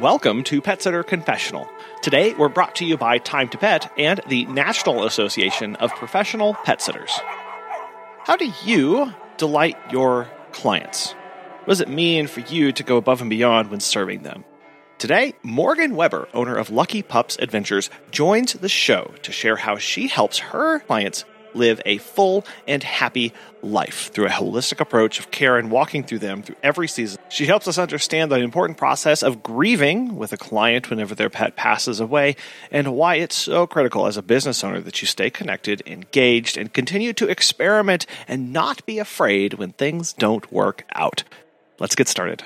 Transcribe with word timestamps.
Welcome 0.00 0.44
to 0.44 0.60
Pet 0.60 0.82
Sitter 0.82 1.02
Confessional. 1.02 1.66
Today, 2.02 2.34
we're 2.34 2.50
brought 2.50 2.74
to 2.76 2.84
you 2.84 2.98
by 2.98 3.16
Time 3.16 3.48
to 3.48 3.56
Pet 3.56 3.90
and 3.96 4.20
the 4.28 4.44
National 4.44 5.06
Association 5.06 5.74
of 5.76 5.90
Professional 5.94 6.52
Pet 6.52 6.82
Sitters. 6.82 7.18
How 8.24 8.36
do 8.36 8.52
you 8.66 9.14
delight 9.38 9.78
your 9.90 10.28
clients? 10.52 11.12
What 11.12 11.68
does 11.68 11.80
it 11.80 11.88
mean 11.88 12.26
for 12.26 12.40
you 12.40 12.72
to 12.72 12.82
go 12.82 12.98
above 12.98 13.22
and 13.22 13.30
beyond 13.30 13.70
when 13.70 13.80
serving 13.80 14.22
them? 14.22 14.44
Today, 14.98 15.32
Morgan 15.42 15.96
Weber, 15.96 16.28
owner 16.34 16.56
of 16.56 16.68
Lucky 16.68 17.00
Pups 17.00 17.38
Adventures, 17.38 17.88
joins 18.10 18.52
the 18.52 18.68
show 18.68 19.14
to 19.22 19.32
share 19.32 19.56
how 19.56 19.78
she 19.78 20.08
helps 20.08 20.38
her 20.38 20.80
clients 20.80 21.24
live 21.56 21.80
a 21.84 21.98
full 21.98 22.44
and 22.66 22.82
happy 22.82 23.32
life 23.62 24.12
through 24.12 24.26
a 24.26 24.30
holistic 24.30 24.80
approach 24.80 25.18
of 25.18 25.30
care 25.30 25.58
and 25.58 25.70
walking 25.70 26.04
through 26.04 26.20
them 26.20 26.42
through 26.42 26.56
every 26.62 26.88
season. 26.88 27.18
She 27.28 27.46
helps 27.46 27.66
us 27.66 27.78
understand 27.78 28.30
the 28.30 28.36
important 28.36 28.78
process 28.78 29.22
of 29.22 29.42
grieving 29.42 30.16
with 30.16 30.32
a 30.32 30.36
client 30.36 30.88
whenever 30.90 31.14
their 31.14 31.30
pet 31.30 31.56
passes 31.56 32.00
away 32.00 32.36
and 32.70 32.94
why 32.94 33.16
it's 33.16 33.34
so 33.34 33.66
critical 33.66 34.06
as 34.06 34.16
a 34.16 34.22
business 34.22 34.62
owner 34.62 34.80
that 34.80 35.00
you 35.02 35.06
stay 35.06 35.30
connected, 35.30 35.82
engaged, 35.86 36.56
and 36.56 36.72
continue 36.72 37.12
to 37.14 37.28
experiment 37.28 38.06
and 38.28 38.52
not 38.52 38.84
be 38.86 38.98
afraid 38.98 39.54
when 39.54 39.72
things 39.72 40.12
don't 40.12 40.52
work 40.52 40.84
out. 40.94 41.24
Let's 41.78 41.94
get 41.94 42.08
started. 42.08 42.44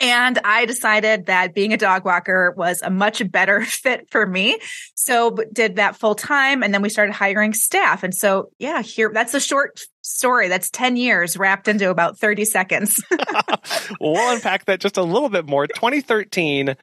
And 0.00 0.38
I 0.44 0.66
decided 0.66 1.26
that 1.26 1.54
being 1.54 1.72
a 1.72 1.76
dog 1.76 2.04
walker 2.04 2.54
was 2.56 2.80
a 2.82 2.90
much 2.90 3.28
better 3.30 3.60
fit 3.64 4.08
for 4.10 4.24
me. 4.24 4.58
So 4.94 5.36
did 5.52 5.76
that 5.76 5.96
full 5.96 6.14
time. 6.14 6.62
And 6.62 6.72
then 6.72 6.82
we 6.82 6.88
started 6.88 7.12
hiring 7.12 7.54
staff. 7.54 8.02
And 8.02 8.14
so, 8.14 8.50
yeah, 8.58 8.82
here, 8.82 9.10
that's 9.12 9.34
a 9.34 9.40
short 9.40 9.80
story. 10.02 10.48
That's 10.48 10.70
10 10.70 10.96
years 10.96 11.36
wrapped 11.36 11.66
into 11.66 11.90
about 11.90 12.18
30 12.18 12.44
seconds. 12.44 13.02
well, 14.00 14.34
unpack 14.34 14.66
that 14.66 14.80
just 14.80 14.96
a 14.96 15.02
little 15.02 15.28
bit 15.28 15.48
more. 15.48 15.66
2013, 15.66 16.76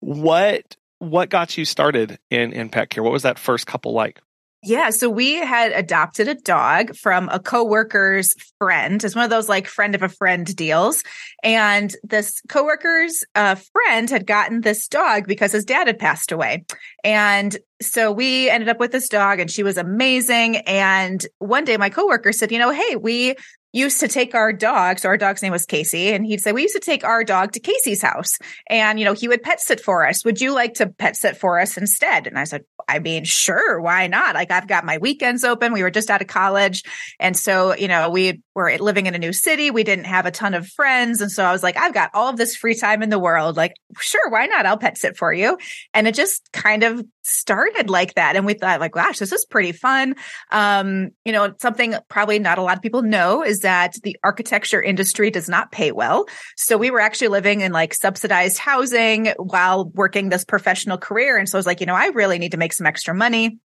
what, 0.00 0.76
what 0.98 1.30
got 1.30 1.58
you 1.58 1.64
started 1.64 2.18
in, 2.30 2.52
in 2.52 2.68
pet 2.68 2.90
care? 2.90 3.02
What 3.02 3.12
was 3.12 3.24
that 3.24 3.38
first 3.38 3.66
couple 3.66 3.92
like? 3.92 4.20
Yeah. 4.64 4.90
So 4.90 5.10
we 5.10 5.34
had 5.34 5.72
adopted 5.72 6.28
a 6.28 6.36
dog 6.36 6.94
from 6.94 7.28
a 7.30 7.40
coworker's 7.40 8.36
friend. 8.58 9.02
It's 9.02 9.16
one 9.16 9.24
of 9.24 9.30
those 9.30 9.48
like 9.48 9.66
friend 9.66 9.96
of 9.96 10.02
a 10.02 10.08
friend 10.08 10.46
deals. 10.54 11.02
And 11.42 11.92
this 12.04 12.40
coworker's 12.48 13.24
uh, 13.34 13.56
friend 13.56 14.08
had 14.08 14.24
gotten 14.24 14.60
this 14.60 14.86
dog 14.86 15.26
because 15.26 15.50
his 15.50 15.64
dad 15.64 15.88
had 15.88 15.98
passed 15.98 16.30
away. 16.30 16.64
And 17.02 17.56
so 17.80 18.12
we 18.12 18.48
ended 18.48 18.68
up 18.68 18.78
with 18.78 18.92
this 18.92 19.08
dog 19.08 19.40
and 19.40 19.50
she 19.50 19.64
was 19.64 19.76
amazing. 19.76 20.58
And 20.58 21.26
one 21.40 21.64
day 21.64 21.76
my 21.76 21.90
coworker 21.90 22.32
said, 22.32 22.52
you 22.52 22.60
know, 22.60 22.70
hey, 22.70 22.94
we 22.94 23.34
used 23.72 24.00
to 24.00 24.08
take 24.08 24.34
our 24.34 24.52
dog. 24.52 24.98
So 24.98 25.08
our 25.08 25.16
dog's 25.16 25.42
name 25.42 25.52
was 25.52 25.66
Casey. 25.66 26.12
And 26.12 26.24
he'd 26.24 26.40
say, 26.40 26.52
we 26.52 26.62
used 26.62 26.74
to 26.74 26.80
take 26.80 27.04
our 27.04 27.24
dog 27.24 27.52
to 27.52 27.60
Casey's 27.60 28.02
house 28.02 28.38
and, 28.68 28.98
you 28.98 29.04
know, 29.04 29.14
he 29.14 29.28
would 29.28 29.42
pet 29.42 29.60
sit 29.60 29.80
for 29.80 30.06
us. 30.06 30.24
Would 30.24 30.40
you 30.40 30.52
like 30.52 30.74
to 30.74 30.86
pet 30.86 31.16
sit 31.16 31.36
for 31.36 31.58
us 31.58 31.76
instead? 31.76 32.26
And 32.26 32.38
I 32.38 32.44
said, 32.44 32.64
I 32.88 32.98
mean, 32.98 33.24
sure. 33.24 33.80
Why 33.80 34.06
not? 34.06 34.34
Like 34.34 34.50
I've 34.50 34.68
got 34.68 34.84
my 34.84 34.98
weekends 34.98 35.44
open. 35.44 35.72
We 35.72 35.82
were 35.82 35.90
just 35.90 36.10
out 36.10 36.20
of 36.20 36.26
college. 36.26 36.82
And 37.18 37.36
so, 37.36 37.74
you 37.74 37.88
know, 37.88 38.10
we 38.10 38.42
were 38.54 38.76
living 38.78 39.06
in 39.06 39.14
a 39.14 39.18
new 39.18 39.32
city. 39.32 39.70
We 39.70 39.84
didn't 39.84 40.04
have 40.04 40.26
a 40.26 40.30
ton 40.30 40.54
of 40.54 40.68
friends. 40.68 41.20
And 41.20 41.30
so 41.30 41.44
I 41.44 41.52
was 41.52 41.62
like, 41.62 41.76
I've 41.78 41.94
got 41.94 42.10
all 42.12 42.28
of 42.28 42.36
this 42.36 42.56
free 42.56 42.74
time 42.74 43.02
in 43.02 43.08
the 43.08 43.18
world. 43.18 43.56
Like, 43.56 43.74
sure. 43.98 44.28
Why 44.28 44.46
not? 44.46 44.66
I'll 44.66 44.76
pet 44.76 44.98
sit 44.98 45.16
for 45.16 45.32
you. 45.32 45.58
And 45.94 46.06
it 46.06 46.14
just 46.14 46.50
kind 46.52 46.82
of 46.82 47.02
started 47.22 47.88
like 47.88 48.14
that. 48.14 48.36
And 48.36 48.44
we 48.44 48.54
thought 48.54 48.80
like, 48.80 48.92
gosh, 48.92 49.18
this 49.18 49.32
is 49.32 49.44
pretty 49.44 49.72
fun. 49.72 50.16
Um, 50.50 51.10
you 51.24 51.32
know, 51.32 51.54
something 51.60 51.94
probably 52.08 52.38
not 52.38 52.58
a 52.58 52.62
lot 52.62 52.76
of 52.76 52.82
people 52.82 53.02
know 53.02 53.44
is 53.44 53.60
that 53.62 53.96
the 54.02 54.16
architecture 54.22 54.80
industry 54.82 55.30
does 55.30 55.48
not 55.48 55.72
pay 55.72 55.92
well. 55.92 56.26
So 56.56 56.76
we 56.76 56.90
were 56.90 57.00
actually 57.00 57.28
living 57.28 57.62
in 57.62 57.72
like 57.72 57.94
subsidized 57.94 58.58
housing 58.58 59.28
while 59.38 59.88
working 59.88 60.28
this 60.28 60.44
professional 60.44 60.98
career. 60.98 61.36
And 61.36 61.48
so 61.48 61.58
I 61.58 61.60
was 61.60 61.66
like, 61.66 61.80
you 61.80 61.86
know, 61.86 61.94
I 61.94 62.06
really 62.08 62.38
need 62.38 62.52
to 62.52 62.58
make 62.58 62.72
some 62.72 62.86
extra 62.86 63.14
money. 63.14 63.58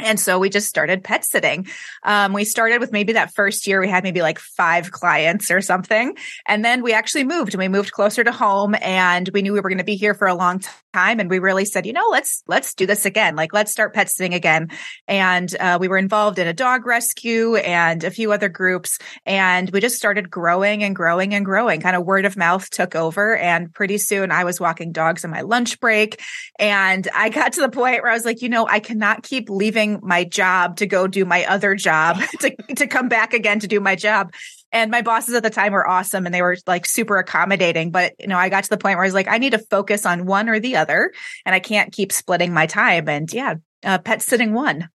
And 0.00 0.20
so 0.20 0.38
we 0.38 0.48
just 0.48 0.68
started 0.68 1.02
pet 1.02 1.24
sitting. 1.24 1.66
Um, 2.04 2.32
we 2.32 2.44
started 2.44 2.80
with 2.80 2.92
maybe 2.92 3.14
that 3.14 3.34
first 3.34 3.66
year, 3.66 3.80
we 3.80 3.88
had 3.88 4.04
maybe 4.04 4.22
like 4.22 4.38
five 4.38 4.92
clients 4.92 5.50
or 5.50 5.60
something. 5.60 6.16
And 6.46 6.64
then 6.64 6.84
we 6.84 6.92
actually 6.92 7.24
moved 7.24 7.52
and 7.52 7.58
we 7.58 7.68
moved 7.68 7.90
closer 7.90 8.22
to 8.22 8.30
home 8.30 8.76
and 8.80 9.28
we 9.34 9.42
knew 9.42 9.52
we 9.52 9.60
were 9.60 9.68
going 9.68 9.78
to 9.78 9.84
be 9.84 9.96
here 9.96 10.14
for 10.14 10.28
a 10.28 10.36
long 10.36 10.62
time. 10.92 11.18
And 11.18 11.28
we 11.28 11.40
really 11.40 11.64
said, 11.64 11.84
you 11.84 11.92
know, 11.92 12.06
let's, 12.10 12.44
let's 12.46 12.74
do 12.74 12.86
this 12.86 13.06
again. 13.06 13.34
Like, 13.34 13.52
let's 13.52 13.72
start 13.72 13.92
pet 13.92 14.08
sitting 14.08 14.34
again. 14.34 14.68
And, 15.08 15.54
uh, 15.58 15.78
we 15.80 15.88
were 15.88 15.98
involved 15.98 16.38
in 16.38 16.46
a 16.46 16.52
dog 16.52 16.86
rescue 16.86 17.56
and 17.56 18.04
a 18.04 18.10
few 18.10 18.30
other 18.30 18.48
groups. 18.48 18.98
And 19.26 19.68
we 19.70 19.80
just 19.80 19.96
started 19.96 20.30
growing 20.30 20.84
and 20.84 20.94
growing 20.94 21.34
and 21.34 21.44
growing. 21.44 21.80
Kind 21.80 21.96
of 21.96 22.06
word 22.06 22.24
of 22.24 22.36
mouth 22.36 22.70
took 22.70 22.94
over. 22.94 23.36
And 23.36 23.74
pretty 23.74 23.98
soon 23.98 24.30
I 24.30 24.44
was 24.44 24.60
walking 24.60 24.92
dogs 24.92 25.24
on 25.24 25.32
my 25.32 25.40
lunch 25.40 25.80
break. 25.80 26.22
And 26.58 27.06
I 27.12 27.30
got 27.30 27.54
to 27.54 27.60
the 27.60 27.68
point 27.68 28.02
where 28.02 28.12
I 28.12 28.14
was 28.14 28.24
like, 28.24 28.42
you 28.42 28.48
know, 28.48 28.66
I 28.68 28.78
cannot 28.78 29.24
keep 29.24 29.50
leaving 29.50 29.87
leaving 29.88 30.06
my 30.06 30.24
job 30.24 30.76
to 30.76 30.86
go 30.86 31.06
do 31.06 31.24
my 31.24 31.44
other 31.46 31.74
job 31.74 32.20
to, 32.40 32.50
to 32.76 32.86
come 32.86 33.08
back 33.08 33.32
again 33.32 33.60
to 33.60 33.66
do 33.66 33.80
my 33.80 33.94
job. 33.94 34.32
And 34.70 34.90
my 34.90 35.00
bosses 35.00 35.34
at 35.34 35.42
the 35.42 35.50
time 35.50 35.72
were 35.72 35.88
awesome 35.88 36.26
and 36.26 36.34
they 36.34 36.42
were 36.42 36.56
like 36.66 36.84
super 36.84 37.16
accommodating. 37.16 37.90
But, 37.90 38.14
you 38.18 38.26
know, 38.26 38.36
I 38.36 38.50
got 38.50 38.64
to 38.64 38.70
the 38.70 38.76
point 38.76 38.96
where 38.96 39.04
I 39.04 39.06
was 39.06 39.14
like, 39.14 39.28
I 39.28 39.38
need 39.38 39.52
to 39.52 39.58
focus 39.58 40.04
on 40.04 40.26
one 40.26 40.48
or 40.48 40.60
the 40.60 40.76
other 40.76 41.12
and 41.46 41.54
I 41.54 41.60
can't 41.60 41.90
keep 41.90 42.12
splitting 42.12 42.52
my 42.52 42.66
time. 42.66 43.08
And 43.08 43.32
yeah, 43.32 43.54
uh, 43.82 43.96
pet 43.96 44.20
sitting 44.20 44.52
one. 44.52 44.90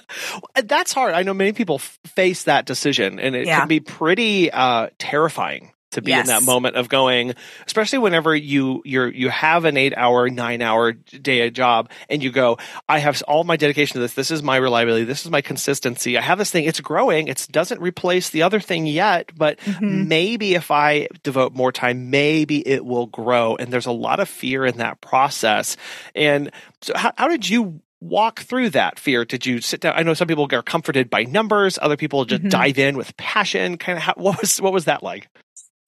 That's 0.64 0.94
hard. 0.94 1.12
I 1.12 1.22
know 1.22 1.34
many 1.34 1.52
people 1.52 1.76
f- 1.76 1.98
face 2.06 2.44
that 2.44 2.64
decision 2.64 3.20
and 3.20 3.34
it 3.36 3.46
yeah. 3.46 3.58
can 3.58 3.68
be 3.68 3.80
pretty 3.80 4.50
uh, 4.50 4.88
terrifying 4.98 5.72
to 5.92 6.02
be 6.02 6.10
yes. 6.10 6.28
in 6.28 6.34
that 6.34 6.42
moment 6.42 6.76
of 6.76 6.88
going, 6.88 7.34
especially 7.66 7.98
whenever 7.98 8.34
you 8.34 8.82
you're 8.84 9.08
you 9.08 9.28
have 9.28 9.64
an 9.64 9.76
eight 9.76 9.94
hour, 9.96 10.28
nine 10.28 10.62
hour 10.62 10.92
day 10.92 11.50
job 11.50 11.90
and 12.08 12.22
you 12.22 12.30
go, 12.30 12.58
I 12.88 12.98
have 12.98 13.22
all 13.26 13.44
my 13.44 13.56
dedication 13.56 13.94
to 13.94 14.00
this. 14.00 14.14
This 14.14 14.30
is 14.30 14.42
my 14.42 14.56
reliability. 14.56 15.04
This 15.04 15.24
is 15.24 15.30
my 15.30 15.40
consistency. 15.40 16.16
I 16.16 16.20
have 16.20 16.38
this 16.38 16.50
thing. 16.50 16.64
It's 16.64 16.80
growing. 16.80 17.28
It 17.28 17.46
doesn't 17.50 17.80
replace 17.80 18.30
the 18.30 18.42
other 18.42 18.60
thing 18.60 18.86
yet, 18.86 19.32
but 19.36 19.58
mm-hmm. 19.60 20.08
maybe 20.08 20.54
if 20.54 20.70
I 20.70 21.08
devote 21.22 21.54
more 21.54 21.72
time, 21.72 22.10
maybe 22.10 22.66
it 22.66 22.84
will 22.84 23.06
grow. 23.06 23.56
And 23.56 23.72
there's 23.72 23.86
a 23.86 23.92
lot 23.92 24.20
of 24.20 24.28
fear 24.28 24.64
in 24.64 24.78
that 24.78 25.00
process. 25.00 25.76
And 26.14 26.50
so, 26.82 26.92
how, 26.96 27.12
how 27.16 27.28
did 27.28 27.48
you 27.48 27.80
walk 28.00 28.40
through 28.40 28.70
that 28.70 28.98
fear? 28.98 29.24
Did 29.24 29.46
you 29.46 29.60
sit 29.60 29.80
down? 29.80 29.94
I 29.96 30.02
know 30.02 30.14
some 30.14 30.28
people 30.28 30.48
are 30.52 30.62
comforted 30.62 31.10
by 31.10 31.24
numbers. 31.24 31.78
Other 31.80 31.96
people 31.96 32.24
just 32.24 32.42
mm-hmm. 32.42 32.48
dive 32.48 32.78
in 32.78 32.96
with 32.96 33.16
passion. 33.16 33.78
Kind 33.78 33.98
of 33.98 34.02
how, 34.02 34.14
what 34.16 34.40
was 34.40 34.60
what 34.60 34.72
was 34.72 34.86
that 34.86 35.02
like? 35.02 35.28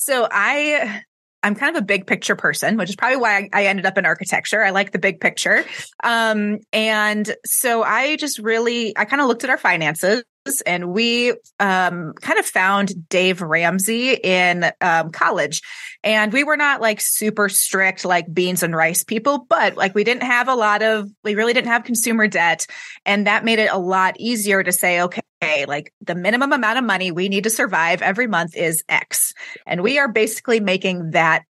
So 0.04 0.26
I 0.30 1.02
I'm 1.44 1.54
kind 1.54 1.76
of 1.76 1.82
a 1.82 1.84
big 1.84 2.06
picture 2.06 2.36
person, 2.36 2.76
which 2.76 2.88
is 2.88 2.96
probably 2.96 3.16
why 3.16 3.48
I, 3.52 3.66
ended 3.66 3.84
up 3.84 3.98
in 3.98 4.06
architecture. 4.06 4.62
I 4.62 4.70
like 4.70 4.92
the 4.92 4.98
big 4.98 5.20
picture. 5.20 5.64
Um, 6.04 6.58
and 6.72 7.34
so 7.44 7.82
I 7.82 8.16
just 8.16 8.38
really, 8.38 8.96
I 8.96 9.04
kind 9.04 9.20
of 9.20 9.26
looked 9.26 9.42
at 9.42 9.50
our 9.50 9.58
finances 9.58 10.22
and 10.66 10.92
we 10.92 11.32
um, 11.58 12.12
kind 12.20 12.38
of 12.38 12.46
found 12.46 13.08
Dave 13.08 13.42
Ramsey 13.42 14.14
in 14.14 14.70
um, 14.80 15.10
college. 15.10 15.62
And 16.04 16.32
we 16.32 16.44
were 16.44 16.56
not 16.56 16.80
like 16.80 17.00
super 17.00 17.48
strict, 17.48 18.04
like 18.04 18.32
beans 18.32 18.62
and 18.62 18.74
rice 18.74 19.02
people, 19.02 19.46
but 19.48 19.76
like 19.76 19.94
we 19.96 20.04
didn't 20.04 20.24
have 20.24 20.46
a 20.48 20.54
lot 20.54 20.82
of, 20.82 21.08
we 21.24 21.34
really 21.34 21.52
didn't 21.52 21.68
have 21.68 21.84
consumer 21.84 22.28
debt. 22.28 22.66
And 23.04 23.26
that 23.26 23.44
made 23.44 23.58
it 23.58 23.70
a 23.70 23.78
lot 23.78 24.16
easier 24.18 24.62
to 24.62 24.72
say, 24.72 25.00
okay, 25.02 25.22
like 25.66 25.92
the 26.00 26.14
minimum 26.14 26.52
amount 26.52 26.78
of 26.78 26.84
money 26.84 27.10
we 27.10 27.28
need 27.28 27.44
to 27.44 27.50
survive 27.50 28.02
every 28.02 28.26
month 28.26 28.56
is 28.56 28.84
X. 28.88 29.34
And 29.66 29.82
we 29.82 29.98
are 29.98 30.08
basically 30.08 30.60
making 30.60 31.10
that 31.12 31.44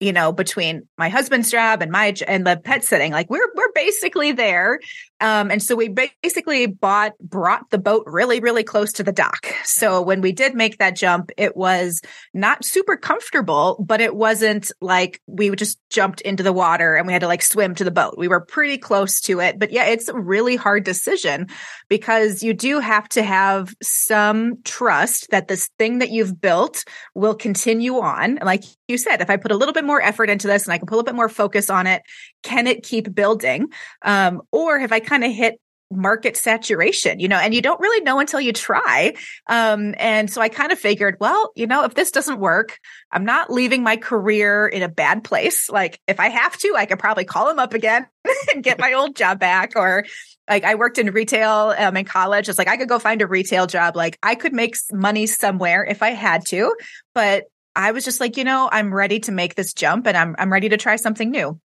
you 0.00 0.12
know, 0.12 0.30
between 0.30 0.86
my 0.96 1.08
husband's 1.08 1.50
job 1.50 1.82
and 1.82 1.90
my 1.90 2.14
and 2.28 2.46
the 2.46 2.56
pet 2.56 2.84
sitting, 2.84 3.10
like 3.10 3.28
we're 3.28 3.52
we're 3.54 3.72
basically 3.74 4.30
there 4.30 4.78
Um, 5.20 5.50
and 5.50 5.62
so 5.62 5.74
we 5.74 5.88
basically 5.88 6.66
bought, 6.66 7.12
brought 7.18 7.70
the 7.70 7.78
boat 7.78 8.04
really, 8.06 8.40
really 8.40 8.62
close 8.62 8.92
to 8.94 9.02
the 9.02 9.12
dock. 9.12 9.48
So 9.64 10.00
when 10.00 10.20
we 10.20 10.32
did 10.32 10.54
make 10.54 10.78
that 10.78 10.96
jump, 10.96 11.30
it 11.36 11.56
was 11.56 12.00
not 12.32 12.64
super 12.64 12.96
comfortable, 12.96 13.84
but 13.84 14.00
it 14.00 14.14
wasn't 14.14 14.70
like 14.80 15.20
we 15.26 15.50
just 15.56 15.78
jumped 15.90 16.20
into 16.20 16.42
the 16.42 16.52
water 16.52 16.94
and 16.94 17.06
we 17.06 17.12
had 17.12 17.20
to 17.20 17.28
like 17.28 17.42
swim 17.42 17.74
to 17.76 17.84
the 17.84 17.90
boat. 17.90 18.14
We 18.16 18.28
were 18.28 18.40
pretty 18.40 18.78
close 18.78 19.20
to 19.22 19.40
it. 19.40 19.58
But 19.58 19.72
yeah, 19.72 19.86
it's 19.86 20.08
a 20.08 20.18
really 20.18 20.56
hard 20.56 20.84
decision 20.84 21.48
because 21.88 22.42
you 22.42 22.54
do 22.54 22.78
have 22.78 23.08
to 23.10 23.22
have 23.22 23.74
some 23.82 24.62
trust 24.64 25.30
that 25.30 25.48
this 25.48 25.68
thing 25.78 25.98
that 25.98 26.10
you've 26.10 26.40
built 26.40 26.84
will 27.14 27.34
continue 27.34 27.98
on. 27.98 28.38
Like 28.42 28.64
you 28.86 28.98
said, 28.98 29.20
if 29.20 29.30
I 29.30 29.36
put 29.36 29.52
a 29.52 29.56
little 29.56 29.74
bit 29.74 29.84
more 29.84 30.00
effort 30.00 30.30
into 30.30 30.46
this 30.46 30.64
and 30.64 30.72
I 30.72 30.78
can 30.78 30.86
put 30.86 30.94
a 30.94 30.96
little 30.96 31.06
bit 31.06 31.14
more 31.14 31.28
focus 31.28 31.70
on 31.70 31.86
it, 31.86 32.02
can 32.42 32.66
it 32.66 32.82
keep 32.82 33.14
building? 33.14 33.68
Um, 34.02 34.42
or 34.52 34.78
have 34.78 34.92
I 34.92 35.00
kind 35.08 35.24
of 35.24 35.32
hit 35.32 35.60
market 35.90 36.36
saturation, 36.36 37.18
you 37.18 37.28
know, 37.28 37.38
and 37.38 37.54
you 37.54 37.62
don't 37.62 37.80
really 37.80 38.02
know 38.02 38.20
until 38.20 38.40
you 38.40 38.52
try. 38.52 39.14
Um, 39.46 39.94
and 39.98 40.30
so 40.30 40.40
I 40.40 40.48
kind 40.48 40.70
of 40.70 40.78
figured, 40.78 41.16
well, 41.18 41.50
you 41.56 41.66
know, 41.66 41.84
if 41.84 41.94
this 41.94 42.10
doesn't 42.10 42.38
work, 42.38 42.78
I'm 43.10 43.24
not 43.24 43.50
leaving 43.50 43.82
my 43.82 43.96
career 43.96 44.66
in 44.66 44.82
a 44.82 44.88
bad 44.88 45.24
place. 45.24 45.70
Like 45.70 45.98
if 46.06 46.20
I 46.20 46.28
have 46.28 46.56
to, 46.58 46.74
I 46.76 46.84
could 46.84 46.98
probably 46.98 47.24
call 47.24 47.46
them 47.46 47.58
up 47.58 47.72
again 47.72 48.06
and 48.54 48.62
get 48.62 48.78
my 48.78 48.92
old 48.92 49.16
job 49.16 49.40
back 49.40 49.72
or 49.76 50.04
like 50.48 50.64
I 50.64 50.74
worked 50.74 50.98
in 50.98 51.10
retail 51.10 51.74
um, 51.78 51.96
in 51.96 52.04
college. 52.04 52.48
It's 52.48 52.58
like 52.58 52.68
I 52.68 52.76
could 52.76 52.88
go 52.88 52.98
find 52.98 53.22
a 53.22 53.26
retail 53.26 53.66
job. 53.66 53.96
Like 53.96 54.18
I 54.22 54.34
could 54.34 54.52
make 54.52 54.76
money 54.92 55.26
somewhere 55.26 55.84
if 55.84 56.02
I 56.02 56.10
had 56.10 56.44
to, 56.48 56.74
but 57.14 57.44
I 57.74 57.92
was 57.92 58.04
just 58.04 58.20
like, 58.20 58.36
you 58.36 58.44
know, 58.44 58.68
I'm 58.70 58.92
ready 58.92 59.20
to 59.20 59.32
make 59.32 59.54
this 59.54 59.72
jump 59.72 60.06
and 60.06 60.16
I'm 60.16 60.34
I'm 60.38 60.52
ready 60.52 60.70
to 60.70 60.76
try 60.76 60.96
something 60.96 61.30
new 61.30 61.60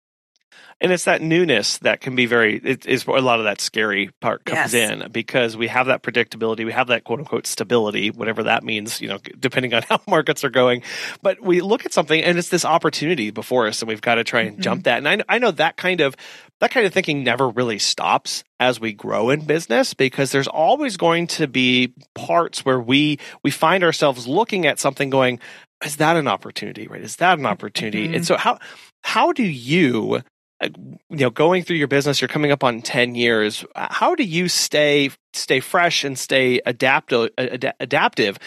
and 0.81 0.92
it's 0.92 1.06
that 1.06 1.22
newness 1.22 1.78
that 1.80 2.01
can 2.01 2.16
be 2.16 2.25
very 2.25 2.57
it 2.57 2.86
is 2.86 3.06
a 3.06 3.12
lot 3.12 3.40
of 3.40 3.46
that 3.46 3.62
scary 3.62 4.10
part 4.22 4.46
comes 4.46 4.74
yes. 4.74 4.92
in 4.92 5.12
because 5.12 5.57
we 5.57 5.68
have 5.68 5.88
that 5.88 6.04
predictability 6.04 6.66
we 6.66 6.72
have 6.72 6.88
that 6.88 7.04
quote 7.04 7.19
unquote 7.19 7.46
stability 7.46 8.12
whatever 8.12 8.44
that 8.44 8.63
means 8.63 9.01
you 9.01 9.07
know 9.07 9.18
depending 9.40 9.74
on 9.74 9.81
how 9.90 10.00
markets 10.07 10.44
are 10.44 10.50
going 10.50 10.81
but 11.22 11.42
we 11.42 11.62
look 11.62 11.86
at 11.86 11.94
something 11.94 12.22
and 12.22 12.38
it's 12.38 12.50
this 12.50 12.66
opportunity 12.66 13.31
before 13.31 13.68
us 13.68 13.81
and 13.81 13.90
we've 13.90 14.01
got 14.01 14.16
to 14.16 14.24
try 14.24 14.42
and 14.42 14.54
mm-hmm. 14.54 14.62
jump 14.62 14.84
that 14.84 14.98
and 14.98 15.07
I, 15.07 15.36
I 15.36 15.40
know 15.40 15.51
that 15.51 15.78
kind 15.78 16.01
of 16.01 16.16
that 16.60 16.72
kind 16.72 16.86
of 16.86 16.94
thinking 16.94 17.24
never 17.24 17.50
really 17.50 17.80
stops 17.80 18.44
as 18.60 18.80
we 18.80 18.94
grow 18.94 19.30
in 19.30 19.45
business 19.45 19.94
because 19.94 20.31
there's 20.31 20.48
always 20.48 20.98
going 20.98 21.28
to 21.28 21.48
be 21.48 21.94
parts 22.16 22.66
where 22.66 22.80
we 22.80 23.19
we 23.44 23.52
find 23.52 23.84
ourselves 23.84 24.28
looking 24.28 24.66
at 24.66 24.80
something 24.80 25.10
going 25.10 25.40
is 25.86 25.98
that 25.98 26.18
an 26.18 26.28
opportunity 26.28 26.88
right 26.88 27.02
is 27.02 27.18
that 27.18 27.40
an 27.40 27.45
opportunity 27.45 28.06
mm-hmm. 28.06 28.16
and 28.16 28.25
so 28.25 28.36
how 28.36 28.57
how 29.04 29.31
do 29.31 29.44
you 29.44 30.22
you 30.62 30.98
know 31.10 31.30
going 31.30 31.64
through 31.64 31.78
your 31.78 31.88
business 31.88 32.22
you're 32.22 32.28
coming 32.28 32.52
up 32.52 32.64
on 32.64 32.82
10 32.82 33.16
years 33.16 33.66
how 33.76 34.16
do 34.16 34.24
you 34.24 34.48
stay 34.48 35.10
stay 35.34 35.60
fresh 35.60 36.04
and 36.04 36.18
stay 36.18 36.62
adaptive 36.66 37.30
adaptive 37.38 38.38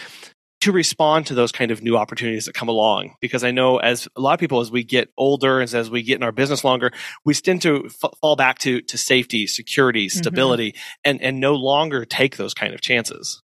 to 0.61 0.71
respond 0.71 1.27
to 1.27 1.33
those 1.33 1.51
kind 1.51 1.71
of 1.71 1.83
new 1.83 1.97
opportunities 1.97 2.45
that 2.45 2.53
come 2.53 2.69
along 2.69 3.15
because 3.19 3.43
i 3.43 3.51
know 3.51 3.77
as 3.77 4.07
a 4.15 4.21
lot 4.21 4.33
of 4.33 4.39
people 4.39 4.59
as 4.59 4.71
we 4.71 4.83
get 4.83 5.09
older 5.17 5.59
and 5.59 5.73
as 5.73 5.89
we 5.89 6.03
get 6.03 6.15
in 6.15 6.23
our 6.23 6.31
business 6.31 6.63
longer 6.63 6.91
we 7.25 7.33
tend 7.33 7.61
to 7.61 7.85
f- 7.85 8.11
fall 8.21 8.35
back 8.35 8.59
to 8.59 8.81
to 8.81 8.97
safety 8.97 9.45
security 9.47 10.07
mm-hmm. 10.07 10.17
stability 10.17 10.71
mm-hmm. 10.71 10.99
and 11.03 11.21
and 11.21 11.39
no 11.39 11.53
longer 11.53 12.05
take 12.05 12.37
those 12.37 12.53
kind 12.53 12.73
of 12.73 12.81
chances 12.81 13.42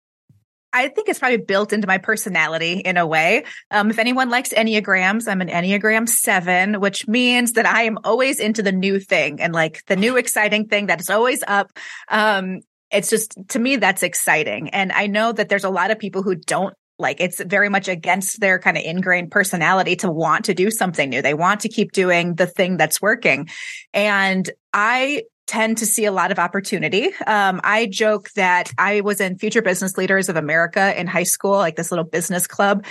I 0.73 0.89
think 0.89 1.09
it's 1.09 1.19
probably 1.19 1.37
built 1.37 1.73
into 1.73 1.87
my 1.87 1.97
personality 1.97 2.73
in 2.79 2.97
a 2.97 3.07
way. 3.07 3.43
Um, 3.71 3.89
if 3.89 3.99
anyone 3.99 4.29
likes 4.29 4.49
Enneagrams, 4.49 5.27
I'm 5.27 5.41
an 5.41 5.47
Enneagram 5.47 6.07
seven, 6.07 6.79
which 6.79 7.07
means 7.07 7.53
that 7.53 7.65
I 7.65 7.83
am 7.83 7.97
always 8.03 8.39
into 8.39 8.61
the 8.61 8.71
new 8.71 8.99
thing 8.99 9.41
and 9.41 9.53
like 9.53 9.83
the 9.85 9.95
new 9.95 10.17
exciting 10.17 10.67
thing 10.67 10.87
that 10.87 10.99
is 10.99 11.09
always 11.09 11.43
up. 11.47 11.71
Um, 12.09 12.61
it's 12.91 13.09
just 13.09 13.37
to 13.49 13.59
me, 13.59 13.77
that's 13.77 14.03
exciting. 14.03 14.69
And 14.69 14.91
I 14.91 15.07
know 15.07 15.31
that 15.31 15.49
there's 15.49 15.63
a 15.63 15.69
lot 15.69 15.91
of 15.91 15.99
people 15.99 16.23
who 16.23 16.35
don't 16.35 16.73
like 16.99 17.21
it's 17.21 17.41
very 17.41 17.69
much 17.69 17.87
against 17.87 18.39
their 18.39 18.57
kind 18.59 18.75
of 18.77 18.83
ingrained 18.83 19.29
personality 19.29 19.95
to 19.97 20.11
want 20.11 20.45
to 20.45 20.53
do 20.53 20.71
something 20.71 21.09
new. 21.09 21.21
They 21.21 21.33
want 21.33 21.61
to 21.61 21.69
keep 21.69 21.91
doing 21.91 22.35
the 22.35 22.47
thing 22.47 22.77
that's 22.77 23.01
working. 23.01 23.49
And 23.93 24.49
I 24.73 25.23
tend 25.47 25.77
to 25.77 25.85
see 25.85 26.05
a 26.05 26.11
lot 26.11 26.31
of 26.31 26.39
opportunity. 26.39 27.11
Um, 27.25 27.61
I 27.63 27.87
joke 27.87 28.29
that 28.31 28.71
I 28.77 29.01
was 29.01 29.21
in 29.21 29.37
Future 29.37 29.61
Business 29.61 29.97
Leaders 29.97 30.29
of 30.29 30.35
America 30.35 30.99
in 30.99 31.07
high 31.07 31.23
school, 31.23 31.53
like 31.53 31.75
this 31.75 31.91
little 31.91 32.05
business 32.05 32.45
club, 32.47 32.85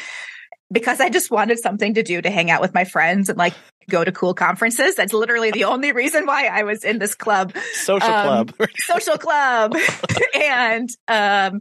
because 0.72 1.00
I 1.00 1.10
just 1.10 1.30
wanted 1.30 1.58
something 1.58 1.94
to 1.94 2.02
do 2.02 2.20
to 2.20 2.30
hang 2.30 2.50
out 2.50 2.60
with 2.60 2.74
my 2.74 2.84
friends 2.84 3.28
and 3.28 3.38
like 3.38 3.54
go 3.88 4.02
to 4.02 4.10
cool 4.10 4.34
conferences. 4.34 4.94
That's 4.96 5.12
literally 5.12 5.50
the 5.50 5.64
only 5.64 5.92
reason 5.92 6.26
why 6.26 6.46
I 6.46 6.64
was 6.64 6.82
in 6.82 6.98
this 6.98 7.14
club. 7.14 7.54
Social 7.74 8.10
um, 8.10 8.46
club. 8.46 8.68
social 8.78 9.18
club. 9.18 9.76
and 10.34 10.88
um, 11.06 11.60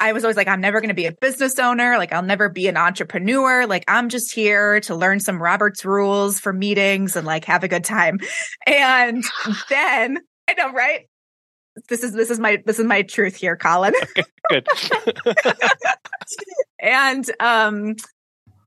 I 0.00 0.12
was 0.12 0.24
always 0.24 0.36
like, 0.36 0.48
I'm 0.48 0.60
never 0.60 0.80
going 0.80 0.88
to 0.88 0.94
be 0.94 1.06
a 1.06 1.12
business 1.12 1.58
owner. 1.58 1.98
Like, 1.98 2.12
I'll 2.12 2.22
never 2.22 2.48
be 2.48 2.68
an 2.68 2.76
entrepreneur. 2.76 3.66
Like, 3.66 3.84
I'm 3.88 4.08
just 4.08 4.32
here 4.32 4.80
to 4.82 4.94
learn 4.94 5.20
some 5.20 5.42
Robert's 5.42 5.84
rules 5.84 6.38
for 6.38 6.52
meetings 6.52 7.16
and 7.16 7.26
like 7.26 7.44
have 7.46 7.64
a 7.64 7.68
good 7.68 7.84
time. 7.84 8.18
And 8.66 9.24
then 9.70 10.18
I 10.48 10.54
know, 10.54 10.72
right? 10.72 11.08
This 11.88 12.02
is 12.02 12.12
this 12.12 12.30
is 12.30 12.40
my 12.40 12.60
this 12.66 12.78
is 12.78 12.84
my 12.84 13.02
truth 13.02 13.36
here, 13.36 13.56
Colin. 13.56 13.94
Okay, 14.50 14.64
good. 14.64 14.66
and 16.80 17.30
um 17.38 17.96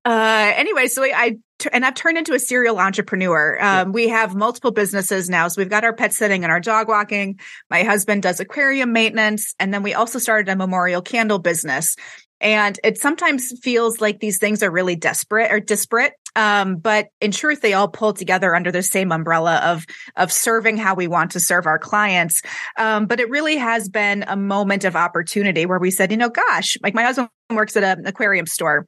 uh 0.06 0.51
anyway, 0.56 0.88
so 0.88 1.04
I 1.04 1.38
and 1.72 1.86
I've 1.86 1.96
turned 1.96 2.18
into 2.18 2.34
a 2.34 2.40
serial 2.40 2.80
entrepreneur. 2.80 3.58
Um, 3.60 3.63
yeah. 3.63 3.84
We 3.84 4.08
have 4.10 4.36
multiple 4.36 4.72
businesses 4.72 5.30
now. 5.30 5.48
So 5.48 5.62
we've 5.62 5.69
got 5.69 5.84
our 5.84 5.94
pet 5.94 6.13
sitting 6.13 6.44
and 6.44 6.52
our 6.52 6.60
dog 6.60 6.88
walking. 6.88 7.40
My 7.69 7.84
husband 7.84 8.24
does 8.24 8.40
aquarium 8.40 8.94
maintenance. 8.94 9.54
And 9.60 9.74
then 9.74 9.84
we 9.84 9.94
also 9.94 10.19
started 10.19 10.50
a 10.50 10.56
memorial 10.56 11.02
candle 11.02 11.40
business. 11.40 11.96
And 12.40 12.80
it 12.84 12.98
sometimes 12.98 13.54
feels 13.62 14.02
like 14.02 14.19
these 14.19 14.40
things 14.40 14.63
are 14.63 14.72
really 14.72 14.96
desperate 14.96 15.52
or 15.52 15.60
disparate. 15.60 16.13
Um, 16.36 16.78
but 16.78 17.10
in 17.19 17.31
truth, 17.31 17.62
they 17.62 17.74
all 17.74 17.88
pull 17.88 18.13
together 18.13 18.56
under 18.56 18.72
the 18.72 18.81
same 18.81 19.12
umbrella 19.12 19.58
of, 19.58 19.86
of 20.16 20.31
serving 20.31 20.78
how 20.78 20.96
we 20.96 21.08
want 21.08 21.31
to 21.31 21.40
serve 21.40 21.68
our 21.68 21.78
clients. 21.78 22.42
Um, 22.78 23.06
but 23.06 23.19
it 23.19 23.30
really 23.30 23.58
has 23.58 23.90
been 23.90 24.24
a 24.28 24.36
moment 24.36 24.86
of 24.86 24.96
opportunity 24.96 25.66
where 25.66 25.80
we 25.80 25.92
said, 25.92 26.10
you 26.10 26.18
know, 26.18 26.30
gosh, 26.30 26.78
like 26.81 26.96
my 26.96 27.04
husband 27.04 27.30
works 27.52 27.75
at 27.75 27.84
an 27.84 28.08
aquarium 28.08 28.48
store 28.48 28.88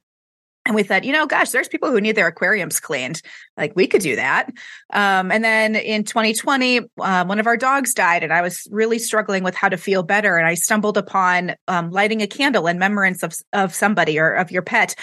and 0.66 0.74
we 0.74 0.82
thought, 0.82 1.04
you 1.04 1.12
know, 1.12 1.26
gosh, 1.26 1.50
there's 1.50 1.68
people 1.68 1.90
who 1.90 2.00
need 2.00 2.16
their 2.16 2.26
aquariums 2.26 2.80
cleaned. 2.80 3.20
Like 3.56 3.74
we 3.76 3.86
could 3.86 4.00
do 4.00 4.16
that. 4.16 4.50
Um, 4.92 5.30
and 5.30 5.44
then 5.44 5.76
in 5.76 6.04
2020, 6.04 6.80
um, 7.00 7.28
one 7.28 7.38
of 7.38 7.46
our 7.46 7.56
dogs 7.56 7.92
died, 7.92 8.22
and 8.22 8.32
I 8.32 8.40
was 8.40 8.66
really 8.70 8.98
struggling 8.98 9.44
with 9.44 9.54
how 9.54 9.68
to 9.68 9.76
feel 9.76 10.02
better. 10.02 10.36
And 10.36 10.46
I 10.46 10.54
stumbled 10.54 10.96
upon 10.96 11.54
um, 11.68 11.90
lighting 11.90 12.22
a 12.22 12.26
candle 12.26 12.66
in 12.66 12.76
remembrance 12.76 13.22
of 13.22 13.34
of 13.52 13.74
somebody 13.74 14.18
or 14.18 14.32
of 14.32 14.50
your 14.50 14.62
pet. 14.62 14.94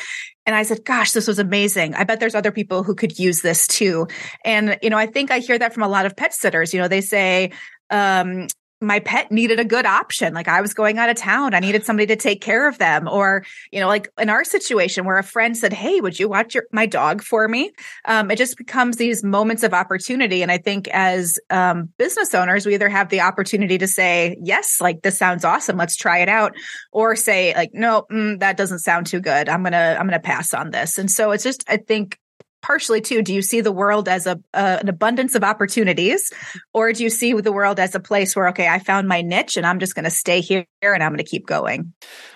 And 0.48 0.56
I 0.56 0.64
said, 0.64 0.84
gosh, 0.86 1.12
this 1.12 1.28
was 1.28 1.38
amazing. 1.38 1.94
I 1.94 2.04
bet 2.04 2.20
there's 2.20 2.34
other 2.34 2.52
people 2.52 2.82
who 2.82 2.96
could 2.96 3.20
use 3.20 3.42
this 3.42 3.68
too. 3.68 4.08
And, 4.44 4.78
you 4.82 4.90
know, 4.90 4.98
I 4.98 5.06
think 5.06 5.30
I 5.30 5.38
hear 5.38 5.60
that 5.60 5.74
from 5.74 5.84
a 5.84 5.88
lot 5.88 6.08
of 6.08 6.16
pet 6.16 6.34
sitters. 6.34 6.74
You 6.74 6.82
know, 6.82 6.88
they 6.88 7.02
say, 7.02 7.52
um, 7.92 8.48
my 8.82 9.00
pet 9.00 9.32
needed 9.32 9.60
a 9.60 9.66
good 9.66 9.86
option. 9.86 10.34
Like 10.34 10.48
I 10.48 10.60
was 10.60 10.74
going 10.74 10.98
out 10.98 11.10
of 11.10 11.16
town. 11.16 11.54
I 11.54 11.60
needed 11.60 11.86
somebody 11.86 12.08
to 12.08 12.16
take 12.16 12.42
care 12.42 12.68
of 12.68 12.80
them. 12.80 13.08
Or, 13.08 13.44
you 13.72 13.80
know, 13.80 13.88
like 13.88 14.10
in 14.20 14.30
our 14.30 14.44
situation 14.44 15.06
where 15.06 15.18
a 15.18 15.24
friend 15.24 15.56
said, 15.56 15.72
Hey, 15.72 16.02
would 16.02 16.20
you 16.20 16.28
watch 16.28 16.56
your, 16.56 16.66
my 16.72 16.88
dog 16.88 17.22
for 17.22 17.48
me? 17.48 17.72
Um, 18.06 18.32
it 18.32 18.38
just 18.38 18.58
becomes 18.58 18.98
these 18.98 19.24
moments 19.24 19.64
of 19.64 19.74
opportunity. 19.74 20.42
And 20.42 20.52
I 20.52 20.58
think 20.58 20.88
as 20.90 21.38
um, 21.52 21.90
business 21.98 22.34
owners, 22.34 22.66
we 22.66 22.74
either 22.74 22.90
have 22.90 23.10
the 23.10 23.22
opportunity 23.22 23.78
to 23.78 23.88
say, 23.88 24.38
yes, 24.42 24.82
like 24.82 25.04
this 25.04 25.18
sounds 25.18 25.46
awesome. 25.46 25.78
Let's 25.78 25.96
try 25.96 26.20
it 26.20 26.30
out. 26.30 26.54
Or 26.92 27.16
say 27.16 27.54
like, 27.54 27.72
no, 27.74 28.06
mm, 28.12 28.40
that 28.40 28.58
doesn't 28.58 28.80
sound 28.80 29.06
too 29.06 29.20
good. 29.20 29.48
I'm 29.48 29.62
going 29.62 29.74
to, 29.74 29.78
I'm 30.00 30.08
going 30.08 30.20
to 30.20 30.20
pass 30.20 30.54
on 30.54 30.72
this. 30.72 30.98
And 30.98 31.10
so 31.12 31.32
it's 31.32 31.44
just, 31.44 31.64
I 31.68 31.78
think 31.78 32.18
partially 32.62 33.02
too 33.02 33.22
do 33.22 33.34
you 33.34 33.42
see 33.42 33.62
the 33.62 33.72
world 33.72 34.08
as 34.08 34.28
a 34.28 34.40
uh, 34.54 34.78
an 34.82 34.90
abundance 34.90 35.36
of 35.36 35.44
opportunities? 35.44 36.32
Or 36.74 36.94
do 36.94 37.04
you 37.04 37.10
see 37.10 37.34
the 37.34 37.52
world 37.52 37.80
as 37.80 37.96
a 37.96 38.00
place 38.00 38.36
where 38.36 38.50
okay 38.50 38.68
i 38.68 38.80
found 38.80 39.08
my 39.08 39.22
niche 39.22 39.58
and 39.58 39.66
i'm 39.66 39.80
just 39.80 39.96
going 39.96 40.06
to 40.06 40.12
stay 40.12 40.42
here 40.42 40.66
and 40.82 41.04
i'm 41.04 41.12
going 41.12 41.18
to 41.18 41.24
keep 41.24 41.46
going? 41.46 41.94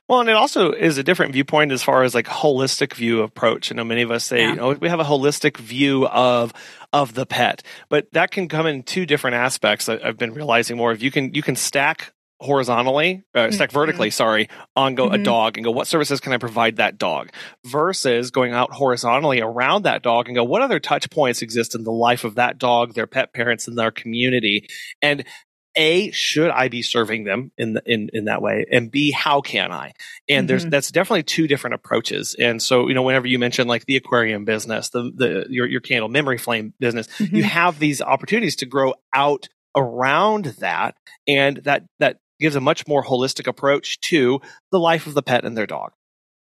Well 0.08 0.22
and 0.22 0.29
it 0.29 0.36
also 0.36 0.72
is 0.72 0.98
a 0.98 1.03
different 1.03 1.34
viewpoint 1.34 1.72
as 1.72 1.84
far 1.84 2.03
as 2.03 2.15
like 2.15 2.27
holistic 2.27 2.94
view 2.94 3.22
approach. 3.22 3.72
I 3.72 3.75
know 3.75 3.84
many 3.84 4.01
of 4.01 4.12
us 4.12 4.24
say 4.24 4.41
yeah. 4.41 4.50
you 4.50 4.55
know 4.55 4.70
we 4.74 4.89
have 4.89 5.00
a 5.00 5.05
holistic 5.05 5.58
view 5.58 6.08
of 6.08 6.53
of 6.94 7.13
the 7.13 7.25
pet. 7.25 7.62
But 7.89 8.12
that 8.13 8.32
can 8.32 8.48
come 8.48 8.65
in 8.67 8.84
two 8.84 9.05
different 9.05 9.36
aspects 9.36 9.89
i've 9.89 10.17
been 10.17 10.34
realizing 10.34 10.77
more. 10.77 10.91
If 10.91 11.03
you 11.03 11.12
can 11.12 11.34
you 11.34 11.41
can 11.41 11.55
stack 11.55 12.13
horizontally, 12.39 13.24
uh, 13.34 13.51
stack 13.51 13.70
mm-hmm. 13.70 13.77
vertically, 13.77 14.10
sorry, 14.10 14.50
on 14.75 14.96
go 14.96 15.06
mm-hmm. 15.06 15.22
a 15.22 15.24
dog 15.24 15.58
and 15.58 15.63
go, 15.63 15.72
what 15.72 15.88
services 15.88 16.20
can 16.20 16.34
I 16.34 16.38
provide 16.38 16.77
that 16.77 16.98
dog? 16.98 17.30
Versus 17.65 18.32
going 18.32 18.54
out 18.54 18.72
horizontally 18.72 19.42
around 19.42 19.84
that 19.84 20.04
dog 20.04 20.27
and 20.27 20.36
go, 20.36 20.44
what 20.44 20.62
other 20.62 20.80
touch 20.80 21.10
points 21.10 21.42
exist 21.42 21.75
in 21.75 21.84
the 21.84 21.92
life 21.92 22.24
of 22.24 22.36
that 22.36 22.58
dog, 22.58 22.94
their 22.94 23.08
pet 23.08 23.34
parents, 23.34 23.68
and 23.68 23.77
their 23.77 23.92
community? 23.92 24.68
And 25.01 25.25
a 25.77 26.10
should 26.12 26.50
I 26.51 26.70
be 26.70 26.82
serving 26.82 27.25
them 27.25 27.51
in 27.58 27.74
the, 27.74 27.84
in 27.86 28.10
in 28.13 28.25
that 28.25 28.42
way, 28.42 28.65
and 28.72 28.89
B 28.89 29.12
how 29.12 29.42
can 29.42 29.74
I? 29.74 29.92
And 30.30 30.44
mm-hmm. 30.44 30.48
there's 30.48 30.65
that's 30.65 30.89
definitely 30.89 31.24
two 31.24 31.50
different 31.50 31.74
approaches. 31.74 32.34
And 32.39 32.63
so 32.63 32.88
you 32.88 32.94
know, 32.94 33.04
whenever 33.04 33.27
you 33.27 33.38
mention 33.39 33.68
like 33.68 33.86
the 33.86 33.98
aquarium 33.98 34.46
business, 34.46 34.88
the 34.88 35.12
the 35.13 35.46
your 35.50 35.68
your 35.68 35.82
candle 35.82 36.08
memory 36.08 36.38
flame 36.38 36.74
business, 36.80 37.08
mm-hmm. 37.08 37.36
you 37.36 37.44
have 37.44 37.77
these 37.77 38.01
opportunities 38.01 38.56
to 38.58 38.65
grow 38.65 38.94
out 39.13 39.50
around 39.75 40.46
that. 40.60 40.96
And 41.27 41.58
that, 41.65 41.84
that 42.00 42.18
gives 42.39 42.56
a 42.56 42.62
much 42.62 42.88
more 42.88 43.04
holistic 43.04 43.48
approach 43.48 44.00
to 44.01 44.42
the 44.72 44.80
life 44.80 45.08
of 45.08 45.13
the 45.13 45.24
pet 45.24 45.46
and 45.46 45.58
their 45.58 45.68
dog. 45.68 45.92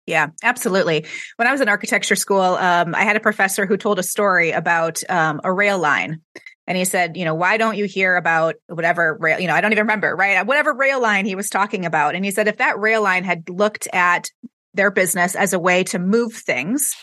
Yeah, 0.06 0.28
absolutely. 0.42 1.06
When 1.36 1.48
I 1.48 1.52
was 1.52 1.60
in 1.60 1.68
architecture 1.68 2.16
school, 2.16 2.40
um, 2.40 2.94
I 2.94 3.04
had 3.04 3.16
a 3.16 3.20
professor 3.20 3.64
who 3.64 3.76
told 3.76 3.98
a 3.98 4.02
story 4.02 4.50
about 4.50 5.02
um, 5.08 5.40
a 5.44 5.52
rail 5.52 5.78
line. 5.78 6.20
And 6.66 6.76
he 6.76 6.84
said, 6.84 7.16
you 7.16 7.24
know, 7.24 7.34
why 7.34 7.56
don't 7.56 7.76
you 7.76 7.84
hear 7.84 8.16
about 8.16 8.56
whatever 8.68 9.16
rail, 9.18 9.38
you 9.38 9.46
know, 9.46 9.54
I 9.54 9.60
don't 9.60 9.72
even 9.72 9.84
remember, 9.84 10.14
right? 10.14 10.46
Whatever 10.46 10.74
rail 10.74 11.00
line 11.00 11.26
he 11.26 11.34
was 11.34 11.48
talking 11.48 11.84
about. 11.86 12.14
And 12.14 12.24
he 12.24 12.30
said, 12.30 12.48
if 12.48 12.58
that 12.58 12.78
rail 12.78 13.02
line 13.02 13.24
had 13.24 13.48
looked 13.48 13.88
at 13.92 14.28
their 14.72 14.90
business 14.90 15.34
as 15.34 15.52
a 15.52 15.58
way 15.58 15.84
to 15.84 15.98
move 15.98 16.32
things, 16.34 16.94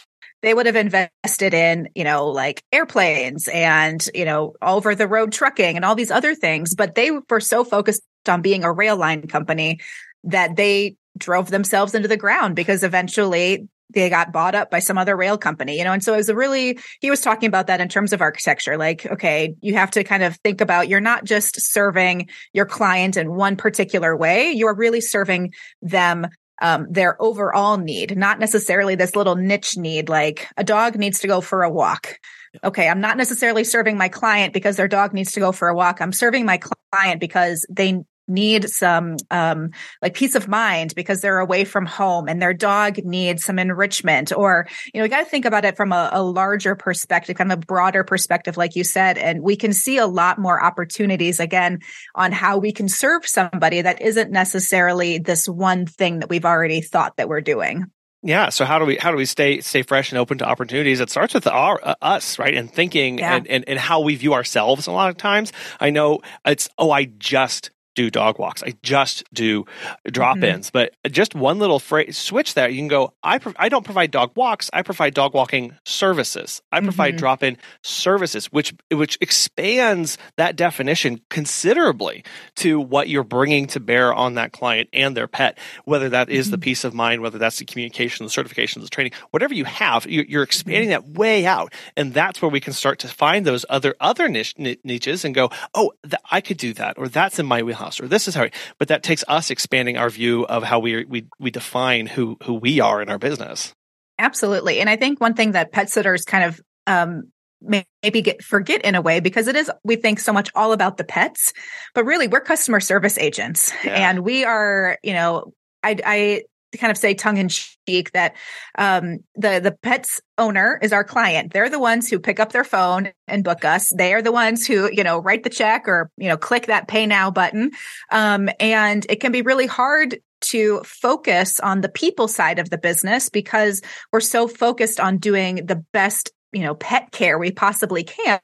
they 0.41 0.53
would 0.53 0.65
have 0.65 0.75
invested 0.75 1.53
in, 1.53 1.89
you 1.95 2.03
know, 2.03 2.27
like 2.27 2.63
airplanes 2.71 3.47
and, 3.47 4.05
you 4.13 4.25
know, 4.25 4.53
over 4.61 4.95
the 4.95 5.07
road 5.07 5.31
trucking 5.31 5.75
and 5.75 5.85
all 5.85 5.95
these 5.95 6.11
other 6.11 6.33
things. 6.33 6.73
But 6.75 6.95
they 6.95 7.11
were 7.11 7.39
so 7.39 7.63
focused 7.63 8.01
on 8.29 8.41
being 8.41 8.63
a 8.63 8.71
rail 8.71 8.97
line 8.97 9.27
company 9.27 9.79
that 10.23 10.55
they 10.55 10.95
drove 11.17 11.49
themselves 11.49 11.93
into 11.93 12.07
the 12.07 12.17
ground 12.17 12.55
because 12.55 12.83
eventually 12.83 13.67
they 13.93 14.09
got 14.09 14.31
bought 14.31 14.55
up 14.55 14.71
by 14.71 14.79
some 14.79 14.97
other 14.97 15.15
rail 15.17 15.37
company, 15.37 15.77
you 15.77 15.83
know? 15.83 15.91
And 15.91 16.03
so 16.03 16.13
it 16.13 16.17
was 16.17 16.29
a 16.29 16.35
really, 16.35 16.79
he 17.01 17.09
was 17.09 17.21
talking 17.21 17.47
about 17.47 17.67
that 17.67 17.81
in 17.81 17.89
terms 17.89 18.13
of 18.13 18.21
architecture. 18.21 18.77
Like, 18.77 19.05
okay, 19.05 19.55
you 19.61 19.73
have 19.73 19.91
to 19.91 20.03
kind 20.03 20.23
of 20.23 20.37
think 20.37 20.61
about 20.61 20.87
you're 20.87 21.01
not 21.01 21.25
just 21.25 21.59
serving 21.59 22.29
your 22.53 22.65
client 22.65 23.17
in 23.17 23.33
one 23.33 23.55
particular 23.55 24.15
way. 24.15 24.51
You're 24.51 24.75
really 24.75 25.01
serving 25.01 25.53
them 25.81 26.27
um, 26.61 26.87
their 26.89 27.21
overall 27.21 27.77
need, 27.77 28.15
not 28.15 28.39
necessarily 28.39 28.95
this 28.95 29.15
little 29.15 29.35
niche 29.35 29.77
need, 29.77 30.09
like 30.09 30.47
a 30.57 30.63
dog 30.63 30.95
needs 30.95 31.19
to 31.19 31.27
go 31.27 31.41
for 31.41 31.63
a 31.63 31.69
walk. 31.69 32.19
Okay, 32.63 32.87
I'm 32.87 33.01
not 33.01 33.17
necessarily 33.17 33.63
serving 33.63 33.97
my 33.97 34.09
client 34.09 34.53
because 34.53 34.75
their 34.75 34.87
dog 34.87 35.13
needs 35.13 35.31
to 35.31 35.39
go 35.39 35.51
for 35.51 35.69
a 35.69 35.75
walk. 35.75 36.01
I'm 36.01 36.13
serving 36.13 36.45
my 36.45 36.59
client 36.91 37.19
because 37.19 37.65
they 37.69 38.03
need 38.27 38.69
some 38.69 39.17
um, 39.29 39.71
like 40.01 40.13
peace 40.13 40.35
of 40.35 40.47
mind 40.47 40.93
because 40.95 41.21
they're 41.21 41.39
away 41.39 41.63
from 41.63 41.85
home 41.85 42.27
and 42.27 42.41
their 42.41 42.53
dog 42.53 42.97
needs 43.03 43.43
some 43.43 43.59
enrichment 43.59 44.31
or 44.35 44.67
you 44.93 44.99
know 44.99 45.03
we 45.03 45.09
got 45.09 45.19
to 45.19 45.29
think 45.29 45.45
about 45.45 45.65
it 45.65 45.75
from 45.75 45.91
a, 45.91 46.09
a, 46.13 46.21
larger 46.21 46.75
perspective 46.75 47.35
kind 47.35 47.51
of 47.51 47.59
a 47.59 47.65
broader 47.65 48.03
perspective 48.03 48.57
like 48.57 48.75
you 48.75 48.83
said 48.83 49.17
and 49.17 49.41
we 49.41 49.55
can 49.55 49.73
see 49.73 49.97
a 49.97 50.07
lot 50.07 50.39
more 50.39 50.63
opportunities 50.63 51.39
again 51.39 51.79
on 52.15 52.31
how 52.31 52.57
we 52.57 52.71
can 52.71 52.87
serve 52.87 53.25
somebody 53.25 53.81
that 53.81 54.01
isn't 54.01 54.31
necessarily 54.31 55.17
this 55.17 55.47
one 55.47 55.85
thing 55.85 56.19
that 56.19 56.29
we've 56.29 56.45
already 56.45 56.79
thought 56.79 57.17
that 57.17 57.27
we're 57.27 57.41
doing 57.41 57.85
yeah. 58.23 58.49
So 58.49 58.65
how 58.65 58.77
do 58.77 58.85
we 58.85 58.97
how 58.97 59.09
do 59.09 59.17
we 59.17 59.25
stay 59.25 59.61
stay 59.61 59.81
fresh 59.81 60.11
and 60.11 60.19
open 60.19 60.37
to 60.39 60.45
opportunities? 60.45 60.99
It 60.99 61.09
starts 61.09 61.33
with 61.33 61.47
our 61.47 61.79
uh, 61.81 61.95
us, 62.01 62.37
right? 62.37 62.53
And 62.53 62.71
thinking 62.71 63.17
yeah. 63.17 63.35
and, 63.35 63.47
and 63.47 63.67
and 63.67 63.79
how 63.79 64.01
we 64.01 64.15
view 64.15 64.33
ourselves. 64.33 64.85
A 64.85 64.91
lot 64.91 65.09
of 65.09 65.17
times, 65.17 65.51
I 65.79 65.89
know 65.89 66.19
it's 66.45 66.69
oh, 66.77 66.91
I 66.91 67.05
just 67.05 67.71
do 67.95 68.10
dog 68.10 68.39
walks. 68.39 68.63
I 68.63 68.74
just 68.83 69.24
do 69.33 69.65
drop 70.05 70.38
ins. 70.38 70.67
Mm-hmm. 70.67 70.89
But 71.03 71.12
just 71.12 71.36
one 71.36 71.60
little 71.60 71.79
phrase, 71.79 72.17
switch 72.17 72.53
there. 72.53 72.69
You 72.69 72.77
can 72.77 72.88
go, 72.88 73.13
I, 73.24 73.38
pro- 73.38 73.53
I 73.57 73.69
don't 73.69 73.83
provide 73.83 74.12
dog 74.12 74.31
walks. 74.36 74.69
I 74.74 74.81
provide 74.81 75.13
dog 75.13 75.33
walking 75.33 75.75
services. 75.86 76.62
I 76.71 76.79
provide 76.79 77.12
mm-hmm. 77.12 77.19
drop 77.19 77.43
in 77.43 77.57
services, 77.83 78.48
which, 78.48 78.74
which 78.91 79.17
expands 79.19 80.17
that 80.38 80.55
definition 80.55 81.21
considerably 81.29 82.24
to 82.57 82.79
what 82.79 83.10
you're 83.10 83.24
bringing 83.24 83.67
to 83.67 83.79
bear 83.79 84.13
on 84.13 84.36
that 84.36 84.53
client 84.53 84.89
and 84.93 85.15
their 85.15 85.27
pet, 85.27 85.57
whether 85.86 86.10
that 86.10 86.29
is 86.29 86.45
mm-hmm. 86.45 86.51
the 86.51 86.57
peace 86.60 86.83
of 86.83 86.93
mind, 86.93 87.21
whether 87.21 87.38
that's 87.38 87.60
the 87.60 87.65
communication, 87.65 88.25
the 88.25 88.31
certifications, 88.31 88.81
the 88.81 88.89
training, 88.89 89.13
whatever 89.31 89.53
you 89.53 89.65
have, 89.65 90.05
you're, 90.07 90.25
you're 90.25 90.43
expanding 90.43 90.89
mm-hmm. 90.89 91.12
that 91.12 91.19
way 91.19 91.45
out. 91.45 91.74
And 91.98 92.13
that's 92.13 92.41
where 92.41 92.50
we 92.50 92.60
can 92.60 92.74
start 92.74 93.00
to 93.00 93.07
find 93.07 93.45
those 93.45 93.65
other, 93.69 93.95
other 94.00 94.29
niche, 94.29 94.55
niches 94.57 95.25
and 95.25 95.36
go, 95.36 95.50
oh, 95.74 95.91
th- 96.03 96.21
I 96.31 96.39
could 96.39 96.57
do 96.57 96.74
that, 96.75 96.98
or 96.98 97.07
that's 97.07 97.38
in 97.38 97.45
my 97.45 97.62
wheelhouse 97.62 97.80
wheelhouse 97.81 98.00
or 98.00 98.07
this 98.07 98.27
is 98.27 98.35
how 98.35 98.47
but 98.77 98.88
that 98.88 99.03
takes 99.03 99.23
us 99.27 99.50
expanding 99.50 99.97
our 99.97 100.09
view 100.09 100.45
of 100.45 100.63
how 100.63 100.79
we 100.79 101.05
we 101.05 101.27
we 101.39 101.51
define 101.51 102.05
who 102.05 102.38
who 102.43 102.53
we 102.53 102.79
are 102.79 103.01
in 103.01 103.09
our 103.09 103.19
business. 103.19 103.73
Absolutely. 104.19 104.79
And 104.79 104.89
i 104.89 104.95
think 104.95 105.19
one 105.19 105.33
thing 105.33 105.51
that 105.51 105.71
pet 105.71 105.89
sitters 105.89 106.25
kind 106.25 106.43
of 106.45 106.61
um 106.88 107.23
maybe 107.61 108.21
get 108.21 108.43
forget 108.43 108.81
in 108.83 108.95
a 108.95 109.01
way 109.01 109.19
because 109.19 109.47
it 109.47 109.55
is 109.55 109.69
we 109.83 109.95
think 109.95 110.19
so 110.19 110.33
much 110.33 110.50
all 110.55 110.73
about 110.73 110.97
the 110.97 111.03
pets 111.03 111.53
but 111.93 112.05
really 112.05 112.27
we're 112.27 112.41
customer 112.41 112.79
service 112.79 113.17
agents. 113.17 113.71
Yeah. 113.83 114.09
and 114.09 114.19
we 114.21 114.45
are 114.45 114.97
you 115.03 115.13
know 115.13 115.53
I, 115.83 115.97
I 116.05 116.43
kind 116.77 116.91
of 116.91 116.97
say 116.97 117.13
tongue 117.13 117.37
in 117.37 117.49
cheek 117.49 118.11
that 118.13 118.35
um, 118.77 119.19
the 119.35 119.59
the 119.59 119.71
pet's 119.81 120.21
owner 120.37 120.79
is 120.81 120.93
our 120.93 121.03
client. 121.03 121.53
They're 121.53 121.69
the 121.69 121.79
ones 121.79 122.09
who 122.09 122.19
pick 122.19 122.39
up 122.39 122.51
their 122.51 122.63
phone 122.63 123.11
and 123.27 123.43
book 123.43 123.65
us. 123.65 123.91
They 123.95 124.13
are 124.13 124.21
the 124.21 124.31
ones 124.31 124.65
who 124.65 124.89
you 124.91 125.03
know 125.03 125.19
write 125.19 125.43
the 125.43 125.49
check 125.49 125.87
or 125.87 126.09
you 126.17 126.29
know 126.29 126.37
click 126.37 126.67
that 126.67 126.87
pay 126.87 127.05
now 127.05 127.31
button. 127.31 127.71
Um, 128.11 128.49
and 128.59 129.05
it 129.09 129.19
can 129.19 129.31
be 129.31 129.41
really 129.41 129.67
hard 129.67 130.19
to 130.41 130.81
focus 130.83 131.59
on 131.59 131.81
the 131.81 131.89
people 131.89 132.27
side 132.27 132.59
of 132.59 132.69
the 132.69 132.77
business 132.77 133.29
because 133.29 133.81
we're 134.11 134.19
so 134.19 134.47
focused 134.47 134.99
on 134.99 135.17
doing 135.17 135.65
the 135.67 135.83
best 135.93 136.31
you 136.53 136.62
know 136.62 136.75
pet 136.75 137.12
care 137.12 137.38
we 137.38 137.51
possibly 137.51 138.03
can 138.03 138.39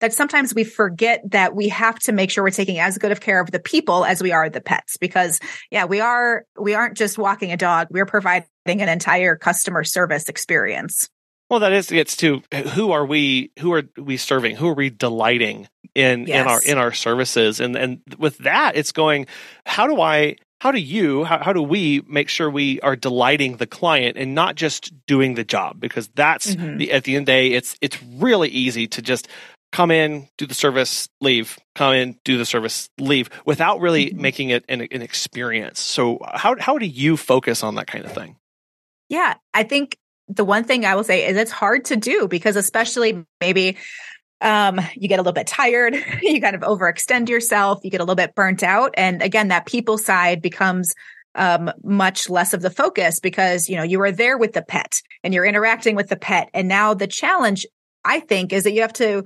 that 0.00 0.12
sometimes 0.12 0.54
we 0.54 0.64
forget 0.64 1.22
that 1.30 1.54
we 1.54 1.68
have 1.68 1.98
to 2.00 2.12
make 2.12 2.30
sure 2.30 2.44
we're 2.44 2.50
taking 2.50 2.78
as 2.78 2.98
good 2.98 3.12
of 3.12 3.20
care 3.20 3.40
of 3.40 3.50
the 3.50 3.58
people 3.58 4.04
as 4.04 4.22
we 4.22 4.32
are 4.32 4.48
the 4.50 4.60
pets. 4.60 4.96
Because 4.96 5.40
yeah 5.70 5.84
we 5.84 6.00
are 6.00 6.44
we 6.58 6.74
aren't 6.74 6.96
just 6.96 7.18
walking 7.18 7.52
a 7.52 7.56
dog 7.56 7.88
we're 7.90 8.06
providing 8.06 8.46
an 8.66 8.88
entire 8.88 9.36
customer 9.36 9.84
service 9.84 10.28
experience. 10.28 11.08
Well 11.50 11.60
that 11.60 11.72
is 11.72 11.88
gets 11.88 12.16
to 12.18 12.42
who 12.72 12.92
are 12.92 13.06
we 13.06 13.52
who 13.58 13.72
are 13.72 13.84
we 13.96 14.16
serving? 14.16 14.56
Who 14.56 14.68
are 14.68 14.74
we 14.74 14.90
delighting 14.90 15.68
in 15.94 16.26
yes. 16.26 16.40
in 16.40 16.48
our 16.48 16.62
in 16.62 16.78
our 16.78 16.92
services? 16.92 17.60
And 17.60 17.76
and 17.76 18.00
with 18.18 18.38
that 18.38 18.76
it's 18.76 18.92
going 18.92 19.26
how 19.64 19.86
do 19.86 20.00
i 20.00 20.36
how 20.60 20.72
do 20.72 20.80
you 20.80 21.24
how, 21.24 21.42
how 21.42 21.52
do 21.52 21.62
we 21.62 22.02
make 22.06 22.28
sure 22.28 22.50
we 22.50 22.80
are 22.80 22.96
delighting 22.96 23.56
the 23.56 23.66
client 23.66 24.16
and 24.16 24.34
not 24.34 24.54
just 24.54 24.92
doing 25.06 25.34
the 25.34 25.44
job 25.44 25.80
because 25.80 26.08
that's 26.08 26.54
mm-hmm. 26.54 26.78
the, 26.78 26.92
at 26.92 27.04
the 27.04 27.16
end 27.16 27.22
of 27.22 27.26
the 27.26 27.32
day 27.32 27.48
it's 27.52 27.76
it's 27.80 28.02
really 28.02 28.48
easy 28.48 28.86
to 28.86 29.02
just 29.02 29.28
come 29.70 29.90
in 29.90 30.28
do 30.36 30.46
the 30.46 30.54
service 30.54 31.08
leave 31.20 31.58
come 31.74 31.94
in 31.94 32.18
do 32.24 32.38
the 32.38 32.46
service 32.46 32.88
leave 32.98 33.30
without 33.44 33.80
really 33.80 34.06
mm-hmm. 34.06 34.22
making 34.22 34.50
it 34.50 34.64
an, 34.68 34.80
an 34.80 35.02
experience 35.02 35.80
so 35.80 36.18
how 36.34 36.56
how 36.58 36.78
do 36.78 36.86
you 36.86 37.16
focus 37.16 37.62
on 37.62 37.74
that 37.76 37.86
kind 37.86 38.04
of 38.04 38.12
thing 38.12 38.36
yeah 39.08 39.34
i 39.54 39.62
think 39.62 39.96
the 40.28 40.44
one 40.44 40.64
thing 40.64 40.84
i 40.84 40.94
will 40.94 41.04
say 41.04 41.26
is 41.26 41.36
it's 41.36 41.50
hard 41.50 41.84
to 41.84 41.96
do 41.96 42.26
because 42.28 42.56
especially 42.56 43.24
maybe 43.40 43.76
um, 44.40 44.80
you 44.94 45.08
get 45.08 45.18
a 45.18 45.22
little 45.22 45.32
bit 45.32 45.46
tired, 45.46 45.94
you 46.22 46.40
kind 46.40 46.56
of 46.56 46.62
overextend 46.62 47.28
yourself, 47.28 47.80
you 47.82 47.90
get 47.90 48.00
a 48.00 48.04
little 48.04 48.14
bit 48.14 48.34
burnt 48.34 48.62
out. 48.62 48.94
And 48.96 49.22
again, 49.22 49.48
that 49.48 49.66
people 49.66 49.98
side 49.98 50.40
becomes 50.42 50.94
um, 51.34 51.70
much 51.82 52.28
less 52.28 52.52
of 52.52 52.62
the 52.62 52.70
focus 52.70 53.20
because, 53.20 53.68
you 53.68 53.76
know, 53.76 53.82
you 53.82 54.00
are 54.02 54.12
there 54.12 54.38
with 54.38 54.52
the 54.52 54.62
pet 54.62 55.00
and 55.22 55.32
you're 55.32 55.44
interacting 55.44 55.94
with 55.94 56.08
the 56.08 56.16
pet. 56.16 56.50
And 56.52 56.68
now 56.68 56.94
the 56.94 57.06
challenge, 57.06 57.66
I 58.04 58.20
think, 58.20 58.52
is 58.52 58.64
that 58.64 58.72
you 58.72 58.82
have 58.82 58.92
to 58.94 59.24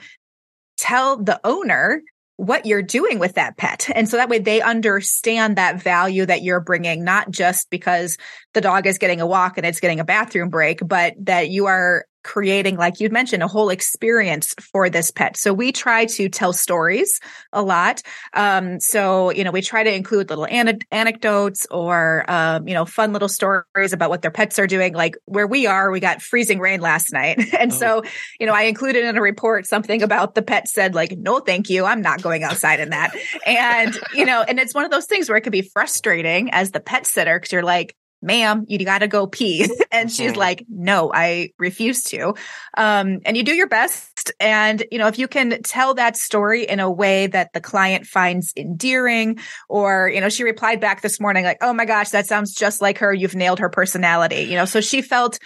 tell 0.77 1.17
the 1.17 1.41
owner 1.45 2.03
what 2.37 2.67
you're 2.67 2.83
doing 2.83 3.19
with 3.19 3.35
that 3.35 3.57
pet. 3.57 3.89
And 3.95 4.09
so 4.09 4.17
that 4.17 4.29
way 4.29 4.39
they 4.39 4.61
understand 4.61 5.57
that 5.57 5.83
value 5.83 6.27
that 6.27 6.43
you're 6.43 6.61
bringing, 6.61 7.05
not 7.05 7.31
just 7.31 7.71
because 7.71 8.19
the 8.55 8.61
dog 8.61 8.87
is 8.87 8.99
getting 8.99 9.21
a 9.21 9.27
walk 9.27 9.57
and 9.57 9.67
it's 9.67 9.81
getting 9.81 10.01
a 10.01 10.05
bathroom 10.05 10.49
break, 10.49 10.81
but 10.87 11.15
that 11.19 11.49
you 11.49 11.67
are 11.67 12.07
creating, 12.23 12.77
like 12.77 13.01
you 13.01 13.11
mentioned, 13.11 13.43
a 13.43 13.49
whole 13.49 13.69
experience 13.71 14.55
for 14.61 14.89
this 14.89 15.11
pet. 15.11 15.37
So 15.37 15.53
we 15.53 15.73
try 15.73 16.07
to 16.07 16.29
tell 16.29 16.53
stories 16.53 17.21
a 17.53 17.63
lot. 17.63 18.03
Um, 18.33 18.81
so, 18.81 19.31
you 19.31 19.45
know, 19.45 19.51
we 19.51 19.63
try 19.63 19.83
to 19.83 19.93
include 19.93 20.31
little 20.31 20.47
an- 20.47 20.81
anecdotes 20.91 21.67
or, 21.71 22.25
um, 22.29 22.69
you 22.69 22.75
know, 22.75 22.85
fun 22.85 23.13
little 23.13 23.29
stories 23.29 23.93
about 23.93 24.11
what 24.11 24.23
their 24.23 24.31
pets 24.31 24.59
are 24.59 24.67
doing. 24.67 24.95
Like 24.95 25.17
where 25.25 25.47
we 25.47 25.67
are, 25.67 25.91
we 25.91 26.01
got 26.01 26.23
freezing 26.23 26.61
rain 26.61 26.81
last 26.81 27.13
night. 27.13 27.53
and 27.59 27.73
oh. 27.73 27.77
so, 27.77 28.03
you 28.39 28.47
know, 28.47 28.55
I 28.55 28.63
included 28.63 29.05
in 29.05 29.17
a 29.17 29.23
report 29.23 29.67
something 29.67 30.03
about 30.03 30.35
the 30.35 30.43
pet 30.43 30.69
said 30.69 30.95
like, 30.95 31.17
no, 31.17 31.41
thank 31.41 31.71
you. 31.71 31.85
I'm 31.85 32.03
not 32.03 32.23
going 32.23 32.45
outside 32.45 32.81
in 32.81 32.91
that. 32.91 33.15
and, 33.47 33.99
you 34.15 34.25
know, 34.25 34.43
and 34.43 34.59
it's 34.59 34.75
one 34.75 34.85
of 34.85 34.91
those 34.91 35.07
things 35.07 35.29
where 35.29 35.37
it 35.37 35.43
could 35.43 35.53
be 35.53 35.63
frustrating 35.63 36.51
as 36.53 36.71
the 36.71 36.81
pet 36.81 37.07
sitter 37.07 37.39
because 37.39 37.53
you're 37.53 37.63
like, 37.63 37.97
ma'am, 38.23 38.65
you 38.69 38.79
got 38.85 39.01
to 39.01 39.09
go 39.09 39.27
pee. 39.27 39.69
and 39.93 40.11
she's 40.11 40.31
mm-hmm. 40.31 40.41
like, 40.41 40.65
no, 40.69 41.11
I 41.13 41.51
refuse 41.59 42.05
to. 42.05 42.35
Um, 42.77 43.21
and 43.25 43.37
you 43.37 43.43
do 43.43 43.55
your 43.55 43.69
best. 43.69 44.33
And, 44.41 44.85
you 44.91 44.99
know, 44.99 45.09
if 45.09 45.19
you 45.19 45.29
can 45.29 45.63
tell 45.63 45.95
that 45.95 46.17
story 46.17 46.65
in 46.65 46.81
a 46.81 46.91
way 46.91 47.27
that 47.27 47.53
the 47.53 47.61
client 47.61 48.07
finds 48.07 48.53
endearing, 48.57 49.39
or, 49.69 50.09
you 50.09 50.21
know, 50.21 50.29
she 50.29 50.45
replied 50.45 50.81
back 50.81 51.03
this 51.03 51.21
morning, 51.21 51.45
like, 51.45 51.59
oh 51.61 51.73
my 51.73 51.85
gosh, 51.85 52.11
that 52.11 52.27
sounds 52.27 52.55
just 52.55 52.81
like 52.81 52.99
her. 52.99 53.13
You've 53.13 53.35
nailed 53.35 53.59
her 53.59 53.69
personality. 53.69 54.43
You 54.43 54.57
know, 54.57 54.65
so 54.65 54.81
she 54.81 55.03
felt 55.03 55.39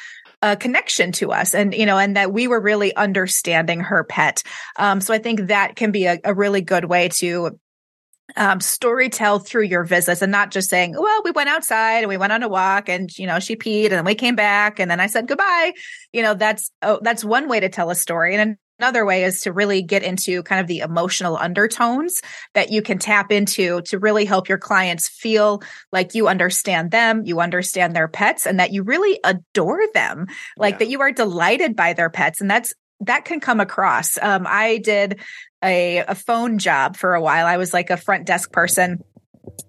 a 0.43 0.55
connection 0.55 1.13
to 1.13 1.33
us 1.33 1.55
and 1.55 1.73
you 1.73 1.87
know 1.87 1.97
and 1.97 2.17
that 2.17 2.31
we 2.31 2.47
were 2.47 2.61
really 2.61 2.95
understanding 2.95 3.81
her 3.81 4.05
pet 4.05 4.43
um, 4.79 5.01
so 5.01 5.15
i 5.15 5.19
think 5.19 5.49
that 5.49 5.77
can 5.77 5.93
be 5.93 6.05
a, 6.05 6.19
a 6.25 6.35
really 6.35 6.61
good 6.61 6.85
way 6.85 7.09
to 7.09 7.59
um, 8.35 8.61
story 8.61 9.09
tell 9.09 9.39
through 9.39 9.65
your 9.65 9.85
visits 9.85 10.23
and 10.23 10.33
not 10.33 10.51
just 10.51 10.69
saying, 10.69 10.95
well, 10.99 11.23
we 11.25 11.31
went 11.31 11.49
outside 11.49 11.99
and 11.99 12.09
we 12.09 12.17
went 12.17 12.33
on 12.33 12.43
a 12.43 12.49
walk 12.49 12.89
and, 12.89 13.17
you 13.17 13.27
know, 13.27 13.39
she 13.39 13.57
peed 13.57 13.85
and 13.85 13.93
then 13.93 14.05
we 14.05 14.15
came 14.15 14.35
back 14.35 14.81
and 14.81 14.91
then 14.91 15.01
I 15.01 15.07
said 15.07 15.29
goodbye. 15.29 15.73
You 16.13 16.23
know, 16.23 16.35
that's, 16.35 16.71
oh, 16.83 16.99
that's 17.03 17.25
one 17.25 17.49
way 17.49 17.61
to 17.61 17.69
tell 17.69 17.91
a 17.91 17.95
story. 17.95 18.35
And 18.35 18.57
another 18.79 19.07
way 19.07 19.25
is 19.25 19.41
to 19.43 19.53
really 19.53 19.81
get 19.81 20.03
into 20.03 20.43
kind 20.43 20.61
of 20.61 20.67
the 20.67 20.81
emotional 20.81 21.37
undertones 21.37 22.21
that 22.55 22.71
you 22.71 22.83
can 22.83 22.99
tap 22.99 23.31
into 23.31 23.81
to 23.83 23.99
really 23.99 24.25
help 24.25 24.49
your 24.49 24.59
clients 24.59 25.09
feel 25.09 25.63
like 25.93 26.15
you 26.15 26.29
understand 26.29 26.91
them, 26.91 27.23
you 27.25 27.41
understand 27.41 27.95
their 27.95 28.09
pets, 28.09 28.47
and 28.47 28.61
that 28.61 28.73
you 28.73 28.83
really 28.83 29.19
adore 29.25 29.83
them, 29.95 30.27
like 30.57 30.75
yeah. 30.75 30.79
that 30.79 30.89
you 30.89 31.01
are 31.01 31.13
delighted 31.13 31.77
by 31.77 31.93
their 31.93 32.11
pets. 32.11 32.41
And 32.41 32.51
that's 32.51 32.75
that 33.01 33.25
can 33.25 33.41
come 33.41 33.61
across. 33.61 34.19
Um, 34.21 34.47
I 34.49 34.79
did 34.79 35.21
a, 35.63 35.99
a 35.99 36.15
phone 36.15 36.59
job 36.59 36.97
for 36.97 37.15
a 37.15 37.21
while. 37.21 37.47
I 37.47 37.57
was 37.57 37.73
like 37.73 37.91
a 37.91 37.97
front 37.97 38.27
desk 38.27 38.53
person. 38.53 39.03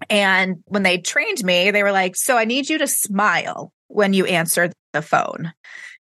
And 0.10 0.64
when 0.66 0.84
they 0.84 0.98
trained 0.98 1.44
me, 1.44 1.72
they 1.72 1.84
were 1.84 1.92
like, 1.92 2.16
So 2.16 2.38
I 2.38 2.46
need 2.46 2.70
you 2.70 2.78
to 2.80 2.88
smile 2.88 3.72
when 3.88 4.14
you 4.14 4.26
answer 4.26 4.72
the 4.94 5.02
phone. 5.02 5.54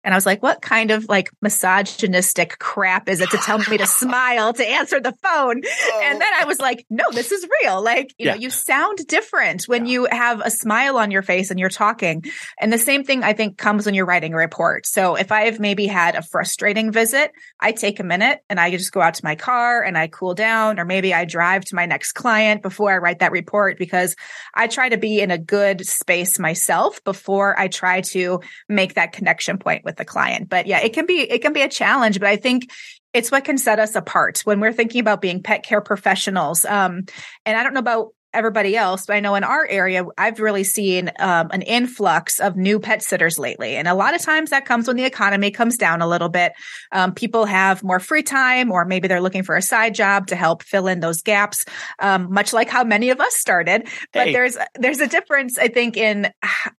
And 0.06 0.14
I 0.14 0.18
was 0.18 0.26
like, 0.26 0.44
what 0.44 0.62
kind 0.62 0.92
of 0.92 1.10
like 1.10 1.30
misogynistic 1.42 2.60
crap 2.60 3.10
is 3.10 3.22
it 3.22 3.32
to 3.32 3.38
tell 3.38 3.58
me 3.58 3.78
to 3.78 3.88
smile 3.88 4.54
to 4.54 4.66
answer 4.66 5.00
the 5.00 5.14
phone? 5.24 5.62
Oh. 5.66 6.02
And 6.04 6.22
then 6.22 6.32
I 6.40 6.46
was 6.46 6.60
like, 6.60 6.86
no, 6.92 7.04
this 7.12 7.32
is 7.32 7.46
real. 7.62 7.84
Like, 7.84 8.14
you 8.20 8.28
yeah. 8.28 8.34
know, 8.36 8.40
you 8.40 8.52
sound 8.52 9.00
different 9.08 9.64
when 9.64 9.88
yeah. 9.88 9.92
you 9.92 10.08
have 10.12 10.42
a 10.46 10.52
smile 10.52 10.98
on 10.98 11.10
your 11.10 11.24
face 11.24 11.50
and 11.50 11.60
you're 11.60 11.70
talking. 11.70 12.24
And 12.62 12.72
the 12.72 12.78
same 12.78 13.04
thing 13.04 13.24
I 13.24 13.34
think 13.34 13.58
comes 13.58 13.88
when 13.88 13.96
you're 13.96 14.06
writing 14.06 14.34
a 14.36 14.38
report. 14.38 14.86
So 14.86 15.16
if 15.16 15.32
I've 15.32 15.60
maybe 15.60 15.88
had 15.88 16.16
a 16.16 16.22
frustrating 16.22 16.92
visit, 16.92 17.32
I 17.60 17.72
take 17.72 18.00
a 18.00 18.04
minute 18.04 18.42
and 18.48 18.60
I 18.60 18.70
just 18.70 18.92
go 18.92 19.02
out 19.02 19.16
to 19.16 19.26
my 19.26 19.36
car 19.36 19.82
and 19.82 19.98
I 19.98 20.08
cool 20.08 20.36
down, 20.36 20.80
or 20.80 20.86
maybe 20.86 21.16
I 21.16 21.26
drive 21.26 21.66
to 21.66 21.76
my 21.76 21.88
next 21.88 22.12
client 22.12 22.62
before 22.62 22.94
I 22.94 22.98
write 22.98 23.20
that 23.20 23.32
report 23.32 23.80
because 23.80 24.16
I 24.54 24.68
try 24.68 24.90
to 24.90 24.98
be 24.98 25.20
in 25.20 25.32
a 25.32 25.40
good 25.40 25.84
space 25.88 26.38
myself 26.38 27.04
before 27.04 27.60
I 27.60 27.70
try 27.70 28.02
to 28.02 28.42
make 28.70 28.94
that 28.94 29.12
connection 29.12 29.58
point 29.58 29.84
with 29.84 29.95
with 29.96 30.08
the 30.08 30.12
client. 30.12 30.50
But 30.50 30.68
yeah, 30.68 30.80
it 30.80 30.94
can 30.94 31.06
be 31.06 31.22
it 31.22 31.42
can 31.42 31.54
be 31.54 31.62
a 31.62 31.70
challenge, 31.70 32.20
but 32.20 32.28
I 32.28 32.36
think 32.36 32.70
it's 33.14 33.32
what 33.32 33.46
can 33.46 33.58
set 33.58 33.80
us 33.80 33.96
apart 33.96 34.42
when 34.44 34.60
we're 34.60 34.74
thinking 34.74 35.00
about 35.00 35.22
being 35.22 35.42
pet 35.42 35.64
care 35.64 35.82
professionals. 35.82 36.66
Um, 36.66 37.06
and 37.46 37.58
I 37.58 37.64
don't 37.64 37.74
know 37.74 37.80
about 37.80 38.10
everybody 38.34 38.76
else, 38.76 39.06
but 39.06 39.16
I 39.16 39.22
know 39.22 39.36
in 39.36 39.44
our 39.44 39.66
area, 39.66 40.06
I've 40.18 40.40
really 40.40 40.66
seen 40.66 41.10
um, 41.20 41.50
an 41.52 41.62
influx 41.62 42.40
of 42.40 42.58
new 42.58 42.80
pet 42.80 43.02
sitters 43.02 43.40
lately. 43.40 43.78
And 43.78 43.88
a 43.88 43.94
lot 43.94 44.14
of 44.14 44.22
times 44.22 44.50
that 44.50 44.66
comes 44.66 44.88
when 44.88 44.98
the 44.98 45.06
economy 45.06 45.52
comes 45.52 45.78
down 45.78 46.02
a 46.02 46.08
little 46.08 46.28
bit. 46.28 46.52
Um, 46.92 47.14
people 47.14 47.46
have 47.46 47.82
more 47.84 48.02
free 48.02 48.24
time, 48.24 48.72
or 48.72 48.84
maybe 48.84 49.08
they're 49.08 49.22
looking 49.22 49.44
for 49.44 49.56
a 49.56 49.62
side 49.62 49.96
job 49.96 50.28
to 50.28 50.36
help 50.36 50.64
fill 50.64 50.88
in 50.88 51.00
those 51.00 51.22
gaps, 51.22 51.64
um, 52.00 52.32
much 52.32 52.52
like 52.52 52.70
how 52.70 52.84
many 52.84 53.10
of 53.10 53.22
us 53.22 53.36
started. 53.36 53.88
But 54.12 54.28
hey. 54.28 54.34
there's 54.34 54.58
there's 54.76 55.00
a 55.00 55.08
difference, 55.08 55.58
I 55.58 55.70
think, 55.70 55.96
in 55.96 56.30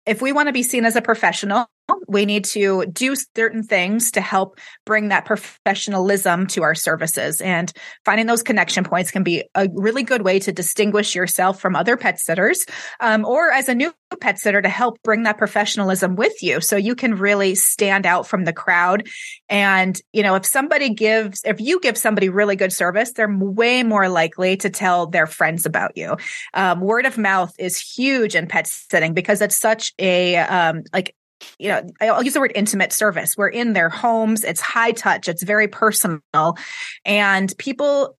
if 0.05 0.21
we 0.21 0.33
want 0.33 0.49
to 0.49 0.53
be 0.53 0.63
seen 0.63 0.85
as 0.85 0.97
a 0.97 1.03
professional 1.03 1.67
we 2.09 2.25
need 2.25 2.45
to 2.45 2.87
do 2.87 3.15
certain 3.37 3.63
things 3.63 4.11
to 4.13 4.21
help 4.21 4.59
bring 4.85 5.09
that 5.09 5.25
professionalism 5.25 6.47
to 6.49 6.63
our 6.63 6.75
services. 6.75 7.41
And 7.41 7.73
finding 8.05 8.27
those 8.27 8.43
connection 8.43 8.85
points 8.85 9.11
can 9.11 9.23
be 9.23 9.45
a 9.55 9.69
really 9.73 10.03
good 10.03 10.23
way 10.23 10.39
to 10.41 10.53
distinguish 10.53 11.15
yourself 11.15 11.61
from 11.61 11.77
other 11.77 11.97
pet 11.97 12.19
sitters, 12.19 12.65
um, 13.01 13.25
or 13.25 13.51
as 13.53 13.69
a 13.69 13.75
new 13.75 13.93
pet 14.21 14.39
sitter 14.39 14.63
to 14.63 14.69
help 14.69 15.03
bring 15.03 15.25
that 15.25 15.39
professionalism 15.39 16.17
with 16.17 16.43
you. 16.43 16.61
So 16.61 16.77
you 16.77 16.95
can 16.95 17.15
really 17.15 17.55
stand 17.55 18.07
out 18.07 18.27
from 18.27 18.45
the 18.45 18.53
crowd. 18.53 19.09
And, 19.49 20.01
you 20.13 20.23
know, 20.23 20.35
if 20.37 20.47
somebody 20.47 20.91
gives, 20.91 21.43
if 21.45 21.61
you 21.61 21.81
give 21.81 21.99
somebody 21.99 22.29
really 22.29 22.57
good 22.57 22.73
service, 22.73 23.13
they're 23.13 23.29
way 23.29 23.83
more 23.83 24.09
likely 24.09 24.57
to 24.59 24.71
tell 24.71 25.07
their 25.07 25.27
friends 25.27 25.67
about 25.67 25.97
you. 25.97 26.17
Um, 26.55 26.81
word 26.81 27.07
of 27.07 27.19
mouth 27.19 27.53
is 27.59 27.81
huge 27.81 28.35
in 28.35 28.47
pet 28.47 28.67
sitting 28.67 29.13
because 29.13 29.41
it's 29.41 29.59
such 29.59 29.93
a, 29.99 30.37
um, 30.37 30.83
like 30.93 31.15
you 31.59 31.69
know, 31.69 31.83
I'll 32.01 32.23
use 32.23 32.35
the 32.35 32.41
word 32.41 32.53
intimate 32.55 32.93
service. 32.93 33.37
We're 33.37 33.49
in 33.49 33.73
their 33.73 33.89
homes. 33.89 34.45
It's 34.45 34.61
high 34.61 34.93
touch. 34.93 35.29
It's 35.29 35.43
very 35.43 35.69
personal. 35.69 36.57
And 37.05 37.53
people, 37.59 38.17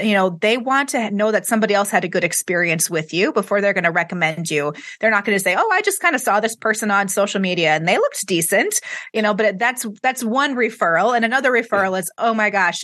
you 0.00 0.14
know, 0.14 0.38
they 0.40 0.56
want 0.56 0.90
to 0.90 1.10
know 1.10 1.30
that 1.30 1.46
somebody 1.46 1.74
else 1.74 1.90
had 1.90 2.04
a 2.04 2.08
good 2.08 2.24
experience 2.24 2.90
with 2.90 3.14
you 3.14 3.32
before 3.32 3.60
they're 3.60 3.72
going 3.72 3.84
to 3.84 3.90
recommend 3.90 4.50
you. 4.50 4.72
They're 5.00 5.10
not 5.10 5.24
going 5.24 5.38
to 5.38 5.42
say, 5.42 5.54
"Oh, 5.56 5.68
I 5.70 5.82
just 5.82 6.00
kind 6.00 6.14
of 6.14 6.20
saw 6.20 6.40
this 6.40 6.56
person 6.56 6.90
on 6.90 7.08
social 7.08 7.40
media 7.40 7.70
and 7.70 7.86
they 7.86 7.96
looked 7.96 8.26
decent," 8.26 8.80
you 9.12 9.22
know. 9.22 9.34
But 9.34 9.58
that's 9.58 9.86
that's 10.02 10.24
one 10.24 10.56
referral, 10.56 11.14
and 11.14 11.24
another 11.24 11.52
referral 11.52 11.98
is, 11.98 12.10
"Oh 12.18 12.34
my 12.34 12.50
gosh, 12.50 12.82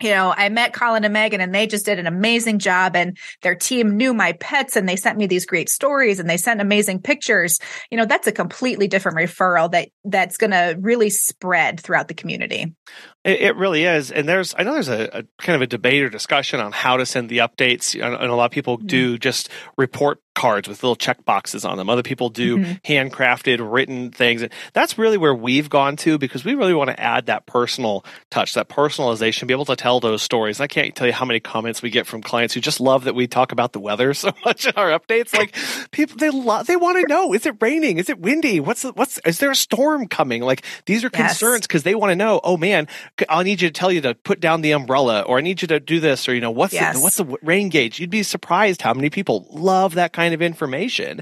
you 0.00 0.10
know, 0.10 0.32
I 0.36 0.48
met 0.48 0.72
Colin 0.72 1.04
and 1.04 1.12
Megan 1.12 1.40
and 1.40 1.54
they 1.54 1.66
just 1.66 1.84
did 1.84 1.98
an 1.98 2.06
amazing 2.06 2.58
job 2.58 2.96
and 2.96 3.16
their 3.42 3.54
team 3.54 3.96
knew 3.96 4.14
my 4.14 4.32
pets 4.32 4.76
and 4.76 4.88
they 4.88 4.96
sent 4.96 5.18
me 5.18 5.26
these 5.26 5.46
great 5.46 5.68
stories 5.68 6.18
and 6.18 6.28
they 6.28 6.36
sent 6.36 6.60
amazing 6.60 7.02
pictures. 7.02 7.58
You 7.90 7.98
know, 7.98 8.06
that's 8.06 8.26
a 8.26 8.32
completely 8.32 8.88
different 8.88 9.18
referral 9.18 9.70
that 9.72 9.90
that's 10.04 10.36
going 10.36 10.52
to 10.52 10.76
really 10.80 11.10
spread 11.10 11.80
throughout 11.80 12.08
the 12.08 12.14
community. 12.14 12.74
It, 13.22 13.40
it, 13.40 13.56
really 13.56 13.84
is. 13.84 14.10
And 14.10 14.26
there's, 14.26 14.54
I 14.56 14.62
know 14.62 14.72
there's 14.72 14.88
a, 14.88 15.18
a, 15.18 15.22
kind 15.42 15.54
of 15.54 15.60
a 15.60 15.66
debate 15.66 16.02
or 16.02 16.08
discussion 16.08 16.58
on 16.58 16.72
how 16.72 16.96
to 16.96 17.04
send 17.04 17.28
the 17.28 17.38
updates. 17.38 17.94
And, 17.94 18.14
and 18.14 18.30
a 18.30 18.34
lot 18.34 18.46
of 18.46 18.50
people 18.50 18.78
mm-hmm. 18.78 18.86
do 18.86 19.18
just 19.18 19.50
report 19.76 20.22
cards 20.34 20.68
with 20.68 20.82
little 20.82 20.96
check 20.96 21.22
boxes 21.26 21.66
on 21.66 21.76
them. 21.76 21.90
Other 21.90 22.02
people 22.02 22.30
do 22.30 22.56
mm-hmm. 22.56 22.72
handcrafted 22.90 23.58
written 23.60 24.10
things. 24.10 24.40
And 24.40 24.50
that's 24.72 24.96
really 24.96 25.18
where 25.18 25.34
we've 25.34 25.68
gone 25.68 25.96
to 25.96 26.16
because 26.16 26.46
we 26.46 26.54
really 26.54 26.72
want 26.72 26.88
to 26.88 26.98
add 26.98 27.26
that 27.26 27.44
personal 27.44 28.06
touch, 28.30 28.54
that 28.54 28.70
personalization, 28.70 29.46
be 29.46 29.52
able 29.52 29.66
to 29.66 29.76
tell 29.76 30.00
those 30.00 30.22
stories. 30.22 30.58
I 30.58 30.66
can't 30.66 30.94
tell 30.94 31.06
you 31.06 31.12
how 31.12 31.26
many 31.26 31.40
comments 31.40 31.82
we 31.82 31.90
get 31.90 32.06
from 32.06 32.22
clients 32.22 32.54
who 32.54 32.60
just 32.60 32.80
love 32.80 33.04
that 33.04 33.14
we 33.14 33.26
talk 33.26 33.52
about 33.52 33.74
the 33.74 33.80
weather 33.80 34.14
so 34.14 34.30
much 34.44 34.66
in 34.66 34.72
our 34.76 34.98
updates. 34.98 35.36
Like 35.36 35.54
people, 35.90 36.16
they 36.16 36.30
love, 36.30 36.66
they 36.66 36.76
want 36.76 36.98
to 36.98 37.06
know, 37.06 37.34
is 37.34 37.44
it 37.44 37.56
raining? 37.60 37.98
Is 37.98 38.08
it 38.08 38.18
windy? 38.18 38.60
What's, 38.60 38.80
the, 38.80 38.92
what's, 38.92 39.18
is 39.26 39.40
there 39.40 39.50
a 39.50 39.56
storm 39.56 40.08
coming? 40.08 40.40
Like 40.40 40.64
these 40.86 41.04
are 41.04 41.10
yes. 41.12 41.38
concerns 41.38 41.66
because 41.66 41.82
they 41.82 41.94
want 41.94 42.12
to 42.12 42.16
know, 42.16 42.40
oh 42.42 42.56
man, 42.56 42.88
I 43.28 43.42
need 43.42 43.60
you 43.60 43.68
to 43.68 43.72
tell 43.72 43.92
you 43.92 44.00
to 44.02 44.14
put 44.14 44.40
down 44.40 44.62
the 44.62 44.72
umbrella, 44.72 45.22
or 45.22 45.38
I 45.38 45.40
need 45.40 45.62
you 45.62 45.68
to 45.68 45.80
do 45.80 46.00
this, 46.00 46.28
or 46.28 46.34
you 46.34 46.40
know, 46.40 46.50
what's 46.50 46.72
yes. 46.72 46.96
the, 46.96 47.02
what's 47.02 47.16
the 47.16 47.38
rain 47.42 47.68
gauge? 47.68 48.00
You'd 48.00 48.10
be 48.10 48.22
surprised 48.22 48.82
how 48.82 48.94
many 48.94 49.10
people 49.10 49.46
love 49.50 49.94
that 49.94 50.12
kind 50.12 50.34
of 50.34 50.42
information, 50.42 51.20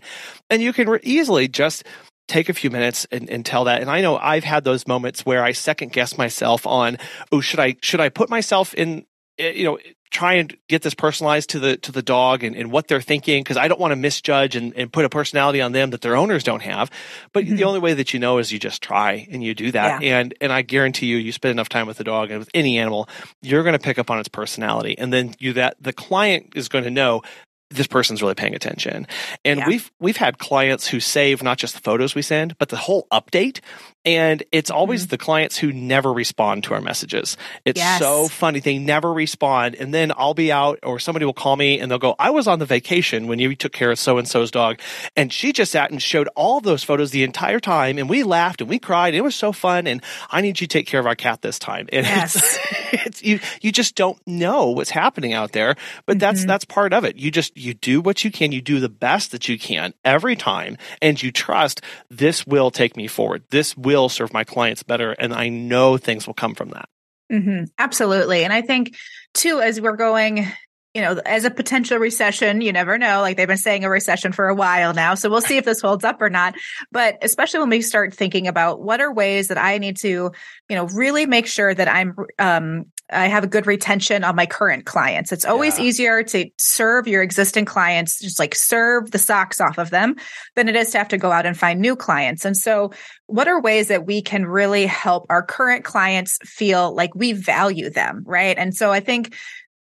and 0.51 0.62
you 0.62 0.72
can 0.72 0.88
re- 0.88 1.01
easily 1.03 1.48
just 1.48 1.85
take 2.29 2.48
a 2.48 2.55
few 2.55 2.70
minutes 2.70 3.07
and, 3.11 3.31
and, 3.31 3.46
tell 3.46 3.64
that. 3.64 3.81
And 3.81 3.90
I 3.90 4.03
know 4.03 4.18
I've 4.18 4.44
had 4.44 4.62
those 4.62 4.87
moments 4.87 5.24
where 5.24 5.42
I 5.42 5.53
second 5.53 5.92
guess 5.92 6.18
myself 6.18 6.66
on, 6.66 6.98
oh, 7.33 7.40
should 7.40 7.59
I 7.59 7.77
should 7.81 8.01
I 8.01 8.11
put 8.11 8.29
myself 8.29 8.74
in 8.74 9.07
Eh, 9.38 9.51
you 9.51 9.64
know 9.64 9.79
try 10.11 10.35
and 10.35 10.57
get 10.68 10.83
this 10.83 10.94
personalized 10.94 11.51
to 11.51 11.59
the 11.61 11.77
to 11.79 11.92
the 11.92 12.03
dog 12.03 12.42
and, 12.42 12.57
and 12.57 12.71
what 12.71 12.88
they're 12.88 13.01
thinking 13.01 13.42
because 13.42 13.57
I 13.57 13.68
don't 13.68 13.81
want 13.81 13.92
to 13.92 13.97
misjudge 13.97 14.57
and, 14.57 14.75
and 14.75 14.92
put 14.92 15.05
a 15.05 15.09
personality 15.09 15.61
on 15.61 15.73
them 15.73 15.90
that 15.90 16.01
their 16.01 16.16
owners 16.16 16.42
don't 16.44 16.62
have. 16.62 16.90
But 17.33 17.44
mm-hmm. 17.44 17.57
the 17.57 17.64
only 17.64 17.81
way 17.81 17.94
that 17.94 18.12
you 18.14 18.21
know 18.21 18.38
is 18.38 18.53
you 18.53 18.59
just 18.59 18.83
try 18.83 19.27
and 19.31 19.42
you 19.42 19.55
do 19.55 19.73
that. 19.73 20.03
Yeah. 20.03 20.18
And 20.18 20.35
and 20.40 20.53
I 20.53 20.62
guarantee 20.62 21.07
you, 21.07 21.16
you 21.16 21.33
spend 21.33 21.53
enough 21.53 21.68
time 21.68 21.87
with 21.87 21.99
the 21.99 22.05
dog 22.05 22.31
and 22.31 22.38
with 22.38 22.51
any 22.55 22.79
animal, 22.79 23.09
you're 23.42 23.62
going 23.62 23.75
to 23.75 23.79
pick 23.79 23.99
up 23.99 24.11
on 24.11 24.18
its 24.18 24.29
personality, 24.29 24.97
and 24.99 25.12
then 25.12 25.35
you 25.38 25.53
that 25.55 25.77
the 25.81 25.92
client 25.92 26.53
is 26.55 26.68
going 26.68 26.85
to 26.85 26.90
know 26.90 27.23
this 27.71 27.87
person's 27.87 28.23
really 28.23 28.35
paying 28.35 28.55
attention. 28.55 29.07
And 29.44 29.61
yeah. 29.61 29.66
we've 29.66 29.92
we've 30.01 30.16
had 30.16 30.38
clients 30.38 30.87
who 30.87 31.01
save 31.01 31.42
not 31.42 31.59
just 31.59 31.75
the 31.75 31.81
photos 31.81 32.14
we 32.14 32.23
send, 32.23 32.57
but 32.59 32.68
the 32.68 32.77
whole 32.77 33.07
update. 33.12 33.61
And 34.09 34.42
it's 34.53 34.71
always 34.71 35.03
mm-hmm. 35.03 35.11
the 35.11 35.18
clients 35.18 35.59
who 35.59 35.71
never 35.71 36.11
respond 36.11 36.64
to 36.64 36.73
our 36.73 36.81
messages. 36.81 37.37
It's 37.66 37.79
yes. 37.79 38.01
so 38.01 38.27
funny. 38.27 38.59
They 38.59 38.79
never 38.79 39.12
respond. 39.12 39.75
And 39.75 39.92
then 39.92 40.12
I'll 40.16 40.33
be 40.33 40.51
out 40.51 40.79
or 40.83 40.99
somebody 40.99 41.27
will 41.27 41.35
call 41.35 41.57
me 41.57 41.79
and 41.79 41.90
they'll 41.90 41.99
go, 41.99 42.14
I 42.18 42.31
was 42.31 42.49
on 42.49 42.59
the 42.59 42.64
vacation 42.64 43.27
when 43.27 43.38
you 43.38 43.55
took 43.55 43.73
care 43.73 43.90
of 43.90 43.99
so 43.99 44.16
and 44.16 44.27
so's 44.27 44.51
dog. 44.51 44.81
And 45.14 45.31
she 45.31 45.53
just 45.53 45.73
sat 45.73 45.90
and 45.90 46.01
showed 46.01 46.27
all 46.37 46.62
those 46.62 46.83
photos 46.83 47.11
the 47.11 47.23
entire 47.23 47.61
time. 47.61 47.99
And 47.99 48.09
we 48.09 48.23
laughed 48.23 48.62
and 48.62 48.71
we 48.71 48.79
cried. 48.79 49.12
it 49.12 49.21
was 49.21 49.35
so 49.35 49.53
fun. 49.53 49.87
And 49.87 50.03
I 50.31 50.40
need 50.40 50.59
you 50.59 50.66
to 50.66 50.73
take 50.73 50.87
care 50.87 51.01
of 51.01 51.07
our 51.07 51.14
cat 51.14 51.42
this 51.42 51.59
time. 51.59 51.87
And 51.92 52.07
yes. 52.07 52.37
it's, 52.37 52.59
it's, 53.07 53.23
you, 53.23 53.40
you 53.61 53.73
just 53.73 53.94
don't 53.94 54.18
know 54.27 54.71
what's 54.71 54.88
happening 54.88 55.35
out 55.35 55.53
there. 55.53 55.77
But 56.07 56.14
mm-hmm. 56.14 56.21
that's, 56.21 56.47
that's 56.47 56.64
part 56.64 56.94
of 56.94 57.05
it. 57.05 57.16
You 57.16 57.31
just, 57.31 57.55
you 57.59 57.75
do 57.75 58.01
what 58.01 58.25
you 58.25 58.31
can. 58.31 58.53
You 58.53 58.62
do 58.62 58.81
the 58.81 58.88
best 58.88 59.33
that 59.33 59.51
you 59.51 59.59
can 59.59 59.92
every 60.03 60.35
time. 60.35 60.79
And 61.03 61.23
you 61.23 61.31
trust 61.31 61.83
this 62.09 62.47
will 62.47 62.71
take 62.71 62.97
me 62.97 63.07
forward. 63.07 63.42
This 63.51 63.77
will 63.77 63.97
serve 64.06 64.32
my 64.32 64.44
clients 64.44 64.84
better. 64.84 65.11
And 65.11 65.32
I 65.32 65.48
know 65.48 65.96
things 65.96 66.26
will 66.26 66.34
come 66.34 66.54
from 66.54 66.70
that. 66.70 66.88
Mm-hmm. 67.32 67.64
Absolutely. 67.78 68.44
And 68.44 68.52
I 68.52 68.62
think 68.62 68.96
too, 69.34 69.61
as 69.61 69.80
we're 69.80 69.96
going, 69.96 70.46
you 70.94 71.02
know, 71.02 71.20
as 71.26 71.44
a 71.44 71.50
potential 71.50 71.98
recession, 71.98 72.61
you 72.61 72.72
never 72.72 72.96
know. 72.96 73.20
Like 73.20 73.37
they've 73.37 73.46
been 73.48 73.56
saying 73.56 73.84
a 73.84 73.90
recession 73.90 74.32
for 74.32 74.48
a 74.48 74.54
while 74.54 74.94
now. 74.94 75.14
So 75.14 75.28
we'll 75.28 75.40
see 75.40 75.56
if 75.56 75.64
this 75.64 75.80
holds 75.80 76.04
up 76.04 76.22
or 76.22 76.30
not. 76.30 76.54
But 76.90 77.18
especially 77.22 77.61
when 77.61 77.70
we 77.70 77.82
start 77.82 78.14
thinking 78.14 78.46
about 78.46 78.80
what 78.80 79.00
are 79.00 79.12
ways 79.12 79.48
that 79.48 79.58
I 79.58 79.78
need 79.78 79.96
to, 79.98 80.08
you 80.08 80.76
know, 80.76 80.87
really 80.87 81.26
make 81.26 81.46
sure 81.46 81.74
that 81.74 81.88
I'm 81.88 82.14
um, 82.38 82.87
I 83.11 83.29
have 83.29 83.44
a 83.44 83.49
good 83.49 83.66
retention 83.66 84.25
on 84.25 84.37
my 84.37 84.47
current 84.47 84.85
clients. 84.85 85.33
It's 85.33 85.44
always 85.44 85.79
yeah. 85.79 85.85
easier 85.85 86.23
to 86.25 86.51
serve 86.59 87.09
your 87.09 87.23
existing 87.23 87.64
clients, 87.64 88.21
just 88.21 88.38
like 88.38 88.55
serve 88.55 89.11
the 89.11 89.18
socks 89.18 89.61
off 89.61 89.79
of 89.79 89.90
them 89.90 90.16
than 90.57 90.68
it 90.68 90.77
is 90.77 90.90
to 90.90 90.99
have 90.99 91.09
to 91.09 91.18
go 91.18 91.33
out 91.33 91.47
and 91.47 91.57
find 91.57 91.81
new 91.81 91.97
clients. 91.97 92.44
And 92.44 92.57
so 92.57 92.92
what 93.27 93.49
are 93.49 93.61
ways 93.61 93.88
that 93.88 94.07
we 94.07 94.21
can 94.23 94.44
really 94.47 94.87
help 94.87 95.27
our 95.31 95.42
current 95.42 95.85
clients 95.85 96.38
feel 96.44 96.94
like 96.94 97.14
we 97.14 97.33
value 97.33 97.90
them? 97.90 98.25
Right. 98.27 98.57
And 98.59 98.75
so 98.75 98.90
I 98.90 99.01
think 99.01 99.35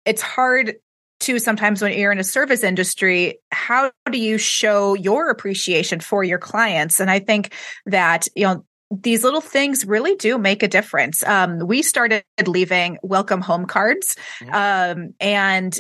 it's 0.05 0.22
hard 0.22 0.74
to 1.20 1.38
sometimes 1.38 1.81
when 1.81 1.96
you're 1.98 2.12
in 2.12 2.18
a 2.18 2.24
service 2.24 2.62
industry, 2.62 3.38
how 3.50 3.92
do 4.11 4.18
you 4.18 4.38
show 4.38 4.94
your 4.94 5.31
appreciation 5.31 6.00
for 6.00 6.24
your 6.24 6.38
clients? 6.38 7.00
And 7.00 7.11
I 7.11 7.20
think 7.20 7.55
that, 7.87 8.29
you 8.35 8.44
know, 8.44 8.64
these 8.90 9.25
little 9.25 9.40
things 9.40 9.87
really 9.87 10.14
do 10.16 10.38
make 10.38 10.62
a 10.62 10.68
difference. 10.68 11.23
Um, 11.25 11.66
we 11.66 11.83
started 11.83 12.25
leaving 12.47 12.99
welcome 13.03 13.40
home 13.40 13.66
cards, 13.66 14.16
mm-hmm. 14.40 14.55
um, 14.55 15.14
and 15.20 15.79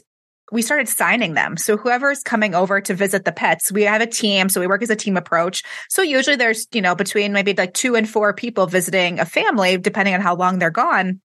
we 0.52 0.62
started 0.62 0.88
signing 0.88 1.34
them. 1.34 1.56
So 1.56 1.76
whoever's 1.76 2.22
coming 2.22 2.54
over 2.54 2.80
to 2.80 2.94
visit 2.94 3.24
the 3.24 3.32
pets, 3.32 3.72
we 3.72 3.82
have 3.82 4.00
a 4.00 4.06
team. 4.06 4.48
So 4.48 4.60
we 4.60 4.66
work 4.66 4.82
as 4.82 4.90
a 4.90 4.96
team 4.96 5.16
approach. 5.16 5.62
So 5.88 6.02
usually 6.02 6.36
there's, 6.36 6.66
you 6.72 6.82
know, 6.82 6.94
between 6.94 7.32
maybe 7.32 7.54
like 7.54 7.74
two 7.74 7.96
and 7.96 8.08
four 8.08 8.32
people 8.34 8.66
visiting 8.66 9.20
a 9.20 9.24
family, 9.24 9.78
depending 9.78 10.14
on 10.14 10.20
how 10.20 10.36
long 10.36 10.58
they're 10.58 10.70
gone. 10.70 11.20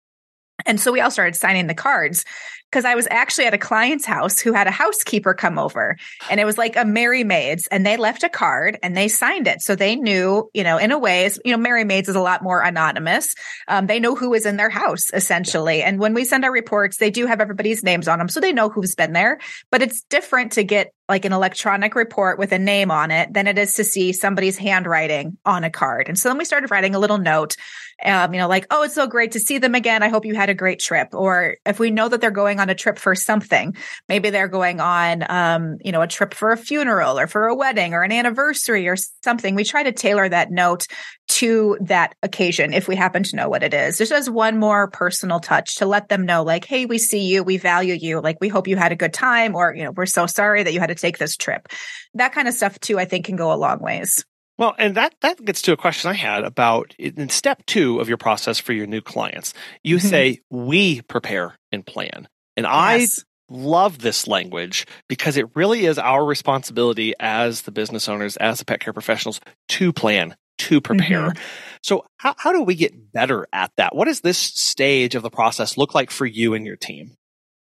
And 0.65 0.79
so 0.79 0.91
we 0.91 1.01
all 1.01 1.11
started 1.11 1.35
signing 1.35 1.67
the 1.67 1.73
cards 1.73 2.25
because 2.69 2.85
I 2.85 2.95
was 2.95 3.07
actually 3.09 3.45
at 3.45 3.53
a 3.53 3.57
client's 3.57 4.05
house 4.05 4.39
who 4.39 4.53
had 4.53 4.67
a 4.67 4.71
housekeeper 4.71 5.33
come 5.33 5.57
over 5.57 5.97
and 6.29 6.39
it 6.39 6.45
was 6.45 6.57
like 6.57 6.75
a 6.75 6.85
Merry 6.85 7.23
Maids 7.23 7.67
and 7.67 7.85
they 7.85 7.97
left 7.97 8.23
a 8.23 8.29
card 8.29 8.77
and 8.83 8.95
they 8.95 9.07
signed 9.07 9.47
it. 9.47 9.61
So 9.61 9.75
they 9.75 9.95
knew, 9.95 10.49
you 10.53 10.63
know, 10.63 10.77
in 10.77 10.91
a 10.91 10.99
way, 10.99 11.29
you 11.45 11.51
know, 11.51 11.57
Merry 11.57 11.83
Maids 11.83 12.09
is 12.09 12.15
a 12.15 12.21
lot 12.21 12.43
more 12.43 12.61
anonymous. 12.61 13.33
Um, 13.67 13.87
they 13.87 13.99
know 13.99 14.15
who 14.15 14.33
is 14.33 14.45
in 14.45 14.57
their 14.57 14.69
house 14.69 15.05
essentially. 15.13 15.81
And 15.81 15.99
when 15.99 16.13
we 16.13 16.25
send 16.25 16.43
our 16.43 16.51
reports, 16.51 16.97
they 16.97 17.09
do 17.09 17.25
have 17.25 17.41
everybody's 17.41 17.83
names 17.83 18.07
on 18.07 18.19
them. 18.19 18.29
So 18.29 18.39
they 18.39 18.53
know 18.53 18.69
who's 18.69 18.95
been 18.95 19.13
there, 19.13 19.39
but 19.71 19.81
it's 19.81 20.03
different 20.03 20.53
to 20.53 20.63
get 20.63 20.93
like 21.09 21.25
an 21.25 21.33
electronic 21.33 21.95
report 21.95 22.37
with 22.37 22.51
a 22.51 22.59
name 22.59 22.91
on 22.91 23.11
it 23.11 23.31
than 23.33 23.47
it 23.47 23.57
is 23.57 23.75
to 23.75 23.83
see 23.83 24.11
somebody's 24.11 24.57
handwriting 24.57 25.37
on 25.45 25.63
a 25.63 25.69
card. 25.69 26.09
And 26.09 26.19
so 26.19 26.29
then 26.29 26.37
we 26.37 26.45
started 26.45 26.69
writing 26.69 26.95
a 26.95 26.99
little 26.99 27.17
note, 27.17 27.55
um, 28.03 28.33
you 28.33 28.39
know, 28.39 28.47
like, 28.47 28.67
oh, 28.71 28.83
it's 28.83 28.95
so 28.95 29.07
great 29.07 29.31
to 29.31 29.39
see 29.39 29.57
them 29.57 29.73
again. 29.73 30.03
I 30.03 30.09
hope 30.09 30.25
you 30.25 30.35
had 30.35 30.49
a 30.49 30.53
great 30.53 30.79
trip. 30.79 31.09
Or 31.13 31.57
if 31.65 31.79
we 31.79 31.91
know 31.91 32.09
that 32.09 32.19
they're 32.19 32.29
going 32.29 32.59
on 32.59 32.69
a 32.69 32.75
trip 32.75 32.99
for 32.99 33.15
something, 33.15 33.75
maybe 34.09 34.29
they're 34.29 34.49
going 34.49 34.81
on, 34.81 35.23
um, 35.29 35.77
you 35.81 35.91
know, 35.91 36.01
a 36.01 36.07
trip 36.07 36.33
for 36.33 36.51
a 36.51 36.57
funeral 36.57 37.17
or 37.17 37.27
for 37.27 37.47
a 37.47 37.55
wedding 37.55 37.93
or 37.93 38.03
an 38.03 38.11
anniversary 38.11 38.87
or 38.87 38.97
something, 39.23 39.55
we 39.55 39.63
try 39.63 39.83
to 39.83 39.93
tailor 39.93 40.27
that 40.27 40.51
note 40.51 40.87
to 41.27 41.77
that 41.81 42.15
occasion 42.23 42.73
if 42.73 42.87
we 42.87 42.95
happen 42.95 43.23
to 43.23 43.35
know 43.35 43.49
what 43.49 43.63
it 43.63 43.73
is. 43.73 43.97
Just 43.97 44.11
as 44.11 44.29
one 44.29 44.57
more 44.57 44.89
personal 44.89 45.39
touch 45.39 45.75
to 45.75 45.85
let 45.85 46.09
them 46.09 46.25
know, 46.25 46.43
like, 46.43 46.65
hey, 46.65 46.85
we 46.85 46.97
see 46.97 47.25
you, 47.25 47.43
we 47.43 47.57
value 47.57 47.95
you, 47.99 48.21
like, 48.21 48.37
we 48.39 48.47
hope 48.47 48.67
you 48.67 48.77
had 48.77 48.91
a 48.91 48.95
good 48.95 49.13
time, 49.13 49.55
or, 49.55 49.73
you 49.75 49.83
know, 49.83 49.91
we're 49.91 50.05
so 50.05 50.25
sorry 50.25 50.63
that 50.63 50.73
you 50.73 50.79
had 50.79 50.87
to 50.87 50.95
take 50.95 51.17
this 51.17 51.35
trip. 51.35 51.67
That 52.13 52.33
kind 52.33 52.47
of 52.47 52.53
stuff, 52.53 52.79
too, 52.79 52.97
I 52.97 53.05
think 53.05 53.25
can 53.25 53.35
go 53.35 53.51
a 53.51 53.55
long 53.55 53.79
ways. 53.79 54.25
Well, 54.57 54.73
and 54.79 54.95
that, 54.95 55.13
that 55.21 55.43
gets 55.43 55.61
to 55.63 55.73
a 55.73 55.77
question 55.77 56.09
I 56.09 56.15
had 56.15 56.43
about 56.43 56.95
in 56.97 57.29
step 57.29 57.63
two 57.67 57.99
of 57.99 58.07
your 58.07 58.17
process 58.17 58.57
for 58.57 58.73
your 58.73 58.87
new 58.87 59.01
clients. 59.01 59.53
You 59.83 59.97
mm-hmm. 59.97 60.07
say, 60.07 60.39
we 60.49 61.01
prepare 61.03 61.55
and 61.71 61.85
plan. 61.85 62.27
And 62.55 62.63
yes. 62.63 62.69
I 62.71 63.07
love 63.49 63.99
this 63.99 64.27
language 64.27 64.87
because 65.07 65.37
it 65.37 65.55
really 65.55 65.85
is 65.85 65.99
our 65.99 66.25
responsibility 66.25 67.13
as 67.19 67.61
the 67.61 67.71
business 67.71 68.09
owners, 68.09 68.35
as 68.37 68.59
the 68.59 68.65
pet 68.65 68.79
care 68.79 68.93
professionals 68.93 69.39
to 69.69 69.93
plan, 69.93 70.35
to 70.57 70.81
prepare. 70.81 71.29
Mm-hmm. 71.29 71.41
So 71.81 72.05
how, 72.17 72.35
how 72.37 72.51
do 72.51 72.61
we 72.61 72.75
get 72.75 73.11
better 73.13 73.47
at 73.53 73.71
that? 73.77 73.95
What 73.95 74.05
does 74.05 74.21
this 74.21 74.37
stage 74.37 75.15
of 75.15 75.23
the 75.23 75.29
process 75.29 75.77
look 75.77 75.95
like 75.95 76.11
for 76.11 76.25
you 76.25 76.53
and 76.53 76.65
your 76.65 76.75
team? 76.75 77.15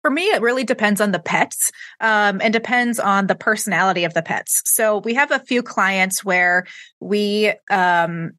For 0.03 0.11
me, 0.11 0.27
it 0.31 0.41
really 0.41 0.65
depends 0.65 1.01
on 1.01 1.11
the 1.11 1.19
pets 1.19 1.73
um, 2.01 2.41
and 2.41 2.53
depends 2.53 3.01
on 3.01 3.27
the 3.27 3.35
personality 3.35 4.05
of 4.05 4.15
the 4.15 4.23
pets. 4.23 4.63
So 4.65 4.99
we 4.99 5.15
have 5.15 5.33
a 5.33 5.41
few 5.41 5.63
clients 5.63 6.25
where 6.25 6.67
we 7.01 7.53
um, 7.69 8.33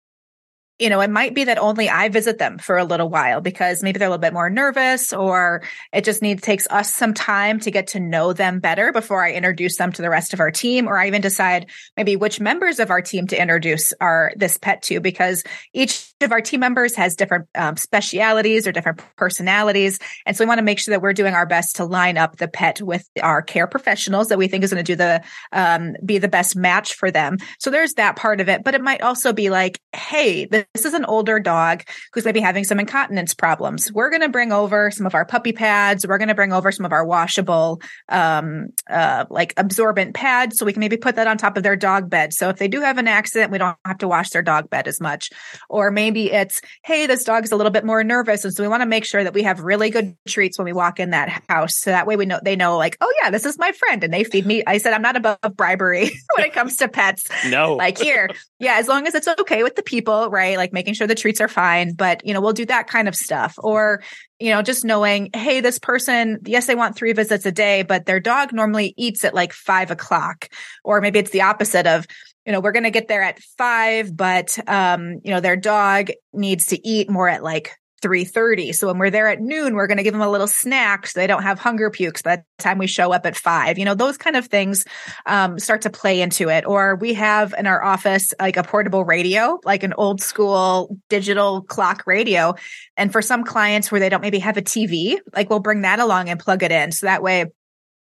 you 0.80 0.90
know, 0.90 1.02
it 1.02 1.10
might 1.10 1.36
be 1.36 1.44
that 1.44 1.58
only 1.58 1.90
I 1.90 2.10
visit 2.10 2.38
them 2.38 2.58
for 2.58 2.78
a 2.78 2.86
little 2.86 3.10
while 3.10 3.42
because 3.42 3.84
maybe 3.84 4.00
they're 4.00 4.08
a 4.08 4.12
little 4.12 4.22
bit 4.22 4.34
more 4.34 4.50
nervous 4.50 5.14
or 5.14 5.62
it 5.94 6.06
just 6.06 6.22
needs 6.22 6.42
takes 6.42 6.68
us 6.70 6.94
some 6.94 7.14
time 7.14 7.60
to 7.60 7.72
get 7.72 7.88
to 7.88 8.00
know 8.00 8.34
them 8.34 8.60
better 8.60 8.92
before 8.92 9.24
I 9.24 9.34
introduce 9.34 9.78
them 9.78 9.92
to 9.92 10.02
the 10.02 10.10
rest 10.10 10.34
of 10.34 10.40
our 10.40 10.52
team 10.52 10.88
or 10.88 10.98
I 10.98 11.08
even 11.08 11.22
decide 11.22 11.68
maybe 11.98 12.16
which 12.16 12.40
members 12.40 12.80
of 12.80 12.92
our 12.92 13.02
team 13.02 13.28
to 13.28 13.40
introduce 13.40 13.94
our 14.00 14.32
this 14.36 14.58
pet 14.58 14.82
to 14.84 15.00
because 15.00 15.44
each 15.74 16.12
of 16.22 16.32
our 16.32 16.42
team 16.42 16.62
members 16.62 16.96
has 16.96 17.16
different 17.16 17.48
um, 17.56 17.78
specialities 17.78 18.66
or 18.66 18.72
different 18.72 19.02
personalities 19.18 20.00
and 20.26 20.36
so 20.36 20.44
we 20.44 20.48
want 20.48 20.60
to 20.60 20.64
make 20.64 20.80
sure 20.80 20.94
that 20.94 21.02
we're 21.02 21.14
doing 21.14 21.34
our 21.34 21.46
best 21.46 21.76
to 21.76 21.86
line 21.86 22.18
up 22.18 22.38
the 22.38 22.48
pet 22.48 22.82
with 22.82 23.08
our 23.22 23.42
care 23.42 23.68
professionals 23.68 24.30
that 24.30 24.38
we 24.38 24.48
think 24.48 24.64
is 24.64 24.72
going 24.72 24.84
to 24.84 24.92
do 24.92 24.96
the 24.96 25.22
um, 25.52 25.96
be 26.06 26.18
the 26.18 26.28
best 26.28 26.56
match 26.56 26.94
for 26.94 27.12
them. 27.12 27.38
So 27.60 27.70
there's 27.70 27.94
that 27.96 28.16
part 28.16 28.42
of 28.42 28.50
it, 28.50 28.64
but 28.64 28.76
it 28.76 28.82
might 28.82 29.02
also 29.02 29.34
be 29.34 29.50
like, 29.50 29.80
hey, 29.94 30.46
the 30.46 30.66
this 30.76 30.86
is 30.86 30.94
an 30.94 31.06
older 31.06 31.40
dog 31.40 31.84
who's 32.14 32.26
maybe 32.26 32.40
having 32.40 32.64
some 32.64 32.80
incontinence 32.80 33.34
problems. 33.34 33.92
We're 33.92 34.12
going 34.12 34.22
to 34.22 34.30
bring 34.30 34.52
over 34.52 34.92
some 34.92 35.08
of 35.08 35.16
our 35.16 35.26
puppy 35.26 35.52
pads. 35.52 36.06
We're 36.06 36.20
going 36.20 36.28
to 36.28 36.36
bring 36.36 36.54
over 36.54 36.72
some 36.72 36.86
of 36.86 36.92
our 36.92 37.04
washable, 37.04 37.82
um, 38.08 38.68
uh, 38.88 39.26
like 39.32 39.56
absorbent 39.58 40.14
pads. 40.14 40.60
So 40.60 40.68
we 40.68 40.74
can 40.74 40.80
maybe 40.80 40.96
put 40.96 41.16
that 41.16 41.26
on 41.26 41.40
top 41.40 41.58
of 41.58 41.64
their 41.64 41.76
dog 41.76 42.08
bed. 42.08 42.34
So 42.34 42.50
if 42.50 42.58
they 42.58 42.68
do 42.68 42.82
have 42.82 43.00
an 43.00 43.08
accident, 43.08 43.52
we 43.52 43.58
don't 43.58 43.78
have 43.84 43.98
to 44.00 44.08
wash 44.08 44.30
their 44.30 44.44
dog 44.44 44.70
bed 44.70 44.88
as 44.88 45.02
much. 45.02 45.32
Or 45.70 45.90
maybe 45.90 46.32
it's, 46.32 46.62
Hey, 46.86 47.08
this 47.08 47.24
dog 47.24 47.46
is 47.46 47.52
a 47.52 47.56
little 47.56 47.72
bit 47.72 47.84
more 47.84 48.04
nervous. 48.04 48.46
And 48.46 48.54
so 48.54 48.62
we 48.62 48.70
want 48.70 48.82
to 48.82 48.88
make 48.88 49.06
sure 49.06 49.24
that 49.24 49.34
we 49.34 49.42
have 49.44 49.62
really 49.62 49.90
good 49.90 50.16
treats 50.28 50.60
when 50.60 50.66
we 50.66 50.74
walk 50.74 51.00
in 51.00 51.10
that 51.10 51.44
house. 51.50 51.80
So 51.80 51.90
that 51.90 52.06
way 52.06 52.16
we 52.16 52.28
know, 52.28 52.40
they 52.44 52.56
know 52.56 52.78
like, 52.78 52.96
Oh 53.02 53.12
yeah, 53.24 53.32
this 53.32 53.46
is 53.46 53.58
my 53.58 53.72
friend 53.72 54.04
and 54.04 54.14
they 54.14 54.24
feed 54.24 54.46
me. 54.46 54.62
I 54.68 54.78
said, 54.78 54.94
I'm 54.94 55.02
not 55.02 55.16
above 55.16 55.40
bribery 55.58 56.12
when 56.36 56.46
it 56.46 56.54
comes 56.54 56.78
to 56.78 56.88
pets. 56.88 57.26
No, 57.48 57.74
like 57.74 57.98
here. 57.98 58.30
Yeah. 58.60 58.76
As 58.76 58.88
long 58.88 59.08
as 59.08 59.16
it's 59.16 59.28
okay 59.28 59.64
with 59.64 59.76
the 59.76 59.84
people, 59.84 60.30
right? 60.30 60.59
Like 60.60 60.74
making 60.74 60.94
sure 60.94 61.08
the 61.08 61.16
treats 61.16 61.42
are 61.42 61.48
fine, 61.48 61.94
but 61.94 62.26
you 62.26 62.34
know, 62.34 62.42
we'll 62.42 62.54
do 62.54 62.66
that 62.66 62.88
kind 62.88 63.08
of 63.08 63.16
stuff. 63.16 63.56
Or, 63.58 64.04
you 64.40 64.52
know, 64.52 64.62
just 64.62 64.86
knowing, 64.86 65.30
hey, 65.34 65.62
this 65.62 65.80
person, 65.80 66.40
yes, 66.46 66.68
they 66.68 66.76
want 66.76 66.96
three 66.96 67.14
visits 67.14 67.46
a 67.46 67.52
day, 67.52 67.82
but 67.82 68.06
their 68.06 68.20
dog 68.20 68.54
normally 68.54 68.94
eats 68.98 69.24
at 69.24 69.34
like 69.34 69.54
five 69.54 69.90
o'clock. 69.90 70.50
Or 70.84 71.02
maybe 71.02 71.20
it's 71.20 71.32
the 71.32 71.42
opposite 71.42 71.88
of, 71.88 72.06
you 72.46 72.52
know, 72.52 72.60
we're 72.60 72.72
going 72.72 72.84
to 72.84 72.92
get 72.92 73.08
there 73.08 73.22
at 73.22 73.40
five, 73.58 74.16
but, 74.16 74.58
um, 74.68 75.20
you 75.24 75.32
know, 75.32 75.40
their 75.40 75.58
dog 75.58 76.10
needs 76.34 76.68
to 76.68 76.88
eat 76.88 77.10
more 77.10 77.28
at 77.28 77.44
like 77.44 77.72
3.30 78.00 78.74
so 78.74 78.88
when 78.88 78.98
we're 78.98 79.10
there 79.10 79.28
at 79.28 79.42
noon 79.42 79.76
we're 79.76 79.88
going 79.88 79.98
to 79.98 80.04
give 80.04 80.14
them 80.14 80.22
a 80.22 80.30
little 80.30 80.48
snack 80.48 81.08
so 81.08 81.20
they 81.20 81.28
don't 81.28 81.44
have 81.44 81.60
hunger 81.60 81.90
pukes 81.90 82.22
by 82.22 82.38
the 82.38 82.44
time 82.58 82.78
we 82.78 82.88
show 82.88 83.12
up 83.12 83.26
at 83.26 83.36
five. 83.36 83.78
You 83.78 83.86
know 83.86 83.96
those 83.96 84.18
kind 84.18 84.36
of 84.36 84.48
things 84.48 84.86
um, 85.26 85.60
start 85.60 85.82
to 85.84 85.90
play 85.90 86.22
into 86.22 86.50
it. 86.50 86.66
Or 86.66 86.96
we 86.96 87.14
have 87.16 87.54
in 87.58 87.68
our 87.68 87.84
office 87.84 88.34
like 88.40 88.58
a 88.58 88.64
portable 88.64 89.04
radio 89.06 89.60
like 89.64 89.84
an 89.84 89.94
old 89.94 90.22
school 90.22 90.98
digital 91.10 91.62
clock 91.64 92.04
radio. 92.06 92.56
And 92.98 93.12
for 93.12 93.22
some 93.22 93.44
clients 93.44 93.92
where 93.92 94.00
they 94.00 94.10
don't 94.10 94.22
maybe 94.22 94.40
have 94.40 94.58
a 94.58 94.62
tv 94.62 95.18
like 95.36 95.50
we'll 95.50 95.60
bring 95.60 95.82
that 95.82 96.00
along 96.00 96.30
and 96.30 96.40
plug 96.40 96.64
it 96.64 96.72
in. 96.72 96.92
So 96.92 97.06
that 97.06 97.24
way 97.24 97.46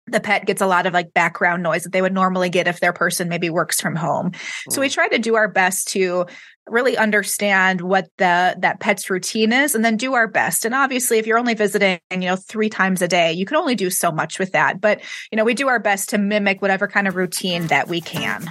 the 0.10 0.22
pet 0.22 0.46
gets 0.46 0.62
a 0.62 0.68
lot 0.68 0.86
of 0.86 0.94
like 0.94 1.14
background 1.14 1.64
noise 1.64 1.84
that 1.84 1.92
they 1.92 2.02
would 2.02 2.14
normally 2.14 2.50
get 2.50 2.68
if 2.68 2.80
their 2.80 2.94
person 2.94 3.28
maybe 3.28 3.50
works 3.50 3.82
from 3.82 3.96
home. 3.96 4.32
So 4.70 4.80
we 4.80 4.88
mm. 4.88 4.94
try 4.94 5.10
to 5.10 5.20
do 5.20 5.36
our 5.36 5.50
best 5.50 5.90
to 5.90 6.28
really 6.70 6.98
understand 6.98 7.82
what 7.82 8.10
the 8.18 8.56
that 8.60 8.80
pet's 8.80 9.10
routine 9.10 9.54
is 9.54 9.76
and 9.76 9.84
then 9.86 9.98
do 9.98 10.14
our 10.14 10.28
best. 10.28 10.66
And 10.66 10.76
obviously 10.76 11.18
if 11.18 11.28
you're 11.28 11.38
only 11.38 11.54
visiting, 11.54 12.00
you 12.12 12.20
know, 12.20 12.36
3 12.36 12.70
times 12.70 13.02
a 13.02 13.08
day, 13.08 13.34
you 13.34 13.46
can 13.46 13.58
only 13.58 13.76
do 13.76 13.90
so 13.90 14.12
much 14.12 14.40
with 14.40 14.52
that. 14.52 14.82
But, 14.82 15.02
you 15.32 15.38
know, 15.38 15.44
we 15.44 15.54
do 15.54 15.68
our 15.68 15.80
best 15.80 16.10
to 16.10 16.18
mimic 16.18 16.62
whatever 16.62 16.88
kind 16.88 17.08
of 17.08 17.16
routine 17.16 17.68
that 17.68 17.88
we 17.88 18.02
can. 18.02 18.44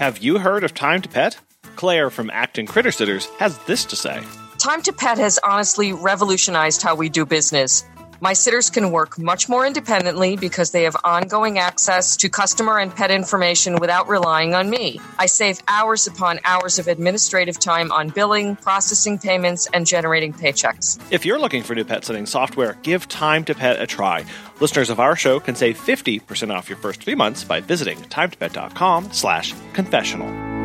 Have 0.00 0.18
you 0.18 0.38
heard 0.38 0.64
of 0.64 0.74
Time 0.74 1.02
to 1.02 1.08
Pet? 1.08 1.38
Claire 1.76 2.10
from 2.10 2.30
Acton 2.30 2.66
Critter 2.66 2.90
Sitters 2.90 3.26
has 3.38 3.58
this 3.60 3.84
to 3.86 3.96
say. 3.96 4.22
Time 4.58 4.82
to 4.82 4.92
Pet 4.92 5.18
has 5.18 5.38
honestly 5.44 5.92
revolutionized 5.92 6.82
how 6.82 6.94
we 6.94 7.08
do 7.08 7.26
business. 7.26 7.84
My 8.20 8.32
sitters 8.32 8.70
can 8.70 8.90
work 8.90 9.18
much 9.18 9.48
more 9.48 9.66
independently 9.66 10.36
because 10.36 10.70
they 10.70 10.84
have 10.84 10.96
ongoing 11.04 11.58
access 11.58 12.16
to 12.18 12.28
customer 12.28 12.78
and 12.78 12.94
pet 12.94 13.10
information 13.10 13.76
without 13.76 14.08
relying 14.08 14.54
on 14.54 14.70
me. 14.70 15.00
I 15.18 15.26
save 15.26 15.62
hours 15.68 16.06
upon 16.06 16.40
hours 16.44 16.78
of 16.78 16.88
administrative 16.88 17.60
time 17.60 17.92
on 17.92 18.08
billing, 18.08 18.56
processing 18.56 19.18
payments, 19.18 19.68
and 19.72 19.86
generating 19.86 20.32
paychecks. 20.32 21.00
If 21.10 21.26
you're 21.26 21.38
looking 21.38 21.62
for 21.62 21.74
new 21.74 21.84
pet 21.84 22.04
sitting 22.04 22.26
software, 22.26 22.78
give 22.82 23.06
Time 23.08 23.44
to 23.44 23.54
Pet 23.54 23.80
a 23.80 23.86
try. 23.86 24.24
Listeners 24.60 24.90
of 24.90 24.98
our 25.00 25.16
show 25.16 25.38
can 25.38 25.54
save 25.54 25.78
50% 25.78 26.54
off 26.54 26.68
your 26.68 26.78
first 26.78 27.02
three 27.02 27.14
months 27.14 27.44
by 27.44 27.60
visiting 27.60 27.98
timetopet.com 27.98 29.12
slash 29.12 29.54
confessional. 29.74 30.55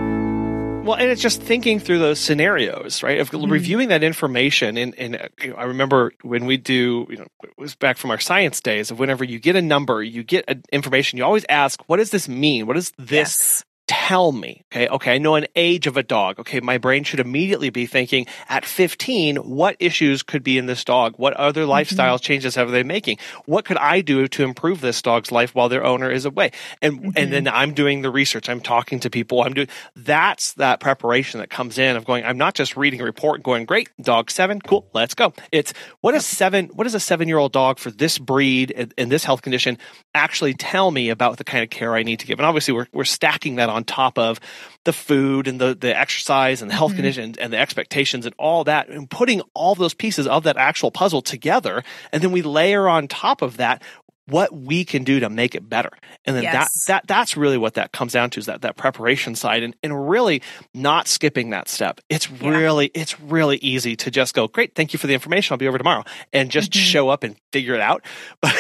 Well, 0.84 0.96
and 0.96 1.12
it's 1.12 1.22
just 1.22 1.42
thinking 1.42 1.80
through 1.80 2.00
those 2.00 2.20
scenarios, 2.20 3.04
right? 3.04 3.20
Of 3.20 3.30
mm-hmm. 3.30 3.52
reviewing 3.52 3.90
that 3.90 4.04
information. 4.04 4.78
And, 4.78 4.96
and 4.98 5.30
you 5.42 5.52
know, 5.52 5.56
I 5.56 5.66
remember 5.66 6.12
when 6.24 6.46
we 6.48 6.58
do, 6.58 7.06
you 7.08 7.18
know, 7.18 7.28
it 7.44 7.54
was 7.56 7.76
back 7.76 7.98
from 7.98 8.10
our 8.10 8.20
science 8.20 8.60
days 8.60 8.90
of 8.90 8.98
whenever 9.00 9.24
you 9.24 9.38
get 9.40 9.56
a 9.56 9.62
number, 9.62 10.02
you 10.02 10.24
get 10.24 10.66
information, 10.72 11.18
you 11.18 11.24
always 11.24 11.46
ask, 11.50 11.80
what 11.88 11.98
does 11.98 12.10
this 12.10 12.28
mean? 12.28 12.66
What 12.66 12.74
does 12.74 12.92
this 12.98 13.12
yes 13.12 13.64
tell 13.92 14.32
me, 14.32 14.64
okay, 14.72 14.88
okay, 14.88 15.16
I 15.16 15.18
know 15.18 15.36
an 15.36 15.48
age 15.54 15.86
of 15.86 15.98
a 15.98 16.04
dog. 16.04 16.40
Okay, 16.40 16.62
my 16.62 16.78
brain 16.78 17.04
should 17.04 17.20
immediately 17.20 17.70
be 17.70 17.86
thinking 17.86 18.26
at 18.48 18.64
15, 18.64 19.36
what 19.36 19.76
issues 19.82 20.24
could 20.24 20.44
be 20.44 20.58
in 20.58 20.66
this 20.66 20.86
dog? 20.86 21.16
What 21.18 21.34
other 21.34 21.64
mm-hmm. 21.64 21.72
lifestyle 21.72 22.16
mm-hmm. 22.16 22.24
changes 22.24 22.58
are 22.58 22.66
they 22.66 22.84
making? 22.84 23.18
What 23.46 23.66
could 23.66 23.76
I 23.76 24.00
do 24.00 24.30
to 24.30 24.44
improve 24.46 24.80
this 24.80 25.02
dog's 25.02 25.30
life 25.30 25.54
while 25.54 25.68
their 25.68 25.84
owner 25.84 26.10
is 26.10 26.24
away? 26.24 26.52
And, 26.82 27.02
mm-hmm. 27.02 27.10
and 27.18 27.34
then 27.34 27.50
I'm 27.50 27.74
doing 27.74 28.02
the 28.02 28.10
research. 28.10 28.48
I'm 28.48 28.62
talking 28.62 29.02
to 29.02 29.10
people. 29.10 29.44
I'm 29.44 29.54
doing, 29.54 29.68
that's 29.94 30.54
that 30.54 30.80
preparation 30.80 31.42
that 31.42 31.50
comes 31.50 31.78
in 31.78 31.98
of 31.98 32.06
going, 32.06 32.24
I'm 32.24 32.38
not 32.38 32.54
just 32.54 32.78
reading 32.78 33.02
a 33.02 33.04
report 33.04 33.40
and 33.40 33.44
going, 33.44 33.66
great, 33.66 33.90
dog 34.00 34.32
seven, 34.32 34.62
cool, 34.62 34.88
let's 34.94 35.16
go. 35.16 35.34
It's 35.52 35.74
what 36.00 36.16
is 36.16 36.26
seven, 36.26 36.68
what 36.68 36.86
does 36.86 36.96
a 36.96 37.00
seven 37.02 37.28
year 37.28 37.40
old 37.40 37.52
dog 37.52 37.78
for 37.78 37.92
this 37.92 38.18
breed 38.18 38.72
and, 38.74 38.94
and 38.98 39.12
this 39.12 39.26
health 39.26 39.42
condition 39.42 39.78
actually 40.16 40.54
tell 40.54 40.92
me 40.92 41.10
about 41.10 41.36
the 41.36 41.44
kind 41.44 41.62
of 41.62 41.70
care 41.70 41.94
I 41.94 42.04
need 42.04 42.22
to 42.22 42.26
give? 42.26 42.40
And 42.40 42.46
obviously 42.46 42.74
we're, 42.74 42.88
we're 42.94 43.04
stacking 43.04 43.56
that 43.56 43.68
on 43.68 43.81
on 43.82 43.86
top 43.86 44.18
of 44.20 44.40
the 44.84 44.94
food 44.94 45.48
and 45.48 45.60
the, 45.60 45.76
the 45.76 45.98
exercise 45.98 46.62
and 46.62 46.70
the 46.70 46.76
health 46.76 46.92
mm-hmm. 46.92 46.98
conditions 46.98 47.38
and 47.38 47.52
the 47.52 47.58
expectations 47.58 48.26
and 48.26 48.36
all 48.38 48.64
that 48.64 48.90
and 48.90 49.10
putting 49.10 49.42
all 49.54 49.76
those 49.76 49.94
pieces 49.94 50.28
of 50.28 50.44
that 50.44 50.58
actual 50.58 50.92
puzzle 50.92 51.22
together. 51.22 51.84
And 52.12 52.24
then 52.24 52.32
we 52.32 52.42
layer 52.42 52.88
on 52.88 53.08
top 53.08 53.42
of 53.42 53.58
that 53.58 53.82
what 54.28 54.54
we 54.54 54.86
can 54.86 55.04
do 55.04 55.20
to 55.20 55.30
make 55.30 55.56
it 55.56 55.68
better. 55.68 55.92
And 56.26 56.36
then 56.36 56.44
yes. 56.44 56.86
that, 56.86 56.94
that, 56.94 57.08
that's 57.08 57.36
really 57.36 57.58
what 57.58 57.74
that 57.74 57.92
comes 57.92 58.14
down 58.14 58.30
to 58.32 58.40
is 58.40 58.46
that, 58.46 58.62
that 58.62 58.78
preparation 58.78 59.36
side 59.36 59.64
and, 59.64 59.76
and 59.84 60.10
really 60.10 60.42
not 60.74 61.08
skipping 61.08 61.50
that 61.50 61.68
step. 61.68 62.00
It's 62.10 62.30
yeah. 62.30 62.50
really, 62.50 62.92
it's 62.94 63.20
really 63.20 63.58
easy 63.58 63.96
to 63.98 64.12
just 64.12 64.34
go, 64.34 64.48
great. 64.48 64.76
Thank 64.76 64.94
you 64.94 65.00
for 65.00 65.08
the 65.08 65.14
information. 65.14 65.54
I'll 65.54 65.58
be 65.58 65.68
over 65.68 65.78
tomorrow 65.78 66.04
and 66.32 66.50
just 66.50 66.72
mm-hmm. 66.72 66.84
show 66.84 67.10
up 67.10 67.24
and 67.24 67.36
figure 67.52 67.74
it 67.74 67.82
out. 67.82 68.06
But 68.42 68.56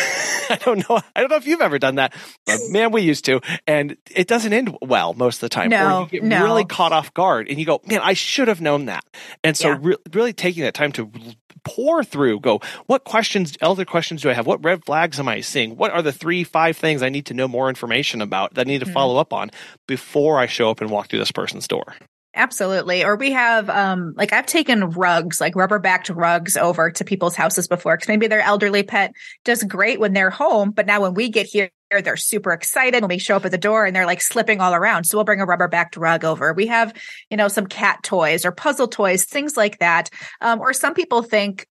I 0.52 0.56
don't 0.58 0.90
know. 0.90 1.00
I 1.16 1.22
don't 1.22 1.30
know 1.30 1.38
if 1.38 1.48
you've 1.48 1.62
ever 1.62 1.80
done 1.80 1.96
that, 1.96 2.14
but 2.46 2.60
man, 2.70 2.92
we 2.92 3.04
used 3.04 3.24
to, 3.26 3.40
and 3.66 3.96
it 4.14 4.28
doesn't 4.28 4.52
end 4.52 4.78
well 4.82 5.14
most 5.14 5.38
of 5.38 5.42
the 5.42 5.50
time. 5.50 5.70
No, 5.70 6.00
or 6.00 6.04
you 6.04 6.08
get 6.10 6.24
no. 6.24 6.44
really 6.44 6.66
caught 6.66 6.92
off 6.92 7.14
guard 7.14 7.48
and 7.48 7.58
you 7.58 7.66
go, 7.66 7.80
man, 7.86 8.02
I 8.04 8.14
should 8.14 8.50
have 8.50 8.60
known 8.60 8.86
that. 8.86 9.06
And 9.46 9.56
so 9.56 9.70
yeah. 9.70 9.78
re- 9.82 9.98
really 10.12 10.34
taking 10.34 10.64
that 10.64 10.74
time 10.74 10.92
to 10.94 11.10
pour 11.64 12.04
through, 12.04 12.40
go, 12.40 12.60
what 12.88 13.04
questions, 13.04 13.58
elder 13.62 13.86
questions 13.86 14.22
do 14.22 14.30
I 14.30 14.34
have? 14.34 14.48
What 14.48 14.64
red 14.64 14.86
flags 14.86 15.20
am 15.20 15.28
I 15.28 15.42
seeing? 15.42 15.78
What 15.78 15.92
are 15.92 16.02
the 16.02 16.12
three, 16.12 16.44
five 16.44 16.78
things 16.78 17.02
I 17.02 17.10
need 17.10 17.28
to 17.28 17.34
know 17.34 17.48
more 17.48 17.70
information 17.70 18.22
about 18.22 18.54
that 18.56 18.68
I 18.68 18.70
need 18.70 18.80
to 18.80 18.86
mm-hmm. 18.86 18.94
follow 18.94 19.18
up 19.18 19.34
on 19.34 19.52
before 19.88 20.40
I 20.40 20.48
show 20.48 20.70
up 20.70 20.82
and 20.82 20.90
walk 20.90 21.10
through 21.10 21.20
this 21.20 21.32
person's 21.32 21.68
door? 21.68 21.96
Absolutely. 22.34 23.04
Or 23.04 23.18
we 23.18 23.32
have, 23.32 23.70
um, 23.70 24.14
like 24.16 24.32
I've 24.32 24.46
taken 24.46 24.92
rugs, 24.92 25.42
like 25.42 25.56
rubber 25.56 25.80
backed 25.80 26.10
rugs 26.10 26.56
over 26.56 26.90
to 26.92 27.04
people's 27.04 27.36
houses 27.36 27.68
before 27.68 27.98
because 27.98 28.08
maybe 28.08 28.28
their 28.28 28.42
elderly 28.42 28.84
pet 28.84 29.12
does 29.44 29.64
great 29.64 30.00
when 30.00 30.14
they're 30.14 30.30
home. 30.30 30.72
But 30.72 30.86
now 30.86 31.02
when 31.02 31.14
we 31.14 31.30
get 31.30 31.46
here, 31.46 31.70
they're 32.00 32.16
super 32.16 32.52
excited 32.52 33.02
when 33.02 33.10
we 33.10 33.18
show 33.18 33.36
up 33.36 33.46
at 33.46 33.52
the 33.52 33.58
door 33.58 33.86
and 33.86 33.96
they're 33.96 34.06
like 34.06 34.22
slipping 34.22 34.62
all 34.62 34.76
around. 34.76 35.06
So 35.06 35.18
we'll 35.18 35.26
bring 35.26 35.42
a 35.42 35.46
rubber 35.46 35.68
backed 35.68 35.98
rug 35.98 36.24
over. 36.24 36.54
We 36.54 36.68
have, 36.68 36.94
you 37.32 37.38
know, 37.38 37.48
some 37.48 37.66
cat 37.66 38.04
toys 38.04 38.46
or 38.46 38.52
puzzle 38.52 38.88
toys, 38.88 39.26
things 39.26 39.58
like 39.58 39.80
that. 39.80 40.12
Um, 40.42 40.62
or 40.62 40.74
some 40.74 40.94
people 40.94 41.24
think, 41.24 41.68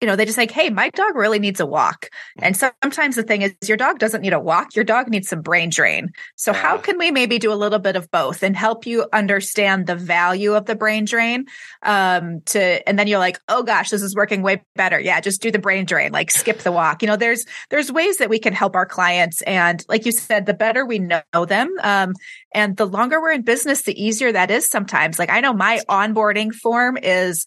you 0.00 0.06
know, 0.06 0.16
they 0.16 0.24
just 0.24 0.38
like, 0.38 0.50
hey, 0.50 0.70
my 0.70 0.88
dog 0.90 1.14
really 1.14 1.38
needs 1.38 1.60
a 1.60 1.66
walk. 1.66 2.08
And 2.38 2.56
sometimes 2.56 3.16
the 3.16 3.22
thing 3.22 3.42
is, 3.42 3.54
your 3.66 3.76
dog 3.76 3.98
doesn't 3.98 4.22
need 4.22 4.32
a 4.32 4.40
walk. 4.40 4.74
Your 4.74 4.84
dog 4.84 5.08
needs 5.08 5.28
some 5.28 5.42
brain 5.42 5.68
drain. 5.68 6.10
So, 6.36 6.52
yeah. 6.52 6.58
how 6.58 6.78
can 6.78 6.98
we 6.98 7.10
maybe 7.10 7.38
do 7.38 7.52
a 7.52 7.54
little 7.54 7.78
bit 7.78 7.96
of 7.96 8.10
both 8.10 8.42
and 8.42 8.56
help 8.56 8.86
you 8.86 9.06
understand 9.12 9.86
the 9.86 9.96
value 9.96 10.54
of 10.54 10.64
the 10.64 10.74
brain 10.74 11.04
drain? 11.04 11.46
Um, 11.82 12.40
to 12.46 12.88
and 12.88 12.98
then 12.98 13.06
you're 13.06 13.18
like, 13.18 13.38
oh 13.48 13.62
gosh, 13.62 13.90
this 13.90 14.02
is 14.02 14.14
working 14.14 14.42
way 14.42 14.62
better. 14.74 14.98
Yeah, 14.98 15.20
just 15.20 15.42
do 15.42 15.50
the 15.50 15.58
brain 15.58 15.84
drain, 15.84 16.12
like 16.12 16.30
skip 16.30 16.60
the 16.60 16.72
walk. 16.72 17.02
You 17.02 17.08
know, 17.08 17.16
there's 17.16 17.44
there's 17.68 17.92
ways 17.92 18.18
that 18.18 18.30
we 18.30 18.38
can 18.38 18.52
help 18.52 18.74
our 18.76 18.86
clients, 18.86 19.42
and 19.42 19.84
like 19.88 20.06
you 20.06 20.12
said, 20.12 20.46
the 20.46 20.54
better 20.54 20.86
we 20.86 20.98
know 20.98 21.44
them, 21.46 21.74
um, 21.82 22.14
and 22.54 22.76
the 22.76 22.86
longer 22.86 23.20
we're 23.20 23.32
in 23.32 23.42
business, 23.42 23.82
the 23.82 24.02
easier 24.02 24.32
that 24.32 24.50
is. 24.50 24.68
Sometimes, 24.68 25.18
like 25.18 25.30
I 25.30 25.40
know 25.40 25.52
my 25.52 25.80
onboarding 25.88 26.54
form 26.54 26.96
is 26.96 27.44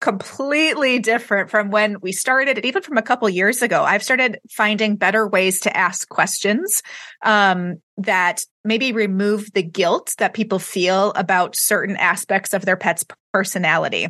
completely 0.00 0.98
different 0.98 1.50
from 1.50 1.70
when 1.70 2.00
we 2.00 2.12
started 2.12 2.58
and 2.58 2.66
even 2.66 2.82
from 2.82 2.98
a 2.98 3.02
couple 3.02 3.28
years 3.28 3.62
ago. 3.62 3.82
I've 3.82 4.02
started 4.02 4.38
finding 4.50 4.96
better 4.96 5.26
ways 5.26 5.60
to 5.60 5.76
ask 5.76 6.08
questions 6.08 6.82
um, 7.22 7.76
that 7.96 8.44
maybe 8.64 8.92
remove 8.92 9.52
the 9.52 9.62
guilt 9.62 10.14
that 10.18 10.34
people 10.34 10.58
feel 10.58 11.12
about 11.12 11.56
certain 11.56 11.96
aspects 11.96 12.52
of 12.52 12.64
their 12.64 12.76
pet's 12.76 13.04
personality. 13.32 14.08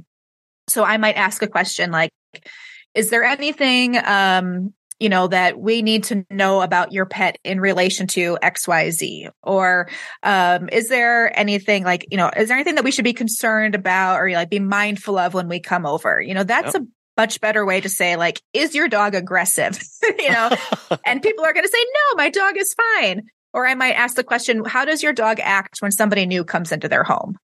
So 0.68 0.82
i 0.82 0.96
might 0.96 1.16
ask 1.16 1.42
a 1.42 1.46
question 1.46 1.92
like 1.92 2.10
is 2.94 3.10
there 3.10 3.24
anything 3.24 3.96
um, 4.04 4.72
you 4.98 5.08
know, 5.08 5.28
that 5.28 5.58
we 5.58 5.82
need 5.82 6.04
to 6.04 6.24
know 6.30 6.62
about 6.62 6.92
your 6.92 7.06
pet 7.06 7.38
in 7.44 7.60
relation 7.60 8.06
to 8.08 8.38
XYZ? 8.42 9.30
Or 9.42 9.88
um, 10.22 10.68
is 10.70 10.88
there 10.88 11.38
anything 11.38 11.84
like, 11.84 12.06
you 12.10 12.16
know, 12.16 12.30
is 12.36 12.48
there 12.48 12.56
anything 12.56 12.76
that 12.76 12.84
we 12.84 12.90
should 12.90 13.04
be 13.04 13.12
concerned 13.12 13.74
about 13.74 14.20
or 14.20 14.30
like 14.30 14.50
be 14.50 14.60
mindful 14.60 15.18
of 15.18 15.34
when 15.34 15.48
we 15.48 15.60
come 15.60 15.86
over? 15.86 16.20
You 16.20 16.34
know, 16.34 16.44
that's 16.44 16.74
yep. 16.74 16.82
a 16.82 16.86
much 17.16 17.40
better 17.40 17.64
way 17.64 17.80
to 17.80 17.88
say 17.88 18.16
like 18.16 18.42
is 18.52 18.74
your 18.74 18.88
dog 18.88 19.14
aggressive 19.14 19.80
you 20.18 20.30
know 20.30 20.50
and 21.06 21.22
people 21.22 21.44
are 21.44 21.54
going 21.54 21.64
to 21.64 21.72
say 21.72 21.82
no 21.82 22.16
my 22.16 22.28
dog 22.28 22.58
is 22.58 22.74
fine 22.74 23.22
or 23.54 23.66
i 23.66 23.74
might 23.74 23.94
ask 23.94 24.16
the 24.16 24.24
question 24.24 24.62
how 24.66 24.84
does 24.84 25.02
your 25.02 25.14
dog 25.14 25.40
act 25.40 25.80
when 25.80 25.90
somebody 25.90 26.26
new 26.26 26.44
comes 26.44 26.72
into 26.72 26.88
their 26.88 27.04
home 27.04 27.36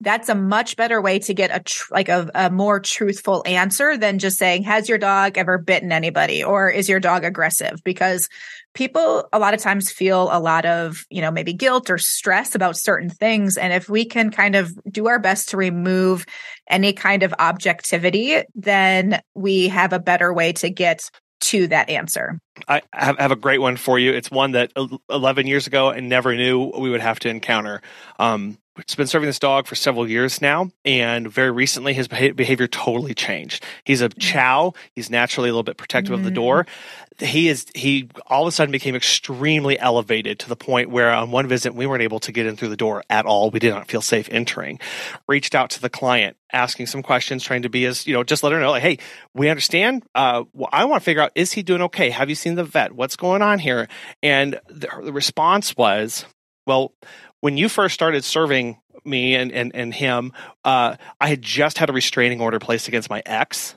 that's 0.00 0.28
a 0.28 0.34
much 0.34 0.76
better 0.76 1.00
way 1.00 1.18
to 1.18 1.32
get 1.32 1.54
a 1.54 1.60
tr- 1.60 1.92
like 1.92 2.08
a, 2.08 2.30
a, 2.34 2.50
more 2.50 2.80
truthful 2.80 3.42
answer 3.46 3.96
than 3.96 4.18
just 4.18 4.38
saying 4.38 4.62
has 4.62 4.88
your 4.88 4.98
dog 4.98 5.38
ever 5.38 5.58
bitten 5.58 5.90
anybody 5.90 6.44
or 6.44 6.68
is 6.70 6.88
your 6.88 7.00
dog 7.00 7.24
aggressive 7.24 7.82
because 7.82 8.28
people 8.74 9.26
a 9.32 9.38
lot 9.38 9.54
of 9.54 9.60
times 9.60 9.90
feel 9.90 10.28
a 10.30 10.38
lot 10.38 10.66
of 10.66 11.06
you 11.10 11.22
know 11.22 11.30
maybe 11.30 11.52
guilt 11.52 11.88
or 11.88 11.98
stress 11.98 12.54
about 12.54 12.76
certain 12.76 13.08
things 13.08 13.56
and 13.56 13.72
if 13.72 13.88
we 13.88 14.04
can 14.04 14.30
kind 14.30 14.54
of 14.54 14.72
do 14.90 15.06
our 15.06 15.18
best 15.18 15.48
to 15.50 15.56
remove 15.56 16.26
any 16.68 16.92
kind 16.92 17.22
of 17.22 17.34
objectivity 17.38 18.42
then 18.54 19.20
we 19.34 19.68
have 19.68 19.92
a 19.92 19.98
better 19.98 20.32
way 20.32 20.52
to 20.52 20.68
get 20.68 21.10
to 21.38 21.66
that 21.68 21.90
answer. 21.90 22.40
I 22.66 22.82
have, 22.92 23.30
a 23.30 23.36
great 23.36 23.60
one 23.60 23.76
for 23.76 23.98
you. 23.98 24.12
It's 24.12 24.30
one 24.30 24.52
that 24.52 24.72
11 25.10 25.46
years 25.46 25.66
ago 25.66 25.90
I 25.90 26.00
never 26.00 26.34
knew 26.34 26.72
we 26.76 26.90
would 26.90 27.02
have 27.02 27.20
to 27.20 27.28
encounter. 27.28 27.82
Um, 28.18 28.58
it's 28.78 28.94
been 28.94 29.06
serving 29.06 29.26
this 29.26 29.38
dog 29.38 29.66
for 29.66 29.74
several 29.74 30.08
years 30.08 30.42
now, 30.42 30.70
and 30.84 31.30
very 31.30 31.50
recently 31.50 31.94
his 31.94 32.08
behavior 32.08 32.66
totally 32.66 33.14
changed. 33.14 33.64
He's 33.84 34.02
a 34.02 34.08
mm. 34.08 34.18
chow. 34.18 34.74
He's 34.94 35.10
naturally 35.10 35.48
a 35.48 35.52
little 35.52 35.62
bit 35.62 35.76
protective 35.76 36.12
mm. 36.12 36.18
of 36.18 36.24
the 36.24 36.30
door. 36.30 36.64
Mm. 36.64 37.26
He 37.26 37.48
is 37.48 37.66
he 37.74 38.10
all 38.26 38.42
of 38.42 38.48
a 38.48 38.52
sudden 38.52 38.72
became 38.72 38.94
extremely 38.94 39.78
elevated 39.78 40.38
to 40.40 40.50
the 40.50 40.56
point 40.56 40.90
where 40.90 41.10
on 41.10 41.30
one 41.30 41.46
visit 41.48 41.74
we 41.74 41.86
weren't 41.86 42.02
able 42.02 42.20
to 42.20 42.32
get 42.32 42.44
in 42.44 42.56
through 42.56 42.68
the 42.68 42.76
door 42.76 43.02
at 43.08 43.24
all. 43.24 43.50
We 43.50 43.58
did 43.58 43.72
not 43.72 43.88
feel 43.88 44.02
safe 44.02 44.28
entering. 44.30 44.78
Reached 45.26 45.54
out 45.54 45.70
to 45.70 45.80
the 45.80 45.88
client, 45.88 46.36
asking 46.52 46.86
some 46.86 47.02
questions, 47.02 47.42
trying 47.42 47.62
to 47.62 47.70
be 47.70 47.86
as 47.86 48.06
you 48.06 48.12
know, 48.12 48.22
just 48.22 48.42
let 48.42 48.52
her 48.52 48.60
know, 48.60 48.70
like, 48.70 48.82
hey, 48.82 48.98
we 49.32 49.48
understand. 49.48 50.04
Uh, 50.14 50.44
well, 50.52 50.68
I 50.72 50.84
want 50.84 51.00
to 51.00 51.04
figure 51.04 51.22
out 51.22 51.32
is 51.34 51.52
he 51.52 51.62
doing 51.62 51.80
okay? 51.82 52.10
Have 52.10 52.28
you 52.28 52.34
seen 52.34 52.54
the 52.54 52.64
vet? 52.64 52.92
What's 52.92 53.16
going 53.16 53.40
on 53.40 53.60
here? 53.60 53.88
And 54.22 54.60
the, 54.68 54.88
the 55.04 55.12
response 55.12 55.74
was, 55.74 56.26
well 56.66 56.92
when 57.40 57.56
you 57.56 57.68
first 57.68 57.94
started 57.94 58.24
serving 58.24 58.78
me 59.04 59.34
and 59.34 59.52
and, 59.52 59.74
and 59.74 59.94
him, 59.94 60.32
uh, 60.64 60.96
I 61.20 61.28
had 61.28 61.42
just 61.42 61.78
had 61.78 61.90
a 61.90 61.92
restraining 61.92 62.40
order 62.40 62.58
placed 62.58 62.88
against 62.88 63.10
my 63.10 63.22
ex, 63.24 63.76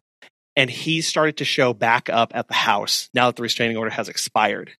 and 0.55 0.69
he 0.69 1.01
started 1.01 1.37
to 1.37 1.45
show 1.45 1.73
back 1.73 2.09
up 2.09 2.31
at 2.35 2.47
the 2.47 2.53
house 2.53 3.09
now 3.13 3.27
that 3.27 3.35
the 3.35 3.43
restraining 3.43 3.77
order 3.77 3.91
has 3.91 4.09
expired. 4.09 4.71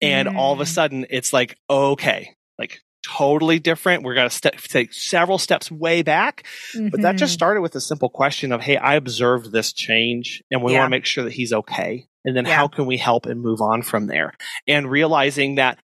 And 0.00 0.28
mm. 0.28 0.36
all 0.36 0.52
of 0.52 0.60
a 0.60 0.64
mm. 0.64 0.68
sudden, 0.68 1.06
it's 1.10 1.32
like 1.32 1.56
okay, 1.68 2.34
like 2.58 2.80
totally 3.06 3.58
different. 3.58 4.02
We're 4.02 4.14
going 4.14 4.28
to 4.28 4.50
take 4.68 4.92
several 4.92 5.38
steps 5.38 5.70
way 5.70 6.02
back. 6.02 6.44
Mm-hmm. 6.74 6.88
But 6.88 7.02
that 7.02 7.16
just 7.16 7.30
mm-hmm. 7.30 7.38
started 7.38 7.60
with 7.60 7.74
a 7.76 7.80
simple 7.80 8.08
question 8.08 8.50
of, 8.50 8.60
Hey, 8.60 8.76
I 8.76 8.96
observed 8.96 9.52
this 9.52 9.72
change 9.72 10.42
and 10.50 10.62
we 10.62 10.72
yeah. 10.72 10.80
want 10.80 10.86
to 10.86 10.96
make 10.96 11.04
sure 11.04 11.22
that 11.22 11.32
he's 11.32 11.52
okay. 11.52 12.06
And 12.24 12.36
then 12.36 12.46
yeah. 12.46 12.56
how 12.56 12.66
can 12.66 12.86
we 12.86 12.96
help 12.96 13.26
and 13.26 13.40
move 13.40 13.60
on 13.60 13.82
from 13.82 14.08
there? 14.08 14.34
And 14.66 14.90
realizing 14.90 15.54
that 15.56 15.78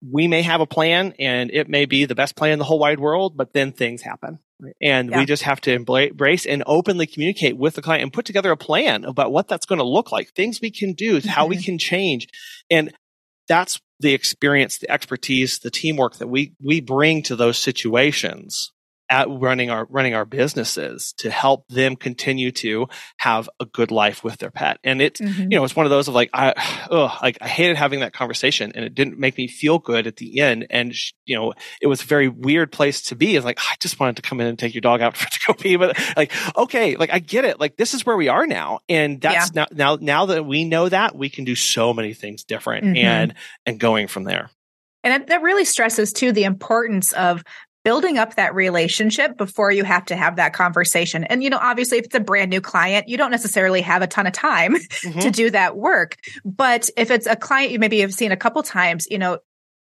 we 0.00 0.28
may 0.28 0.42
have 0.42 0.60
a 0.60 0.66
plan 0.66 1.14
and 1.18 1.50
it 1.50 1.68
may 1.68 1.84
be 1.84 2.04
the 2.04 2.14
best 2.14 2.36
plan 2.36 2.52
in 2.52 2.58
the 2.58 2.64
whole 2.64 2.78
wide 2.78 3.00
world, 3.00 3.36
but 3.36 3.52
then 3.52 3.72
things 3.72 4.02
happen. 4.02 4.38
And 4.80 5.10
yeah. 5.10 5.18
we 5.18 5.24
just 5.24 5.44
have 5.44 5.60
to 5.62 5.72
embrace 5.72 6.44
and 6.44 6.62
openly 6.66 7.06
communicate 7.06 7.56
with 7.56 7.74
the 7.74 7.82
client 7.82 8.02
and 8.02 8.12
put 8.12 8.24
together 8.24 8.50
a 8.50 8.56
plan 8.56 9.04
about 9.04 9.32
what 9.32 9.48
that's 9.48 9.66
going 9.66 9.78
to 9.78 9.84
look 9.84 10.10
like, 10.10 10.30
things 10.30 10.60
we 10.60 10.70
can 10.70 10.94
do, 10.94 11.18
mm-hmm. 11.18 11.28
how 11.28 11.46
we 11.46 11.56
mm-hmm. 11.56 11.64
can 11.64 11.78
change. 11.78 12.28
And 12.70 12.92
that's 13.46 13.80
the 14.00 14.14
experience, 14.14 14.78
the 14.78 14.90
expertise, 14.90 15.60
the 15.60 15.70
teamwork 15.70 16.16
that 16.16 16.28
we, 16.28 16.54
we 16.62 16.80
bring 16.80 17.22
to 17.24 17.36
those 17.36 17.58
situations 17.58 18.72
at 19.10 19.28
running 19.28 19.70
our 19.70 19.86
running 19.90 20.14
our 20.14 20.24
businesses 20.24 21.12
to 21.14 21.30
help 21.30 21.66
them 21.68 21.96
continue 21.96 22.50
to 22.52 22.88
have 23.18 23.48
a 23.60 23.64
good 23.64 23.90
life 23.90 24.22
with 24.22 24.38
their 24.38 24.50
pet. 24.50 24.78
And 24.84 25.00
it's 25.00 25.20
mm-hmm. 25.20 25.50
you 25.50 25.58
know 25.58 25.64
it's 25.64 25.76
one 25.76 25.86
of 25.86 25.90
those 25.90 26.08
of 26.08 26.14
like 26.14 26.30
I 26.32 26.54
oh 26.90 27.16
like 27.22 27.38
I 27.40 27.48
hated 27.48 27.76
having 27.76 28.00
that 28.00 28.12
conversation 28.12 28.72
and 28.74 28.84
it 28.84 28.94
didn't 28.94 29.18
make 29.18 29.36
me 29.36 29.48
feel 29.48 29.78
good 29.78 30.06
at 30.06 30.16
the 30.16 30.40
end. 30.40 30.66
And 30.70 30.94
you 31.24 31.36
know 31.36 31.54
it 31.80 31.86
was 31.86 32.02
a 32.02 32.06
very 32.06 32.28
weird 32.28 32.72
place 32.72 33.02
to 33.02 33.16
be. 33.16 33.36
It's 33.36 33.44
like 33.44 33.58
I 33.58 33.74
just 33.80 33.98
wanted 33.98 34.16
to 34.16 34.22
come 34.22 34.40
in 34.40 34.46
and 34.46 34.58
take 34.58 34.74
your 34.74 34.82
dog 34.82 35.00
out 35.00 35.16
for 35.16 35.28
to 35.28 35.40
go 35.46 35.54
pee, 35.54 35.76
but 35.76 35.98
like 36.16 36.32
okay, 36.56 36.96
like 36.96 37.12
I 37.12 37.18
get 37.18 37.44
it. 37.44 37.60
Like 37.60 37.76
this 37.76 37.94
is 37.94 38.04
where 38.04 38.16
we 38.16 38.28
are 38.28 38.46
now, 38.46 38.80
and 38.88 39.20
that's 39.20 39.50
yeah. 39.54 39.66
now 39.70 39.96
now 39.96 39.98
now 40.00 40.26
that 40.26 40.44
we 40.44 40.64
know 40.64 40.88
that 40.88 41.14
we 41.14 41.28
can 41.28 41.44
do 41.44 41.54
so 41.54 41.94
many 41.94 42.14
things 42.14 42.44
different 42.44 42.84
mm-hmm. 42.84 42.96
and 42.96 43.34
and 43.66 43.80
going 43.80 44.08
from 44.08 44.24
there. 44.24 44.50
And 45.04 45.26
that 45.28 45.42
really 45.42 45.64
stresses 45.64 46.12
too 46.12 46.32
the 46.32 46.44
importance 46.44 47.12
of 47.12 47.44
building 47.88 48.18
up 48.18 48.34
that 48.34 48.54
relationship 48.54 49.38
before 49.38 49.72
you 49.72 49.82
have 49.82 50.04
to 50.04 50.14
have 50.14 50.36
that 50.36 50.52
conversation. 50.52 51.24
And, 51.24 51.42
you 51.42 51.48
know, 51.48 51.56
obviously, 51.58 51.96
if 51.96 52.04
it's 52.04 52.14
a 52.14 52.20
brand 52.20 52.50
new 52.50 52.60
client, 52.60 53.08
you 53.08 53.16
don't 53.16 53.30
necessarily 53.30 53.80
have 53.80 54.02
a 54.02 54.06
ton 54.06 54.26
of 54.26 54.34
time 54.34 54.74
mm-hmm. 54.76 55.20
to 55.20 55.30
do 55.30 55.48
that 55.48 55.74
work. 55.74 56.18
But 56.44 56.90
if 56.98 57.10
it's 57.10 57.26
a 57.26 57.34
client 57.34 57.72
you 57.72 57.78
maybe 57.78 58.00
have 58.00 58.12
seen 58.12 58.30
a 58.30 58.36
couple 58.36 58.62
times, 58.62 59.06
you 59.10 59.16
know, 59.16 59.38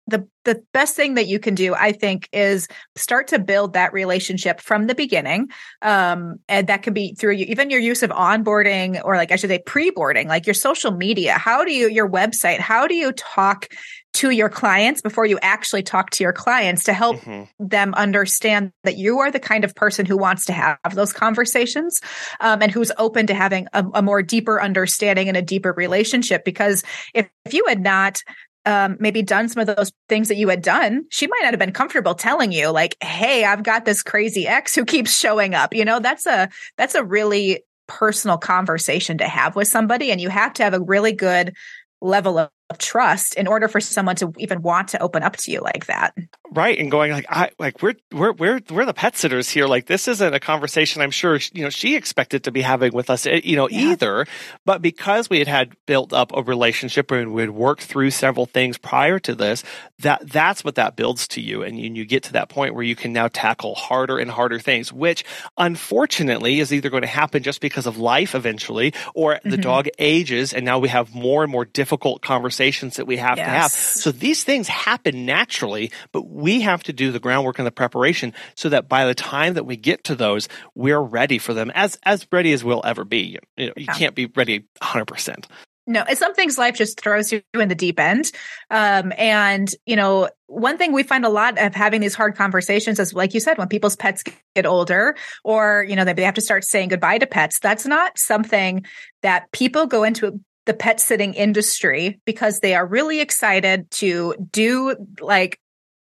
the 0.07 0.29
the 0.45 0.63
best 0.75 0.95
thing 0.95 1.15
that 1.15 1.29
you 1.29 1.39
can 1.39 1.55
do 1.55 1.75
i 1.75 1.91
think 1.91 2.29
is 2.31 2.69
start 2.95 3.29
to 3.29 3.39
build 3.39 3.73
that 3.73 3.95
relationship 3.95 4.61
from 4.61 4.87
the 4.87 4.95
beginning 4.95 5.49
um, 5.81 6.37
and 6.47 6.67
that 6.67 6.83
can 6.83 6.93
be 6.93 7.15
through 7.15 7.33
you, 7.33 7.47
even 7.47 7.71
your 7.71 7.81
use 7.81 8.03
of 8.03 8.11
onboarding 8.11 9.01
or 9.03 9.17
like 9.17 9.33
i 9.33 9.37
should 9.37 9.49
say 9.49 9.59
pre-boarding 9.65 10.29
like 10.29 10.47
your 10.47 10.53
social 10.53 10.91
media 10.91 11.39
how 11.39 11.65
do 11.65 11.73
you 11.73 11.89
your 11.89 12.07
website 12.07 12.59
how 12.59 12.87
do 12.87 12.95
you 12.95 13.13
talk 13.13 13.69
to 14.15 14.31
your 14.31 14.49
clients 14.49 15.03
before 15.03 15.27
you 15.27 15.39
actually 15.43 15.83
talk 15.83 16.11
to 16.11 16.23
your 16.23 16.33
clients 16.33 16.85
to 16.85 16.93
help 16.93 17.17
mm-hmm. 17.17 17.45
them 17.59 17.93
understand 17.95 18.73
that 18.85 18.97
you 18.97 19.19
are 19.19 19.31
the 19.31 19.41
kind 19.41 19.65
of 19.65 19.75
person 19.75 20.07
who 20.07 20.17
wants 20.17 20.47
to 20.47 20.53
have 20.53 20.79
those 20.93 21.13
conversations 21.13 22.01
um, 22.41 22.63
and 22.63 22.71
who's 22.71 22.93
open 22.97 23.27
to 23.27 23.35
having 23.35 23.67
a, 23.73 23.85
a, 23.95 24.03
more 24.03 24.23
deeper 24.23 24.63
understanding 24.63 25.29
and 25.29 25.37
a 25.37 25.43
deeper 25.43 25.73
relationship 25.77 26.45
because 26.45 26.85
if, 27.13 27.29
if 27.45 27.55
you 27.55 27.65
had 27.67 27.81
not 27.81 28.21
um, 28.67 28.97
maybe 29.01 29.23
done 29.23 29.49
some 29.49 29.67
of 29.67 29.77
those 29.77 29.93
things 30.09 30.29
that 30.29 30.37
you 30.37 30.49
had 30.49 30.63
done, 30.63 31.05
she 31.11 31.27
might 31.27 31.41
not 31.43 31.53
have 31.53 31.59
been 31.59 31.73
comfortable 31.73 32.15
telling 32.15 32.51
you, 32.51 32.71
like, 32.71 32.97
"Hey, 33.03 33.45
I've 33.45 33.63
got 33.63 33.85
this 33.85 34.03
crazy 34.03 34.49
ex 34.49 34.75
who 34.75 34.87
keeps 34.87 35.15
showing 35.15 35.55
up." 35.55 35.75
You 35.75 35.85
know, 35.85 36.01
that's 36.01 36.25
a 36.25 36.49
that's 36.79 36.95
a 36.95 37.05
really 37.05 37.63
personal 37.89 38.39
conversation 38.39 39.19
to 39.19 39.29
have 39.29 39.55
with 39.55 39.69
somebody, 39.69 40.11
and 40.11 40.19
you 40.19 40.31
have 40.31 40.55
to 40.55 40.63
have 40.63 40.73
a 40.73 40.81
really 40.81 41.13
good 41.13 41.53
level 42.01 42.39
of 42.39 42.49
of 42.64 42.64
trust 42.79 43.35
in 43.35 43.47
order 43.47 43.69
for 43.69 43.81
someone 43.81 44.17
to 44.17 44.33
even 44.39 44.63
want 44.63 44.89
to 44.89 45.03
open 45.03 45.23
up 45.23 45.37
to 45.37 45.53
you 45.53 45.61
like 45.61 45.87
that. 45.87 46.15
Right. 46.51 46.79
And 46.79 46.91
going 46.91 47.13
like, 47.13 47.27
I 47.29 47.51
like 47.59 47.83
we're, 47.83 47.95
we're, 48.13 48.33
we're, 48.33 48.61
we're 48.71 48.85
the 48.85 48.95
pet 48.95 49.17
sitters 49.17 49.49
here. 49.49 49.67
Like 49.67 49.87
this 49.87 50.09
isn't 50.09 50.35
a 50.35 50.41
conversation 50.41 51.03
I'm 51.03 51.11
sure, 51.11 51.39
you 51.53 51.65
know, 51.65 51.71
she 51.71 51.97
expected 51.97 52.45
to 52.45 52.53
be 52.53 52.63
having 52.63 52.93
with 52.93 53.11
us, 53.11 53.27
eh, 53.27 53.41
you 53.45 53.57
know, 53.57 53.69
yeah. 53.69 53.91
either, 53.91 54.27
but 54.65 54.83
because 54.83 55.29
we 55.29 55.39
had 55.39 55.49
had 55.49 55.73
built 55.87 56.13
up 56.13 56.33
a 56.35 56.43
relationship 56.43 57.11
and 57.11 57.33
we'd 57.33 57.51
worked 57.51 57.83
through 57.83 58.11
several 58.11 58.47
things 58.47 58.79
prior 58.79 59.19
to 59.21 59.35
this, 59.35 59.65
that 59.99 60.29
that's 60.31 60.65
what 60.65 60.77
that 60.77 60.97
builds 60.97 61.29
to 61.29 61.41
you. 61.41 61.63
And 61.63 61.79
you, 61.79 61.93
you 61.93 62.05
get 62.05 62.23
to 62.25 62.33
that 62.35 62.49
point 62.49 62.75
where 62.75 62.85
you 62.85 62.97
can 62.97 63.13
now 63.13 63.29
tackle 63.29 63.75
harder 63.75 64.19
and 64.19 64.31
harder 64.31 64.59
things, 64.59 64.93
which 64.93 65.25
unfortunately 65.57 66.61
is 66.61 66.73
either 66.73 66.91
going 66.91 67.03
to 67.03 67.09
happen 67.09 67.43
just 67.43 67.61
because 67.61 67.87
of 67.87 67.99
life 67.99 68.35
eventually, 68.35 68.95
or 69.15 69.41
the 69.43 69.51
mm-hmm. 69.51 69.61
dog 69.61 69.89
ages 69.99 70.53
and 70.53 70.65
now 70.65 70.79
we 70.79 70.89
have 70.89 71.15
more 71.15 71.43
and 71.43 71.53
more 71.53 71.65
difficult 71.65 72.23
conversations 72.23 72.64
conversations 72.65 72.97
that 72.97 73.07
we 73.07 73.17
have 73.17 73.37
yes. 73.37 73.47
to 73.47 73.51
have. 73.51 73.71
So 73.71 74.13
these 74.13 74.45
things 74.45 74.69
happen 74.69 75.27
naturally, 75.27 75.91
but 76.13 76.29
we 76.29 76.63
have 76.63 76.83
to 76.85 76.93
do 76.93 77.13
the 77.13 77.21
groundwork 77.21 77.59
and 77.59 77.67
the 77.67 77.73
preparation 77.73 78.33
so 78.55 78.69
that 78.71 78.89
by 78.89 79.05
the 79.05 79.15
time 79.15 79.55
that 79.55 79.65
we 79.65 79.77
get 79.77 80.05
to 80.05 80.15
those, 80.15 80.49
we're 80.75 81.01
ready 81.01 81.39
for 81.39 81.55
them 81.55 81.71
as 81.75 81.99
as 82.05 82.27
ready 82.33 82.53
as 82.53 82.65
we'll 82.65 82.83
ever 82.85 83.05
be. 83.05 83.39
You 83.57 83.67
know, 83.67 83.73
you 83.77 83.85
yeah. 83.87 83.95
can't 83.95 84.15
be 84.15 84.27
ready 84.27 84.65
100%. 84.81 85.45
No, 85.87 86.03
it's 86.09 86.19
some 86.19 86.33
things 86.33 86.57
life 86.57 86.77
just 86.77 86.99
throws 86.99 87.31
you 87.31 87.43
in 87.53 87.69
the 87.69 87.75
deep 87.75 88.01
end. 88.01 88.33
Um, 88.71 89.13
and, 89.19 89.69
you 89.85 89.97
know, 89.97 90.31
one 90.47 90.79
thing 90.79 90.93
we 90.93 91.03
find 91.03 91.27
a 91.27 91.29
lot 91.29 91.59
of 91.59 91.75
having 91.75 92.01
these 92.01 92.15
hard 92.15 92.37
conversations 92.37 92.99
is, 92.99 93.13
like 93.13 93.35
you 93.35 93.41
said, 93.41 93.59
when 93.59 93.69
people's 93.69 93.95
pets 93.95 94.25
get 94.55 94.65
older 94.65 95.15
or, 95.45 95.85
you 95.87 95.95
know, 95.95 96.05
they 96.05 96.23
have 96.23 96.35
to 96.35 96.41
start 96.41 96.65
saying 96.65 96.89
goodbye 96.89 97.19
to 97.19 97.27
pets, 97.27 97.59
that's 97.59 97.85
not 97.85 98.19
something 98.19 98.87
that 99.21 99.53
people 99.53 99.87
go 99.87 100.05
into 100.05 100.41
the 100.67 100.75
pet 100.75 101.01
sitting 101.01 101.35
industry 101.35 102.21
because 102.25 102.61
they 102.61 102.75
are 102.75 102.87
really 102.87 103.21
excited 103.21 103.91
to 103.91 104.35
do 104.51 104.97
like 105.21 105.59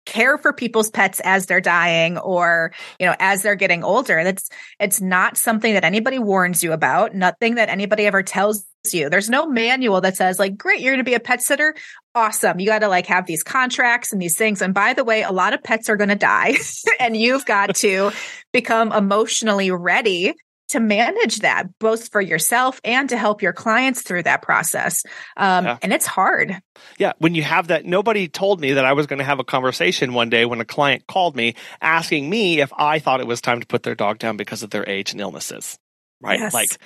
care 0.05 0.37
for 0.37 0.53
people's 0.53 0.89
pets 0.89 1.19
as 1.23 1.47
they're 1.47 1.61
dying 1.61 2.17
or 2.17 2.71
you 2.99 3.05
know 3.05 3.15
as 3.19 3.41
they're 3.41 3.55
getting 3.55 3.83
older. 3.83 4.23
That's 4.23 4.49
it's 4.79 5.01
not 5.01 5.37
something 5.37 5.73
that 5.73 5.83
anybody 5.83 6.19
warns 6.19 6.63
you 6.63 6.71
about 6.71 7.15
nothing 7.15 7.55
that 7.55 7.69
anybody 7.69 8.05
ever 8.05 8.23
tells 8.23 8.65
you. 8.91 9.09
There's 9.09 9.29
no 9.29 9.47
manual 9.47 10.01
that 10.01 10.15
says 10.15 10.39
like 10.39 10.57
great 10.57 10.79
you're 10.79 10.93
going 10.93 11.03
to 11.03 11.09
be 11.09 11.15
a 11.15 11.19
pet 11.19 11.41
sitter? 11.41 11.75
Awesome. 12.13 12.59
You 12.59 12.67
got 12.67 12.79
to 12.79 12.87
like 12.87 13.07
have 13.07 13.25
these 13.25 13.43
contracts 13.43 14.13
and 14.13 14.21
these 14.21 14.37
things. 14.37 14.61
And 14.61 14.73
by 14.73 14.93
the 14.93 15.03
way 15.03 15.23
a 15.23 15.31
lot 15.31 15.53
of 15.53 15.63
pets 15.63 15.89
are 15.89 15.97
going 15.97 16.09
to 16.09 16.15
die 16.15 16.55
and 16.99 17.17
you've 17.17 17.45
got 17.45 17.75
to 17.77 18.11
become 18.53 18.91
emotionally 18.91 19.71
ready 19.71 20.33
to 20.69 20.79
manage 20.79 21.39
that 21.39 21.67
both 21.79 22.09
for 22.09 22.21
yourself 22.21 22.81
and 22.83 23.09
to 23.09 23.17
help 23.17 23.41
your 23.41 23.53
clients 23.53 24.01
through 24.01 24.23
that 24.23 24.41
process. 24.41 25.03
Um, 25.37 25.65
yeah. 25.65 25.77
And 25.81 25.93
it's 25.93 26.05
hard. 26.05 26.59
Yeah. 26.97 27.13
When 27.19 27.35
you 27.35 27.43
have 27.43 27.67
that, 27.67 27.85
nobody 27.85 28.27
told 28.27 28.59
me 28.59 28.73
that 28.73 28.85
I 28.85 28.93
was 28.93 29.07
going 29.07 29.19
to 29.19 29.25
have 29.25 29.39
a 29.39 29.43
conversation 29.43 30.13
one 30.13 30.29
day 30.29 30.45
when 30.45 30.61
a 30.61 30.65
client 30.65 31.05
called 31.07 31.35
me 31.35 31.55
asking 31.81 32.29
me 32.29 32.61
if 32.61 32.71
I 32.73 32.99
thought 32.99 33.19
it 33.19 33.27
was 33.27 33.41
time 33.41 33.59
to 33.59 33.67
put 33.67 33.83
their 33.83 33.95
dog 33.95 34.19
down 34.19 34.37
because 34.37 34.63
of 34.63 34.69
their 34.71 34.87
age 34.89 35.11
and 35.11 35.21
illnesses. 35.21 35.77
Right. 36.21 36.39
Yes. 36.39 36.53
Like, 36.53 36.77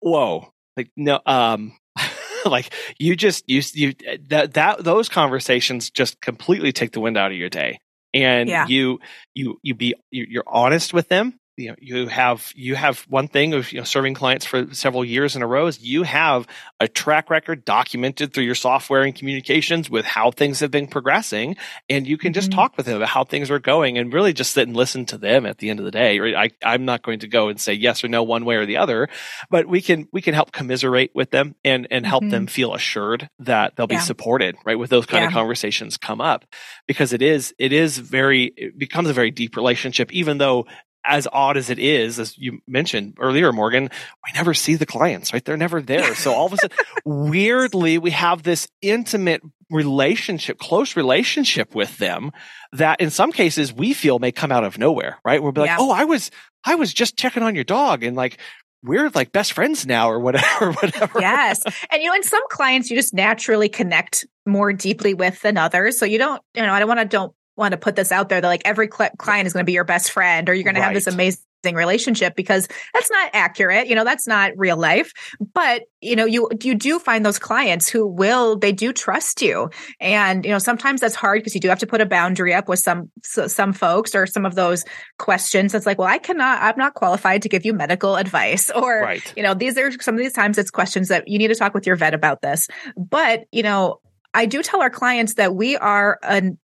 whoa. 0.00 0.52
Like, 0.76 0.90
no, 0.96 1.20
um, 1.24 1.76
like 2.44 2.72
you 2.98 3.16
just 3.16 3.48
you 3.48 3.62
you 3.72 3.94
that 4.28 4.54
that 4.54 4.84
those 4.84 5.08
conversations 5.08 5.90
just 5.90 6.20
completely 6.20 6.72
take 6.72 6.92
the 6.92 7.00
wind 7.00 7.16
out 7.16 7.32
of 7.32 7.38
your 7.38 7.48
day 7.48 7.78
and 8.14 8.48
yeah. 8.48 8.66
you 8.66 9.00
you 9.34 9.58
you 9.62 9.74
be 9.74 9.94
you're 10.10 10.44
honest 10.46 10.94
with 10.94 11.08
them 11.08 11.38
you 11.56 11.68
know 11.68 11.76
you 11.80 12.06
have 12.08 12.52
you 12.54 12.74
have 12.74 13.00
one 13.08 13.28
thing 13.28 13.54
of 13.54 13.72
you 13.72 13.78
know 13.78 13.84
serving 13.84 14.14
clients 14.14 14.44
for 14.44 14.72
several 14.74 15.04
years 15.04 15.36
in 15.36 15.42
a 15.42 15.46
row 15.46 15.66
is 15.66 15.80
you 15.80 16.02
have 16.02 16.46
a 16.80 16.88
track 16.88 17.30
record 17.30 17.64
documented 17.64 18.32
through 18.32 18.44
your 18.44 18.54
software 18.54 19.02
and 19.02 19.14
communications 19.14 19.88
with 19.88 20.04
how 20.04 20.30
things 20.30 20.60
have 20.60 20.70
been 20.70 20.86
progressing 20.86 21.56
and 21.88 22.06
you 22.06 22.18
can 22.18 22.32
just 22.32 22.50
mm-hmm. 22.50 22.58
talk 22.58 22.76
with 22.76 22.86
them 22.86 22.96
about 22.96 23.08
how 23.08 23.24
things 23.24 23.50
are 23.50 23.58
going 23.58 23.96
and 23.96 24.12
really 24.12 24.32
just 24.32 24.52
sit 24.52 24.68
and 24.68 24.76
listen 24.76 25.06
to 25.06 25.16
them 25.16 25.46
at 25.46 25.58
the 25.58 25.70
end 25.70 25.78
of 25.78 25.84
the 25.84 25.90
day 25.90 26.18
right? 26.18 26.52
I, 26.62 26.74
i'm 26.74 26.84
not 26.84 27.02
going 27.02 27.20
to 27.20 27.28
go 27.28 27.48
and 27.48 27.60
say 27.60 27.72
yes 27.72 28.04
or 28.04 28.08
no 28.08 28.22
one 28.22 28.44
way 28.44 28.56
or 28.56 28.66
the 28.66 28.76
other 28.76 29.08
but 29.50 29.66
we 29.66 29.80
can 29.80 30.08
we 30.12 30.20
can 30.20 30.34
help 30.34 30.52
commiserate 30.52 31.12
with 31.14 31.30
them 31.30 31.54
and 31.64 31.86
and 31.90 32.06
help 32.06 32.22
mm-hmm. 32.22 32.30
them 32.30 32.46
feel 32.46 32.74
assured 32.74 33.30
that 33.38 33.76
they'll 33.76 33.86
be 33.86 33.98
supported 33.98 34.56
right 34.64 34.78
with 34.78 34.90
those 34.90 35.06
kind 35.06 35.22
yeah. 35.22 35.28
of 35.28 35.32
conversations 35.32 35.96
come 35.96 36.20
up 36.20 36.44
because 36.86 37.12
it 37.12 37.22
is 37.22 37.54
it 37.58 37.72
is 37.72 37.98
very 37.98 38.52
it 38.56 38.78
becomes 38.78 39.08
a 39.08 39.12
very 39.12 39.30
deep 39.30 39.56
relationship 39.56 40.12
even 40.12 40.38
though 40.38 40.66
as 41.06 41.28
odd 41.32 41.56
as 41.56 41.70
it 41.70 41.78
is, 41.78 42.18
as 42.18 42.36
you 42.36 42.60
mentioned 42.66 43.16
earlier, 43.20 43.52
Morgan, 43.52 43.84
we 43.84 44.32
never 44.34 44.54
see 44.54 44.74
the 44.74 44.86
clients, 44.86 45.32
right? 45.32 45.44
They're 45.44 45.56
never 45.56 45.80
there. 45.80 46.14
So 46.14 46.34
all 46.34 46.46
of 46.46 46.52
a 46.52 46.56
sudden, 46.56 46.76
weirdly, 47.04 47.98
we 47.98 48.10
have 48.10 48.42
this 48.42 48.68
intimate 48.82 49.42
relationship, 49.70 50.58
close 50.58 50.96
relationship 50.96 51.74
with 51.74 51.96
them 51.98 52.32
that 52.72 53.00
in 53.00 53.10
some 53.10 53.32
cases 53.32 53.72
we 53.72 53.94
feel 53.94 54.18
may 54.18 54.32
come 54.32 54.52
out 54.52 54.64
of 54.64 54.78
nowhere, 54.78 55.18
right? 55.24 55.42
We'll 55.42 55.52
be 55.52 55.62
like, 55.62 55.70
yeah. 55.70 55.78
oh, 55.78 55.90
I 55.90 56.04
was, 56.04 56.30
I 56.64 56.74
was 56.74 56.92
just 56.92 57.16
checking 57.16 57.42
on 57.42 57.54
your 57.54 57.64
dog 57.64 58.02
and 58.02 58.16
like, 58.16 58.38
we're 58.82 59.10
like 59.10 59.32
best 59.32 59.52
friends 59.52 59.86
now 59.86 60.10
or 60.10 60.20
whatever, 60.20 60.72
whatever. 60.80 61.20
Yes. 61.20 61.60
And 61.90 62.02
you 62.02 62.08
know, 62.08 62.14
in 62.14 62.22
some 62.22 62.42
clients 62.50 62.90
you 62.90 62.96
just 62.96 63.14
naturally 63.14 63.68
connect 63.68 64.24
more 64.44 64.72
deeply 64.72 65.14
with 65.14 65.40
than 65.42 65.56
others. 65.56 65.98
So 65.98 66.04
you 66.04 66.18
don't, 66.18 66.40
you 66.54 66.62
know, 66.62 66.72
I 66.72 66.78
don't 66.78 66.88
want 66.88 67.00
to 67.00 67.06
don't 67.06 67.34
want 67.56 67.72
to 67.72 67.78
put 67.78 67.96
this 67.96 68.12
out 68.12 68.28
there 68.28 68.40
that 68.40 68.46
like 68.46 68.62
every 68.64 68.88
cl- 68.92 69.10
client 69.18 69.46
is 69.46 69.52
going 69.52 69.64
to 69.64 69.66
be 69.66 69.72
your 69.72 69.84
best 69.84 70.10
friend 70.10 70.48
or 70.48 70.54
you're 70.54 70.64
going 70.64 70.74
right. 70.74 70.80
to 70.80 70.84
have 70.84 70.94
this 70.94 71.06
amazing 71.06 71.40
relationship 71.74 72.36
because 72.36 72.68
that's 72.94 73.10
not 73.10 73.30
accurate. 73.32 73.88
You 73.88 73.96
know, 73.96 74.04
that's 74.04 74.26
not 74.26 74.52
real 74.56 74.76
life. 74.76 75.12
But, 75.52 75.82
you 76.00 76.14
know, 76.14 76.24
you 76.24 76.48
you 76.62 76.74
do 76.74 76.98
find 76.98 77.26
those 77.26 77.38
clients 77.38 77.88
who 77.88 78.06
will 78.06 78.56
they 78.56 78.72
do 78.72 78.92
trust 78.92 79.42
you. 79.42 79.70
And, 79.98 80.44
you 80.44 80.52
know, 80.52 80.58
sometimes 80.58 81.00
that's 81.00 81.16
hard 81.16 81.40
because 81.40 81.54
you 81.54 81.60
do 81.60 81.68
have 81.68 81.80
to 81.80 81.86
put 81.86 82.00
a 82.00 82.06
boundary 82.06 82.54
up 82.54 82.68
with 82.68 82.78
some 82.78 83.10
some 83.22 83.72
folks 83.72 84.14
or 84.14 84.26
some 84.26 84.46
of 84.46 84.54
those 84.54 84.84
questions. 85.18 85.74
It's 85.74 85.86
like, 85.86 85.98
well, 85.98 86.08
I 86.08 86.18
cannot 86.18 86.62
I'm 86.62 86.76
not 86.76 86.94
qualified 86.94 87.42
to 87.42 87.48
give 87.48 87.64
you 87.64 87.72
medical 87.72 88.16
advice 88.16 88.70
or 88.70 89.00
right. 89.00 89.32
you 89.36 89.42
know, 89.42 89.54
these 89.54 89.76
are 89.76 89.90
some 90.00 90.14
of 90.14 90.20
these 90.20 90.34
times 90.34 90.58
it's 90.58 90.70
questions 90.70 91.08
that 91.08 91.26
you 91.26 91.38
need 91.38 91.48
to 91.48 91.56
talk 91.56 91.74
with 91.74 91.86
your 91.86 91.96
vet 91.96 92.14
about 92.14 92.42
this. 92.42 92.68
But, 92.96 93.46
you 93.50 93.62
know, 93.62 94.00
I 94.34 94.46
do 94.46 94.62
tell 94.62 94.82
our 94.82 94.90
clients 94.90 95.34
that 95.34 95.54
we 95.54 95.76
are 95.76 96.18
an 96.22 96.58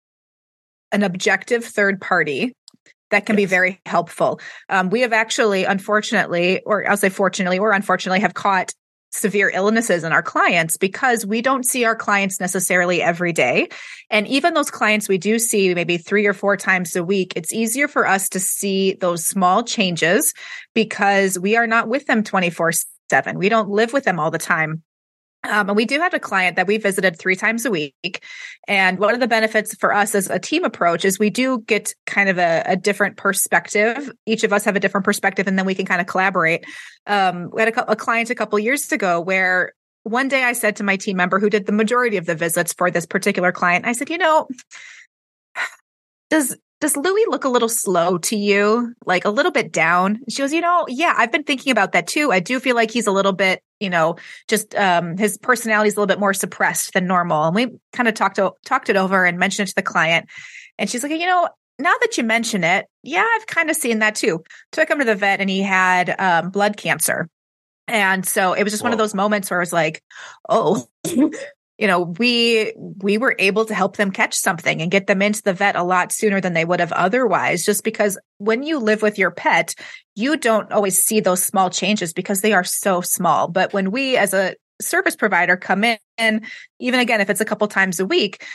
an 0.92 1.02
objective 1.02 1.64
third 1.64 2.00
party 2.00 2.54
that 3.10 3.26
can 3.26 3.34
yes. 3.34 3.42
be 3.42 3.46
very 3.46 3.80
helpful. 3.86 4.40
Um, 4.68 4.90
we 4.90 5.00
have 5.02 5.12
actually, 5.12 5.64
unfortunately, 5.64 6.60
or 6.64 6.88
I'll 6.88 6.96
say 6.96 7.08
fortunately 7.08 7.58
or 7.58 7.72
unfortunately, 7.72 8.20
have 8.20 8.34
caught 8.34 8.72
severe 9.12 9.50
illnesses 9.52 10.04
in 10.04 10.12
our 10.12 10.22
clients 10.22 10.78
because 10.78 11.26
we 11.26 11.42
don't 11.42 11.66
see 11.66 11.84
our 11.84 11.94
clients 11.94 12.40
necessarily 12.40 13.02
every 13.02 13.32
day. 13.32 13.68
And 14.10 14.26
even 14.26 14.54
those 14.54 14.70
clients 14.70 15.08
we 15.08 15.18
do 15.18 15.38
see 15.38 15.74
maybe 15.74 15.98
three 15.98 16.26
or 16.26 16.32
four 16.32 16.56
times 16.56 16.96
a 16.96 17.04
week, 17.04 17.34
it's 17.36 17.52
easier 17.52 17.88
for 17.88 18.06
us 18.06 18.28
to 18.30 18.40
see 18.40 18.94
those 18.94 19.26
small 19.26 19.62
changes 19.62 20.32
because 20.74 21.38
we 21.38 21.56
are 21.56 21.66
not 21.66 21.88
with 21.88 22.06
them 22.06 22.24
24 22.24 22.72
7. 23.10 23.38
We 23.38 23.50
don't 23.50 23.68
live 23.68 23.92
with 23.92 24.04
them 24.04 24.18
all 24.18 24.30
the 24.30 24.38
time. 24.38 24.82
Um, 25.44 25.68
and 25.68 25.76
we 25.76 25.84
do 25.84 25.98
have 26.00 26.14
a 26.14 26.20
client 26.20 26.56
that 26.56 26.66
we 26.66 26.78
visited 26.78 27.18
three 27.18 27.34
times 27.34 27.64
a 27.64 27.70
week. 27.70 28.22
And 28.68 28.98
one 28.98 29.14
of 29.14 29.20
the 29.20 29.26
benefits 29.26 29.74
for 29.74 29.92
us 29.92 30.14
as 30.14 30.30
a 30.30 30.38
team 30.38 30.64
approach 30.64 31.04
is 31.04 31.18
we 31.18 31.30
do 31.30 31.60
get 31.60 31.94
kind 32.06 32.28
of 32.28 32.38
a, 32.38 32.62
a 32.66 32.76
different 32.76 33.16
perspective. 33.16 34.12
Each 34.24 34.44
of 34.44 34.52
us 34.52 34.64
have 34.64 34.76
a 34.76 34.80
different 34.80 35.04
perspective, 35.04 35.48
and 35.48 35.58
then 35.58 35.66
we 35.66 35.74
can 35.74 35.86
kind 35.86 36.00
of 36.00 36.06
collaborate. 36.06 36.64
Um, 37.06 37.50
we 37.52 37.60
had 37.60 37.76
a, 37.76 37.92
a 37.92 37.96
client 37.96 38.30
a 38.30 38.34
couple 38.34 38.58
years 38.58 38.90
ago 38.92 39.20
where 39.20 39.72
one 40.04 40.28
day 40.28 40.44
I 40.44 40.52
said 40.52 40.76
to 40.76 40.84
my 40.84 40.96
team 40.96 41.16
member 41.16 41.38
who 41.38 41.50
did 41.50 41.66
the 41.66 41.72
majority 41.72 42.16
of 42.16 42.26
the 42.26 42.34
visits 42.34 42.72
for 42.72 42.90
this 42.90 43.06
particular 43.06 43.52
client, 43.52 43.86
I 43.86 43.92
said, 43.92 44.10
you 44.10 44.18
know, 44.18 44.48
does 46.30 46.56
does 46.82 46.96
Louis 46.96 47.24
look 47.28 47.44
a 47.44 47.48
little 47.48 47.68
slow 47.68 48.18
to 48.18 48.36
you? 48.36 48.92
Like 49.06 49.24
a 49.24 49.30
little 49.30 49.52
bit 49.52 49.70
down? 49.70 50.18
She 50.28 50.42
goes, 50.42 50.52
you 50.52 50.60
know, 50.60 50.84
yeah, 50.88 51.14
I've 51.16 51.30
been 51.30 51.44
thinking 51.44 51.70
about 51.70 51.92
that 51.92 52.08
too. 52.08 52.32
I 52.32 52.40
do 52.40 52.58
feel 52.58 52.74
like 52.74 52.90
he's 52.90 53.06
a 53.06 53.12
little 53.12 53.32
bit, 53.32 53.62
you 53.78 53.88
know, 53.88 54.16
just 54.48 54.74
um 54.74 55.16
his 55.16 55.38
personality 55.38 55.86
is 55.86 55.94
a 55.94 56.00
little 56.00 56.12
bit 56.12 56.18
more 56.18 56.34
suppressed 56.34 56.92
than 56.92 57.06
normal. 57.06 57.44
And 57.44 57.54
we 57.54 57.68
kind 57.92 58.08
of 58.08 58.14
talked 58.14 58.34
to, 58.36 58.54
talked 58.66 58.90
it 58.90 58.96
over 58.96 59.24
and 59.24 59.38
mentioned 59.38 59.68
it 59.68 59.70
to 59.70 59.76
the 59.76 59.82
client. 59.82 60.28
And 60.76 60.90
she's 60.90 61.04
like, 61.04 61.12
you 61.12 61.24
know, 61.24 61.48
now 61.78 61.94
that 62.00 62.18
you 62.18 62.24
mention 62.24 62.64
it, 62.64 62.86
yeah, 63.04 63.24
I've 63.36 63.46
kind 63.46 63.70
of 63.70 63.76
seen 63.76 64.00
that 64.00 64.16
too. 64.16 64.42
Took 64.72 64.90
him 64.90 64.98
to 64.98 65.04
the 65.04 65.14
vet 65.14 65.40
and 65.40 65.48
he 65.48 65.62
had 65.62 66.12
um, 66.18 66.50
blood 66.50 66.76
cancer. 66.76 67.28
And 67.86 68.26
so 68.26 68.54
it 68.54 68.64
was 68.64 68.72
just 68.72 68.82
Whoa. 68.82 68.86
one 68.86 68.92
of 68.92 68.98
those 68.98 69.14
moments 69.14 69.52
where 69.52 69.60
I 69.60 69.62
was 69.62 69.72
like, 69.72 70.02
oh, 70.48 70.84
you 71.82 71.88
know, 71.88 72.14
we 72.16 72.72
we 72.76 73.18
were 73.18 73.34
able 73.40 73.64
to 73.64 73.74
help 73.74 73.96
them 73.96 74.12
catch 74.12 74.36
something 74.36 74.80
and 74.80 74.88
get 74.88 75.08
them 75.08 75.20
into 75.20 75.42
the 75.42 75.52
vet 75.52 75.74
a 75.74 75.82
lot 75.82 76.12
sooner 76.12 76.40
than 76.40 76.52
they 76.52 76.64
would 76.64 76.78
have 76.78 76.92
otherwise 76.92 77.64
just 77.64 77.82
because 77.82 78.16
when 78.38 78.62
you 78.62 78.78
live 78.78 79.02
with 79.02 79.18
your 79.18 79.32
pet, 79.32 79.74
you 80.14 80.36
don't 80.36 80.70
always 80.70 81.00
see 81.00 81.18
those 81.18 81.44
small 81.44 81.70
changes 81.70 82.12
because 82.12 82.40
they 82.40 82.52
are 82.52 82.62
so 82.62 83.00
small. 83.00 83.48
But 83.48 83.72
when 83.72 83.90
we 83.90 84.16
as 84.16 84.32
a 84.32 84.54
service 84.80 85.16
provider 85.16 85.56
come 85.56 85.82
in 85.82 86.46
even 86.78 87.00
again 87.00 87.20
if 87.20 87.28
it's 87.28 87.40
a 87.40 87.44
couple 87.44 87.66
times 87.66 87.98
a 87.98 88.06
week, 88.06 88.46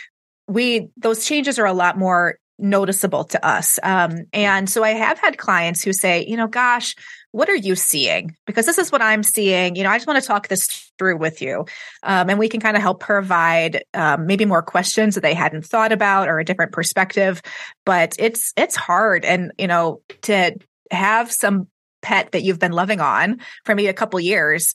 we 0.48 0.88
those 0.96 1.26
changes 1.26 1.60
are 1.60 1.66
a 1.66 1.74
lot 1.74 1.98
more 1.98 2.40
noticeable 2.60 3.24
to 3.26 3.46
us. 3.46 3.80
Um, 3.84 4.26
and 4.34 4.70
so 4.70 4.84
I 4.84 4.92
have 4.92 5.20
had 5.20 5.38
clients 5.38 5.84
who 5.84 5.94
say, 5.94 6.26
you 6.26 6.38
know, 6.38 6.48
gosh, 6.48 6.96
what 7.32 7.50
are 7.50 7.56
you 7.56 7.76
seeing? 7.76 8.36
Because 8.46 8.66
this 8.66 8.78
is 8.78 8.92
what 8.92 9.02
I'm 9.02 9.24
seeing. 9.24 9.76
You 9.76 9.84
know, 9.84 9.90
I 9.90 9.98
just 9.98 10.08
want 10.08 10.22
to 10.22 10.28
talk 10.28 10.48
this 10.48 10.92
through 10.98 11.18
with 11.18 11.42
you. 11.42 11.66
Um, 12.04 12.30
and 12.30 12.40
we 12.40 12.50
can 12.50 12.60
kind 12.60 12.76
of 12.76 12.82
help 12.82 13.00
provide 13.00 13.84
um, 13.94 14.26
maybe 14.26 14.46
more 14.46 14.64
questions 14.64 15.16
that 15.16 15.22
they 15.22 15.34
hadn't 15.34 15.66
thought 15.66 15.92
about 15.92 16.30
or 16.30 16.40
a 16.40 16.46
different 16.46 16.72
perspective. 16.72 17.42
But 17.86 18.16
it's, 18.18 18.54
it's 18.58 18.76
hard. 18.76 19.26
And, 19.26 19.52
you 19.58 19.68
know, 19.68 20.02
to 20.24 20.56
have 20.90 21.32
some 21.32 21.68
pet 22.02 22.32
that 22.32 22.44
you've 22.44 22.60
been 22.60 22.72
loving 22.72 23.02
on 23.02 23.40
for 23.66 23.76
maybe 23.76 23.88
a 23.88 23.94
couple 23.94 24.20
years 24.20 24.74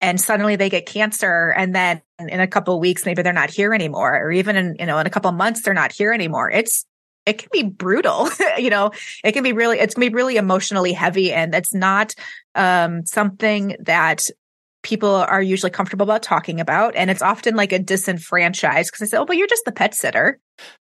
and 0.00 0.20
suddenly 0.20 0.56
they 0.56 0.68
get 0.68 0.86
cancer 0.86 1.54
and 1.56 1.74
then 1.74 2.02
in 2.18 2.40
a 2.40 2.46
couple 2.46 2.78
weeks 2.78 3.06
maybe 3.06 3.22
they're 3.22 3.32
not 3.32 3.50
here 3.50 3.72
anymore 3.72 4.20
or 4.20 4.30
even 4.32 4.56
in 4.56 4.76
you 4.78 4.86
know 4.86 4.98
in 4.98 5.06
a 5.06 5.10
couple 5.10 5.30
months 5.32 5.62
they're 5.62 5.72
not 5.72 5.92
here 5.92 6.12
anymore 6.12 6.50
it's 6.50 6.84
it 7.26 7.38
can 7.38 7.48
be 7.52 7.62
brutal. 7.62 8.28
you 8.58 8.70
know, 8.70 8.90
it 9.22 9.32
can 9.32 9.42
be 9.42 9.52
really, 9.52 9.78
it's 9.78 9.94
to 9.94 10.00
be 10.00 10.08
really 10.10 10.36
emotionally 10.36 10.92
heavy. 10.92 11.32
And 11.32 11.54
it's 11.54 11.74
not 11.74 12.14
um, 12.54 13.06
something 13.06 13.76
that 13.80 14.24
people 14.82 15.14
are 15.14 15.42
usually 15.42 15.70
comfortable 15.70 16.04
about 16.04 16.22
talking 16.22 16.60
about. 16.60 16.94
And 16.94 17.10
it's 17.10 17.22
often 17.22 17.56
like 17.56 17.72
a 17.72 17.78
disenfranchised 17.78 18.92
because 18.92 19.02
I 19.02 19.06
say, 19.06 19.16
oh, 19.16 19.24
but 19.24 19.36
you're 19.36 19.46
just 19.46 19.64
the 19.64 19.72
pet 19.72 19.94
sitter. 19.94 20.38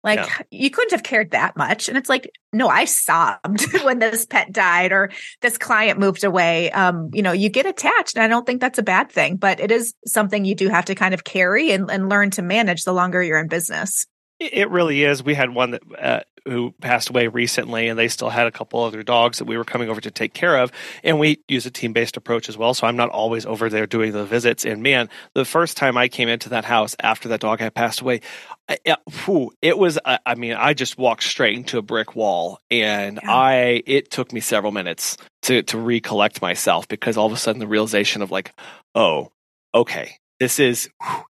Like 0.03 0.18
yeah. 0.18 0.39
you 0.51 0.68
couldn't 0.68 0.91
have 0.91 1.05
cared 1.05 1.30
that 1.30 1.57
much. 1.57 1.89
And 1.89 1.97
it's 1.97 2.11
like, 2.11 2.30
no, 2.53 2.68
I 2.68 2.85
sobbed 2.85 3.72
when 3.85 4.01
this 4.01 4.26
pet 4.26 4.53
died 4.53 4.93
or 4.93 5.11
this 5.41 5.57
client 5.57 5.99
moved 5.99 6.24
away. 6.24 6.70
Um, 6.72 7.09
you 7.14 7.22
know, 7.22 7.32
you 7.32 7.49
get 7.49 7.64
attached. 7.64 8.16
And 8.16 8.22
I 8.22 8.28
don't 8.28 8.45
think 8.45 8.61
that's 8.61 8.78
a 8.78 8.82
bad 8.82 9.11
thing, 9.11 9.37
but 9.37 9.61
it 9.61 9.70
is 9.70 9.95
something 10.07 10.45
you 10.45 10.55
do 10.55 10.68
have 10.68 10.87
to 10.87 10.95
kind 10.95 11.14
of 11.14 11.24
carry 11.24 11.70
and, 11.70 11.91
and 11.91 12.11
learn 12.11 12.30
to 12.32 12.43
manage 12.43 12.82
the 12.82 12.93
longer 12.93 13.22
you're 13.22 13.39
in 13.39 13.49
business. 13.49 14.07
It 14.53 14.70
really 14.70 15.03
is. 15.05 15.22
We 15.22 15.34
had 15.34 15.51
one 15.51 15.72
that 15.72 15.82
uh, 15.99 16.20
who 16.45 16.72
passed 16.80 17.09
away 17.09 17.28
recently, 17.28 17.88
and 17.88 17.99
they 17.99 18.09
still 18.09 18.28
had 18.28 18.47
a 18.47 18.51
couple 18.51 18.82
other 18.82 19.03
dogs 19.03 19.38
that 19.38 19.47
we 19.47 19.57
were 19.57 19.64
coming 19.64 19.88
over 19.88 20.01
to 20.01 20.11
take 20.11 20.34
care 20.34 20.59
of. 20.59 20.70
And 21.03 21.18
we 21.18 21.42
use 21.49 21.66
a 21.66 21.70
team 21.70 21.92
based 21.92 22.16
approach 22.16 22.49
as 22.49 22.59
well. 22.59 22.74
So 22.74 22.86
I'm 22.86 22.97
not 22.97 23.09
always 23.09 23.47
over 23.47 23.70
there 23.70 23.86
doing 23.86 24.12
the 24.12 24.24
visits. 24.24 24.64
And 24.64 24.82
man, 24.82 25.09
the 25.34 25.45
first 25.45 25.76
time 25.76 25.97
I 25.97 26.09
came 26.09 26.28
into 26.28 26.51
that 26.51 26.64
house 26.64 26.95
after 27.01 27.28
that 27.30 27.40
dog 27.40 27.61
had 27.61 27.74
passed 27.74 28.01
away, 28.01 28.20
I, 28.68 28.78
whew, 29.24 29.53
it 29.62 29.78
was. 29.78 29.99
I 30.05 30.34
mean, 30.34 30.53
I 30.55 30.74
just 30.74 30.99
walked 30.99 31.22
straight 31.22 31.57
into 31.57 31.78
a 31.78 31.82
brick 31.82 32.14
wall, 32.14 32.61
and 32.70 33.20
yeah. 33.22 33.34
I. 33.34 33.82
It 33.86 34.11
took 34.11 34.32
me 34.32 34.40
several 34.40 34.72
minutes 34.72 35.16
to 35.42 35.62
to 35.64 35.78
recollect 35.78 36.42
myself 36.42 36.88
because 36.88 37.16
all 37.16 37.26
of 37.26 37.32
a 37.32 37.36
sudden 37.36 37.61
the 37.61 37.66
realization 37.66 38.22
of 38.22 38.30
like, 38.30 38.53
oh, 38.95 39.32
okay, 39.74 40.18
this 40.40 40.59
is 40.59 40.88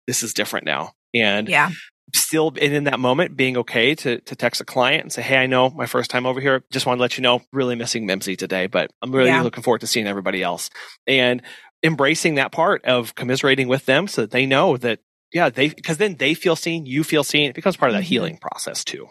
this 0.07 0.23
is 0.23 0.33
different 0.33 0.65
now 0.65 0.93
and 1.13 1.49
yeah 1.49 1.69
still 2.13 2.49
and 2.49 2.73
in 2.73 2.83
that 2.85 2.99
moment 2.99 3.37
being 3.37 3.57
okay 3.57 3.95
to 3.95 4.19
to 4.21 4.35
text 4.35 4.61
a 4.61 4.65
client 4.65 5.03
and 5.03 5.11
say, 5.11 5.21
Hey, 5.21 5.37
I 5.37 5.47
know 5.47 5.69
my 5.69 5.85
first 5.85 6.09
time 6.11 6.25
over 6.25 6.39
here. 6.39 6.63
Just 6.71 6.85
want 6.85 6.97
to 6.97 7.01
let 7.01 7.17
you 7.17 7.21
know, 7.21 7.41
really 7.51 7.75
missing 7.75 8.05
Mimsy 8.05 8.35
today, 8.35 8.67
but 8.67 8.91
I'm 9.01 9.13
really 9.13 9.29
yeah. 9.29 9.41
looking 9.41 9.63
forward 9.63 9.81
to 9.81 9.87
seeing 9.87 10.07
everybody 10.07 10.43
else. 10.43 10.69
And 11.07 11.41
embracing 11.83 12.35
that 12.35 12.51
part 12.51 12.85
of 12.85 13.15
commiserating 13.15 13.67
with 13.67 13.85
them 13.85 14.07
so 14.07 14.21
that 14.21 14.31
they 14.31 14.45
know 14.45 14.77
that, 14.77 14.99
yeah, 15.33 15.49
they 15.49 15.69
because 15.69 15.97
then 15.97 16.15
they 16.15 16.33
feel 16.33 16.55
seen, 16.55 16.85
you 16.85 17.03
feel 17.03 17.23
seen. 17.23 17.49
It 17.49 17.55
becomes 17.55 17.77
part 17.77 17.91
of 17.91 17.95
that 17.95 18.03
mm-hmm. 18.03 18.09
healing 18.09 18.37
process 18.37 18.83
too. 18.83 19.07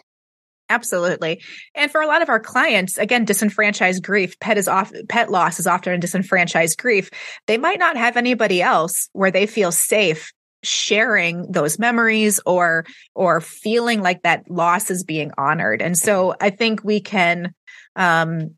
Absolutely. 0.69 1.41
And 1.75 1.91
for 1.91 1.99
a 1.99 2.07
lot 2.07 2.21
of 2.21 2.29
our 2.29 2.39
clients, 2.39 2.97
again, 2.97 3.25
disenfranchised 3.25 4.01
grief, 4.01 4.39
pet 4.39 4.57
is 4.57 4.69
off, 4.69 4.93
pet 5.09 5.29
loss 5.29 5.59
is 5.59 5.67
often 5.67 5.91
a 5.91 5.97
disenfranchised 5.97 6.77
grief. 6.77 7.09
They 7.45 7.57
might 7.57 7.77
not 7.77 7.97
have 7.97 8.15
anybody 8.15 8.61
else 8.61 9.09
where 9.11 9.31
they 9.31 9.47
feel 9.47 9.73
safe 9.73 10.31
sharing 10.63 11.51
those 11.51 11.79
memories 11.79 12.39
or 12.45 12.85
or 13.15 13.41
feeling 13.41 14.01
like 14.01 14.23
that 14.23 14.49
loss 14.49 14.89
is 14.91 15.03
being 15.03 15.31
honored. 15.37 15.81
And 15.81 15.97
so 15.97 16.35
i 16.39 16.49
think 16.49 16.83
we 16.83 16.99
can 16.99 17.53
um 17.95 18.55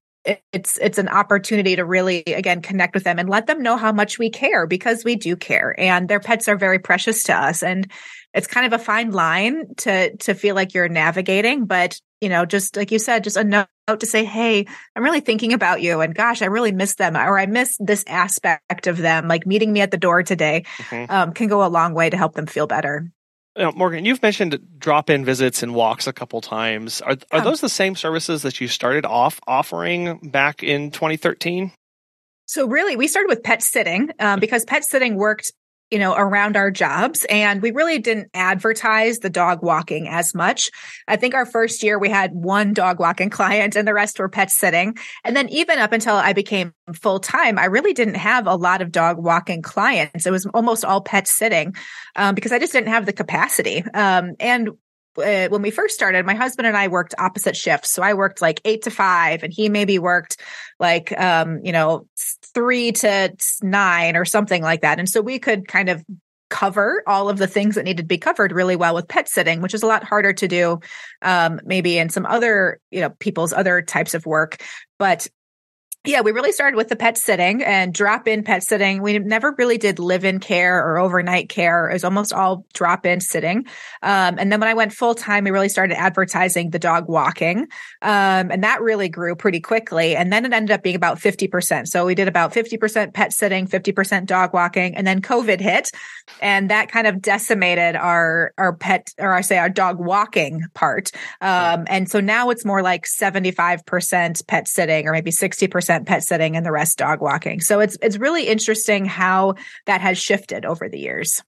it's 0.52 0.78
it's 0.78 0.98
an 0.98 1.10
opportunity 1.10 1.76
to 1.76 1.84
really 1.84 2.24
again 2.24 2.62
connect 2.62 2.94
with 2.96 3.04
them 3.04 3.20
and 3.20 3.30
let 3.30 3.48
them 3.48 3.62
know 3.62 3.76
how 3.76 3.92
much 3.92 4.18
we 4.18 4.30
care 4.30 4.66
because 4.66 5.04
we 5.04 5.16
do 5.16 5.36
care 5.36 5.76
and 5.78 6.08
their 6.08 6.20
pets 6.20 6.48
are 6.48 6.56
very 6.56 6.80
precious 6.80 7.24
to 7.24 7.34
us. 7.34 7.62
And 7.62 7.92
it's 8.34 8.48
kind 8.48 8.66
of 8.66 8.74
a 8.74 8.84
fine 8.84 9.12
line 9.12 9.76
to 9.78 10.16
to 10.18 10.34
feel 10.34 10.56
like 10.56 10.74
you're 10.74 10.90
navigating 10.90 11.66
but 11.66 12.00
you 12.20 12.30
know 12.30 12.46
just 12.46 12.76
like 12.76 12.92
you 12.92 13.00
said 13.00 13.24
just 13.24 13.38
a 13.38 13.44
note 13.44 13.68
to 14.00 14.06
say 14.06 14.26
hey 14.26 14.66
i'm 14.96 15.04
really 15.04 15.20
thinking 15.20 15.54
about 15.54 15.82
you 15.82 16.02
and 16.02 16.16
gosh 16.16 16.42
i 16.42 16.46
really 16.46 16.72
miss 16.72 16.96
them 16.96 17.16
or 17.16 17.38
i 17.38 17.46
miss 17.46 17.78
this 17.80 18.04
aspect 18.08 18.88
of 18.88 18.98
them. 18.98 19.28
Like 19.28 19.46
meeting 19.46 19.72
me 19.72 19.82
at 19.82 19.92
the 19.92 19.98
door 19.98 20.24
today 20.24 20.66
mm-hmm. 20.78 21.12
um, 21.12 21.34
can 21.34 21.48
go 21.48 21.66
a 21.66 21.68
long 21.68 21.94
way 21.94 22.10
to 22.10 22.18
help 22.18 22.34
them 22.34 22.48
feel 22.48 22.68
better 22.68 23.12
now, 23.58 23.72
Morgan, 23.72 24.06
you've 24.06 24.22
mentioned 24.22 24.60
drop-in 24.80 25.24
visits 25.24 25.62
and 25.62 25.76
walks 25.76 26.08
a 26.08 26.14
couple 26.14 26.42
times. 26.42 27.02
Are 27.02 27.18
are 27.32 27.42
those 27.42 27.62
the 27.62 27.70
same 27.70 27.96
services 27.96 28.42
that 28.42 28.60
you 28.60 28.68
started 28.68 29.06
off 29.06 29.40
offering 29.48 30.18
back 30.32 30.64
in 30.64 30.90
2013? 30.90 31.72
So 32.46 32.68
really, 32.68 32.96
we 32.96 33.08
started 33.08 33.30
with 33.30 33.44
pet 33.44 33.62
sitting 33.62 34.12
um, 34.20 34.40
because 34.40 34.66
pet 34.66 34.84
sitting 34.84 35.16
worked 35.16 35.54
you 35.94 36.00
know, 36.00 36.16
around 36.16 36.58
our 36.58 36.72
jobs. 36.72 37.24
And 37.30 37.62
we 37.62 37.70
really 37.70 38.00
didn't 38.00 38.32
advertise 38.34 39.20
the 39.20 39.30
dog 39.30 39.62
walking 39.62 40.08
as 40.08 40.34
much. 40.34 40.72
I 41.08 41.18
think 41.18 41.36
our 41.36 41.46
first 41.46 41.84
year 41.84 42.00
we 42.00 42.10
had 42.10 42.34
one 42.34 42.74
dog 42.74 43.00
walking 43.00 43.30
client 43.30 43.76
and 43.76 43.88
the 43.88 43.94
rest 43.94 44.18
were 44.18 44.28
pet 44.28 44.50
sitting. 44.50 44.98
And 45.24 45.36
then 45.36 45.50
even 45.50 45.78
up 45.78 45.92
until 45.92 46.16
I 46.16 46.34
became 46.34 46.74
full 46.96 47.20
time, 47.20 47.60
I 47.60 47.66
really 47.66 47.94
didn't 47.94 48.16
have 48.16 48.48
a 48.48 48.56
lot 48.56 48.82
of 48.82 48.92
dog 48.92 49.20
walking 49.20 49.62
clients. 49.62 50.26
It 50.26 50.32
was 50.32 50.48
almost 50.48 50.84
all 50.84 51.00
pet 51.00 51.28
sitting 51.28 51.76
um, 52.16 52.34
because 52.34 52.52
I 52.52 52.58
just 52.58 52.74
didn't 52.74 52.90
have 52.90 53.06
the 53.06 53.14
capacity. 53.14 53.84
Um, 53.94 54.34
and 54.40 54.70
uh, 55.16 55.48
when 55.50 55.62
we 55.62 55.70
first 55.70 55.94
started, 55.94 56.26
my 56.26 56.34
husband 56.34 56.66
and 56.66 56.76
I 56.76 56.88
worked 56.88 57.14
opposite 57.20 57.56
shifts. 57.56 57.92
So 57.92 58.02
I 58.02 58.16
worked 58.16 58.42
like 58.42 58.62
eight 58.66 58.82
to 58.86 58.90
five 58.90 59.44
and 59.44 59.54
he 59.54 59.70
maybe 59.70 60.00
worked 60.00 60.38
like, 60.80 61.16
um, 61.20 61.60
you 61.64 61.72
know, 61.72 62.08
three 62.54 62.92
to 62.92 63.36
nine 63.62 64.16
or 64.16 64.26
something 64.26 64.62
like 64.62 64.82
that. 64.82 65.00
And 65.00 65.10
so 65.10 65.22
we 65.22 65.40
could 65.40 65.68
kind 65.68 65.90
of 65.90 66.04
cover 66.50 67.02
all 67.08 67.30
of 67.30 67.40
the 67.40 67.48
things 67.48 67.76
that 67.76 67.84
needed 67.84 68.04
to 68.04 68.08
be 68.08 68.20
covered 68.20 68.52
really 68.52 68.76
well 68.76 68.94
with 68.94 69.08
pet 69.08 69.28
sitting, 69.28 69.60
which 69.62 69.74
is 69.74 69.82
a 69.82 69.88
lot 69.88 70.04
harder 70.04 70.34
to 70.34 70.48
do, 70.48 70.80
um, 71.24 71.60
maybe 71.66 71.98
in 71.98 72.10
some 72.10 72.28
other, 72.28 72.80
you 72.92 73.02
know, 73.02 73.10
people's 73.10 73.54
other 73.54 73.82
types 73.82 74.14
of 74.14 74.26
work. 74.28 74.62
But 75.00 75.28
yeah, 76.06 76.20
we 76.20 76.34
really 76.34 76.52
started 76.52 76.76
with 76.76 76.90
the 76.90 76.98
pet 76.98 77.18
sitting 77.18 77.64
and 77.64 77.94
drop 77.94 78.28
in 78.28 78.44
pet 78.44 78.62
sitting. 78.62 79.02
We 79.02 79.20
never 79.20 79.56
really 79.58 79.78
did 79.78 80.00
live 80.00 80.26
in 80.26 80.42
care 80.42 80.86
or 80.86 80.98
overnight 80.98 81.48
care. 81.48 81.90
It 81.90 81.94
was 81.94 82.04
almost 82.04 82.34
all 82.34 82.66
drop 82.74 83.06
in 83.06 83.22
sitting. 83.22 83.68
Um, 84.02 84.36
and 84.38 84.52
then 84.52 84.60
when 84.60 84.68
I 84.68 84.74
went 84.74 84.92
full 84.92 85.16
time, 85.16 85.46
we 85.46 85.52
really 85.52 85.70
started 85.70 85.98
advertising 85.98 86.72
the 86.72 86.80
dog 86.80 87.08
walking. 87.08 87.70
Um, 88.02 88.52
and 88.52 88.66
that 88.66 88.82
really 88.82 89.08
grew 89.08 89.34
pretty 89.38 89.62
quickly. 89.62 90.14
And 90.14 90.32
then 90.32 90.46
it 90.46 90.52
ended 90.52 90.72
up 90.72 90.84
being 90.84 90.98
about 90.98 91.20
50%. 91.20 91.88
So 91.88 92.06
we 92.06 92.16
did 92.16 92.28
about 92.28 92.52
50% 92.52 93.14
pet 93.14 93.32
sitting, 93.32 93.66
50% 93.66 94.26
dog 94.26 94.54
walking. 94.54 94.98
And 94.98 95.08
then 95.08 95.22
COVID 95.22 95.62
hit 95.62 95.90
and 96.42 96.70
that 96.70 96.92
kind 96.92 97.08
of 97.08 97.22
decimated 97.22 97.96
our, 97.96 98.54
our 98.58 98.76
pet, 98.76 99.14
or 99.20 99.34
I 99.34 99.40
say 99.40 99.58
our 99.58 99.70
dog 99.70 100.00
walking 100.00 100.64
part. 100.74 101.12
Um, 101.40 101.86
and 101.88 102.10
so 102.10 102.20
now 102.20 102.50
it's 102.50 102.66
more 102.66 102.82
like 102.82 103.06
75% 103.06 104.48
pet 104.48 104.68
sitting 104.68 105.08
or 105.08 105.14
maybe 105.14 105.32
60% 105.32 105.93
percent 105.94 106.08
pet 106.08 106.24
sitting 106.24 106.56
and 106.56 106.66
the 106.66 106.72
rest 106.72 106.98
dog 106.98 107.22
walking. 107.22 107.62
So 107.62 107.80
it's 107.80 107.98
it's 108.02 108.18
really 108.18 108.48
interesting 108.48 109.06
how 109.06 109.56
that 109.86 110.02
has 110.02 110.18
shifted 110.18 110.66
over 110.66 110.90
the 110.90 111.00
years. 111.00 111.42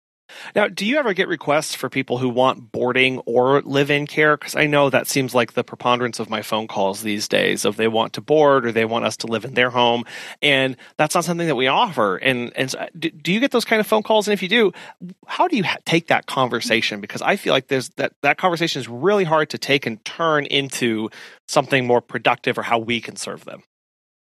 Now, 0.55 0.67
do 0.67 0.87
you 0.87 0.97
ever 0.97 1.13
get 1.13 1.27
requests 1.27 1.75
for 1.75 1.87
people 1.87 2.17
who 2.17 2.29
want 2.29 2.71
boarding 2.71 3.19
or 3.19 3.61
live-in 3.61 4.07
care? 4.07 4.35
Because 4.35 4.55
I 4.55 4.65
know 4.65 4.89
that 4.89 5.07
seems 5.07 5.35
like 5.35 5.53
the 5.53 5.63
preponderance 5.63 6.19
of 6.19 6.31
my 6.31 6.41
phone 6.41 6.67
calls 6.67 7.03
these 7.03 7.27
days 7.27 7.63
of 7.63 7.77
they 7.77 7.87
want 7.87 8.13
to 8.13 8.21
board 8.21 8.65
or 8.65 8.71
they 8.71 8.85
want 8.85 9.05
us 9.05 9.15
to 9.17 9.27
live 9.27 9.45
in 9.45 9.53
their 9.53 9.69
home, 9.69 10.03
and 10.41 10.77
that's 10.97 11.13
not 11.13 11.25
something 11.25 11.47
that 11.47 11.55
we 11.55 11.67
offer. 11.67 12.17
And 12.17 12.51
and 12.55 12.71
so, 12.71 12.87
do 12.97 13.31
you 13.31 13.39
get 13.39 13.51
those 13.51 13.65
kind 13.65 13.79
of 13.79 13.85
phone 13.85 14.01
calls? 14.01 14.27
And 14.27 14.33
if 14.33 14.41
you 14.41 14.49
do, 14.49 14.73
how 15.27 15.47
do 15.47 15.57
you 15.57 15.63
ha- 15.63 15.77
take 15.85 16.07
that 16.07 16.25
conversation? 16.25 17.01
Because 17.01 17.21
I 17.21 17.35
feel 17.35 17.53
like 17.53 17.67
there's 17.67 17.89
that 17.91 18.13
that 18.23 18.37
conversation 18.37 18.79
is 18.79 18.89
really 18.89 19.25
hard 19.25 19.51
to 19.51 19.59
take 19.59 19.85
and 19.85 20.03
turn 20.05 20.47
into 20.47 21.11
something 21.47 21.85
more 21.85 22.01
productive 22.01 22.57
or 22.57 22.63
how 22.63 22.79
we 22.79 22.99
can 22.99 23.15
serve 23.15 23.45
them. 23.45 23.61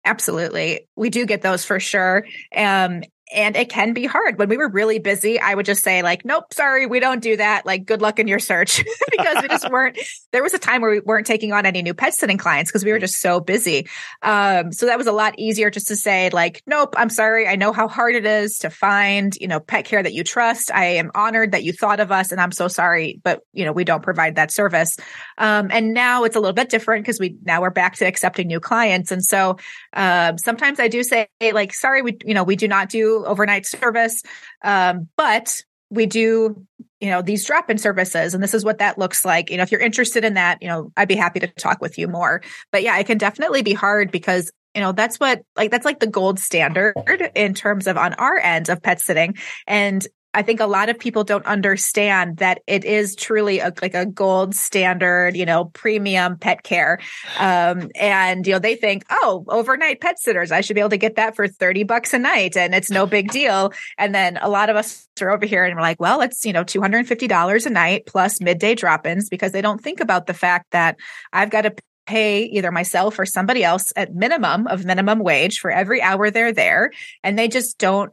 Absolutely. 0.04 0.88
We 0.96 1.10
do 1.10 1.26
get 1.26 1.42
those 1.42 1.64
for 1.64 1.78
sure. 1.78 2.26
Um, 2.56 3.02
and 3.32 3.56
it 3.56 3.68
can 3.68 3.92
be 3.92 4.06
hard. 4.06 4.38
When 4.38 4.48
we 4.48 4.56
were 4.56 4.68
really 4.68 4.98
busy, 4.98 5.40
I 5.40 5.54
would 5.54 5.66
just 5.66 5.82
say 5.82 6.02
like, 6.02 6.24
nope, 6.24 6.52
sorry, 6.52 6.86
we 6.86 7.00
don't 7.00 7.22
do 7.22 7.36
that. 7.36 7.66
Like, 7.66 7.84
good 7.84 8.02
luck 8.02 8.18
in 8.18 8.28
your 8.28 8.38
search 8.38 8.84
because 9.10 9.42
we 9.42 9.48
just 9.48 9.70
weren't, 9.70 9.98
there 10.32 10.42
was 10.42 10.54
a 10.54 10.58
time 10.58 10.82
where 10.82 10.90
we 10.90 11.00
weren't 11.00 11.26
taking 11.26 11.52
on 11.52 11.66
any 11.66 11.82
new 11.82 11.94
pet 11.94 12.14
sitting 12.14 12.38
clients 12.38 12.70
because 12.70 12.84
we 12.84 12.92
were 12.92 12.98
just 12.98 13.20
so 13.20 13.40
busy. 13.40 13.88
Um, 14.22 14.72
so 14.72 14.86
that 14.86 14.98
was 14.98 15.06
a 15.06 15.12
lot 15.12 15.38
easier 15.38 15.70
just 15.70 15.88
to 15.88 15.96
say 15.96 16.30
like, 16.30 16.62
nope, 16.66 16.94
I'm 16.96 17.10
sorry. 17.10 17.48
I 17.48 17.56
know 17.56 17.72
how 17.72 17.88
hard 17.88 18.14
it 18.14 18.26
is 18.26 18.58
to 18.58 18.70
find, 18.70 19.34
you 19.36 19.48
know, 19.48 19.60
pet 19.60 19.84
care 19.84 20.02
that 20.02 20.12
you 20.12 20.24
trust. 20.24 20.70
I 20.72 20.84
am 20.84 21.10
honored 21.14 21.52
that 21.52 21.64
you 21.64 21.72
thought 21.72 22.00
of 22.00 22.12
us 22.12 22.32
and 22.32 22.40
I'm 22.40 22.52
so 22.52 22.68
sorry, 22.68 23.20
but 23.22 23.42
you 23.52 23.64
know, 23.64 23.72
we 23.72 23.84
don't 23.84 24.02
provide 24.02 24.36
that 24.36 24.52
service. 24.52 24.96
Um, 25.38 25.68
and 25.70 25.94
now 25.94 26.24
it's 26.24 26.36
a 26.36 26.40
little 26.40 26.52
bit 26.52 26.68
different 26.68 27.04
because 27.04 27.18
we, 27.18 27.36
now 27.42 27.62
we're 27.62 27.70
back 27.70 27.96
to 27.96 28.06
accepting 28.06 28.46
new 28.46 28.60
clients. 28.60 29.10
And 29.10 29.24
so, 29.24 29.56
uh, 29.92 30.36
sometimes 30.36 30.80
I 30.80 30.88
do 30.88 31.02
say 31.02 31.28
like, 31.40 31.74
sorry, 31.74 32.02
we, 32.02 32.16
you 32.24 32.34
know, 32.34 32.44
we 32.44 32.56
do 32.56 32.68
not 32.68 32.88
do 32.88 33.21
overnight 33.26 33.66
service. 33.66 34.22
Um, 34.62 35.08
but 35.16 35.62
we 35.90 36.06
do, 36.06 36.66
you 37.00 37.10
know, 37.10 37.20
these 37.20 37.46
drop 37.46 37.68
in 37.70 37.78
services. 37.78 38.34
And 38.34 38.42
this 38.42 38.54
is 38.54 38.64
what 38.64 38.78
that 38.78 38.98
looks 38.98 39.24
like. 39.24 39.50
You 39.50 39.58
know, 39.58 39.62
if 39.62 39.70
you're 39.70 39.80
interested 39.80 40.24
in 40.24 40.34
that, 40.34 40.58
you 40.62 40.68
know, 40.68 40.90
I'd 40.96 41.08
be 41.08 41.16
happy 41.16 41.40
to 41.40 41.46
talk 41.46 41.80
with 41.80 41.98
you 41.98 42.08
more. 42.08 42.42
But 42.70 42.82
yeah, 42.82 42.98
it 42.98 43.06
can 43.06 43.18
definitely 43.18 43.62
be 43.62 43.74
hard 43.74 44.10
because 44.10 44.50
you 44.74 44.80
know 44.80 44.92
that's 44.92 45.20
what 45.20 45.42
like 45.54 45.70
that's 45.70 45.84
like 45.84 46.00
the 46.00 46.06
gold 46.06 46.38
standard 46.38 46.94
in 47.34 47.52
terms 47.52 47.86
of 47.86 47.98
on 47.98 48.14
our 48.14 48.38
end 48.38 48.70
of 48.70 48.82
pet 48.82 49.00
sitting 49.00 49.36
and 49.66 50.06
I 50.34 50.42
think 50.42 50.60
a 50.60 50.66
lot 50.66 50.88
of 50.88 50.98
people 50.98 51.24
don't 51.24 51.44
understand 51.46 52.38
that 52.38 52.62
it 52.66 52.84
is 52.84 53.14
truly 53.16 53.58
a, 53.58 53.72
like 53.82 53.94
a 53.94 54.06
gold 54.06 54.54
standard, 54.54 55.36
you 55.36 55.44
know, 55.44 55.66
premium 55.66 56.38
pet 56.38 56.62
care. 56.62 56.98
Um, 57.38 57.90
and, 57.94 58.46
you 58.46 58.54
know, 58.54 58.58
they 58.58 58.76
think, 58.76 59.04
oh, 59.10 59.44
overnight 59.48 60.00
pet 60.00 60.18
sitters, 60.18 60.50
I 60.50 60.60
should 60.60 60.74
be 60.74 60.80
able 60.80 60.90
to 60.90 60.96
get 60.96 61.16
that 61.16 61.36
for 61.36 61.46
30 61.46 61.84
bucks 61.84 62.14
a 62.14 62.18
night 62.18 62.56
and 62.56 62.74
it's 62.74 62.90
no 62.90 63.06
big 63.06 63.30
deal. 63.30 63.72
And 63.98 64.14
then 64.14 64.38
a 64.40 64.48
lot 64.48 64.70
of 64.70 64.76
us 64.76 65.06
are 65.20 65.30
over 65.30 65.46
here 65.46 65.64
and 65.64 65.76
we're 65.76 65.82
like, 65.82 66.00
well, 66.00 66.20
it's, 66.22 66.44
you 66.44 66.52
know, 66.52 66.64
$250 66.64 67.66
a 67.66 67.70
night 67.70 68.06
plus 68.06 68.40
midday 68.40 68.74
drop 68.74 69.06
ins 69.06 69.28
because 69.28 69.52
they 69.52 69.62
don't 69.62 69.80
think 69.80 70.00
about 70.00 70.26
the 70.26 70.34
fact 70.34 70.70
that 70.70 70.96
I've 71.32 71.50
got 71.50 71.62
to 71.62 71.74
pay 72.06 72.44
either 72.44 72.72
myself 72.72 73.18
or 73.18 73.26
somebody 73.26 73.62
else 73.62 73.92
at 73.94 74.14
minimum 74.14 74.66
of 74.66 74.84
minimum 74.84 75.20
wage 75.20 75.60
for 75.60 75.70
every 75.70 76.02
hour 76.02 76.30
they're 76.30 76.52
there. 76.52 76.90
And 77.22 77.38
they 77.38 77.48
just 77.48 77.78
don't 77.78 78.12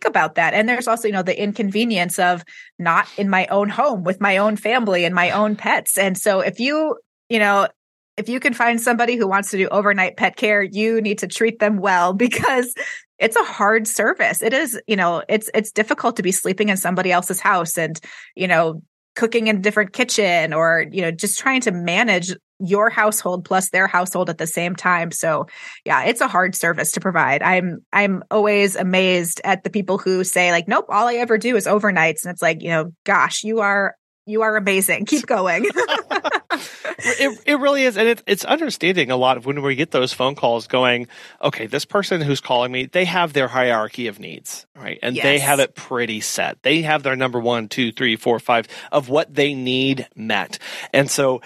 think 0.00 0.10
about 0.10 0.36
that. 0.36 0.54
And 0.54 0.68
there's 0.68 0.88
also, 0.88 1.08
you 1.08 1.12
know, 1.12 1.22
the 1.22 1.40
inconvenience 1.40 2.18
of 2.18 2.44
not 2.78 3.06
in 3.16 3.28
my 3.28 3.46
own 3.46 3.68
home 3.68 4.02
with 4.02 4.20
my 4.20 4.38
own 4.38 4.56
family 4.56 5.04
and 5.04 5.14
my 5.14 5.30
own 5.30 5.56
pets. 5.56 5.98
And 5.98 6.16
so 6.16 6.40
if 6.40 6.60
you, 6.60 6.96
you 7.28 7.38
know, 7.38 7.68
if 8.16 8.28
you 8.28 8.40
can 8.40 8.54
find 8.54 8.80
somebody 8.80 9.16
who 9.16 9.26
wants 9.26 9.50
to 9.50 9.56
do 9.56 9.68
overnight 9.68 10.16
pet 10.16 10.36
care, 10.36 10.62
you 10.62 11.00
need 11.00 11.18
to 11.18 11.26
treat 11.26 11.58
them 11.58 11.78
well 11.78 12.12
because 12.26 12.74
it's 13.18 13.36
a 13.36 13.44
hard 13.44 13.86
service. 13.86 14.42
It 14.42 14.54
is, 14.54 14.80
you 14.86 14.96
know, 14.96 15.22
it's 15.28 15.50
it's 15.54 15.72
difficult 15.72 16.16
to 16.16 16.22
be 16.22 16.32
sleeping 16.32 16.70
in 16.70 16.76
somebody 16.76 17.12
else's 17.12 17.40
house 17.40 17.76
and, 17.76 18.00
you 18.34 18.48
know, 18.48 18.82
cooking 19.14 19.48
in 19.48 19.56
a 19.56 19.60
different 19.60 19.92
kitchen 19.92 20.54
or, 20.54 20.86
you 20.90 21.02
know, 21.02 21.10
just 21.10 21.38
trying 21.38 21.60
to 21.62 21.70
manage 21.70 22.34
your 22.60 22.90
household 22.90 23.44
plus 23.44 23.70
their 23.70 23.86
household 23.86 24.30
at 24.30 24.38
the 24.38 24.46
same 24.46 24.76
time. 24.76 25.10
So 25.10 25.46
yeah, 25.84 26.04
it's 26.04 26.20
a 26.20 26.28
hard 26.28 26.54
service 26.54 26.92
to 26.92 27.00
provide. 27.00 27.42
I'm 27.42 27.84
I'm 27.92 28.22
always 28.30 28.76
amazed 28.76 29.40
at 29.44 29.64
the 29.64 29.70
people 29.70 29.98
who 29.98 30.24
say 30.24 30.52
like, 30.52 30.68
nope, 30.68 30.86
all 30.88 31.08
I 31.08 31.14
ever 31.14 31.38
do 31.38 31.56
is 31.56 31.66
overnights. 31.66 32.24
And 32.24 32.32
it's 32.32 32.42
like, 32.42 32.62
you 32.62 32.70
know, 32.70 32.92
gosh, 33.04 33.44
you 33.44 33.60
are 33.60 33.94
you 34.26 34.42
are 34.42 34.56
amazing. 34.56 35.06
Keep 35.06 35.26
going. 35.26 35.64
it, 36.98 37.40
it 37.46 37.58
really 37.58 37.84
is. 37.84 37.96
And 37.96 38.08
it, 38.08 38.22
it's 38.26 38.44
understanding 38.44 39.10
a 39.10 39.16
lot 39.16 39.36
of 39.36 39.46
when 39.46 39.60
we 39.62 39.74
get 39.74 39.90
those 39.90 40.12
phone 40.12 40.34
calls 40.34 40.66
going, 40.66 41.08
okay, 41.42 41.66
this 41.66 41.84
person 41.84 42.20
who's 42.20 42.40
calling 42.40 42.70
me, 42.70 42.86
they 42.86 43.04
have 43.04 43.32
their 43.32 43.48
hierarchy 43.48 44.06
of 44.06 44.18
needs, 44.18 44.66
right? 44.76 44.98
And 45.02 45.16
yes. 45.16 45.24
they 45.24 45.38
have 45.38 45.60
it 45.60 45.74
pretty 45.74 46.20
set. 46.20 46.62
They 46.62 46.82
have 46.82 47.02
their 47.02 47.16
number 47.16 47.40
one, 47.40 47.68
two, 47.68 47.92
three, 47.92 48.16
four, 48.16 48.38
five 48.38 48.68
of 48.92 49.08
what 49.08 49.34
they 49.34 49.54
need 49.54 50.08
met. 50.14 50.58
And 50.92 51.10
so 51.10 51.40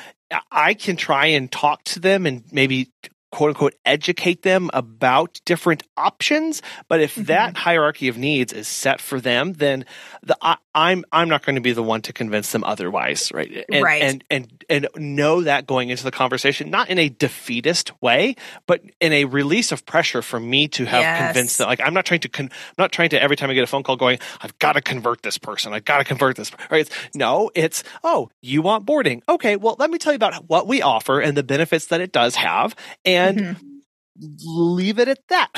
I 0.51 0.75
can 0.75 0.97
try 0.97 1.27
and 1.27 1.51
talk 1.51 1.85
to 1.85 2.01
them 2.01 2.27
and 2.27 2.45
maybe 2.53 2.91
quote 3.35 3.51
unquote 3.51 3.75
educate 3.85 4.43
them 4.43 4.71
about 4.73 5.41
different 5.45 5.83
options. 5.97 6.63
But 6.89 7.01
if 7.01 7.15
mm-hmm. 7.15 7.25
that 7.25 7.57
hierarchy 7.57 8.09
of 8.09 8.17
needs 8.17 8.53
is 8.53 8.69
set 8.69 9.01
for 9.01 9.21
them, 9.21 9.55
then 9.55 9.85
the, 10.23 10.37
I'm, 10.75 11.05
I'm 11.13 11.29
not 11.29 11.45
going 11.45 11.55
to 11.55 11.61
be 11.61 11.73
the 11.73 11.83
one 11.83 12.03
to 12.03 12.13
convince 12.13 12.51
them 12.51 12.65
otherwise, 12.65 13.31
right? 13.33 13.65
And, 13.71 13.83
right. 13.83 14.03
And 14.03 14.25
and 14.31 14.65
and 14.69 14.89
know 14.97 15.43
that 15.43 15.67
going 15.67 15.91
into 15.91 16.03
the 16.03 16.11
conversation, 16.11 16.71
not 16.71 16.89
in 16.89 16.99
a 16.99 17.09
defeatist 17.09 17.93
way, 18.03 18.35
but 18.67 18.83
in 19.01 19.13
a 19.13 19.25
release 19.25 19.71
of 19.71 19.87
pressure 19.87 20.21
for 20.21 20.41
me 20.41 20.67
to 20.69 20.85
have 20.85 21.01
yes. 21.01 21.27
convinced 21.27 21.59
them. 21.59 21.69
Like 21.69 21.81
I'm 21.81 21.95
not 21.95 22.05
trying 22.05 22.21
to 22.21 22.29
con- 22.29 22.51
I'm 22.51 22.75
not 22.77 22.91
trying 22.91 23.11
to 23.11 23.23
every 23.23 23.37
time 23.37 23.51
I 23.51 23.55
get 23.55 23.63
a 23.63 23.69
phone 23.69 23.85
call 23.85 23.97
going, 23.97 24.19
I've 24.41 24.59
got 24.59 24.73
to 24.73 24.81
convert 24.81 25.23
this 25.23 25.39
person. 25.39 25.73
I've 25.73 25.85
got 25.85 25.99
to 25.99 26.05
convert 26.05 26.37
this. 26.37 26.51
Right? 26.71 26.81
It's, 26.81 26.91
no, 27.15 27.51
it's 27.55 27.85
oh, 28.03 28.31
you 28.43 28.61
want 28.61 28.85
boarding? 28.85 29.23
Okay, 29.29 29.57
well, 29.57 29.77
let 29.79 29.91
me 29.91 29.99
tell 29.99 30.13
you 30.13 30.17
about 30.17 30.49
what 30.49 30.67
we 30.67 30.83
offer 30.83 31.21
and 31.21 31.37
the 31.37 31.45
benefits 31.45 31.87
that 31.87 32.01
it 32.01 32.11
does 32.11 32.35
have, 32.35 32.75
and 33.05 33.39
mm-hmm. 33.39 34.27
leave 34.45 34.99
it 34.99 35.07
at 35.07 35.21
that. 35.29 35.51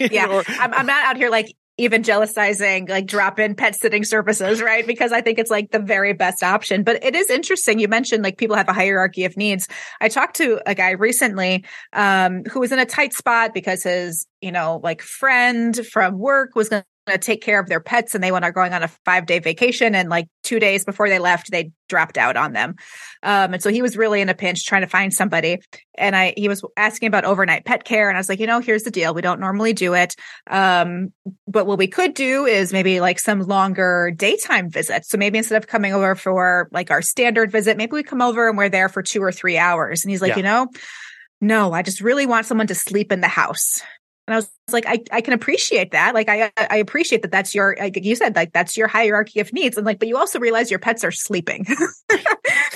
yeah. 0.10 0.26
Or, 0.26 0.42
I'm, 0.46 0.72
I'm 0.72 0.86
not 0.86 1.04
out 1.04 1.16
here 1.16 1.28
like 1.28 1.54
evangelizing 1.80 2.86
like 2.86 3.06
drop 3.06 3.38
in 3.38 3.54
pet 3.54 3.74
sitting 3.74 4.04
services, 4.04 4.60
right? 4.60 4.86
Because 4.86 5.12
I 5.12 5.20
think 5.20 5.38
it's 5.38 5.50
like 5.50 5.70
the 5.70 5.78
very 5.78 6.12
best 6.12 6.42
option. 6.42 6.82
But 6.82 7.04
it 7.04 7.14
is 7.14 7.30
interesting. 7.30 7.78
You 7.78 7.88
mentioned 7.88 8.24
like 8.24 8.38
people 8.38 8.56
have 8.56 8.68
a 8.68 8.72
hierarchy 8.72 9.24
of 9.24 9.36
needs. 9.36 9.68
I 10.00 10.08
talked 10.08 10.36
to 10.36 10.60
a 10.66 10.74
guy 10.74 10.90
recently 10.90 11.64
um, 11.92 12.42
who 12.44 12.60
was 12.60 12.72
in 12.72 12.78
a 12.78 12.86
tight 12.86 13.12
spot 13.14 13.54
because 13.54 13.82
his, 13.82 14.26
you 14.40 14.52
know, 14.52 14.80
like 14.82 15.02
friend 15.02 15.78
from 15.86 16.18
work 16.18 16.54
was 16.54 16.68
going 16.68 16.82
to 17.10 17.18
take 17.18 17.42
care 17.42 17.60
of 17.60 17.68
their 17.68 17.80
pets 17.80 18.14
and 18.14 18.22
they 18.22 18.32
went 18.32 18.44
are 18.44 18.52
going 18.52 18.72
on 18.72 18.82
a 18.82 18.88
five 19.04 19.26
day 19.26 19.38
vacation 19.38 19.94
and 19.94 20.08
like 20.08 20.28
two 20.42 20.58
days 20.58 20.84
before 20.84 21.08
they 21.08 21.18
left 21.18 21.50
they 21.50 21.70
dropped 21.88 22.18
out 22.18 22.36
on 22.36 22.52
them. 22.52 22.74
Um, 23.22 23.54
and 23.54 23.62
so 23.62 23.70
he 23.70 23.82
was 23.82 23.96
really 23.96 24.20
in 24.20 24.28
a 24.28 24.34
pinch 24.34 24.64
trying 24.66 24.82
to 24.82 24.88
find 24.88 25.12
somebody. 25.12 25.58
And 25.96 26.14
i 26.14 26.34
he 26.36 26.48
was 26.48 26.62
asking 26.76 27.08
about 27.08 27.24
overnight 27.24 27.64
pet 27.64 27.84
care 27.84 28.08
and 28.08 28.16
i 28.16 28.20
was 28.20 28.28
like 28.28 28.40
you 28.40 28.46
know 28.46 28.60
here's 28.60 28.82
the 28.82 28.90
deal. 28.90 29.14
We 29.14 29.22
don't 29.22 29.40
normally 29.40 29.72
do 29.72 29.94
it. 29.94 30.14
Um, 30.48 31.12
but 31.46 31.66
what 31.66 31.78
we 31.78 31.86
could 31.86 32.14
do 32.14 32.46
is 32.46 32.72
maybe 32.72 33.00
like 33.00 33.18
some 33.18 33.40
longer 33.40 34.12
daytime 34.14 34.70
visits. 34.70 35.08
So 35.08 35.18
maybe 35.18 35.38
instead 35.38 35.62
of 35.62 35.66
coming 35.66 35.92
over 35.92 36.14
for 36.14 36.68
like 36.72 36.90
our 36.90 37.02
standard 37.02 37.50
visit 37.50 37.76
maybe 37.76 37.92
we 37.92 38.02
come 38.02 38.22
over 38.22 38.48
and 38.48 38.56
we're 38.58 38.68
there 38.68 38.88
for 38.88 39.02
two 39.02 39.22
or 39.22 39.32
three 39.32 39.58
hours. 39.58 40.04
And 40.04 40.10
he's 40.10 40.22
like 40.22 40.30
yeah. 40.30 40.36
you 40.36 40.42
know 40.42 40.68
no, 41.40 41.72
I 41.72 41.82
just 41.82 42.00
really 42.00 42.26
want 42.26 42.46
someone 42.46 42.66
to 42.66 42.74
sleep 42.74 43.12
in 43.12 43.20
the 43.20 43.28
house. 43.28 43.80
And 44.28 44.34
I 44.34 44.36
was 44.36 44.50
like, 44.70 44.84
I, 44.86 45.02
I 45.10 45.22
can 45.22 45.32
appreciate 45.32 45.92
that. 45.92 46.12
Like, 46.12 46.28
I, 46.28 46.52
I 46.58 46.76
appreciate 46.76 47.22
that 47.22 47.30
that's 47.30 47.54
your, 47.54 47.74
like 47.80 47.96
you 47.96 48.14
said, 48.14 48.36
like 48.36 48.52
that's 48.52 48.76
your 48.76 48.86
hierarchy 48.86 49.40
of 49.40 49.54
needs. 49.54 49.78
And 49.78 49.86
like, 49.86 49.98
but 49.98 50.06
you 50.06 50.18
also 50.18 50.38
realize 50.38 50.70
your 50.70 50.78
pets 50.78 51.02
are 51.02 51.10
sleeping, 51.10 51.64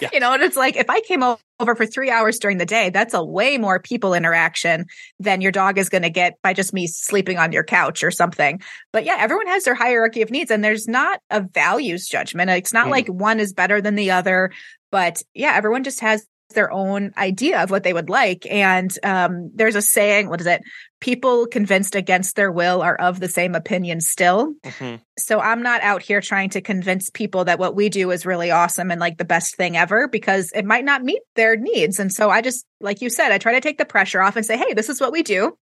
yeah. 0.01 0.09
you 0.15 0.19
know, 0.19 0.33
and 0.33 0.43
it's 0.43 0.57
like, 0.57 0.77
if 0.77 0.89
I 0.89 1.01
came 1.01 1.23
over 1.23 1.75
for 1.75 1.85
three 1.85 2.11
hours 2.11 2.39
during 2.39 2.57
the 2.57 2.65
day, 2.65 2.89
that's 2.89 3.13
a 3.13 3.23
way 3.23 3.59
more 3.59 3.79
people 3.79 4.15
interaction 4.15 4.87
than 5.21 5.43
your 5.43 5.53
dog 5.53 5.77
is 5.77 5.91
going 5.91 6.05
to 6.05 6.11
get 6.11 6.39
by 6.43 6.55
just 6.55 6.73
me 6.73 6.87
sleeping 6.87 7.37
on 7.37 7.53
your 7.53 7.65
couch 7.65 8.03
or 8.03 8.11
something. 8.11 8.63
But 8.91 9.05
yeah, 9.05 9.17
everyone 9.19 9.49
has 9.49 9.65
their 9.65 9.75
hierarchy 9.75 10.23
of 10.23 10.31
needs 10.31 10.51
and 10.51 10.65
there's 10.65 10.89
not 10.89 11.21
a 11.29 11.43
values 11.43 12.09
judgment. 12.09 12.49
It's 12.49 12.73
not 12.73 12.87
mm. 12.87 12.93
like 12.93 13.09
one 13.09 13.41
is 13.41 13.53
better 13.53 13.83
than 13.83 13.95
the 13.95 14.13
other, 14.13 14.53
but 14.91 15.23
yeah, 15.35 15.53
everyone 15.55 15.85
just 15.85 16.01
has 16.01 16.27
their 16.55 16.73
own 16.73 17.13
idea 17.17 17.63
of 17.63 17.71
what 17.71 17.83
they 17.83 17.93
would 17.93 18.09
like. 18.09 18.47
And 18.51 18.91
um, 19.03 19.51
there's 19.55 19.75
a 19.75 19.83
saying, 19.83 20.29
what 20.29 20.41
is 20.41 20.47
it? 20.47 20.63
People 21.03 21.49
convinced 21.49 21.97
against 21.97 22.37
their 22.37 22.53
will 22.53 22.81
are 22.81 22.95
of 22.95 23.19
the 23.19 23.29
same 23.29 23.57
opinion 23.57 24.01
still. 24.01 24.55
Mm-hmm. 24.63 25.03
So 25.19 25.41
I'm 25.41 25.63
not 25.63 25.83
out 25.83 26.01
here 26.01 26.21
trying 26.21 26.51
to 26.51 26.61
convince 26.61 27.11
people 27.11 27.47
that 27.47 27.59
what 27.59 27.75
we 27.75 27.89
do 27.89 28.13
is 28.13 28.25
really 28.25 28.53
awesome 28.53 28.93
and 28.93 29.01
like 29.01 29.19
the 29.19 29.25
best 29.25 29.57
thing 29.57 29.77
ever 29.77 30.07
because 30.07 30.53
it 30.55 30.65
might 30.65 30.85
not 30.85 31.03
meet 31.03 31.23
their 31.35 31.57
needs. 31.57 31.99
And 31.99 32.13
so 32.13 32.31
I 32.31 32.41
just, 32.41 32.65
like 32.81 33.03
you 33.03 33.11
said, 33.11 33.33
I 33.33 33.39
try 33.39 33.55
to 33.55 33.61
take 33.61 33.79
the 33.79 33.85
pressure 33.85 34.23
off 34.23 34.37
and 34.37 34.47
say, 34.47 34.57
hey, 34.57 34.75
this 34.75 34.89
is 34.89 35.01
what 35.01 35.11
we 35.11 35.25
do 35.25 35.59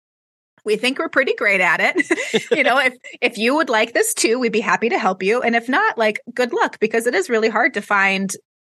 we 0.66 0.76
think 0.76 1.00
we're 1.00 1.08
pretty 1.08 1.34
great 1.34 1.62
at 1.62 1.80
it. 1.80 2.52
you 2.52 2.62
know, 2.64 2.78
if 2.78 2.94
if 3.22 3.38
you 3.38 3.56
would 3.56 3.70
like 3.70 3.94
this 3.94 4.14
too, 4.14 4.38
we'd 4.38 4.52
be 4.52 4.60
happy 4.60 4.90
to 4.90 5.00
help 5.00 5.24
you. 5.24 5.42
And 5.42 5.56
if 5.56 5.70
not, 5.70 5.98
like 5.98 6.20
good 6.34 6.52
luck 6.52 6.78
because 6.82 7.08
it 7.08 7.16
is 7.16 7.30
really 7.30 7.48
hard 7.48 7.76
to 7.76 7.82
find 7.82 8.30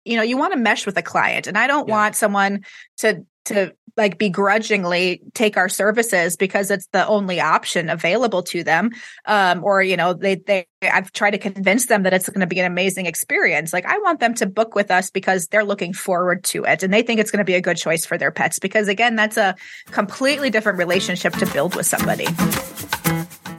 you 0.04 0.16
know, 0.16 0.22
you 0.22 0.36
want 0.36 0.52
to 0.52 0.58
mesh 0.58 0.84
with 0.86 0.96
a 0.96 1.02
client 1.02 1.46
and 1.46 1.56
I 1.56 1.66
don't 1.66 1.88
yeah. 1.88 1.94
want 1.94 2.16
someone 2.16 2.64
to 2.98 3.24
to 3.46 3.74
like 3.96 4.18
begrudgingly 4.18 5.22
take 5.34 5.56
our 5.56 5.68
services 5.68 6.36
because 6.36 6.70
it's 6.70 6.86
the 6.88 7.06
only 7.06 7.40
option 7.40 7.90
available 7.90 8.42
to 8.42 8.64
them 8.64 8.90
um, 9.26 9.62
or 9.62 9.82
you 9.82 9.96
know 9.96 10.14
they 10.14 10.36
they 10.36 10.66
i've 10.82 11.12
tried 11.12 11.32
to 11.32 11.38
convince 11.38 11.86
them 11.86 12.04
that 12.04 12.14
it's 12.14 12.28
going 12.28 12.40
to 12.40 12.46
be 12.46 12.58
an 12.58 12.64
amazing 12.64 13.06
experience 13.06 13.72
like 13.72 13.84
i 13.84 13.98
want 13.98 14.20
them 14.20 14.34
to 14.34 14.46
book 14.46 14.74
with 14.74 14.90
us 14.90 15.10
because 15.10 15.46
they're 15.48 15.64
looking 15.64 15.92
forward 15.92 16.42
to 16.42 16.64
it 16.64 16.82
and 16.82 16.92
they 16.92 17.02
think 17.02 17.20
it's 17.20 17.30
going 17.30 17.38
to 17.38 17.44
be 17.44 17.54
a 17.54 17.60
good 17.60 17.76
choice 17.76 18.06
for 18.06 18.16
their 18.16 18.30
pets 18.30 18.58
because 18.58 18.88
again 18.88 19.14
that's 19.14 19.36
a 19.36 19.54
completely 19.90 20.48
different 20.48 20.78
relationship 20.78 21.34
to 21.34 21.46
build 21.46 21.76
with 21.76 21.86
somebody 21.86 22.26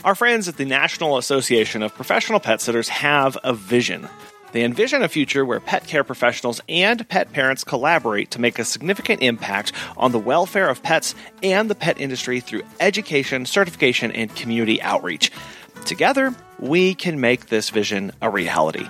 our 0.03 0.15
friends 0.15 0.49
at 0.49 0.57
the 0.57 0.65
National 0.65 1.17
Association 1.17 1.81
of 1.81 1.95
Professional 1.95 2.41
Pet 2.41 2.59
Sitters 2.59 2.89
have 2.89 3.37
a 3.41 3.53
vision. 3.53 4.09
They 4.53 4.63
envision 4.63 5.01
a 5.01 5.09
future 5.09 5.43
where 5.43 5.59
pet 5.59 5.87
care 5.87 6.03
professionals 6.03 6.61
and 6.69 7.07
pet 7.09 7.33
parents 7.33 7.63
collaborate 7.63 8.31
to 8.31 8.39
make 8.39 8.59
a 8.59 8.65
significant 8.65 9.21
impact 9.21 9.73
on 9.97 10.11
the 10.11 10.19
welfare 10.19 10.69
of 10.69 10.83
pets 10.83 11.15
and 11.41 11.69
the 11.69 11.75
pet 11.75 11.99
industry 11.99 12.39
through 12.39 12.63
education, 12.79 13.45
certification, 13.47 14.11
and 14.11 14.33
community 14.35 14.81
outreach. 14.81 15.31
Together, 15.85 16.33
we 16.59 16.93
can 16.93 17.19
make 17.19 17.47
this 17.47 17.71
vision 17.71 18.11
a 18.21 18.29
reality. 18.29 18.87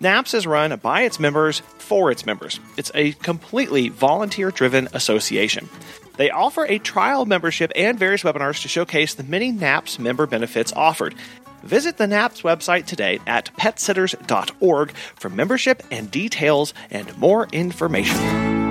NAPPS 0.00 0.34
is 0.34 0.46
run 0.46 0.76
by 0.78 1.02
its 1.02 1.20
members 1.20 1.60
for 1.78 2.10
its 2.10 2.26
members. 2.26 2.58
It's 2.76 2.90
a 2.94 3.12
completely 3.12 3.90
volunteer 3.90 4.50
driven 4.50 4.88
association. 4.94 5.68
They 6.16 6.30
offer 6.30 6.64
a 6.64 6.78
trial 6.78 7.26
membership 7.26 7.70
and 7.76 7.98
various 7.98 8.22
webinars 8.22 8.62
to 8.62 8.68
showcase 8.68 9.14
the 9.14 9.22
many 9.22 9.52
NAPPS 9.52 9.98
member 9.98 10.26
benefits 10.26 10.72
offered. 10.72 11.14
Visit 11.62 11.96
the 11.96 12.06
NAPPS 12.06 12.42
website 12.42 12.86
today 12.86 13.20
at 13.26 13.54
petsitters.org 13.56 14.92
for 14.92 15.28
membership 15.28 15.82
and 15.90 16.10
details 16.10 16.74
and 16.90 17.16
more 17.18 17.48
information. 17.52 18.61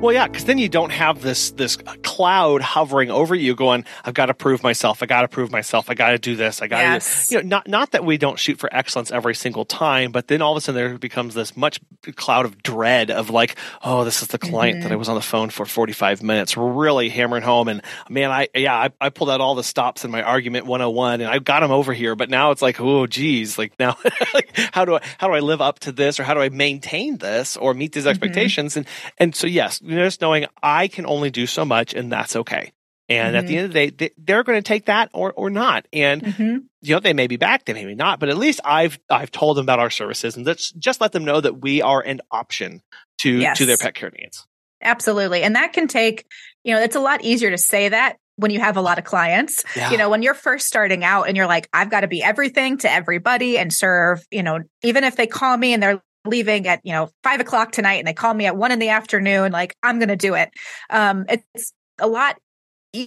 Well, 0.00 0.12
yeah, 0.12 0.28
because 0.28 0.44
then 0.44 0.58
you 0.58 0.68
don't 0.68 0.90
have 0.90 1.22
this 1.22 1.52
this 1.52 1.78
uh, 1.86 1.94
cloud 2.02 2.60
hovering 2.60 3.10
over 3.10 3.34
you, 3.34 3.54
going, 3.56 3.86
"I've 4.04 4.12
got 4.12 4.26
to 4.26 4.34
prove 4.34 4.62
myself. 4.62 5.02
I 5.02 5.06
got 5.06 5.22
to 5.22 5.28
prove 5.28 5.50
myself. 5.50 5.88
I 5.88 5.94
got 5.94 6.10
to 6.10 6.18
do 6.18 6.36
this. 6.36 6.60
I 6.60 6.66
got 6.68 6.78
to." 6.78 6.84
Yes. 6.84 7.26
You 7.30 7.38
know, 7.38 7.48
not 7.48 7.66
not 7.66 7.90
that 7.92 8.04
we 8.04 8.18
don't 8.18 8.38
shoot 8.38 8.58
for 8.58 8.68
excellence 8.72 9.10
every 9.10 9.34
single 9.34 9.64
time, 9.64 10.12
but 10.12 10.28
then 10.28 10.42
all 10.42 10.52
of 10.52 10.58
a 10.58 10.60
sudden 10.60 10.76
there 10.76 10.98
becomes 10.98 11.34
this 11.34 11.56
much 11.56 11.80
cloud 12.14 12.44
of 12.44 12.62
dread 12.62 13.10
of 13.10 13.30
like, 13.30 13.56
"Oh, 13.82 14.04
this 14.04 14.20
is 14.20 14.28
the 14.28 14.38
client 14.38 14.82
that 14.82 14.88
I 14.88 14.90
mm-hmm. 14.90 14.98
was 14.98 15.08
on 15.08 15.14
the 15.14 15.22
phone 15.22 15.48
for 15.48 15.64
forty 15.64 15.94
five 15.94 16.22
minutes, 16.22 16.58
really 16.58 17.08
hammering 17.08 17.42
home." 17.42 17.66
And 17.66 17.82
man, 18.10 18.30
I 18.30 18.48
yeah, 18.54 18.76
I, 18.76 18.90
I 19.00 19.08
pulled 19.08 19.30
out 19.30 19.40
all 19.40 19.54
the 19.54 19.64
stops 19.64 20.04
in 20.04 20.10
my 20.10 20.22
argument 20.22 20.66
one 20.66 20.80
hundred 20.80 20.90
and 20.90 20.96
one, 20.96 21.20
and 21.22 21.30
I 21.30 21.38
got 21.38 21.62
him 21.62 21.70
over 21.72 21.94
here. 21.94 22.14
But 22.14 22.28
now 22.28 22.50
it's 22.50 22.62
like, 22.62 22.78
oh, 22.80 23.06
geez, 23.06 23.56
like 23.58 23.72
now, 23.78 23.96
like, 24.34 24.56
how 24.72 24.84
do 24.84 24.96
I 24.96 25.00
how 25.16 25.26
do 25.26 25.32
I 25.32 25.40
live 25.40 25.62
up 25.62 25.78
to 25.80 25.90
this, 25.90 26.20
or 26.20 26.22
how 26.22 26.34
do 26.34 26.40
I 26.40 26.50
maintain 26.50 27.16
this, 27.16 27.56
or 27.56 27.72
meet 27.72 27.92
these 27.92 28.02
mm-hmm. 28.02 28.10
expectations? 28.10 28.76
And 28.76 28.86
and 29.16 29.34
so 29.34 29.46
yes, 29.46 29.80
just 29.88 30.20
knowing 30.20 30.46
I 30.62 30.88
can 30.88 31.06
only 31.06 31.30
do 31.30 31.46
so 31.46 31.64
much 31.64 31.94
and 31.94 32.10
that's 32.10 32.36
okay. 32.36 32.72
And 33.08 33.36
at 33.36 33.46
the 33.46 33.56
end 33.56 33.66
of 33.66 33.72
the 33.72 33.90
day, 33.90 34.10
they, 34.18 34.32
are 34.32 34.42
going 34.42 34.58
to 34.58 34.66
take 34.66 34.86
that 34.86 35.10
or, 35.14 35.32
or 35.32 35.48
not. 35.48 35.86
And, 35.92 36.22
Mhm. 36.22 36.64
you 36.82 36.94
know, 36.94 36.98
they 37.00 37.12
may 37.12 37.28
be 37.28 37.36
back, 37.36 37.64
they 37.64 37.72
may 37.72 37.84
be 37.84 37.94
not, 37.94 38.18
but 38.18 38.28
at 38.28 38.36
least 38.36 38.60
I've, 38.64 38.98
I've 39.08 39.30
told 39.30 39.56
them 39.56 39.64
about 39.64 39.78
our 39.78 39.90
services 39.90 40.36
and 40.36 40.44
let's 40.44 40.72
just 40.72 41.00
let 41.00 41.12
them 41.12 41.24
know 41.24 41.40
that 41.40 41.60
we 41.60 41.82
are 41.82 42.00
an 42.00 42.20
option 42.32 42.82
to, 43.20 43.30
Yes. 43.30 43.58
to 43.58 43.66
their 43.66 43.76
pet 43.76 43.94
care 43.94 44.10
needs. 44.10 44.44
Absolutely. 44.82 45.42
And 45.42 45.54
that 45.54 45.72
can 45.72 45.86
take, 45.86 46.26
you 46.64 46.74
know, 46.74 46.80
it's 46.82 46.96
a 46.96 47.00
lot 47.00 47.22
easier 47.24 47.50
to 47.50 47.58
say 47.58 47.88
that 47.90 48.16
when 48.36 48.50
you 48.50 48.60
have 48.60 48.76
a 48.76 48.82
lot 48.82 48.98
of 48.98 49.04
clients. 49.04 49.64
Yeah. 49.76 49.90
You 49.92 49.98
know, 49.98 50.10
when 50.10 50.22
you're 50.22 50.34
first 50.34 50.66
starting 50.66 51.04
out 51.04 51.28
and 51.28 51.36
you're 51.36 51.46
like, 51.46 51.68
I've 51.72 51.90
got 51.90 52.00
to 52.00 52.08
be 52.08 52.22
everything 52.22 52.78
to 52.78 52.90
everybody 52.92 53.56
and 53.56 53.72
serve, 53.72 54.24
you 54.30 54.42
know, 54.42 54.60
even 54.82 55.04
if 55.04 55.16
they 55.16 55.26
call 55.26 55.56
me 55.56 55.72
and 55.72 55.82
they're 55.82 56.02
leaving 56.26 56.66
at, 56.66 56.80
you 56.84 56.92
know, 56.92 57.08
five 57.22 57.40
o'clock 57.40 57.72
tonight 57.72 57.96
and 57.96 58.06
they 58.06 58.14
call 58.14 58.34
me 58.34 58.46
at 58.46 58.56
one 58.56 58.72
in 58.72 58.78
the 58.78 58.90
afternoon, 58.90 59.52
like, 59.52 59.76
I'm 59.82 59.98
going 59.98 60.08
to 60.08 60.16
do 60.16 60.34
it. 60.34 60.50
Um, 60.90 61.24
it's 61.28 61.72
a 61.98 62.06
lot 62.06 62.36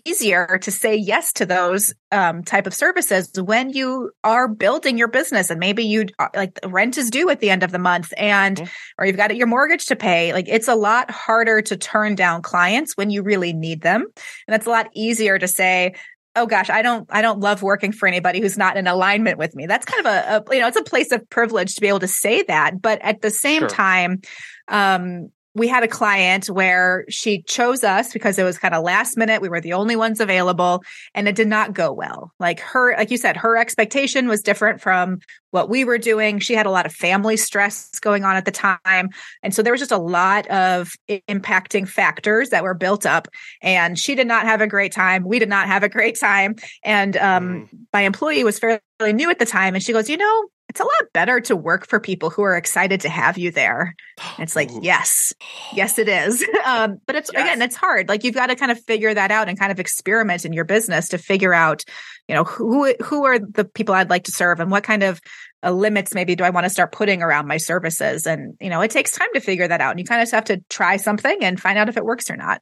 easier 0.06 0.60
to 0.62 0.72
say 0.72 0.96
yes 0.96 1.34
to 1.34 1.46
those 1.46 1.94
um, 2.12 2.44
type 2.44 2.68
of 2.68 2.74
services 2.74 3.32
when 3.40 3.72
you 3.72 4.12
are 4.24 4.48
building 4.48 4.98
your 4.98 5.08
business 5.08 5.50
and 5.50 5.60
maybe 5.60 5.84
you 5.84 6.06
like 6.36 6.60
the 6.62 6.70
rent 6.70 6.98
is 6.98 7.10
due 7.10 7.30
at 7.30 7.40
the 7.40 7.50
end 7.50 7.64
of 7.64 7.72
the 7.72 7.80
month 7.80 8.14
and 8.18 8.58
Mhm. 8.58 8.70
or 9.00 9.06
you've 9.06 9.18
got 9.18 9.36
your 9.36 9.48
mortgage 9.48 9.86
to 9.86 9.96
pay 9.96 10.32
like 10.34 10.48
it's 10.48 10.68
a 10.68 10.76
lot 10.76 11.10
harder 11.10 11.62
to 11.62 11.78
turn 11.78 12.14
down 12.14 12.42
clients 12.44 12.98
when 12.98 13.10
you 13.10 13.24
really 13.24 13.54
need 13.54 13.82
them 13.82 14.06
and 14.48 14.56
it's 14.56 14.68
a 14.68 14.70
lot 14.70 14.90
easier 14.94 15.40
to 15.40 15.48
say 15.48 15.94
oh 16.40 16.46
gosh 16.46 16.70
i 16.70 16.82
don't 16.82 17.08
i 17.12 17.22
don't 17.22 17.40
love 17.40 17.62
working 17.62 17.92
for 17.92 18.08
anybody 18.08 18.40
who's 18.40 18.58
not 18.58 18.78
in 18.78 18.88
alignment 18.88 19.38
with 19.38 19.56
me 19.56 19.66
that's 19.66 19.86
kind 19.86 20.06
of 20.06 20.12
a, 20.12 20.44
a 20.50 20.56
you 20.56 20.62
know 20.62 20.68
it's 20.68 20.78
a 20.78 20.84
place 20.84 21.12
of 21.12 21.30
privilege 21.30 21.76
to 21.76 21.82
be 21.82 21.88
able 21.88 22.00
to 22.00 22.08
say 22.08 22.42
that 22.44 22.82
but 22.82 23.02
at 23.02 23.22
the 23.22 23.30
same 23.30 23.62
Sure. 23.62 23.70
time 23.70 24.22
um 24.68 25.30
we 25.56 25.68
had 25.68 25.84
a 25.84 25.88
client 25.88 26.48
where 26.48 27.06
she 27.10 27.42
chose 27.42 27.84
us 27.84 28.14
because 28.14 28.38
it 28.38 28.44
was 28.44 28.58
kind 28.58 28.76
of 28.76 28.84
last 28.84 29.18
minute. 29.18 29.42
We 29.42 29.50
were 29.50 29.62
the 29.62 29.74
only 29.74 29.96
ones 29.96 30.20
available 30.20 30.84
and 31.16 31.28
it 31.28 31.36
did 31.36 31.48
not 31.48 31.74
go 31.74 31.92
well. 31.92 32.32
Like 32.40 32.60
her, 32.60 32.96
like 32.96 33.10
you 33.10 33.18
said, 33.18 33.36
her 33.38 33.58
expectation 33.58 34.28
was 34.28 34.42
different 34.42 34.80
from 34.80 35.20
what 35.52 35.70
we 35.70 35.84
were 35.84 35.98
doing. 35.98 36.40
She 36.40 36.54
had 36.54 36.68
a 36.68 36.72
lot 36.72 36.86
of 36.86 36.94
family 36.94 37.36
stress 37.36 37.90
going 38.00 38.24
on 38.24 38.36
at 38.36 38.46
the 38.46 38.52
time. 38.52 39.10
And 39.42 39.54
so 39.54 39.64
there 39.64 39.74
was 39.74 39.82
just 39.82 39.92
a 39.92 39.98
lot 39.98 40.46
of 40.48 40.92
impacting 41.10 41.88
factors 41.88 42.50
that 42.50 42.64
were 42.64 42.76
built 42.76 43.08
up 43.08 43.28
and 43.62 43.98
she 43.98 44.14
did 44.14 44.28
not 44.28 44.46
have 44.46 44.62
a 44.62 44.68
great 44.68 44.92
time. 44.92 45.24
We 45.26 45.40
did 45.40 45.50
not 45.50 45.68
have 45.68 45.82
a 45.82 45.90
great 45.90 46.20
time. 46.20 46.56
And 46.84 47.18
um, 47.18 47.70
my 47.92 48.02
employee 48.02 48.44
was 48.44 48.60
fairly 48.60 48.82
new 49.14 49.32
at 49.32 49.40
the 49.40 49.46
time. 49.46 49.74
And 49.74 49.84
she 49.84 49.94
goes, 49.94 50.10
you 50.10 50.18
know, 50.18 50.50
it's 50.70 50.80
a 50.80 50.84
lot 50.84 51.12
better 51.14 51.40
to 51.42 51.56
work 51.56 51.88
for 51.88 52.00
people 52.00 52.30
who 52.30 52.44
are 52.44 52.56
excited 52.56 53.02
to 53.02 53.10
have 53.10 53.38
you 53.38 53.52
there. 53.52 53.96
And 54.38 54.44
it's 54.44 54.56
like, 54.56 54.72
Ooh. 54.72 54.80
yes, 54.82 55.34
yes, 55.74 55.98
it 56.00 56.08
is. 56.08 56.46
Um, 56.66 57.00
but 57.08 57.16
it's 57.16 57.32
Yes. 57.34 57.42
again, 57.42 57.62
it's 57.64 57.76
hard. 57.76 58.10
Like 58.10 58.24
you've 58.24 58.36
got 58.36 58.48
to 58.48 58.56
kind 58.56 58.72
of 58.72 58.80
figure 58.84 59.12
that 59.12 59.32
out 59.32 59.50
and 59.50 59.58
kind 59.58 59.72
of 59.72 59.80
experiment 59.80 60.46
in 60.46 60.54
your 60.54 60.66
business 60.66 61.10
to 61.10 61.18
figure 61.18 61.54
out, 61.54 61.84
you 62.28 62.36
know, 62.36 62.44
who 62.44 62.94
who 63.02 63.26
are 63.26 63.40
the 63.40 63.66
people 63.66 63.96
I'd 63.96 64.10
like 64.10 64.26
to 64.26 64.32
serve 64.32 64.60
and 64.60 64.70
what 64.70 64.84
kind 64.84 65.02
of 65.02 65.20
uh, 65.64 65.72
limits 65.72 66.14
maybe 66.14 66.36
do 66.36 66.44
I 66.44 66.52
want 66.52 66.66
to 66.66 66.70
start 66.70 66.92
putting 66.92 67.24
around 67.24 67.48
my 67.48 67.58
services. 67.58 68.28
And 68.28 68.56
you 68.62 68.70
know, 68.70 68.82
it 68.82 68.92
takes 68.92 69.12
time 69.12 69.30
to 69.34 69.40
figure 69.40 69.68
that 69.68 69.82
out. 69.82 69.92
And 69.92 70.00
you 70.00 70.06
kind 70.06 70.22
of 70.22 70.26
just 70.26 70.36
have 70.36 70.46
to 70.46 70.64
try 70.70 70.98
something 70.98 71.44
and 71.44 71.60
find 71.60 71.78
out 71.80 71.90
if 71.90 71.98
it 71.98 72.06
works 72.06 72.30
or 72.30 72.36
not. 72.36 72.62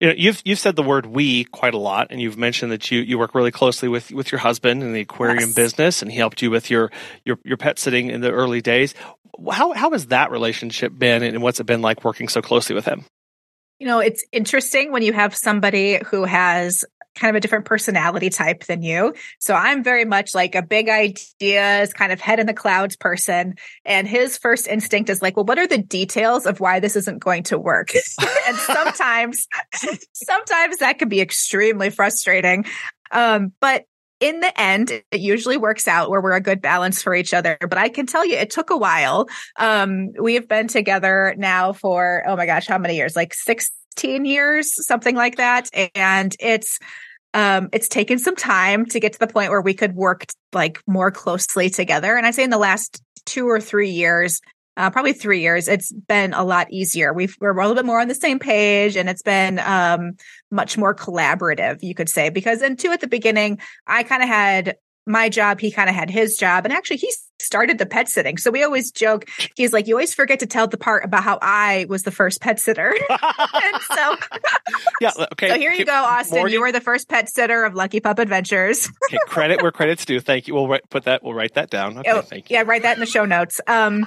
You 0.00 0.08
know, 0.08 0.14
you've 0.16 0.40
you've 0.46 0.58
said 0.58 0.76
the 0.76 0.82
word 0.82 1.04
"we" 1.04 1.44
quite 1.44 1.74
a 1.74 1.78
lot, 1.78 2.06
and 2.10 2.20
you've 2.20 2.38
mentioned 2.38 2.72
that 2.72 2.90
you, 2.90 3.00
you 3.00 3.18
work 3.18 3.34
really 3.34 3.50
closely 3.50 3.86
with, 3.88 4.10
with 4.10 4.32
your 4.32 4.38
husband 4.38 4.82
in 4.82 4.94
the 4.94 5.00
aquarium 5.00 5.50
Yes. 5.50 5.54
business, 5.54 6.02
and 6.02 6.10
he 6.10 6.16
helped 6.16 6.40
you 6.40 6.50
with 6.50 6.70
your, 6.70 6.90
your 7.26 7.38
your 7.44 7.58
pet 7.58 7.78
sitting 7.78 8.08
in 8.10 8.22
the 8.22 8.30
early 8.30 8.62
days. 8.62 8.94
How 9.50 9.72
how 9.72 9.90
has 9.90 10.06
that 10.06 10.30
relationship 10.30 10.98
been, 10.98 11.22
and 11.22 11.42
what's 11.42 11.60
it 11.60 11.64
been 11.64 11.82
like 11.82 12.02
working 12.02 12.28
so 12.28 12.40
closely 12.40 12.74
with 12.74 12.86
him? 12.86 13.04
You 13.78 13.86
know, 13.86 13.98
it's 13.98 14.24
interesting 14.32 14.90
when 14.90 15.02
you 15.02 15.12
have 15.12 15.34
somebody 15.34 16.00
who 16.06 16.24
has 16.24 16.84
kind 17.14 17.30
of 17.30 17.36
a 17.36 17.40
different 17.40 17.64
personality 17.64 18.30
type 18.30 18.64
than 18.64 18.82
you. 18.82 19.14
So 19.38 19.54
I'm 19.54 19.82
very 19.82 20.04
much 20.04 20.34
like 20.34 20.54
a 20.54 20.62
big 20.62 20.88
ideas, 20.88 21.92
kind 21.92 22.12
of 22.12 22.20
head 22.20 22.40
in 22.40 22.46
the 22.46 22.54
clouds 22.54 22.96
person. 22.96 23.54
And 23.84 24.08
his 24.08 24.38
first 24.38 24.68
instinct 24.68 25.10
is 25.10 25.20
like, 25.20 25.36
well, 25.36 25.44
what 25.44 25.58
are 25.58 25.66
the 25.66 25.78
details 25.78 26.46
of 26.46 26.60
why 26.60 26.80
this 26.80 26.96
isn't 26.96 27.18
going 27.18 27.42
to 27.44 27.58
work? 27.58 27.92
and 28.46 28.56
sometimes, 28.56 29.46
sometimes 30.12 30.78
that 30.78 30.98
can 30.98 31.08
be 31.08 31.20
extremely 31.20 31.90
frustrating. 31.90 32.64
Um, 33.10 33.52
but 33.60 33.86
in 34.20 34.40
the 34.40 34.60
end, 34.60 34.90
it 35.10 35.20
usually 35.20 35.56
works 35.56 35.88
out 35.88 36.10
where 36.10 36.20
we're 36.20 36.32
a 36.32 36.42
good 36.42 36.60
balance 36.60 37.02
for 37.02 37.14
each 37.14 37.32
other. 37.32 37.56
But 37.60 37.78
I 37.78 37.88
can 37.88 38.06
tell 38.06 38.24
you, 38.24 38.36
it 38.36 38.50
took 38.50 38.68
a 38.68 38.76
while. 38.76 39.28
Um, 39.56 40.12
we 40.20 40.34
have 40.34 40.46
been 40.46 40.68
together 40.68 41.34
now 41.38 41.72
for, 41.72 42.22
oh 42.26 42.36
my 42.36 42.44
gosh, 42.44 42.66
how 42.66 42.76
many 42.76 42.96
years? 42.96 43.16
Like 43.16 43.32
16 44.00 44.24
years, 44.24 44.72
something 44.86 45.14
like 45.14 45.36
that. 45.36 45.68
And 45.94 46.34
it's, 46.40 46.78
um, 47.34 47.68
it's 47.72 47.86
taken 47.86 48.18
some 48.18 48.34
time 48.34 48.86
to 48.86 48.98
get 48.98 49.12
to 49.12 49.18
the 49.18 49.26
point 49.26 49.50
where 49.50 49.60
we 49.60 49.74
could 49.74 49.94
work 49.94 50.24
like 50.54 50.80
more 50.86 51.10
closely 51.10 51.68
together. 51.68 52.16
And 52.16 52.26
I 52.26 52.30
say 52.30 52.42
in 52.42 52.50
the 52.50 52.58
last 52.58 53.02
two 53.26 53.46
or 53.46 53.60
three 53.60 53.90
years, 53.90 54.40
uh, 54.78 54.88
probably 54.88 55.12
three 55.12 55.40
years, 55.42 55.68
it's 55.68 55.92
been 55.92 56.32
a 56.32 56.42
lot 56.42 56.72
easier. 56.72 57.12
We've, 57.12 57.36
we're 57.40 57.50
a 57.50 57.60
little 57.60 57.74
bit 57.74 57.84
more 57.84 58.00
on 58.00 58.08
the 58.08 58.14
same 58.14 58.38
page 58.38 58.96
and 58.96 59.10
it's 59.10 59.22
been, 59.22 59.58
um, 59.58 60.12
much 60.50 60.78
more 60.78 60.94
collaborative, 60.94 61.80
you 61.82 61.94
could 61.94 62.08
say, 62.08 62.30
because 62.30 62.60
then 62.60 62.76
two 62.76 62.92
at 62.92 63.02
the 63.02 63.06
beginning, 63.06 63.58
I 63.86 64.02
kind 64.02 64.22
of 64.22 64.30
had 64.30 64.76
my 65.06 65.28
job. 65.28 65.60
He 65.60 65.70
kind 65.70 65.90
of 65.90 65.94
had 65.94 66.08
his 66.08 66.38
job 66.38 66.64
and 66.64 66.72
actually 66.72 66.96
he 66.96 67.12
started 67.40 67.78
the 67.78 67.86
pet 67.86 68.08
sitting. 68.08 68.38
So 68.38 68.50
we 68.50 68.62
always 68.62 68.90
joke. 68.90 69.28
He's 69.56 69.72
like, 69.72 69.86
you 69.86 69.94
always 69.94 70.14
forget 70.14 70.40
to 70.40 70.46
tell 70.46 70.66
the 70.66 70.76
part 70.76 71.04
about 71.04 71.22
how 71.22 71.38
I 71.40 71.86
was 71.88 72.02
the 72.02 72.10
first 72.10 72.40
pet 72.40 72.60
sitter. 72.60 72.94
and 73.10 73.82
so, 73.94 74.16
yeah. 75.00 75.12
Okay. 75.32 75.48
so 75.48 75.58
here 75.58 75.72
you 75.72 75.84
go, 75.84 75.92
Austin. 75.92 76.38
Morgan, 76.38 76.52
You 76.52 76.60
were 76.60 76.72
the 76.72 76.80
first 76.80 77.08
pet 77.08 77.28
sitter 77.28 77.64
of 77.64 77.74
Lucky 77.74 78.00
Pup 78.00 78.18
Adventures. 78.18 78.88
okay, 79.08 79.18
credit 79.26 79.62
where 79.62 79.72
credit's 79.72 80.04
due. 80.04 80.20
Thank 80.20 80.48
you. 80.48 80.54
We'll 80.54 80.68
write, 80.68 80.88
put 80.90 81.04
that. 81.04 81.22
We'll 81.22 81.34
write 81.34 81.54
that 81.54 81.70
down. 81.70 81.98
Okay. 81.98 82.10
Oh, 82.10 82.22
thank 82.22 82.50
you. 82.50 82.56
Yeah, 82.56 82.62
write 82.66 82.82
that 82.82 82.96
in 82.96 83.00
the 83.00 83.06
show 83.06 83.24
notes. 83.24 83.60
Um, 83.66 84.06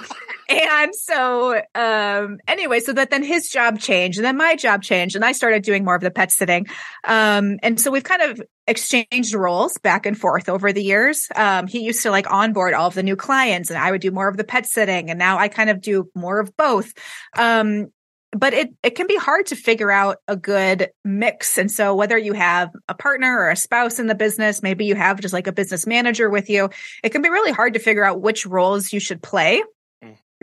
and 0.49 0.93
so, 0.95 1.61
um, 1.75 2.39
anyway, 2.47 2.79
so 2.79 2.93
that 2.93 3.09
then 3.09 3.23
his 3.23 3.49
job 3.49 3.79
changed 3.79 4.17
and 4.17 4.25
then 4.25 4.37
my 4.37 4.55
job 4.55 4.83
changed 4.83 5.15
and 5.15 5.25
I 5.25 5.31
started 5.31 5.63
doing 5.63 5.83
more 5.83 5.95
of 5.95 6.01
the 6.01 6.11
pet 6.11 6.31
sitting. 6.31 6.67
Um, 7.03 7.57
and 7.63 7.79
so 7.79 7.91
we've 7.91 8.03
kind 8.03 8.21
of 8.21 8.41
exchanged 8.67 9.33
roles 9.33 9.77
back 9.77 10.05
and 10.05 10.17
forth 10.17 10.49
over 10.49 10.71
the 10.71 10.83
years. 10.83 11.27
Um, 11.35 11.67
he 11.67 11.79
used 11.79 12.03
to 12.03 12.11
like 12.11 12.31
onboard 12.31 12.73
all 12.73 12.87
of 12.87 12.93
the 12.93 13.03
new 13.03 13.15
clients 13.23 13.69
and 13.69 13.79
I 13.79 13.89
would 13.89 14.01
do 14.01 14.11
more 14.11 14.27
of 14.27 14.37
the 14.37 14.43
pet 14.43 14.67
sitting 14.67 15.09
and 15.09 15.17
now 15.17 15.39
I 15.39 15.47
kind 15.47 15.69
of 15.69 15.81
do 15.81 16.09
more 16.13 16.39
of 16.39 16.55
both. 16.57 16.93
Um, 17.37 17.87
but 18.35 18.53
it, 18.53 18.73
it 18.83 18.91
can 18.91 19.07
be 19.07 19.15
hard 19.15 19.45
to 19.47 19.55
figure 19.55 19.91
out 19.91 20.17
a 20.27 20.35
good 20.35 20.89
mix. 21.05 21.57
And 21.57 21.71
so 21.71 21.95
whether 21.95 22.17
you 22.17 22.33
have 22.33 22.71
a 22.89 22.93
partner 22.93 23.39
or 23.39 23.49
a 23.49 23.55
spouse 23.55 23.99
in 23.99 24.07
the 24.07 24.15
business, 24.15 24.61
maybe 24.61 24.85
you 24.85 24.95
have 24.95 25.21
just 25.21 25.33
like 25.33 25.47
a 25.47 25.53
business 25.53 25.87
manager 25.87 26.29
with 26.29 26.49
you, 26.49 26.69
it 27.03 27.09
can 27.09 27.21
be 27.21 27.29
really 27.29 27.51
hard 27.51 27.75
to 27.75 27.79
figure 27.79 28.03
out 28.03 28.21
which 28.21 28.45
roles 28.45 28.91
you 28.91 28.99
should 28.99 29.21
play 29.21 29.63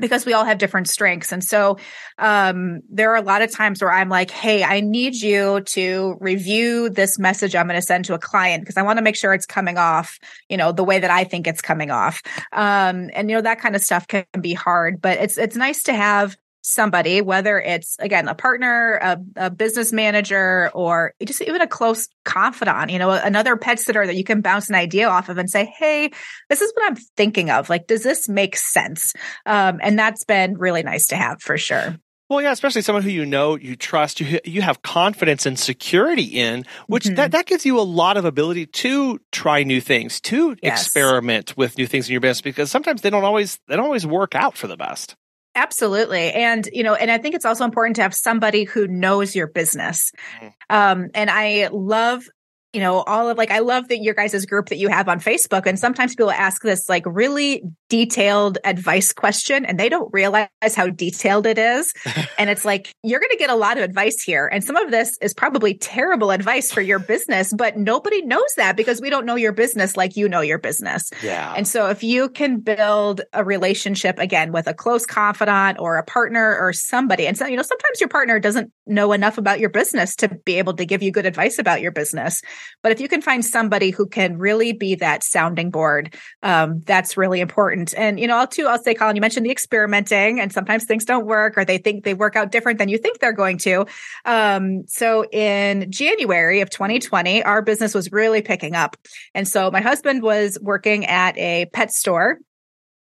because 0.01 0.27
we 0.27 0.33
all 0.33 0.45
have 0.45 0.59
different 0.59 0.89
strengths. 0.89 1.33
And 1.33 1.43
so 1.45 1.79
um, 2.19 2.81
there 2.89 3.13
are 3.13 3.17
a 3.17 3.23
lot 3.23 3.43
of 3.43 3.51
times 3.51 3.81
where 3.81 3.93
I'm 3.93 4.09
like, 4.09 4.31
hey, 4.31 4.65
I 4.65 4.81
need 4.81 5.15
you 5.15 5.61
to 5.61 6.17
review 6.21 6.89
this 6.91 7.19
message 7.19 7.55
I'm 7.55 7.67
going 7.67 7.81
to 7.81 7.87
send 7.87 8.05
to 8.07 8.15
a 8.15 8.19
client 8.19 8.63
because 8.63 8.77
I 8.77 8.83
want 8.83 8.99
to 8.99 9.03
make 9.03 9.17
sure 9.17 9.33
it's 9.33 9.47
coming 9.47 9.79
off, 9.79 10.19
you 10.49 10.57
know, 10.57 10.73
the 10.73 10.85
way 10.85 10.99
that 10.99 11.11
I 11.11 11.25
think 11.25 11.47
it's 11.47 11.61
coming 11.61 11.91
off. 11.91 12.23
Um, 12.53 13.11
and, 13.15 13.31
you 13.31 13.37
know, 13.37 13.43
that 13.43 13.61
kind 13.61 13.77
of 13.77 13.83
stuff 13.83 14.07
can 14.07 14.25
be 14.41 14.55
hard, 14.55 15.01
but 15.01 15.19
it's, 15.19 15.39
it's 15.39 15.57
nice 15.57 15.83
to 15.85 15.95
have 15.95 16.37
somebody, 16.63 17.21
whether 17.21 17.59
it's 17.59 17.97
again 17.99 18.29
a 18.29 18.35
partner, 18.35 18.99
a, 19.03 19.19
a, 19.37 19.51
business 19.51 19.93
manager, 19.93 20.71
or 20.75 21.15
just 21.25 21.43
even 21.43 21.61
a 21.61 21.67
close 21.67 22.09
confidant, 22.25 22.91
you 22.91 22.99
know, 22.99 23.11
another 23.11 23.57
pet 23.57 23.79
sitter 23.79 24.07
that 24.07 24.17
you 24.17 24.25
can 24.25 24.41
bounce 24.41 24.69
an 24.69 24.75
idea 24.75 25.09
off 25.09 25.29
of 25.29 25.39
and 25.39 25.51
say, 25.51 25.73
Hey, 25.79 26.11
this 26.49 26.61
is 26.61 26.73
what 26.75 26.91
I'm 26.91 26.97
thinking 27.17 27.51
of. 27.51 27.69
Like, 27.71 27.87
does 27.87 28.03
this 28.03 28.29
make 28.29 28.57
sense? 28.57 29.15
Um, 29.47 29.81
and 29.83 29.99
that's 29.99 30.25
been 30.25 30.59
really 30.59 30.83
nice 30.83 31.09
to 31.09 31.17
have 31.17 31.41
for 31.41 31.57
sure. 31.57 31.97
Well, 32.31 32.41
yeah, 32.41 32.53
especially 32.53 32.83
someone 32.83 33.03
who 33.03 33.11
you 33.11 33.27
know, 33.27 33.57
you 33.57 33.75
trust, 33.75 34.21
you 34.21 34.39
you 34.45 34.63
have 34.63 34.83
confidence 34.83 35.47
and 35.47 35.59
security 35.59 36.23
in, 36.23 36.65
which 36.87 37.05
mm-hmm. 37.05 37.17
that, 37.17 37.33
that 37.33 37.47
gives 37.47 37.67
you 37.67 37.81
a 37.81 37.83
lot 37.83 38.17
of 38.17 38.25
ability 38.25 38.67
to 38.67 39.21
try 39.33 39.65
new 39.65 39.81
things, 39.81 40.21
to 40.23 40.57
yes. 40.63 40.81
experiment 40.81 41.57
with 41.57 41.77
new 41.77 41.89
things 41.89 42.07
in 42.07 42.13
your 42.13 42.21
business, 42.21 42.41
because 42.41 42.71
sometimes 42.71 43.03
they 43.03 43.11
don't 43.11 43.25
always 43.25 43.59
they 43.67 43.75
don't 43.75 43.85
always 43.85 44.07
work 44.07 44.37
out 44.37 44.57
for 44.57 44.69
the 44.69 44.77
best. 44.77 45.17
Absolutely. 45.55 46.33
And, 46.33 46.69
you 46.73 46.85
know, 46.85 46.95
and 46.95 47.11
I 47.11 47.19
think 47.19 47.35
it's 47.35 47.45
also 47.45 47.65
important 47.65 47.97
to 47.97 48.03
have 48.03 48.15
somebody 48.15 48.65
who 48.65 48.87
knows 48.87 49.35
your 49.35 49.49
business. 49.49 50.13
Mm. 50.41 50.53
Um, 50.71 51.11
and 51.15 51.29
I 51.29 51.69
love 51.73 52.29
you 52.73 52.81
know, 52.81 53.03
all 53.03 53.29
of 53.29 53.37
like, 53.37 53.51
I 53.51 53.59
love 53.59 53.89
that 53.89 53.99
your 53.99 54.15
guys' 54.15 54.47
group 54.47 54.69
that 54.69 54.79
you 54.79 54.89
have 54.89 55.09
on 55.09 55.19
Facebook. 55.19 55.67
And 55.67 55.79
sometimes 55.79 56.15
people 56.15 56.31
ask 56.31 56.63
this 56.63 56.89
like 56.89 57.03
really 57.05 57.63
detailed 57.89 58.59
advice 58.65 59.13
question 59.13 59.65
and 59.65 59.79
they 59.79 59.89
don't 59.89 60.09
realize 60.13 60.49
how 60.77 60.89
detailed 60.89 61.47
it 61.47 61.59
is. 61.59 61.93
and 62.39 62.49
it's 62.49 62.65
like, 62.65 62.95
you're 63.03 63.19
going 63.19 63.31
to 63.31 63.37
get 63.37 63.51
a 63.51 63.57
lot 63.57 63.77
of 63.77 63.83
advice 63.83 64.23
here. 64.23 64.47
And 64.47 64.63
some 64.63 64.77
of 64.77 64.93
this 64.93 65.19
is 65.21 65.35
probably 65.35 65.75
terrible 65.75 66.31
advice 66.31 66.71
for 66.71 66.81
your 66.81 67.01
business, 67.01 67.53
but 67.53 67.77
nobody 67.77 68.23
knows 68.23 68.55
that 68.57 68.77
because 68.77 69.01
we 69.01 69.11
don't 69.11 69.27
know 69.27 69.35
your 69.35 69.53
business 69.53 69.97
like 69.97 70.17
you 70.17 70.29
know 70.29 70.41
your 70.41 70.59
business. 70.59 71.11
Yeah. 71.25 71.53
And 71.57 71.67
so 71.67 71.89
if 71.89 72.05
you 72.05 72.29
can 72.29 72.61
build 72.61 73.23
a 73.33 73.43
relationship 73.43 74.19
again 74.21 74.53
with 74.53 74.69
a 74.69 74.75
close 74.75 75.07
confidant 75.07 75.79
or 75.81 75.97
a 75.97 76.05
partner 76.05 76.57
or 76.57 76.73
somebody, 76.73 77.27
and 77.27 77.37
so, 77.37 77.47
you 77.47 77.57
know, 77.57 77.63
sometimes 77.63 78.01
your 78.01 78.09
partner 78.09 78.39
doesn't 78.39 78.73
know 78.91 79.13
enough 79.13 79.39
about 79.39 79.61
your 79.61 79.71
business 79.71 80.15
to 80.17 80.29
be 80.45 80.59
able 80.59 80.75
to 80.75 80.85
give 80.85 81.03
you 81.03 81.11
good 81.11 81.27
advice 81.27 81.59
about 81.59 81.81
your 81.81 81.93
business. 81.93 82.43
But 82.83 82.93
if 82.93 83.01
you 83.01 83.09
can 83.09 83.23
find 83.23 83.45
somebody 83.45 83.91
who 83.91 84.07
can 84.07 84.39
really 84.39 84.73
be 84.73 84.97
that 84.97 85.23
sounding 85.23 85.71
board, 85.71 86.15
um, 86.43 86.81
that's 86.81 87.17
really 87.17 87.41
important. 87.41 87.95
And, 87.97 88.19
you 88.19 88.27
know, 88.27 88.37
I'll 88.37 88.47
too, 88.47 88.67
I'll 88.67 88.83
say, 88.83 88.95
Colin, 88.95 89.17
you 89.17 89.21
mentioned 89.21 89.47
the 89.47 89.51
experimenting 89.51 90.41
and 90.41 90.53
sometimes 90.53 90.85
things 90.85 91.05
don't 91.05 91.27
work 91.27 91.57
or 91.57 91.65
they 91.65 91.79
think 91.79 92.05
they 92.05 92.15
work 92.15 92.37
out 92.37 92.51
different 92.51 92.79
than 92.79 92.89
you 92.89 92.99
think 92.99 93.19
they're 93.19 93.33
going 93.33 93.59
to. 93.59 93.87
Um, 94.25 94.85
so 94.87 95.25
in 95.31 95.91
January 95.91 96.61
of 96.61 96.71
2020, 96.71 97.43
our 97.45 97.63
business 97.63 97.95
was 97.95 98.13
really 98.13 98.43
picking 98.43 98.75
up. 98.75 98.97
And 99.35 99.47
so 99.47 99.71
my 99.71 99.81
husband 99.81 100.23
was 100.23 100.59
working 100.61 101.07
at 101.07 101.39
a 101.39 101.67
pet 101.73 101.93
store 101.93 102.39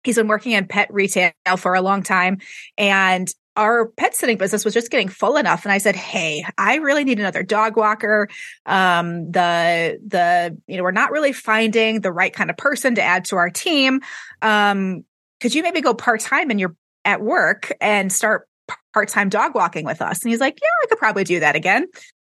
He's 0.05 0.17
been 0.17 0.29
working 0.29 0.53
in 0.53 0.67
pet 0.67 0.93
retail 0.93 1.33
for 1.57 1.75
a 1.75 1.81
long 1.81 2.03
time. 2.03 2.39
And 2.77 3.27
our 3.57 3.87
pet 3.87 4.15
sitting 4.15 4.37
business 4.37 4.65
was 4.65 4.75
just 4.75 4.91
getting 4.91 5.09
full 5.09 5.37
enough. 5.37 5.65
And 5.65 5.73
i 5.73 5.79
said 5.79 5.97
hey 5.97 6.45
i 6.59 6.77
really 6.77 7.05
need 7.05 7.19
another 7.19 7.43
dog 7.43 7.77
walker. 7.77 8.29
Um, 8.67 9.31
the 9.31 10.01
the 10.07 10.57
you 10.67 10.77
know 10.77 10.83
we're 10.83 10.91
not 10.91 11.11
really 11.11 11.33
finding 11.33 12.01
the 12.01 12.13
right 12.13 12.33
kind 12.33 12.51
of 12.51 12.57
person 12.57 12.95
to 12.97 13.03
add 13.03 13.25
to 13.27 13.37
our 13.37 13.51
team. 13.51 14.01
Um, 14.43 15.05
could 15.41 15.55
you 15.55 15.63
maybe 15.63 15.81
go 15.81 15.95
part-time 15.95 16.51
and 16.51 16.59
you're 16.59 16.77
at 17.05 17.21
work 17.21 17.73
and 17.81 18.13
start 18.13 18.49
part-time 18.93 19.29
dog 19.29 19.55
walking 19.55 19.85
with 19.85 20.01
us? 20.01 20.23
And 20.23 20.31
he's 20.31 20.41
like 20.41 20.59
yeah 20.61 20.69
i 20.83 20.87
could 20.87 20.99
probably 20.99 21.25
do 21.25 21.41
that 21.41 21.57
again. 21.57 21.87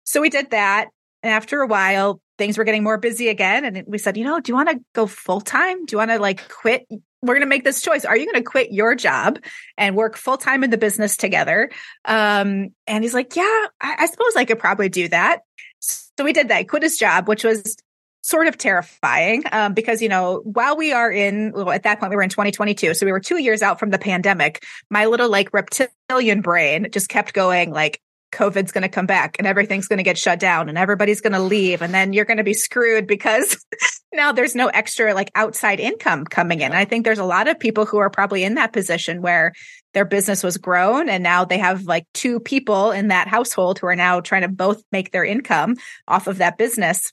So 0.05 0.21
we 0.21 0.31
did 0.31 0.51
that. 0.51 0.89
And 1.23 1.33
after 1.33 1.61
a 1.61 1.67
while 1.67 2.21
things 2.39 2.59
were 2.59 2.65
getting 2.65 2.83
more 2.83 2.99
busy 2.99 3.29
again 3.29 3.65
and 3.65 3.85
we 3.87 3.99
said 3.99 4.17
you 4.17 4.25
know 4.25 4.41
do 4.41 4.51
you 4.51 4.57
want 4.57 4.69
to 4.69 4.81
go 4.93 5.07
full-time 5.07 5.85
do 5.87 5.95
you 5.95 5.99
want 5.99 6.11
to 6.11 6.19
like 6.19 6.49
quit 6.49 6.87
we're 7.25 7.35
going 7.35 7.41
to 7.41 7.47
make 7.47 7.65
this 7.65 7.81
choice. 7.81 8.05
Are 8.05 8.17
you 8.17 8.31
going 8.31 8.43
to 8.45 8.49
quit 8.49 8.71
your 8.71 8.95
job 8.95 9.39
and 9.79 9.97
work 9.97 10.17
full 10.17 10.37
time 10.37 10.63
in 10.63 10.71
the 10.71 10.77
business 10.77 11.17
together? 11.17 11.71
Um, 12.05 12.75
and 12.87 13.03
he's 13.03 13.15
like, 13.15 13.35
yeah, 13.35 13.67
I, 13.81 13.97
I 14.01 14.07
suppose 14.07 14.37
I 14.37 14.45
could 14.45 14.59
probably 14.59 14.91
do 14.91 15.09
that. 15.09 15.41
So 15.81 16.23
we 16.23 16.33
did 16.33 16.49
that. 16.49 16.59
He 16.59 16.65
quit 16.65 16.83
his 16.83 16.99
job, 16.99 17.27
which 17.27 17.43
was 17.43 17.77
sort 18.23 18.47
of 18.47 18.57
terrifying 18.57 19.43
um, 19.53 19.75
because 19.75 20.01
you 20.01 20.09
know 20.09 20.41
while 20.45 20.79
we 20.79 20.95
are 20.95 21.13
in 21.13 21.53
well, 21.53 21.71
at 21.71 21.83
that 21.83 22.01
point 22.01 22.09
we 22.09 22.17
were 22.17 22.23
in 22.23 22.31
2022 22.31 22.95
so 22.95 23.05
we 23.05 23.13
were 23.13 23.21
two 23.21 23.37
years 23.37 23.61
out 23.61 23.79
from 23.79 23.91
the 23.91 23.99
pandemic 23.99 24.65
my 24.89 25.05
little 25.05 25.29
like 25.29 25.53
reptilian 25.53 26.41
brain 26.41 26.89
just 26.91 27.11
kept 27.11 27.35
going 27.35 27.71
like 27.71 28.01
COVID's 28.35 28.73
going 28.73 28.83
to 28.83 28.89
come 28.89 29.07
back 29.07 29.37
and 29.39 29.47
everything's 29.47 29.87
going 29.87 29.99
to 29.99 30.03
get 30.03 30.19
shut 30.19 30.41
down 30.41 30.69
and 30.69 30.77
everybody's 30.77 31.21
going 31.21 31.33
to 31.33 31.41
leave. 31.41 31.81
And 31.83 31.95
then 31.95 32.13
you're 32.13 32.25
going 32.25 32.39
to 32.39 32.45
be 32.45 32.55
screwed 32.55 33.07
because 33.07 33.65
now 34.13 34.33
there's 34.33 34.55
no 34.55 34.69
extra 34.69 35.15
like 35.15 35.31
outside 35.35 35.81
income 35.81 36.25
coming 36.25 36.61
in. 36.61 36.73
I 36.73 36.85
think 36.85 37.05
there's 37.05 37.19
a 37.19 37.25
lot 37.25 37.49
of 37.49 37.59
people 37.59 37.87
who 37.87 37.99
are 37.99 38.11
probably 38.11 38.45
in 38.45 38.55
that 38.55 38.73
position 38.73 39.23
where 39.23 39.53
their 39.95 40.05
business 40.05 40.43
was 40.43 40.59
grown 40.59 41.09
and 41.09 41.23
now 41.23 41.45
they 41.45 41.59
have 41.59 41.85
like 41.85 42.07
two 42.13 42.41
people 42.41 42.91
in 42.91 43.09
that 43.09 43.29
household 43.29 43.79
who 43.79 43.87
are 43.87 43.97
now 43.97 44.21
trying 44.21 44.43
to 44.43 44.49
both 44.49 44.83
make 44.91 45.13
their 45.13 45.25
income 45.25 45.77
off 46.09 46.27
of 46.27 46.39
that 46.39 46.59
business 46.59 47.13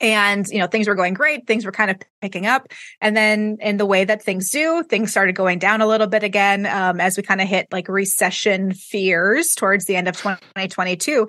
and 0.00 0.46
you 0.48 0.58
know 0.58 0.66
things 0.66 0.88
were 0.88 0.94
going 0.94 1.14
great 1.14 1.46
things 1.46 1.64
were 1.64 1.72
kind 1.72 1.90
of 1.90 1.96
picking 2.20 2.46
up. 2.46 2.68
And 3.00 3.16
then 3.16 3.58
in 3.60 3.76
the 3.76 3.86
way 3.86 4.04
that 4.04 4.22
things 4.22 4.50
do 4.50 4.82
things 4.82 5.10
started 5.10 5.34
going 5.34 5.58
down 5.58 5.80
a 5.80 5.86
little 5.86 6.06
bit 6.06 6.22
again 6.22 6.66
um, 6.66 7.00
as 7.00 7.16
we 7.16 7.22
kind 7.22 7.40
of 7.40 7.48
hit 7.48 7.68
like 7.72 7.88
recession 7.88 8.72
fears 8.72 9.54
towards 9.54 9.84
the 9.84 9.96
end 9.96 10.08
of 10.08 10.16
2022 10.16 11.28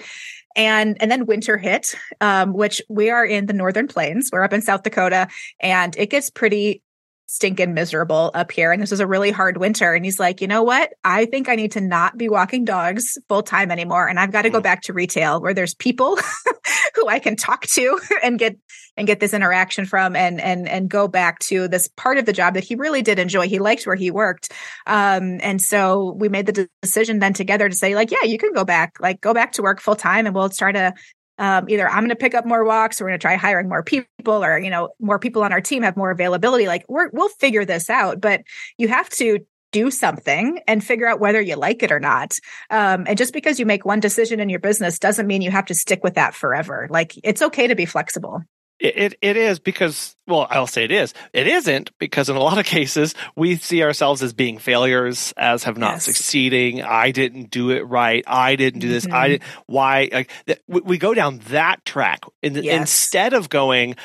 and 0.55 0.97
and 1.01 1.11
then 1.11 1.25
winter 1.25 1.57
hit 1.57 1.93
um, 2.21 2.53
which 2.53 2.81
we 2.89 3.09
are 3.09 3.25
in 3.25 3.45
the 3.45 3.53
northern 3.53 3.87
plains. 3.87 4.29
We're 4.31 4.43
up 4.43 4.53
in 4.53 4.61
south 4.61 4.83
dakota 4.83 5.27
and 5.59 5.95
it 5.97 6.09
gets 6.09 6.29
pretty 6.29 6.81
stinking 7.27 7.73
miserable 7.73 8.31
up 8.33 8.51
here. 8.51 8.71
And 8.71 8.81
this 8.81 8.91
was 8.91 8.99
a 8.99 9.07
really 9.07 9.31
hard 9.31 9.57
winter. 9.57 9.93
And 9.93 10.05
he's 10.05 10.19
like, 10.19 10.41
you 10.41 10.47
know 10.47 10.63
what? 10.63 10.93
I 11.03 11.25
think 11.25 11.49
I 11.49 11.55
need 11.55 11.71
to 11.73 11.81
not 11.81 12.17
be 12.17 12.29
walking 12.29 12.65
dogs 12.65 13.17
full 13.27 13.43
time 13.43 13.71
anymore. 13.71 14.07
And 14.07 14.19
I've 14.19 14.31
got 14.31 14.43
to 14.43 14.49
go 14.49 14.59
mm. 14.59 14.63
back 14.63 14.81
to 14.83 14.93
retail 14.93 15.41
where 15.41 15.53
there's 15.53 15.73
people 15.73 16.17
who 16.95 17.07
I 17.07 17.19
can 17.19 17.35
talk 17.35 17.65
to 17.73 17.99
and 18.23 18.37
get 18.37 18.57
and 18.97 19.07
get 19.07 19.19
this 19.19 19.33
interaction 19.33 19.85
from 19.85 20.15
and 20.15 20.39
and 20.39 20.69
and 20.69 20.89
go 20.89 21.07
back 21.07 21.39
to 21.39 21.67
this 21.67 21.89
part 21.97 22.17
of 22.17 22.25
the 22.25 22.33
job 22.33 22.53
that 22.53 22.63
he 22.63 22.75
really 22.75 23.01
did 23.01 23.19
enjoy. 23.19 23.47
He 23.47 23.59
liked 23.59 23.85
where 23.85 23.95
he 23.95 24.11
worked. 24.11 24.51
Um, 24.87 25.39
and 25.41 25.61
so 25.61 26.15
we 26.17 26.29
made 26.29 26.45
the 26.45 26.69
decision 26.81 27.19
then 27.19 27.33
together 27.33 27.67
to 27.67 27.75
say, 27.75 27.95
like, 27.95 28.11
yeah, 28.11 28.23
you 28.23 28.37
can 28.37 28.53
go 28.53 28.63
back, 28.63 28.97
like 28.99 29.19
go 29.19 29.33
back 29.33 29.53
to 29.53 29.61
work 29.61 29.81
full 29.81 29.95
time 29.95 30.25
and 30.25 30.35
we'll 30.35 30.49
try 30.49 30.71
to 30.71 30.93
um, 31.37 31.69
either 31.69 31.87
I'm 31.87 31.99
going 31.99 32.09
to 32.09 32.15
pick 32.15 32.35
up 32.35 32.45
more 32.45 32.63
walks, 32.63 32.99
or 32.99 33.05
we're 33.05 33.11
going 33.11 33.19
to 33.19 33.23
try 33.23 33.35
hiring 33.35 33.69
more 33.69 33.83
people, 33.83 34.43
or 34.43 34.57
you 34.59 34.69
know, 34.69 34.89
more 34.99 35.19
people 35.19 35.43
on 35.43 35.51
our 35.51 35.61
team 35.61 35.83
have 35.83 35.97
more 35.97 36.11
availability. 36.11 36.67
Like 36.67 36.85
we're 36.87 37.09
we'll 37.11 37.29
figure 37.29 37.65
this 37.65 37.89
out, 37.89 38.21
but 38.21 38.43
you 38.77 38.87
have 38.87 39.09
to 39.11 39.39
do 39.71 39.91
something 39.91 40.61
and 40.67 40.81
figure 40.81 41.05
out 41.05 41.19
whether 41.19 41.41
you 41.41 41.57
like 41.57 41.83
it 41.83 41.91
or 41.91 41.99
not. 41.99 42.33
Um, 42.69 43.03
and 43.07 43.17
just 43.17 43.33
because 43.33 43.59
you 43.59 43.65
make 43.65 43.85
one 43.85 43.99
decision 43.99 44.39
in 44.39 44.47
your 44.47 44.61
business 44.61 44.99
doesn't 44.99 45.27
mean 45.27 45.41
you 45.41 45.51
have 45.51 45.65
to 45.65 45.75
stick 45.75 46.01
with 46.01 46.13
that 46.13 46.33
forever. 46.33 46.87
Like 46.89 47.13
it's 47.23 47.41
okay 47.41 47.67
to 47.67 47.75
be 47.75 47.85
flexible. 47.85 48.41
It, 48.77 48.97
it, 48.97 49.17
it 49.21 49.37
is 49.37 49.59
because 49.59 50.17
well 50.27 50.47
I'll 50.49 50.67
say 50.67 50.83
it 50.83 50.91
is 50.91 51.13
it 51.31 51.47
isn't 51.47 51.91
because 51.97 52.29
in 52.29 52.35
a 52.35 52.41
lot 52.41 52.57
of 52.57 52.65
cases 52.65 53.15
we 53.35 53.55
see 53.55 53.81
ourselves 53.83 54.21
as 54.21 54.33
being 54.33 54.57
failures 54.57 55.33
as 55.37 55.63
have 55.63 55.77
not 55.77 55.93
yes. 55.93 56.03
succeeding 56.03 56.81
I 56.81 57.11
didn't 57.11 57.51
do 57.51 57.69
it 57.69 57.87
right 57.87 58.23
I 58.27 58.57
didn't 58.57 58.81
do 58.81 58.89
this 58.89 59.05
mm-hmm. 59.05 59.15
I 59.15 59.27
did 59.29 59.43
why 59.67 60.09
like 60.11 60.31
we, 60.67 60.81
we, 60.81 60.97
go 60.97 61.13
down 61.13 61.39
that 61.49 61.85
track 61.85 62.25
in, 62.41 62.55
yes. 62.55 62.79
instead 62.79 63.33
of 63.33 63.47
going 63.47 63.95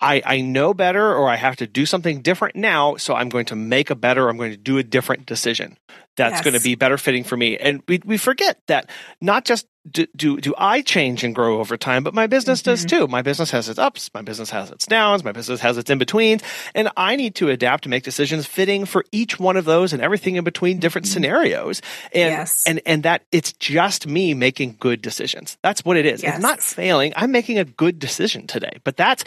I, 0.00 0.22
I 0.24 0.40
know 0.40 0.74
better 0.74 1.14
or 1.14 1.28
I 1.28 1.36
have 1.36 1.56
to 1.56 1.66
do 1.66 1.86
something 1.86 2.22
different 2.22 2.56
now. 2.56 2.96
So 2.96 3.14
I'm 3.14 3.28
going 3.28 3.46
to 3.46 3.56
make 3.56 3.90
a 3.90 3.94
better, 3.94 4.28
I'm 4.28 4.36
going 4.36 4.50
to 4.50 4.56
do 4.56 4.78
a 4.78 4.82
different 4.82 5.26
decision 5.26 5.78
that's 6.16 6.36
yes. 6.36 6.42
going 6.42 6.54
to 6.54 6.60
be 6.60 6.74
better 6.74 6.98
fitting 6.98 7.24
for 7.24 7.36
me. 7.36 7.56
And 7.56 7.82
we, 7.86 8.00
we 8.04 8.16
forget 8.16 8.60
that 8.66 8.90
not 9.20 9.44
just 9.44 9.66
do, 9.88 10.06
do, 10.16 10.40
do 10.40 10.54
I 10.58 10.82
change 10.82 11.24
and 11.24 11.34
grow 11.34 11.60
over 11.60 11.76
time, 11.76 12.04
but 12.04 12.12
my 12.12 12.26
business 12.26 12.60
mm-hmm. 12.60 12.70
does 12.70 12.84
too. 12.84 13.06
My 13.06 13.22
business 13.22 13.50
has 13.52 13.68
its 13.68 13.78
ups, 13.78 14.10
my 14.12 14.22
business 14.22 14.50
has 14.50 14.70
its 14.70 14.86
downs, 14.86 15.24
my 15.24 15.32
business 15.32 15.60
has 15.60 15.78
its 15.78 15.88
in 15.88 15.98
betweens, 15.98 16.42
and 16.74 16.90
I 16.96 17.16
need 17.16 17.34
to 17.36 17.48
adapt 17.48 17.84
to 17.84 17.88
make 17.88 18.02
decisions 18.02 18.46
fitting 18.46 18.84
for 18.84 19.04
each 19.12 19.38
one 19.38 19.56
of 19.56 19.64
those 19.64 19.92
and 19.92 20.02
everything 20.02 20.36
in 20.36 20.44
between 20.44 20.78
different 20.78 21.06
mm-hmm. 21.06 21.14
scenarios. 21.14 21.80
And, 22.12 22.30
yes. 22.30 22.64
and, 22.66 22.80
and 22.84 23.02
that 23.04 23.22
it's 23.32 23.52
just 23.54 24.06
me 24.06 24.34
making 24.34 24.76
good 24.80 25.00
decisions. 25.00 25.56
That's 25.62 25.84
what 25.84 25.96
it 25.96 26.06
is. 26.06 26.22
Yes. 26.22 26.36
It's 26.36 26.42
not 26.42 26.60
failing. 26.60 27.12
I'm 27.16 27.32
making 27.32 27.58
a 27.58 27.64
good 27.64 27.98
decision 27.98 28.46
today, 28.46 28.78
but 28.84 28.96
that's, 28.96 29.24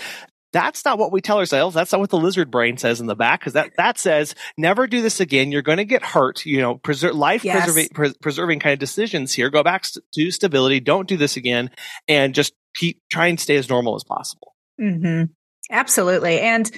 That's 0.54 0.86
not 0.86 0.97
what 0.99 1.12
we 1.12 1.20
tell 1.20 1.39
ourselves. 1.39 1.74
That's 1.76 1.91
not 1.91 1.99
what 1.99 2.12
the 2.12 2.18
lizard 2.18 2.49
brain 2.51 2.78
says 2.78 3.01
in 3.01 3.08
the 3.08 3.16
back 3.16 3.39
because 3.39 3.54
that, 3.54 3.72
that 3.78 3.97
says 3.97 4.36
never 4.58 4.88
do 4.88 5.01
this 5.01 5.20
again. 5.20 5.51
You're 5.51 5.64
going 5.64 5.80
to 5.80 5.84
get 5.86 6.04
hurt. 6.04 6.45
You 6.45 6.62
know, 6.62 6.76
preserve 6.76 7.16
life 7.16 7.43
Yes. 7.43 7.64
preserving, 7.66 7.89
pre- 7.93 8.14
preserving 8.22 8.60
kind 8.60 8.74
of 8.74 8.80
decisions 8.80 9.34
here. 9.34 9.49
Go 9.49 9.64
back 9.64 9.84
st- 9.86 10.06
to 10.14 10.32
stability. 10.32 10.80
Don't 10.80 11.08
do 11.08 11.18
this 11.18 11.36
again 11.38 11.72
and 12.08 12.34
just 12.36 12.54
keep 12.76 13.01
try 13.12 13.28
and 13.28 13.39
stay 13.39 13.56
as 13.58 13.68
normal 13.68 13.95
as 13.95 14.04
possible. 14.04 14.54
hmm 14.80 15.24
Absolutely. 15.72 16.39
And 16.39 16.70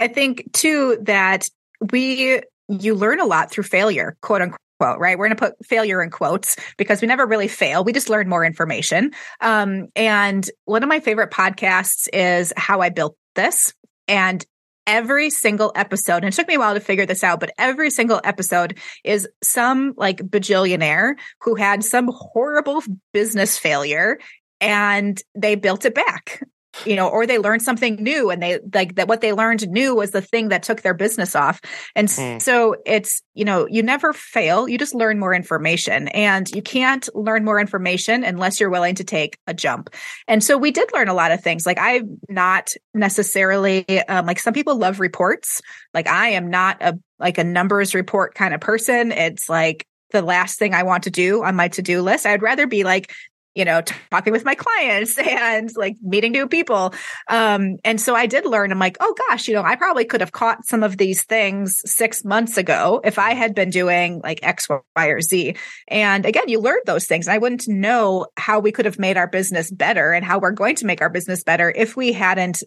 I 0.00 0.08
think 0.08 0.52
too 0.52 0.98
that 1.02 1.48
we, 1.92 2.40
you 2.68 2.94
learn 2.94 3.20
a 3.20 3.24
lot 3.26 3.50
through 3.50 3.64
failure, 3.64 4.16
quote 4.20 4.42
unquote. 4.42 4.58
Right. 4.82 5.18
We're 5.18 5.28
going 5.28 5.36
to 5.36 5.48
put 5.48 5.66
failure 5.66 6.02
in 6.02 6.10
quotes 6.10 6.56
because 6.76 7.00
we 7.00 7.08
never 7.08 7.26
really 7.26 7.48
fail. 7.48 7.84
We 7.84 7.92
just 7.92 8.08
learn 8.08 8.28
more 8.28 8.44
information. 8.44 9.12
Um, 9.40 9.88
and 9.96 10.48
one 10.64 10.82
of 10.82 10.88
my 10.88 11.00
favorite 11.00 11.30
podcasts 11.30 12.08
is 12.12 12.52
How 12.56 12.80
I 12.80 12.90
Built 12.90 13.16
This. 13.34 13.72
And 14.08 14.44
every 14.86 15.30
single 15.30 15.72
episode, 15.74 16.24
and 16.24 16.26
it 16.26 16.32
took 16.32 16.48
me 16.48 16.54
a 16.54 16.58
while 16.58 16.74
to 16.74 16.80
figure 16.80 17.06
this 17.06 17.22
out, 17.22 17.40
but 17.40 17.52
every 17.56 17.90
single 17.90 18.20
episode 18.24 18.78
is 19.04 19.28
some 19.42 19.94
like 19.96 20.18
bajillionaire 20.18 21.14
who 21.42 21.54
had 21.54 21.84
some 21.84 22.10
horrible 22.12 22.82
business 23.12 23.58
failure 23.58 24.18
and 24.60 25.20
they 25.34 25.54
built 25.54 25.84
it 25.84 25.94
back 25.94 26.42
you 26.86 26.96
know 26.96 27.08
or 27.08 27.26
they 27.26 27.38
learned 27.38 27.62
something 27.62 27.96
new 27.96 28.30
and 28.30 28.42
they 28.42 28.58
like 28.72 28.94
that 28.96 29.08
what 29.08 29.20
they 29.20 29.32
learned 29.32 29.68
new 29.68 29.94
was 29.94 30.10
the 30.10 30.22
thing 30.22 30.48
that 30.48 30.62
took 30.62 30.82
their 30.82 30.94
business 30.94 31.34
off. 31.36 31.60
And 31.94 32.10
Hmm. 32.10 32.38
so 32.38 32.76
it's 32.86 33.22
you 33.34 33.44
know 33.44 33.66
you 33.68 33.82
never 33.82 34.12
fail. 34.12 34.68
You 34.68 34.78
just 34.78 34.94
learn 34.94 35.18
more 35.18 35.34
information 35.34 36.08
and 36.08 36.48
you 36.50 36.62
can't 36.62 37.08
learn 37.14 37.44
more 37.44 37.60
information 37.60 38.24
unless 38.24 38.60
you're 38.60 38.70
willing 38.70 38.94
to 38.96 39.04
take 39.04 39.38
a 39.46 39.54
jump. 39.54 39.90
And 40.26 40.42
so 40.42 40.56
we 40.58 40.70
did 40.70 40.90
learn 40.92 41.08
a 41.08 41.14
lot 41.14 41.32
of 41.32 41.42
things. 41.42 41.66
Like 41.66 41.78
i'm 41.80 42.18
not 42.28 42.70
necessarily 42.94 43.84
um, 44.08 44.26
like 44.26 44.38
some 44.38 44.54
people 44.54 44.76
love 44.76 45.00
reports. 45.00 45.60
Like 45.94 46.08
i 46.08 46.28
am 46.30 46.50
not 46.50 46.78
a 46.80 46.98
like 47.18 47.38
a 47.38 47.44
numbers 47.44 47.94
report 47.94 48.34
kind 48.34 48.54
of 48.54 48.60
person. 48.60 49.12
It's 49.12 49.48
like 49.48 49.86
the 50.10 50.22
last 50.22 50.58
thing 50.58 50.74
i 50.74 50.82
want 50.82 51.04
to 51.04 51.10
do 51.10 51.42
on 51.42 51.56
my 51.56 51.68
to-do 51.68 52.02
list. 52.02 52.26
I'd 52.26 52.42
rather 52.42 52.66
be 52.66 52.84
like 52.84 53.12
you 53.54 53.64
know, 53.64 53.82
talking 54.10 54.32
with 54.32 54.44
my 54.44 54.54
clients 54.54 55.18
and 55.18 55.70
like 55.76 55.96
meeting 56.02 56.32
new 56.32 56.48
people. 56.48 56.94
Um, 57.28 57.76
and 57.84 58.00
so 58.00 58.14
I 58.14 58.26
did 58.26 58.46
learn, 58.46 58.72
I'm 58.72 58.78
like, 58.78 58.96
oh 59.00 59.14
gosh, 59.28 59.48
you 59.48 59.54
know, 59.54 59.62
I 59.62 59.76
probably 59.76 60.04
could 60.04 60.20
have 60.20 60.32
caught 60.32 60.64
some 60.66 60.82
of 60.82 60.96
these 60.96 61.24
things 61.24 61.80
six 61.84 62.24
months 62.24 62.56
ago 62.56 63.00
if 63.04 63.18
I 63.18 63.34
had 63.34 63.54
been 63.54 63.70
doing 63.70 64.20
like 64.22 64.40
X, 64.42 64.68
Y, 64.68 65.06
or 65.06 65.20
Z. 65.20 65.56
And 65.88 66.24
again, 66.24 66.48
you 66.48 66.60
learn 66.60 66.80
those 66.86 67.06
things. 67.06 67.28
I 67.28 67.38
wouldn't 67.38 67.68
know 67.68 68.26
how 68.36 68.60
we 68.60 68.72
could 68.72 68.86
have 68.86 68.98
made 68.98 69.16
our 69.16 69.28
business 69.28 69.70
better 69.70 70.12
and 70.12 70.24
how 70.24 70.38
we're 70.38 70.52
going 70.52 70.76
to 70.76 70.86
make 70.86 71.02
our 71.02 71.10
business 71.10 71.44
better 71.44 71.72
if 71.74 71.96
we 71.96 72.12
hadn't 72.12 72.62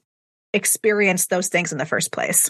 experienced 0.54 1.30
those 1.30 1.50
things 1.50 1.72
in 1.72 1.78
the 1.78 1.86
first 1.86 2.12
place. 2.12 2.50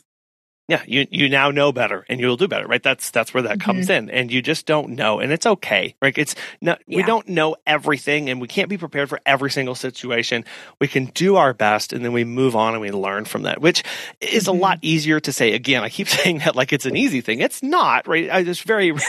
Yeah, 0.67 0.81
you 0.87 1.05
you 1.11 1.29
now 1.29 1.51
know 1.51 1.71
better 1.71 2.05
and 2.09 2.19
you'll 2.19 2.37
do 2.37 2.47
better, 2.47 2.65
right? 2.65 2.81
That's 2.81 3.11
that's 3.11 3.35
where 3.35 3.43
that 3.43 3.59
comes 3.59 3.87
in. 3.87 4.09
And 4.09 4.31
you 4.31 4.41
just 4.41 4.65
don't 4.65 4.89
know 4.95 5.19
and 5.19 5.31
it's 5.31 5.45
okay. 5.45 5.95
Right? 6.01 6.17
It's 6.17 6.33
not 6.59 6.81
we 6.87 7.03
don't 7.03 7.27
know 7.27 7.55
everything 7.67 8.31
and 8.31 8.41
we 8.41 8.47
can't 8.47 8.67
be 8.67 8.77
prepared 8.77 9.07
for 9.09 9.19
every 9.27 9.51
single 9.51 9.75
situation. 9.75 10.43
We 10.81 10.87
can 10.87 11.05
do 11.13 11.35
our 11.35 11.53
best 11.53 11.93
and 11.93 12.03
then 12.03 12.13
we 12.13 12.23
move 12.23 12.55
on 12.55 12.73
and 12.73 12.81
we 12.81 12.89
learn 12.89 13.25
from 13.25 13.43
that, 13.43 13.61
which 13.61 13.83
is 14.21 14.45
Mhm. 14.45 14.47
a 14.47 14.51
lot 14.53 14.79
easier 14.81 15.19
to 15.19 15.31
say. 15.31 15.53
Again, 15.53 15.83
I 15.83 15.89
keep 15.89 16.07
saying 16.19 16.39
that 16.39 16.55
like 16.55 16.73
it's 16.73 16.87
an 16.87 16.95
easy 16.95 17.21
thing. 17.21 17.41
It's 17.41 17.61
not, 17.61 18.07
right? 18.07 18.27
I 18.31 18.43
just 18.43 18.63
very 18.63 18.91
we 18.91 19.01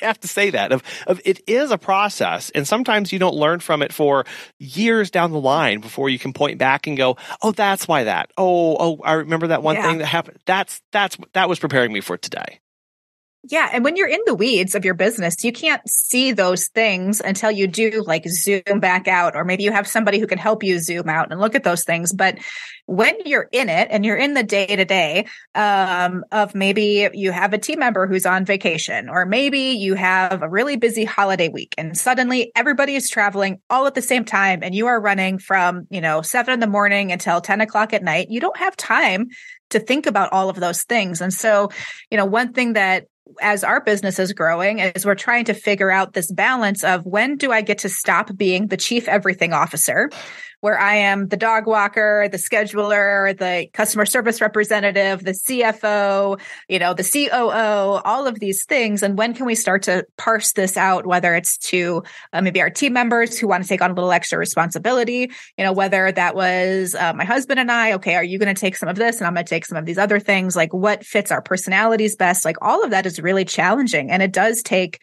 have 0.00 0.18
to 0.20 0.28
say 0.28 0.48
that 0.48 0.72
of 0.72 0.82
of 1.06 1.20
it 1.26 1.42
is 1.46 1.70
a 1.72 1.78
process 1.78 2.48
and 2.54 2.66
sometimes 2.66 3.12
you 3.12 3.18
don't 3.18 3.34
learn 3.36 3.60
from 3.60 3.82
it 3.82 3.92
for 3.92 4.24
years 4.58 5.10
down 5.10 5.30
the 5.32 5.40
line 5.40 5.80
before 5.80 6.08
you 6.08 6.18
can 6.18 6.32
point 6.32 6.56
back 6.56 6.86
and 6.86 6.96
go, 6.96 7.18
"Oh, 7.42 7.52
that's 7.52 7.86
why 7.86 8.04
that. 8.04 8.30
Oh, 8.38 8.76
oh, 8.80 9.00
I 9.04 9.12
remember 9.12 9.48
that 9.48 9.62
one 9.62 9.74
Yeah. 9.76 9.82
thing 9.86 9.98
that 9.98 10.06
happened. 10.06 10.38
That's 10.46 10.69
that's 10.92 11.16
that 11.32 11.48
was 11.48 11.58
preparing 11.58 11.92
me 11.92 12.00
for 12.00 12.16
today." 12.16 12.60
Yeah. 13.48 13.70
And 13.72 13.84
when 13.84 13.96
you're 13.96 14.06
in 14.06 14.20
the 14.26 14.34
weeds 14.34 14.74
of 14.74 14.84
your 14.84 14.92
business, 14.92 15.42
you 15.42 15.50
can't 15.50 15.80
see 15.88 16.32
those 16.32 16.68
things 16.68 17.22
until 17.22 17.50
you 17.50 17.66
do 17.66 18.04
like 18.06 18.28
zoom 18.28 18.80
back 18.80 19.08
out, 19.08 19.34
or 19.34 19.46
maybe 19.46 19.62
you 19.62 19.72
have 19.72 19.88
somebody 19.88 20.18
who 20.18 20.26
can 20.26 20.36
help 20.36 20.62
you 20.62 20.78
zoom 20.78 21.08
out 21.08 21.32
and 21.32 21.40
look 21.40 21.54
at 21.54 21.64
those 21.64 21.82
things. 21.82 22.12
But 22.12 22.36
when 22.84 23.16
you're 23.24 23.48
in 23.50 23.70
it 23.70 23.88
and 23.90 24.04
you're 24.04 24.18
in 24.18 24.34
the 24.34 24.42
day 24.42 24.66
to 24.66 24.84
day 24.84 25.26
of 25.54 26.54
maybe 26.54 27.08
you 27.14 27.32
have 27.32 27.54
a 27.54 27.58
team 27.58 27.78
member 27.78 28.06
who's 28.06 28.26
on 28.26 28.44
vacation, 28.44 29.08
or 29.08 29.24
maybe 29.24 29.58
you 29.58 29.94
have 29.94 30.42
a 30.42 30.48
really 30.48 30.76
busy 30.76 31.06
holiday 31.06 31.48
week 31.48 31.74
and 31.78 31.96
suddenly 31.96 32.52
everybody 32.54 32.94
is 32.94 33.08
traveling 33.08 33.62
all 33.70 33.86
at 33.86 33.94
the 33.94 34.02
same 34.02 34.26
time 34.26 34.62
and 34.62 34.74
you 34.74 34.86
are 34.86 35.00
running 35.00 35.38
from, 35.38 35.86
you 35.88 36.02
know, 36.02 36.20
seven 36.20 36.52
in 36.52 36.60
the 36.60 36.66
morning 36.66 37.10
until 37.10 37.40
10 37.40 37.62
o'clock 37.62 37.94
at 37.94 38.04
night, 38.04 38.28
you 38.28 38.38
don't 38.38 38.58
have 38.58 38.76
time 38.76 39.28
to 39.70 39.80
think 39.80 40.06
about 40.06 40.32
all 40.32 40.48
of 40.48 40.56
those 40.56 40.82
things. 40.82 41.20
And 41.20 41.32
so, 41.32 41.70
you 42.10 42.16
know, 42.16 42.26
one 42.26 42.52
thing 42.52 42.74
that 42.74 43.06
as 43.40 43.62
our 43.64 43.80
business 43.80 44.18
is 44.18 44.32
growing 44.32 44.80
is 44.80 45.06
we're 45.06 45.14
trying 45.14 45.44
to 45.44 45.54
figure 45.54 45.90
out 45.90 46.12
this 46.12 46.30
balance 46.30 46.82
of 46.82 47.06
when 47.06 47.36
do 47.36 47.52
I 47.52 47.62
get 47.62 47.78
to 47.78 47.88
stop 47.88 48.36
being 48.36 48.66
the 48.66 48.76
chief 48.76 49.08
everything 49.08 49.52
officer 49.52 50.10
where 50.60 50.78
I 50.78 50.96
am 50.96 51.28
the 51.28 51.36
dog 51.36 51.66
walker, 51.66 52.28
the 52.30 52.36
scheduler, 52.36 53.36
the 53.36 53.68
customer 53.72 54.04
service 54.04 54.40
representative, 54.40 55.24
the 55.24 55.32
CFO, 55.32 56.40
you 56.68 56.78
know, 56.78 56.94
the 56.94 57.02
COO, 57.02 58.00
all 58.04 58.26
of 58.26 58.40
these 58.40 58.64
things. 58.64 59.02
And 59.02 59.16
when 59.16 59.34
can 59.34 59.46
we 59.46 59.54
start 59.54 59.82
to 59.84 60.06
parse 60.18 60.52
this 60.52 60.76
out, 60.76 61.06
whether 61.06 61.34
it's 61.34 61.56
to 61.58 62.02
uh, 62.32 62.42
maybe 62.42 62.60
our 62.60 62.70
team 62.70 62.92
members 62.92 63.38
who 63.38 63.48
want 63.48 63.62
to 63.62 63.68
take 63.68 63.80
on 63.80 63.90
a 63.90 63.94
little 63.94 64.12
extra 64.12 64.38
responsibility, 64.38 65.30
you 65.56 65.64
know, 65.64 65.72
whether 65.72 66.12
that 66.12 66.34
was 66.34 66.94
uh, 66.94 67.12
my 67.14 67.24
husband 67.24 67.58
and 67.58 67.72
I, 67.72 67.94
okay, 67.94 68.14
are 68.14 68.24
you 68.24 68.38
going 68.38 68.54
to 68.54 68.60
take 68.60 68.76
some 68.76 68.88
of 68.88 68.96
this 68.96 69.18
and 69.18 69.26
I'm 69.26 69.34
going 69.34 69.46
to 69.46 69.50
take 69.50 69.64
some 69.64 69.78
of 69.78 69.86
these 69.86 69.98
other 69.98 70.20
things? 70.20 70.56
Like 70.56 70.74
what 70.74 71.04
fits 71.04 71.30
our 71.30 71.42
personalities 71.42 72.16
best? 72.16 72.44
Like 72.44 72.56
all 72.60 72.84
of 72.84 72.90
that 72.90 73.06
is 73.06 73.20
really 73.20 73.44
challenging 73.44 74.10
and 74.10 74.22
it 74.22 74.32
does 74.32 74.62
take 74.62 75.00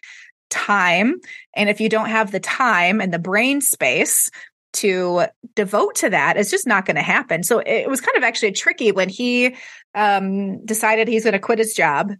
time. 0.50 1.20
And 1.54 1.68
if 1.68 1.80
you 1.80 1.88
don't 1.88 2.08
have 2.08 2.30
the 2.30 2.40
time 2.40 3.00
and 3.00 3.12
the 3.12 3.18
brain 3.18 3.60
space 3.60 4.30
to 4.74 5.26
devote 5.54 5.94
to 5.96 6.10
that 6.10 6.36
is 6.36 6.50
just 6.50 6.66
not 6.66 6.86
going 6.86 6.96
to 6.96 7.02
happen. 7.02 7.42
So 7.42 7.60
it 7.60 7.88
was 7.88 8.00
kind 8.00 8.16
of 8.16 8.22
actually 8.22 8.52
tricky 8.52 8.92
when 8.92 9.08
he 9.08 9.56
um, 9.94 10.64
decided 10.64 11.08
he's 11.08 11.24
going 11.24 11.32
to 11.32 11.38
quit 11.38 11.58
his 11.58 11.74
job. 11.74 12.12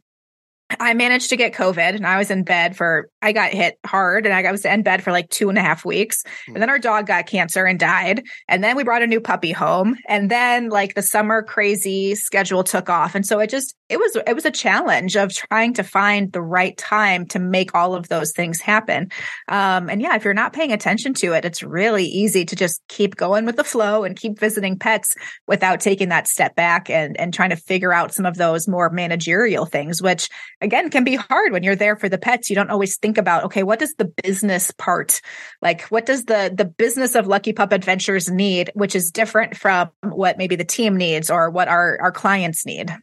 I 0.81 0.93
managed 0.93 1.31
to 1.31 1.37
get 1.37 1.55
COVID 1.55 1.95
and 1.95 2.07
I 2.07 2.19
was 2.19 2.31
in 2.31 2.43
bed 2.43 2.77
for, 2.77 3.09
I 3.23 3.33
got 3.33 3.53
hit 3.53 3.79
hard 3.87 4.27
and 4.27 4.35
I 4.35 4.53
was 4.53 4.65
in 4.67 4.83
bed 4.83 5.03
for 5.03 5.13
like 5.13 5.31
two 5.31 5.49
and 5.49 5.57
a 5.57 5.63
half 5.63 5.85
weeks. 5.85 6.23
And 6.47 6.57
then 6.57 6.69
our 6.69 6.79
dog 6.79 7.07
got 7.07 7.27
cancer 7.27 7.65
and 7.65 7.79
died. 7.79 8.25
And 8.49 8.63
then 8.63 8.77
we 8.77 8.85
brought 8.85 9.03
a 9.03 9.07
new 9.07 9.21
puppy 9.21 9.53
home. 9.53 9.97
And 10.07 10.31
then 10.31 10.69
like 10.69 10.95
the 10.95 11.03
summer 11.03 11.43
crazy 11.43 12.15
schedule 12.15 12.65
took 12.65 12.91
off. 12.91 13.15
And 13.15 13.25
so 13.25 13.39
it 13.39 13.49
just, 13.49 13.75
it 13.89 13.99
was, 13.99 14.17
it 14.27 14.35
was 14.35 14.45
a 14.45 14.51
challenge 14.51 15.17
of 15.17 15.33
trying 15.33 15.73
to 15.75 15.83
find 15.83 16.31
the 16.33 16.43
right 16.43 16.77
time 16.77 17.25
to 17.29 17.39
make 17.39 17.75
all 17.75 17.95
of 17.95 18.09
those 18.09 18.33
things 18.33 18.61
happen. 18.61 19.11
Um, 19.49 19.89
and 19.89 20.03
yeah, 20.03 20.17
if 20.17 20.25
you're 20.25 20.35
not 20.35 20.53
paying 20.53 20.73
attention 20.73 21.15
to 21.15 21.33
it, 21.33 21.47
it's 21.47 21.63
really 21.63 22.05
easy 22.05 22.45
to 22.45 22.55
just 22.55 22.83
keep 22.89 23.17
going 23.17 23.47
with 23.47 23.57
the 23.57 23.65
flow 23.65 24.05
and 24.05 24.15
keep 24.15 24.39
visiting 24.39 24.79
pets 24.79 25.15
without 25.47 25.81
taking 25.81 26.11
that 26.11 26.29
step 26.29 26.55
back 26.55 26.91
and, 26.91 27.19
and 27.19 27.33
trying 27.33 27.51
to 27.51 27.57
figure 27.57 27.95
out 27.95 28.13
some 28.13 28.27
of 28.27 28.37
those 28.37 28.69
more 28.69 28.91
managerial 28.91 29.65
things, 29.65 30.03
which 30.03 30.29
again 30.61 30.91
can 30.91 31.05
be 31.05 31.15
hard 31.15 31.53
when 31.53 31.63
you're 31.63 31.77
there 31.77 31.97
for 31.97 32.09
the 32.09 32.19
pets. 32.19 32.51
You 32.51 32.57
don't 32.57 32.71
always 32.71 32.97
think 32.97 33.19
about, 33.19 33.45
okay, 33.45 33.63
what 33.63 33.79
does 33.79 33.95
the 33.95 34.13
business 34.23 34.71
part, 34.73 35.21
like 35.63 35.83
what 35.83 36.07
does 36.07 36.25
the, 36.25 36.53
the 36.55 36.65
business 36.65 37.15
of 37.15 37.27
Lucky 37.27 37.53
Pup 37.53 37.73
Adventures 37.73 38.31
need, 38.31 38.71
which 38.75 38.95
is 38.95 39.11
different 39.11 39.57
from 39.57 39.91
what 40.03 40.39
maybe 40.39 40.57
the 40.57 40.65
team 40.65 40.97
needs 40.97 41.31
or 41.31 41.51
what 41.51 41.69
our, 41.69 41.99
our 42.01 42.13
clients 42.13 42.67
need. 42.67 42.95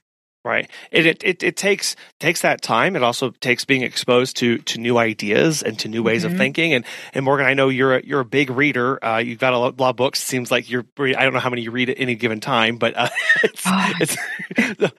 Right. 0.46 0.70
It, 0.91 1.08
it 1.08 1.24
it 1.24 1.43
it 1.43 1.58
takes 1.58 1.96
takes 2.20 2.41
that 2.41 2.62
time. 2.62 2.96
It 2.96 3.02
also 3.02 3.32
takes 3.32 3.66
being 3.66 3.82
exposed 3.82 4.38
to 4.38 4.60
to 4.60 4.80
new 4.80 5.00
ideas 5.00 5.64
and 5.64 5.80
to 5.80 5.88
new 5.88 6.04
ways 6.04 6.24
Mhm. 6.24 6.32
of 6.34 6.38
thinking. 6.38 6.74
And 6.76 6.86
and 7.16 7.26
Morgan, 7.26 7.48
I 7.48 7.56
know 7.56 7.70
you're 7.70 7.96
a, 7.98 8.06
you're 8.06 8.20
a 8.20 8.26
big 8.26 8.52
reader. 8.52 9.04
Uh, 9.04 9.18
you've 9.18 9.39
got 9.39 9.54
a 9.54 9.58
lot, 9.58 9.74
of 9.80 9.96
books. 9.96 10.22
It 10.22 10.26
seems 10.28 10.52
like 10.52 10.70
you're. 10.70 10.86
I 11.00 11.24
don't 11.24 11.34
know 11.34 11.39
how 11.39 11.50
many 11.50 11.64
you 11.64 11.72
read 11.72 11.89
at 11.89 12.00
any 12.00 12.14
given 12.14 12.41
time, 12.41 12.78
but 12.78 12.96
uh, 12.96 13.10
it's, 13.43 13.64
Oh. 13.66 13.91
it's 14.00 14.16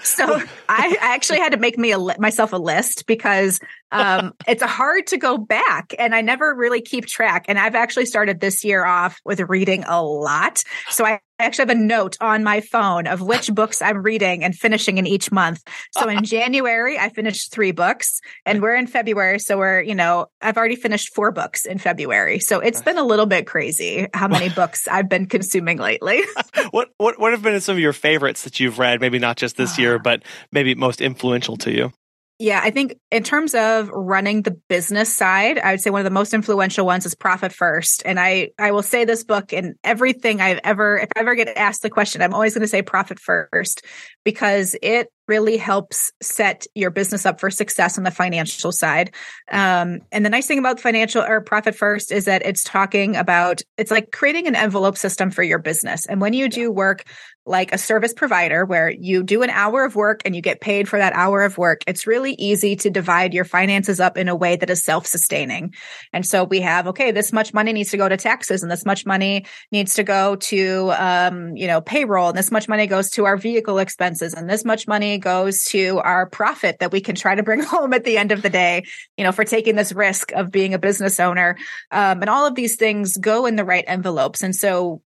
So 0.16 0.24
I, 0.68 0.98
I 1.00 1.14
actually 1.14 1.38
had 1.38 1.52
to 1.52 1.58
make 1.58 1.78
me 1.78 1.92
a 1.92 1.98
li- 1.98 2.16
myself 2.18 2.52
a 2.52 2.56
list 2.58 3.06
because 3.06 3.60
um, 3.92 4.34
it's 4.48 4.64
hard 4.64 5.06
to 5.08 5.16
go 5.16 5.38
back, 5.38 5.94
and 5.96 6.12
I 6.12 6.22
never 6.22 6.56
really 6.56 6.82
keep 6.82 7.06
track. 7.06 7.44
And 7.46 7.56
I've 7.56 7.76
actually 7.76 8.06
started 8.06 8.40
this 8.40 8.64
year 8.64 8.84
off 8.84 9.20
with 9.24 9.38
reading 9.40 9.84
a 9.86 10.02
lot. 10.02 10.64
So 10.90 11.06
I 11.06 11.20
actually 11.38 11.62
have 11.62 11.70
a 11.70 11.80
note 11.80 12.16
on 12.20 12.44
my 12.44 12.60
phone 12.60 13.06
of 13.06 13.20
which 13.20 13.54
books 13.54 13.82
I'm 13.82 14.02
reading 14.02 14.44
and 14.44 14.54
finishing 14.54 14.98
in 14.98 15.06
each 15.06 15.30
month. 15.30 15.62
So 15.92 16.08
in 16.08 16.24
January, 16.36 16.98
I 16.98 17.08
finished 17.08 17.52
three 17.52 17.72
books, 17.72 18.20
and 18.44 18.62
we're 18.62 18.74
in 18.74 18.86
February, 18.86 19.38
so 19.38 19.58
we're 19.58 19.80
you 19.82 19.94
know 19.94 20.26
I've 20.40 20.56
already 20.56 20.76
finished 20.76 21.14
four 21.14 21.32
books 21.32 21.66
in 21.66 21.78
February. 21.78 22.38
So 22.38 22.60
it's 22.60 22.82
been 22.82 22.98
a 22.98 23.04
little 23.04 23.26
bit 23.26 23.46
crazy 23.46 24.08
how 24.14 24.28
many 24.28 24.48
books 24.54 24.88
I've 24.88 25.08
been 25.08 25.26
consuming 25.26 25.78
lately. 25.78 26.22
what 26.70 26.90
what 26.98 27.18
what 27.18 27.32
have 27.32 27.42
been 27.42 27.60
some 27.60 27.76
of 27.76 27.80
your 27.80 27.92
favorites 27.92 28.44
that 28.44 28.60
you've 28.60 28.78
read? 28.78 29.00
Maybe 29.00 29.18
not 29.18 29.36
just 29.36 29.56
this 29.56 29.78
year, 29.78 29.96
ah. 29.96 30.02
but 30.02 30.22
maybe 30.52 30.74
most 30.74 31.00
influential 31.00 31.56
to 31.58 31.72
you. 31.72 31.92
Yeah, 32.38 32.60
I 32.62 32.70
think 32.70 32.98
in 33.10 33.22
terms 33.22 33.54
of 33.54 33.88
running 33.88 34.42
the 34.42 34.50
business 34.68 35.14
side, 35.16 35.58
I 35.58 35.70
would 35.70 35.80
say 35.80 35.88
one 35.88 36.00
of 36.00 36.04
the 36.04 36.10
most 36.10 36.34
influential 36.34 36.84
ones 36.84 37.06
is 37.06 37.14
Profit 37.14 37.50
First. 37.50 38.02
And 38.04 38.20
I 38.20 38.50
I 38.58 38.72
will 38.72 38.82
say 38.82 39.06
this 39.06 39.24
book 39.24 39.54
and 39.54 39.74
everything 39.82 40.42
I've 40.42 40.60
ever 40.62 40.98
if 40.98 41.08
I 41.16 41.20
ever 41.20 41.34
get 41.34 41.56
asked 41.56 41.80
the 41.80 41.88
question, 41.88 42.20
I'm 42.20 42.34
always 42.34 42.52
going 42.52 42.60
to 42.60 42.68
say 42.68 42.82
Profit 42.82 43.18
First 43.18 43.86
because 44.22 44.76
it 44.82 45.08
really 45.28 45.56
helps 45.56 46.12
set 46.22 46.66
your 46.74 46.90
business 46.90 47.26
up 47.26 47.40
for 47.40 47.50
success 47.50 47.98
on 47.98 48.04
the 48.04 48.10
financial 48.10 48.72
side. 48.72 49.14
Um, 49.50 50.00
and 50.12 50.24
the 50.24 50.30
nice 50.30 50.46
thing 50.46 50.58
about 50.58 50.80
financial 50.80 51.22
or 51.22 51.40
profit 51.40 51.74
first 51.74 52.12
is 52.12 52.26
that 52.26 52.44
it's 52.44 52.64
talking 52.64 53.16
about 53.16 53.62
it's 53.76 53.90
like 53.90 54.12
creating 54.12 54.46
an 54.46 54.56
envelope 54.56 54.96
system 54.96 55.30
for 55.30 55.42
your 55.42 55.58
business. 55.58 56.06
And 56.06 56.20
when 56.20 56.32
you 56.32 56.48
do 56.48 56.70
work 56.70 57.04
like 57.46 57.72
a 57.72 57.78
service 57.78 58.12
provider 58.12 58.64
where 58.64 58.90
you 58.90 59.22
do 59.22 59.42
an 59.42 59.50
hour 59.50 59.84
of 59.84 59.94
work 59.94 60.20
and 60.24 60.34
you 60.34 60.42
get 60.42 60.60
paid 60.60 60.88
for 60.88 60.98
that 60.98 61.12
hour 61.12 61.42
of 61.42 61.56
work, 61.56 61.82
it's 61.86 62.06
really 62.06 62.32
easy 62.32 62.74
to 62.74 62.90
divide 62.90 63.32
your 63.32 63.44
finances 63.44 64.00
up 64.00 64.18
in 64.18 64.28
a 64.28 64.34
way 64.34 64.56
that 64.56 64.68
is 64.68 64.82
self-sustaining. 64.82 65.72
And 66.12 66.26
so 66.26 66.42
we 66.42 66.60
have, 66.60 66.88
okay, 66.88 67.12
this 67.12 67.32
much 67.32 67.54
money 67.54 67.72
needs 67.72 67.90
to 67.90 67.96
go 67.96 68.08
to 68.08 68.16
taxes 68.16 68.62
and 68.62 68.70
this 68.70 68.84
much 68.84 69.06
money 69.06 69.46
needs 69.70 69.94
to 69.94 70.02
go 70.02 70.34
to, 70.36 70.92
um, 70.98 71.56
you 71.56 71.68
know, 71.68 71.80
payroll 71.80 72.30
and 72.30 72.36
this 72.36 72.50
much 72.50 72.68
money 72.68 72.88
goes 72.88 73.10
to 73.10 73.26
our 73.26 73.36
vehicle 73.36 73.78
expenses 73.78 74.34
and 74.34 74.50
this 74.50 74.64
much 74.64 74.88
money 74.88 75.15
goes 75.18 75.64
to 75.64 75.98
our 75.98 76.26
profit 76.26 76.78
that 76.80 76.92
we 76.92 77.00
can 77.00 77.14
try 77.14 77.34
to 77.34 77.42
bring 77.42 77.62
home 77.62 77.92
at 77.92 78.04
the 78.04 78.18
end 78.18 78.32
of 78.32 78.42
the 78.42 78.50
day, 78.50 78.84
you 79.16 79.24
know, 79.24 79.32
for 79.32 79.44
taking 79.44 79.76
this 79.76 79.92
risk 79.92 80.32
of 80.32 80.50
being 80.50 80.74
a 80.74 80.78
business 80.78 81.20
owner. 81.20 81.56
Um, 81.90 82.20
and 82.20 82.30
all 82.30 82.46
of 82.46 82.54
these 82.54 82.76
things 82.76 83.16
go 83.16 83.46
in 83.46 83.56
the 83.56 83.64
right 83.64 83.84
envelopes. 83.86 84.42
And 84.42 84.54
so 84.54 85.02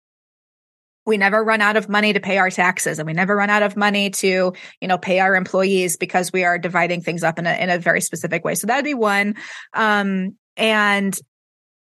we 1.07 1.17
never 1.17 1.41
run 1.41 1.61
out 1.61 1.77
of 1.77 1.87
money 1.87 2.11
to 2.11 2.19
pay 2.19 2.37
our 2.37 2.51
taxes 2.51 2.99
and 2.99 3.07
we 3.07 3.13
never 3.13 3.35
run 3.35 3.49
out 3.49 3.63
of 3.63 3.77
money 3.77 4.09
to 4.09 4.53
you 4.81 4.87
know 4.87 4.97
pay 4.97 5.19
our 5.19 5.35
employees 5.35 5.95
because 5.95 6.33
we 6.33 6.43
are 6.43 6.59
dividing 6.59 7.01
things 7.01 7.23
up 7.23 7.39
in 7.39 7.47
a 7.47 7.53
in 7.55 7.69
a 7.69 7.79
very 7.79 8.01
specific 8.01 8.43
way 8.43 8.53
so 8.53 8.67
that'd 8.67 8.83
be 8.83 8.93
one 8.93 9.33
um 9.73 10.35
and 10.57 11.17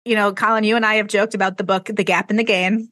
you 0.06 0.16
know, 0.16 0.34
Colin, 0.34 0.64
you 0.64 0.76
and 0.76 0.86
I 0.86 0.95
have 0.95 1.08
joked 1.08 1.34
about 1.34 1.58
the 1.58 1.64
book, 1.64 1.86
The 1.86 2.04
Gap 2.04 2.30
and 2.30 2.38
the 2.38 2.43
Gain, 2.43 2.89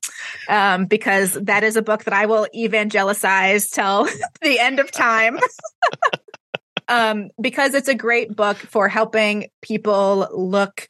um, 0.47 0.86
because 0.86 1.34
that 1.34 1.64
is 1.64 1.76
a 1.76 1.82
book 1.82 2.05
that 2.05 2.14
I 2.14 2.26
will 2.26 2.47
evangelize 2.53 3.70
till 3.70 4.05
the 4.41 4.59
end 4.59 4.80
of 4.80 4.91
time. 4.91 5.38
um, 6.88 7.30
because 7.39 7.74
it's 7.74 7.89
a 7.89 7.95
great 7.95 8.36
book 8.36 8.57
for 8.57 8.88
helping 8.88 9.49
people 9.62 10.28
look 10.34 10.88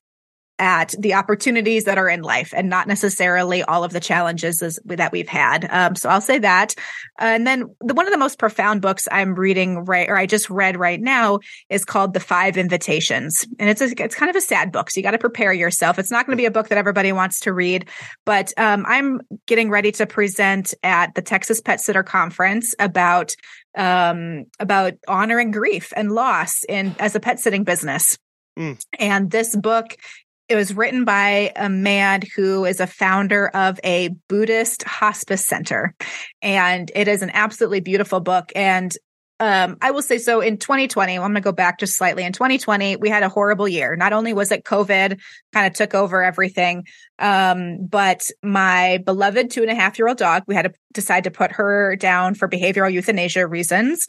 at 0.62 0.94
the 1.00 1.16
opportunities 1.16 1.86
that 1.86 1.98
are 1.98 2.08
in 2.08 2.22
life 2.22 2.54
and 2.56 2.70
not 2.70 2.88
necessarily 2.88 3.64
all 3.64 3.84
of 3.84 3.92
the 3.92 4.00
challenges 4.00 4.60
that 4.86 5.12
we've 5.12 5.28
had. 5.28 5.68
Um, 5.72 5.96
so 5.96 6.08
I'll 6.08 6.22
say 6.22 6.38
that. 6.38 6.76
and 7.20 7.48
then 7.48 7.66
the, 7.82 7.96
one 7.96 8.06
of 8.06 8.14
the 8.14 8.20
most 8.20 8.38
profound 8.38 8.82
books 8.82 9.08
I'm 9.12 9.34
reading 9.34 9.80
right, 9.86 10.08
or 10.08 10.16
I 10.16 10.28
just 10.28 10.52
read 10.52 10.78
right 10.78 11.02
now 11.02 11.40
is 11.70 11.84
called 11.84 12.14
The 12.14 12.20
Five 12.20 12.58
Invitations. 12.58 13.44
And 13.60 13.72
it's 13.72 13.82
a, 13.82 13.92
it's 14.02 14.14
kind 14.14 14.30
of 14.30 14.36
a 14.36 14.42
sad 14.42 14.72
book. 14.72 14.92
So 14.92 15.00
you 15.00 15.04
got 15.04 15.12
to 15.12 15.18
prepare 15.18 15.52
yourself. 15.52 15.98
It's 15.98 16.12
not 16.12 16.28
going 16.28 16.38
to 16.38 16.42
be 16.42 16.46
a 16.46 16.52
book 16.52 16.70
that 16.70 16.78
everybody 16.78 17.12
wants 17.12 17.40
to 17.42 17.54
read, 17.54 17.90
but 18.24 18.54
um, 18.58 18.86
I'm 18.88 19.22
getting 19.48 19.72
ready 19.72 19.92
to 19.94 20.06
present 20.06 20.76
at 20.84 21.16
the 21.16 21.24
Texas 21.24 21.60
Pet 21.60 21.82
Sitter 21.82 22.04
Conference 22.04 22.76
about 22.78 23.36
um, 23.76 24.46
about 24.60 24.94
honoring 25.08 25.52
grief 25.52 25.94
and 25.96 26.12
loss 26.12 26.64
in 26.68 26.94
as 27.00 27.16
a 27.16 27.20
pet 27.20 27.40
sitting 27.40 27.64
business. 27.64 28.18
Mm. 28.60 28.84
And 29.00 29.32
this 29.32 29.56
book 29.56 29.96
it 30.48 30.56
was 30.56 30.74
written 30.74 31.06
by 31.06 31.52
a 31.56 31.70
man 31.70 32.22
who 32.36 32.66
is 32.66 32.80
a 32.80 32.88
founder 32.88 33.48
of 33.50 33.80
a 33.84 34.10
Buddhist 34.28 34.84
hospice 34.84 35.46
center. 35.46 35.96
And 36.42 36.92
it 36.94 37.08
is 37.08 37.22
an 37.22 37.32
absolutely 37.34 37.80
beautiful 37.80 38.20
book. 38.20 38.52
And 38.56 38.96
um, 39.42 39.78
I 39.82 39.90
will 39.90 40.04
say 40.04 40.20
so 40.20 40.40
in 40.40 40.58
2020, 40.58 41.16
I'm 41.16 41.22
going 41.22 41.34
to 41.34 41.42
go 41.42 41.52
back 41.52 41.80
just 41.80 41.98
slightly. 41.98 42.24
In 42.24 42.32
2020, 42.32 42.98
we 42.98 43.10
had 43.10 43.24
a 43.24 43.30
horrible 43.30 43.68
year. 43.68 43.96
Not 43.96 44.14
only 44.14 44.34
was 44.34 44.52
it 44.52 44.64
COVID 44.64 45.20
kind 45.52 45.68
of 45.68 45.74
took 45.74 45.96
over 45.96 46.22
everything, 46.22 46.86
um, 47.18 47.88
but 47.88 48.30
my 48.44 49.00
beloved 49.04 49.50
two 49.50 49.64
and 49.64 49.72
a 49.72 49.76
half 49.76 49.98
year 49.98 50.08
old 50.08 50.20
dog, 50.20 50.44
we 50.46 50.54
had 50.54 50.66
to 50.66 50.74
decide 50.94 51.24
to 51.24 51.32
put 51.32 51.54
her 51.54 51.96
down 51.96 52.36
for 52.36 52.48
behavioral 52.48 52.94
euthanasia 52.94 53.48
reasons. 53.48 54.06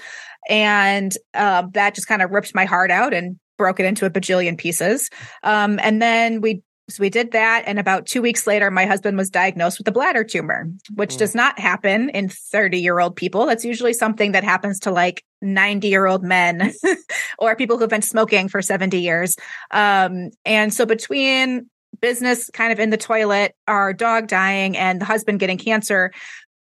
And 0.50 1.16
uh, 1.32 1.62
that 1.72 1.94
just 1.94 2.08
kind 2.08 2.20
of 2.20 2.30
ripped 2.30 2.54
my 2.54 2.66
heart 2.66 2.90
out 2.90 3.14
and 3.14 3.38
broke 3.58 3.80
it 3.80 3.86
into 3.86 4.06
a 4.06 4.10
bajillion 4.10 4.58
pieces. 4.58 5.10
Um, 5.42 5.78
and 5.82 6.00
then 6.00 6.40
we 6.40 6.62
so 6.88 7.00
we 7.00 7.10
did 7.10 7.32
that. 7.32 7.64
And 7.66 7.78
about 7.78 8.06
two 8.06 8.20
weeks 8.20 8.46
later, 8.46 8.70
my 8.70 8.86
husband 8.86 9.16
was 9.16 9.30
diagnosed 9.30 9.78
with 9.78 9.88
a 9.88 9.92
bladder 9.92 10.24
tumor, 10.24 10.68
which 10.94 11.14
mm. 11.14 11.18
does 11.18 11.34
not 11.34 11.58
happen 11.58 12.10
in 12.10 12.28
30 12.28 12.80
year 12.80 12.98
old 12.98 13.16
people. 13.16 13.46
That's 13.46 13.64
usually 13.64 13.94
something 13.94 14.32
that 14.32 14.44
happens 14.44 14.80
to 14.80 14.90
like 14.90 15.24
90 15.40 15.88
year 15.88 16.06
old 16.06 16.22
men 16.22 16.72
or 17.38 17.56
people 17.56 17.78
who've 17.78 17.88
been 17.88 18.02
smoking 18.02 18.48
for 18.48 18.60
70 18.60 19.00
years. 19.00 19.36
Um, 19.70 20.30
and 20.44 20.74
so 20.74 20.84
between 20.84 21.70
business 22.00 22.50
kind 22.50 22.72
of 22.72 22.80
in 22.80 22.90
the 22.90 22.96
toilet, 22.96 23.54
our 23.68 23.92
dog 23.92 24.26
dying 24.26 24.76
and 24.76 25.00
the 25.00 25.04
husband 25.04 25.40
getting 25.40 25.58
cancer, 25.58 26.10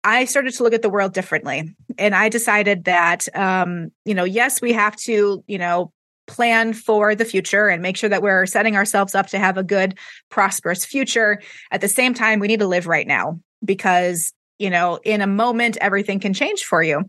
I 0.05 0.25
started 0.25 0.55
to 0.55 0.63
look 0.63 0.75
at 0.75 0.83
the 0.83 0.89
world 0.89 1.13
differently. 1.13 1.75
And 1.99 2.15
I 2.15 2.29
decided 2.29 2.85
that, 2.85 3.29
um, 3.37 3.91
you 4.05 4.15
know, 4.15 4.25
yes, 4.25 4.63
we 4.63 4.73
have 4.73 4.97
to, 4.97 5.45
you 5.47 5.59
know, 5.59 5.93
plan 6.29 6.73
for 6.73 7.15
the 7.15 7.25
future 7.25 7.67
and 7.67 7.83
make 7.83 7.97
sure 7.97 8.11
that 8.11 8.23
we're 8.23 8.47
setting 8.47 8.77
ourselves 8.77 9.15
up 9.15 9.27
to 9.29 9.39
have 9.39 9.59
a 9.59 9.65
good, 9.65 9.99
prosperous 10.31 10.85
future. 10.85 11.43
At 11.73 11.81
the 11.81 11.89
same 11.89 12.15
time, 12.15 12.39
we 12.39 12.47
need 12.47 12.61
to 12.61 12.69
live 12.69 12.87
right 12.87 13.07
now 13.07 13.41
because, 13.65 14.33
you 14.59 14.71
know, 14.71 15.01
in 15.05 15.21
a 15.21 15.27
moment, 15.27 15.79
everything 15.81 16.21
can 16.21 16.35
change 16.35 16.63
for 16.63 16.83
you. 16.83 17.05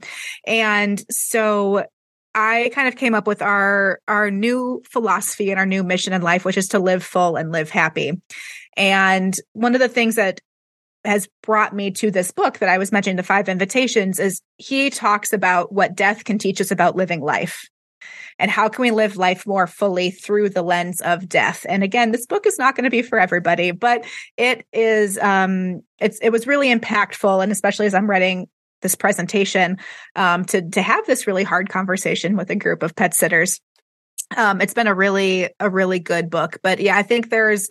And 0.48 1.04
so 1.12 1.86
I 2.34 2.72
kind 2.74 2.88
of 2.88 2.96
came 2.96 3.14
up 3.14 3.28
with 3.28 3.42
our 3.42 4.00
our 4.08 4.32
new 4.32 4.82
philosophy 4.90 5.52
and 5.52 5.60
our 5.60 5.66
new 5.66 5.84
mission 5.84 6.14
in 6.14 6.22
life, 6.22 6.46
which 6.46 6.58
is 6.58 6.70
to 6.70 6.80
live 6.80 7.04
full 7.04 7.36
and 7.36 7.52
live 7.52 7.70
happy. 7.70 8.14
And 8.78 9.36
one 9.54 9.76
of 9.76 9.82
the 9.82 9.90
things 9.90 10.16
that 10.16 10.40
has 11.06 11.28
brought 11.44 11.74
me 11.74 11.92
to 11.92 12.12
this 12.12 12.32
book 12.32 12.60
that 12.60 12.70
I 12.70 12.78
was 12.78 12.92
mentioning, 12.92 13.18
the 13.18 13.24
five 13.24 13.50
invitations, 13.50 14.20
is 14.20 14.42
he 14.58 14.90
talks 14.90 15.34
about 15.34 15.72
what 15.72 15.96
death 15.96 16.24
can 16.24 16.38
teach 16.38 16.62
us 16.62 16.72
about 16.72 16.96
living 16.96 17.22
life 17.22 17.68
and 18.38 18.50
how 18.50 18.70
can 18.70 18.82
we 18.82 18.92
live 18.92 19.18
life 19.18 19.46
more 19.46 19.68
fully 19.68 20.12
through 20.12 20.50
the 20.50 20.62
lens 20.62 21.02
of 21.02 21.28
death 21.28 21.66
and 21.70 21.84
again 21.84 22.12
this 22.12 22.26
book 22.26 22.46
is 22.46 22.58
not 22.58 22.76
going 22.76 22.84
to 22.84 22.90
be 22.90 23.02
for 23.02 23.20
everybody 23.20 23.72
but 23.72 24.06
it 24.38 24.66
is 24.74 25.18
um 25.20 25.82
it's 26.00 26.20
it 26.22 26.30
was 26.30 26.48
really 26.48 26.74
impactful 26.74 27.42
and 27.42 27.52
especially 27.52 27.86
as 27.86 27.94
i'm 27.94 28.10
writing 28.10 28.48
this 28.82 28.96
presentation 28.96 29.78
um 30.16 30.46
to 30.46 30.62
to 30.70 30.82
have 30.82 31.06
this 31.06 31.28
really 31.28 31.44
hard 31.44 31.70
conversation 31.70 32.36
with 32.36 32.50
a 32.50 32.56
group 32.56 32.84
of 32.84 32.96
pet 32.96 33.14
sitters 33.14 33.60
um 34.38 34.62
it's 34.62 34.74
been 34.74 34.88
a 34.88 34.96
really 34.96 35.50
a 35.60 35.70
really 35.70 36.00
good 36.00 36.30
book 36.30 36.58
but 36.64 36.80
yeah 36.80 36.98
i 36.98 37.04
think 37.04 37.30
there's 37.30 37.70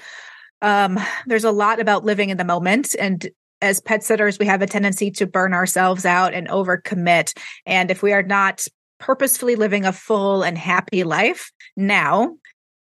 um 0.63 0.99
there's 1.27 1.45
a 1.45 1.53
lot 1.53 1.81
about 1.81 2.05
living 2.05 2.31
in 2.31 2.37
the 2.37 2.45
moment 2.45 2.95
and 2.99 3.29
as 3.61 3.81
pet 3.81 4.05
sitters, 4.05 4.39
we 4.39 4.47
have 4.47 4.63
a 4.63 4.67
tendency 4.67 5.11
to 5.13 5.27
burn 5.27 5.53
ourselves 5.53 6.05
out 6.05 6.35
and 6.35 6.49
overcommit. 6.49 7.37
And 7.67 7.91
if 7.91 8.03
we 8.03 8.13
are 8.13 8.23
not 8.23 8.67
purposefully 8.99 9.57
living 9.57 9.85
a 9.85 9.93
full 9.93 10.43
and 10.43 10.59
happy 10.59 11.05
life 11.05 11.53
now 11.77 12.37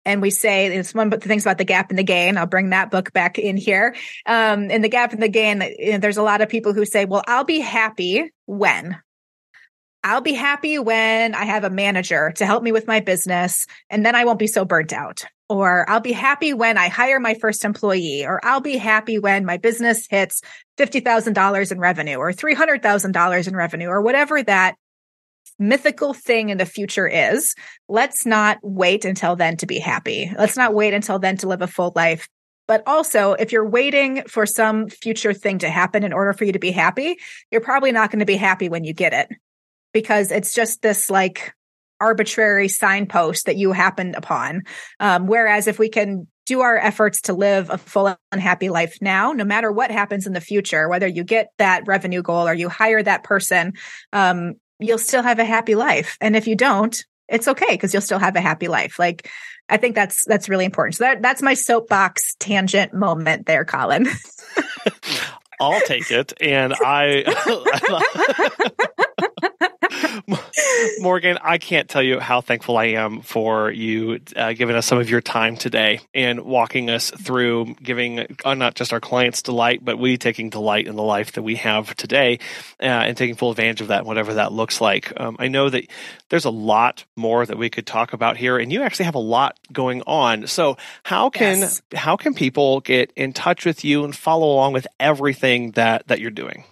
and 0.06 0.22
we 0.22 0.30
say 0.30 0.68
it's 0.68 0.94
one 0.94 1.12
of 1.12 1.20
the 1.20 1.28
things 1.28 1.44
about 1.44 1.58
The 1.58 1.66
Gap 1.66 1.90
and 1.90 1.98
the 1.98 2.04
Gain. 2.04 2.38
I'll 2.38 2.46
bring 2.46 2.70
that 2.70 2.92
book 2.92 3.12
back 3.12 3.40
in 3.40 3.58
here. 3.58 3.96
Um, 4.26 4.70
in 4.70 4.82
The 4.82 4.90
Gap 4.90 5.14
and 5.14 5.22
the 5.22 5.28
Gain, 5.28 5.64
you 5.80 5.94
know, 5.94 5.98
there's 5.98 6.18
a 6.18 6.24
lot 6.24 6.42
of 6.42 6.50
people 6.50 6.74
who 6.74 6.86
say, 6.86 7.06
"Well, 7.06 7.24
I'll 7.28 7.44
be 7.44 7.60
happy 7.60 8.32
when." 8.46 8.98
I'll 10.04 10.22
be 10.22 10.34
happy 10.34 10.78
when 10.78 11.34
I 11.34 11.46
have 11.46 11.64
a 11.64 11.70
manager 11.72 12.32
to 12.36 12.46
help 12.46 12.62
me 12.62 12.72
with 12.72 12.86
my 12.86 13.00
business, 13.00 13.66
and 13.90 14.06
then 14.06 14.14
I 14.14 14.24
won't 14.24 14.38
be 14.38 14.46
so 14.46 14.64
burnt 14.64 14.94
out. 14.94 15.26
Or 15.50 15.90
I'll 15.90 16.00
be 16.00 16.12
happy 16.12 16.54
when 16.54 16.78
I 16.78 16.90
hire 16.90 17.20
my 17.20 17.34
first 17.34 17.66
employee, 17.66 18.24
or 18.24 18.40
I'll 18.44 18.62
be 18.62 18.78
happy 18.78 19.18
when 19.18 19.46
my 19.46 19.58
business 19.58 20.06
hits 20.08 20.42
$50,000 20.78 21.72
in 21.72 21.80
revenue 21.80 22.18
or 22.18 22.32
$300,000 22.32 23.48
in 23.48 23.56
revenue 23.56 23.88
or 23.88 24.04
whatever 24.04 24.44
that 24.44 24.76
mythical 25.58 26.14
thing 26.14 26.50
in 26.50 26.58
the 26.58 26.66
future 26.66 27.08
is, 27.08 27.56
let's 27.88 28.26
not 28.26 28.58
wait 28.62 29.06
until 29.06 29.36
then 29.36 29.58
to 29.58 29.66
be 29.66 29.80
happy. 29.80 30.32
Let's 30.38 30.58
not 30.58 30.74
wait 30.74 30.94
until 30.94 31.20
then 31.20 31.38
to 31.38 31.48
live 31.48 31.62
a 31.62 31.68
full 31.68 31.94
life. 31.96 32.28
But 32.68 32.84
also, 32.88 33.34
if 33.34 33.52
you're 33.52 33.70
waiting 33.70 34.24
for 34.28 34.46
some 34.46 34.90
future 34.90 35.34
thing 35.34 35.60
to 35.60 35.70
happen 35.70 36.04
in 36.04 36.14
order 36.14 36.34
for 36.34 36.46
you 36.46 36.54
to 36.54 36.60
be 36.60 36.72
happy, 36.72 37.18
you're 37.52 37.62
probably 37.62 37.92
not 37.92 38.12
going 38.12 38.20
to 38.20 38.26
be 38.26 38.38
happy 38.38 38.70
when 38.70 38.84
you 38.84 38.94
get 38.94 39.14
it 39.14 39.30
because 39.94 40.32
it's 40.32 40.54
just 40.54 40.82
this 40.82 41.10
like 41.10 41.54
arbitrary 42.02 42.68
signpost 42.68 43.46
that 43.46 43.56
you 43.56 43.72
happened 43.72 44.16
upon. 44.16 44.64
Um, 45.00 45.28
whereas 45.28 45.68
if 45.68 45.80
we 45.80 45.90
can 45.90 46.28
do 46.46 46.62
our 46.62 46.78
efforts 46.78 47.22
to 47.22 47.34
live 47.34 47.70
a 47.70 47.78
full 47.78 48.16
and 48.32 48.42
happy 48.42 48.70
life 48.70 48.98
now, 49.02 49.32
no 49.32 49.44
matter 49.44 49.72
what 49.72 49.92
happens 49.92 50.28
in 50.28 50.34
the 50.34 50.42
future, 50.42 50.90
whether 50.90 51.08
you 51.08 51.24
get 51.24 51.50
that 51.58 51.88
revenue 51.88 52.22
goal 52.22 52.48
or 52.48 52.54
you 52.54 52.70
hire 52.70 53.02
that 53.02 53.24
person, 53.24 53.74
um, 54.14 54.54
you'll 54.80 54.98
still 54.98 55.24
have 55.24 55.40
a 55.40 55.46
happy 55.46 55.76
life. 55.76 56.18
And 56.22 56.36
if 56.36 56.48
you 56.48 56.56
don't, 56.56 57.04
it's 57.28 57.48
okay 57.48 57.72
because 57.72 57.94
you'll 57.94 58.02
still 58.02 58.20
have 58.20 58.36
a 58.36 58.42
happy 58.42 58.68
life. 58.68 59.00
Like 59.00 59.30
I 59.70 59.78
think 59.78 59.96
that's 59.96 60.26
that's 60.26 60.50
really 60.50 60.66
important. 60.66 60.96
So 60.96 61.06
that 61.06 61.22
that's 61.22 61.42
my 61.42 61.54
soapbox 61.54 62.36
tangent 62.36 62.94
moment 62.94 63.46
there, 63.46 63.66
Colin. 63.66 64.08
I'll 65.60 65.82
take 65.82 66.12
it. 66.12 66.34
And 66.42 66.74
I 66.82 67.24
Morgan, 71.00 71.38
I 71.42 71.58
can't 71.58 71.90
tell 71.90 72.02
you 72.02 72.20
how 72.20 72.42
thankful 72.42 72.78
I 72.78 72.86
am 72.86 73.22
for 73.22 73.72
you 73.72 74.20
uh, 74.36 74.54
giving 74.54 74.76
us 74.76 74.86
some 74.86 74.98
of 74.98 75.10
your 75.10 75.22
time 75.22 75.56
today 75.56 76.00
and 76.14 76.42
walking 76.42 76.90
us 76.90 77.12
through 77.12 77.76
giving 77.82 78.26
uh, 78.44 78.54
not 78.54 78.76
just 78.76 78.94
our 78.94 79.00
clients 79.00 79.42
delight, 79.42 79.84
but 79.84 79.98
we 79.98 80.18
taking 80.18 80.50
delight 80.50 80.88
in 80.88 80.96
the 80.96 81.04
life 81.04 81.34
that 81.34 81.44
we 81.44 81.56
have 81.56 81.96
today 81.96 82.40
uh, 82.82 82.86
and 82.86 83.18
taking 83.18 83.36
full 83.36 83.52
advantage 83.52 83.82
of 83.82 83.88
that, 83.90 84.06
whatever 84.06 84.36
that 84.36 84.52
looks 84.52 84.82
like. 84.82 85.12
Um, 85.20 85.36
I 85.40 85.48
know 85.48 85.70
that 85.70 85.90
there's 86.30 86.46
a 86.46 86.50
lot 86.50 87.06
more 87.16 87.46
that 87.46 87.58
we 87.58 87.70
could 87.70 87.86
talk 87.86 88.14
about 88.14 88.38
here, 88.38 88.58
and 88.58 88.72
you 88.72 88.82
actually 88.82 89.06
have 89.06 89.16
a 89.16 89.20
lot 89.20 89.58
going 89.72 90.02
on. 90.08 90.48
So, 90.48 90.78
how 91.04 91.30
can 91.30 91.60
yes. 91.60 91.82
how 91.94 92.16
can 92.16 92.34
people 92.34 92.82
get 92.82 93.12
in 93.16 93.34
touch 93.34 93.66
with 93.66 93.84
you 93.84 94.04
and 94.04 94.16
follow 94.16 94.48
along 94.48 94.74
with 94.74 94.88
everything 95.00 95.72
that 95.72 96.08
that 96.08 96.20
you're 96.20 96.32
doing? 96.32 96.64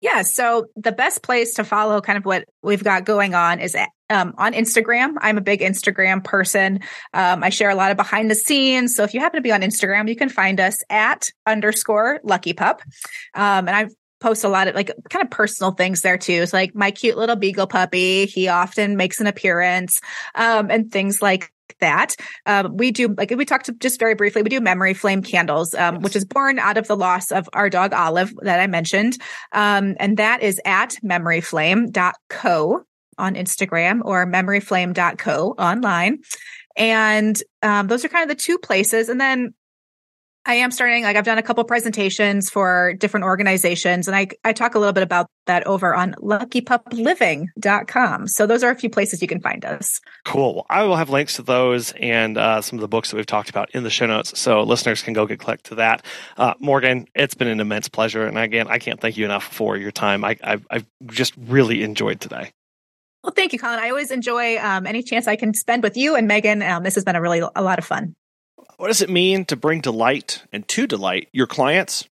Yeah. 0.00 0.22
So 0.22 0.66
the 0.76 0.92
best 0.92 1.22
place 1.22 1.54
to 1.54 1.64
follow 1.64 2.00
kind 2.00 2.16
of 2.16 2.24
what 2.24 2.44
we've 2.62 2.82
got 2.82 3.04
going 3.04 3.34
on 3.34 3.60
is 3.60 3.76
um, 4.08 4.34
on 4.38 4.54
Instagram. 4.54 5.14
I'm 5.20 5.38
a 5.38 5.42
big 5.42 5.60
Instagram 5.60 6.24
person. 6.24 6.80
Um, 7.12 7.44
I 7.44 7.50
share 7.50 7.70
a 7.70 7.74
lot 7.74 7.90
of 7.90 7.96
behind 7.96 8.30
the 8.30 8.34
scenes. 8.34 8.96
So 8.96 9.04
if 9.04 9.14
you 9.14 9.20
happen 9.20 9.38
to 9.38 9.42
be 9.42 9.52
on 9.52 9.60
Instagram, 9.60 10.08
you 10.08 10.16
can 10.16 10.28
find 10.28 10.58
us 10.58 10.82
at 10.88 11.28
underscore 11.46 12.20
lucky 12.24 12.54
pup. 12.54 12.82
Um, 13.34 13.68
and 13.68 13.70
I 13.70 13.88
post 14.20 14.44
a 14.44 14.48
lot 14.48 14.68
of 14.68 14.74
like 14.74 14.90
kind 15.08 15.24
of 15.24 15.30
personal 15.30 15.72
things 15.72 16.02
there 16.02 16.18
too. 16.18 16.32
It's 16.32 16.52
like 16.52 16.74
my 16.74 16.90
cute 16.90 17.16
little 17.16 17.36
beagle 17.36 17.66
puppy. 17.66 18.26
He 18.26 18.48
often 18.48 18.96
makes 18.96 19.20
an 19.20 19.26
appearance, 19.26 20.00
um, 20.34 20.70
and 20.70 20.92
things 20.92 21.22
like 21.22 21.52
that. 21.78 22.14
Um, 22.46 22.76
we 22.76 22.90
do, 22.90 23.14
like 23.16 23.30
we 23.30 23.44
talked 23.44 23.70
just 23.78 23.98
very 23.98 24.14
briefly, 24.14 24.42
we 24.42 24.50
do 24.50 24.60
memory 24.60 24.94
flame 24.94 25.22
candles, 25.22 25.74
um, 25.74 25.96
yes. 25.96 26.04
which 26.04 26.16
is 26.16 26.24
born 26.24 26.58
out 26.58 26.76
of 26.76 26.86
the 26.86 26.96
loss 26.96 27.30
of 27.32 27.48
our 27.52 27.70
dog 27.70 27.92
Olive 27.92 28.32
that 28.42 28.60
I 28.60 28.66
mentioned. 28.66 29.18
Um, 29.52 29.96
and 29.98 30.16
that 30.16 30.42
is 30.42 30.60
at 30.64 30.96
memoryflame.co 31.04 32.84
on 33.18 33.34
Instagram 33.34 34.00
or 34.04 34.26
memoryflame.co 34.26 35.54
online. 35.58 36.18
And 36.76 37.40
um, 37.62 37.88
those 37.88 38.04
are 38.04 38.08
kind 38.08 38.28
of 38.28 38.36
the 38.36 38.42
two 38.42 38.58
places. 38.58 39.08
And 39.08 39.20
then 39.20 39.54
I 40.50 40.54
am 40.54 40.72
starting, 40.72 41.04
like 41.04 41.14
I've 41.14 41.24
done 41.24 41.38
a 41.38 41.44
couple 41.44 41.62
presentations 41.62 42.50
for 42.50 42.94
different 42.94 43.22
organizations 43.22 44.08
and 44.08 44.16
I, 44.16 44.26
I 44.42 44.52
talk 44.52 44.74
a 44.74 44.80
little 44.80 44.92
bit 44.92 45.04
about 45.04 45.28
that 45.46 45.64
over 45.64 45.94
on 45.94 46.14
luckypupliving.com. 46.14 48.26
So 48.26 48.48
those 48.48 48.64
are 48.64 48.72
a 48.72 48.74
few 48.74 48.90
places 48.90 49.22
you 49.22 49.28
can 49.28 49.40
find 49.40 49.64
us. 49.64 50.00
Cool. 50.24 50.66
I 50.68 50.82
will 50.82 50.96
have 50.96 51.08
links 51.08 51.36
to 51.36 51.42
those 51.42 51.92
and 52.00 52.36
uh, 52.36 52.62
some 52.62 52.80
of 52.80 52.80
the 52.80 52.88
books 52.88 53.12
that 53.12 53.16
we've 53.16 53.26
talked 53.26 53.48
about 53.48 53.70
in 53.76 53.84
the 53.84 53.90
show 53.90 54.06
notes. 54.06 54.36
So 54.40 54.64
listeners 54.64 55.04
can 55.04 55.14
go 55.14 55.24
get 55.24 55.38
clicked 55.38 55.66
to 55.66 55.76
that. 55.76 56.04
Uh, 56.36 56.54
Morgan, 56.58 57.06
it's 57.14 57.34
been 57.34 57.46
an 57.46 57.60
immense 57.60 57.88
pleasure. 57.88 58.26
And 58.26 58.36
again, 58.36 58.66
I 58.66 58.80
can't 58.80 59.00
thank 59.00 59.16
you 59.16 59.24
enough 59.24 59.44
for 59.44 59.76
your 59.76 59.92
time. 59.92 60.24
I, 60.24 60.36
I've, 60.42 60.66
I've 60.68 60.86
just 61.06 61.32
really 61.36 61.84
enjoyed 61.84 62.18
today. 62.18 62.50
Well, 63.22 63.34
thank 63.36 63.52
you, 63.52 63.60
Colin. 63.60 63.78
I 63.78 63.90
always 63.90 64.10
enjoy 64.10 64.58
um, 64.58 64.84
any 64.84 65.04
chance 65.04 65.28
I 65.28 65.36
can 65.36 65.54
spend 65.54 65.84
with 65.84 65.96
you 65.96 66.16
and 66.16 66.26
Megan. 66.26 66.60
Um, 66.60 66.82
this 66.82 66.96
has 66.96 67.04
been 67.04 67.14
a 67.14 67.20
really 67.20 67.40
a 67.54 67.62
lot 67.62 67.78
of 67.78 67.84
fun. 67.84 68.16
What 68.80 68.86
does 68.86 69.02
it 69.02 69.10
mean 69.10 69.44
to 69.44 69.56
bring 69.56 69.82
delight 69.82 70.42
and 70.54 70.66
to 70.68 70.86
delight 70.86 71.28
your 71.32 71.46
clients? 71.46 72.08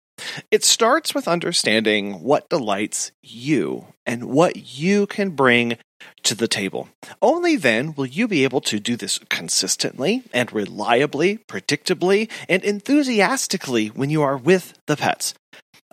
It 0.52 0.62
starts 0.62 1.12
with 1.12 1.26
understanding 1.26 2.22
what 2.22 2.48
delights 2.48 3.10
you 3.20 3.88
and 4.06 4.26
what 4.26 4.78
you 4.78 5.08
can 5.08 5.30
bring 5.30 5.76
to 6.22 6.36
the 6.36 6.46
table. 6.46 6.88
Only 7.20 7.56
then 7.56 7.94
will 7.94 8.06
you 8.06 8.28
be 8.28 8.44
able 8.44 8.60
to 8.60 8.78
do 8.78 8.94
this 8.94 9.18
consistently 9.28 10.22
and 10.32 10.52
reliably, 10.52 11.38
predictably, 11.48 12.30
and 12.48 12.62
enthusiastically 12.62 13.88
when 13.88 14.08
you 14.08 14.22
are 14.22 14.36
with 14.36 14.78
the 14.86 14.96
pets. 14.96 15.34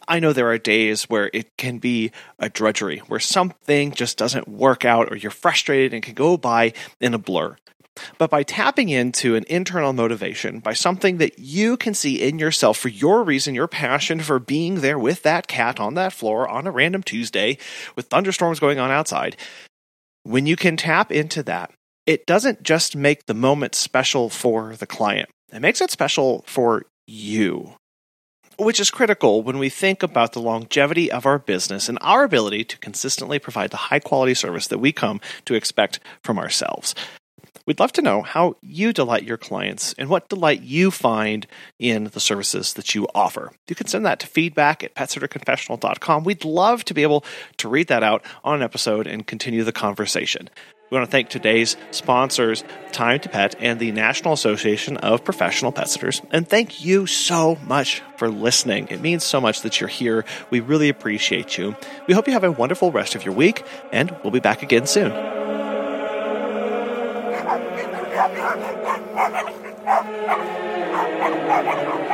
I 0.08 0.20
know 0.20 0.34
there 0.34 0.52
are 0.52 0.60
days 0.60 1.06
where 1.06 1.32
it 1.34 1.48
can 1.58 1.80
be 1.80 2.12
a 2.38 2.48
drudgery, 2.48 3.00
where 3.08 3.20
something 3.20 3.92
just 3.92 4.20
doesn't 4.20 4.48
work 4.48 4.86
out 4.86 5.12
or 5.12 5.16
you're 5.16 5.32
frustrated 5.32 5.96
and 5.96 6.04
can 6.04 6.14
go 6.14 6.38
by 6.38 6.74
in 7.02 7.16
a 7.16 7.18
blur. 7.18 7.56
But 8.18 8.30
by 8.30 8.44
tapping 8.44 8.90
into 8.90 9.36
an 9.36 9.46
internal 9.50 9.94
motivation, 9.94 10.60
by 10.60 10.74
something 10.74 11.18
that 11.18 11.40
you 11.40 11.78
can 11.78 11.94
see 11.94 12.22
in 12.22 12.40
yourself 12.40 12.78
for 12.78 12.90
your 12.90 13.24
reason, 13.24 13.56
your 13.56 13.68
passion 13.68 14.20
for 14.20 14.40
being 14.40 14.76
there 14.76 15.00
with 15.00 15.24
that 15.24 15.48
cat 15.48 15.80
on 15.80 15.94
that 15.96 16.14
floor 16.14 16.48
on 16.48 16.68
a 16.68 16.72
random 16.72 17.04
Tuesday 17.04 17.58
with 17.96 18.08
thunderstorms 18.08 18.60
going 18.60 18.80
on 18.80 18.92
outside, 18.92 19.36
when 20.24 20.46
you 20.46 20.56
can 20.56 20.78
tap 20.78 21.12
into 21.12 21.42
that, 21.44 21.72
it 22.06 22.26
doesn't 22.26 22.64
just 22.64 22.96
make 22.96 23.26
the 23.26 23.34
moment 23.34 23.76
special 23.76 24.30
for 24.30 24.76
the 24.76 24.88
client, 24.88 25.30
it 25.54 25.60
makes 25.60 25.82
it 25.82 25.92
special 25.92 26.44
for 26.48 26.86
you. 27.08 27.74
Which 28.58 28.80
is 28.80 28.92
critical 28.92 29.42
when 29.42 29.58
we 29.58 29.70
think 29.70 30.04
about 30.04 30.34
the 30.34 30.42
longevity 30.42 31.10
of 31.10 31.26
our 31.26 31.40
business 31.40 31.88
and 31.88 31.98
our 32.02 32.26
ability 32.26 32.66
to 32.66 32.78
consistently 32.80 33.40
provide 33.40 33.72
the 33.72 33.78
high 33.78 34.00
quality 34.00 34.34
service 34.34 34.68
that 34.68 34.80
we 34.80 34.92
come 34.92 35.22
to 35.46 35.54
expect 35.54 36.00
from 36.24 36.38
ourselves. 36.38 36.94
We'd 37.66 37.80
love 37.80 37.92
to 37.94 38.02
know 38.02 38.22
how 38.22 38.56
you 38.62 38.94
delight 38.94 39.24
your 39.24 39.38
clients 39.38 39.94
and 39.98 40.10
what 40.10 40.30
delight 40.30 40.62
you 40.62 40.92
find 40.92 41.46
in 41.78 42.06
the 42.06 42.20
services 42.20 42.74
that 42.74 42.96
you 42.96 43.08
offer. 43.14 43.52
You 43.68 43.76
can 43.76 43.88
send 43.88 44.06
that 44.06 44.20
to 44.22 44.28
feedback 44.28 44.84
at 44.84 44.96
petsitterconfessional.com. 44.96 46.24
We'd 46.24 46.46
love 46.46 46.84
to 46.86 46.94
be 46.94 47.04
able 47.04 47.24
to 47.58 47.70
read 47.70 47.88
that 47.88 48.04
out 48.04 48.24
on 48.44 48.56
an 48.56 48.64
episode 48.64 49.08
and 49.08 49.28
continue 49.28 49.64
the 49.64 49.72
conversation. 49.72 50.50
We 50.90 50.98
want 50.98 51.08
to 51.08 51.12
thank 51.12 51.30
today's 51.30 51.78
sponsors, 51.92 52.64
Time 52.92 53.20
to 53.20 53.30
Pet 53.30 53.56
and 53.60 53.80
the 53.80 53.92
National 53.92 54.34
Association 54.34 54.98
of 54.98 55.24
Professional 55.24 55.72
Pet 55.72 55.88
Sitters. 55.88 56.22
And 56.32 56.48
thank 56.48 56.84
you 56.84 57.06
so 57.06 57.58
much 57.68 58.02
for 58.18 58.28
listening. 58.28 58.88
It 58.88 59.00
means 59.00 59.24
so 59.24 59.40
much 59.40 59.62
that 59.62 59.80
you're 59.80 59.88
here. 59.88 60.26
We 60.50 60.62
really 60.62 60.90
appreciate 60.90 61.60
you. 61.60 61.76
We 62.08 62.16
hope 62.16 62.26
you 62.26 62.34
have 62.34 62.44
a 62.44 62.52
wonderful 62.52 62.92
rest 62.92 63.14
of 63.14 63.24
your 63.24 63.36
week, 63.36 63.64
and 63.92 64.16
we'll 64.24 64.32
be 64.32 64.40
back 64.40 64.64
again 64.64 64.88
soon. 64.88 65.49
Thank 69.20 69.50
you. 72.04 72.09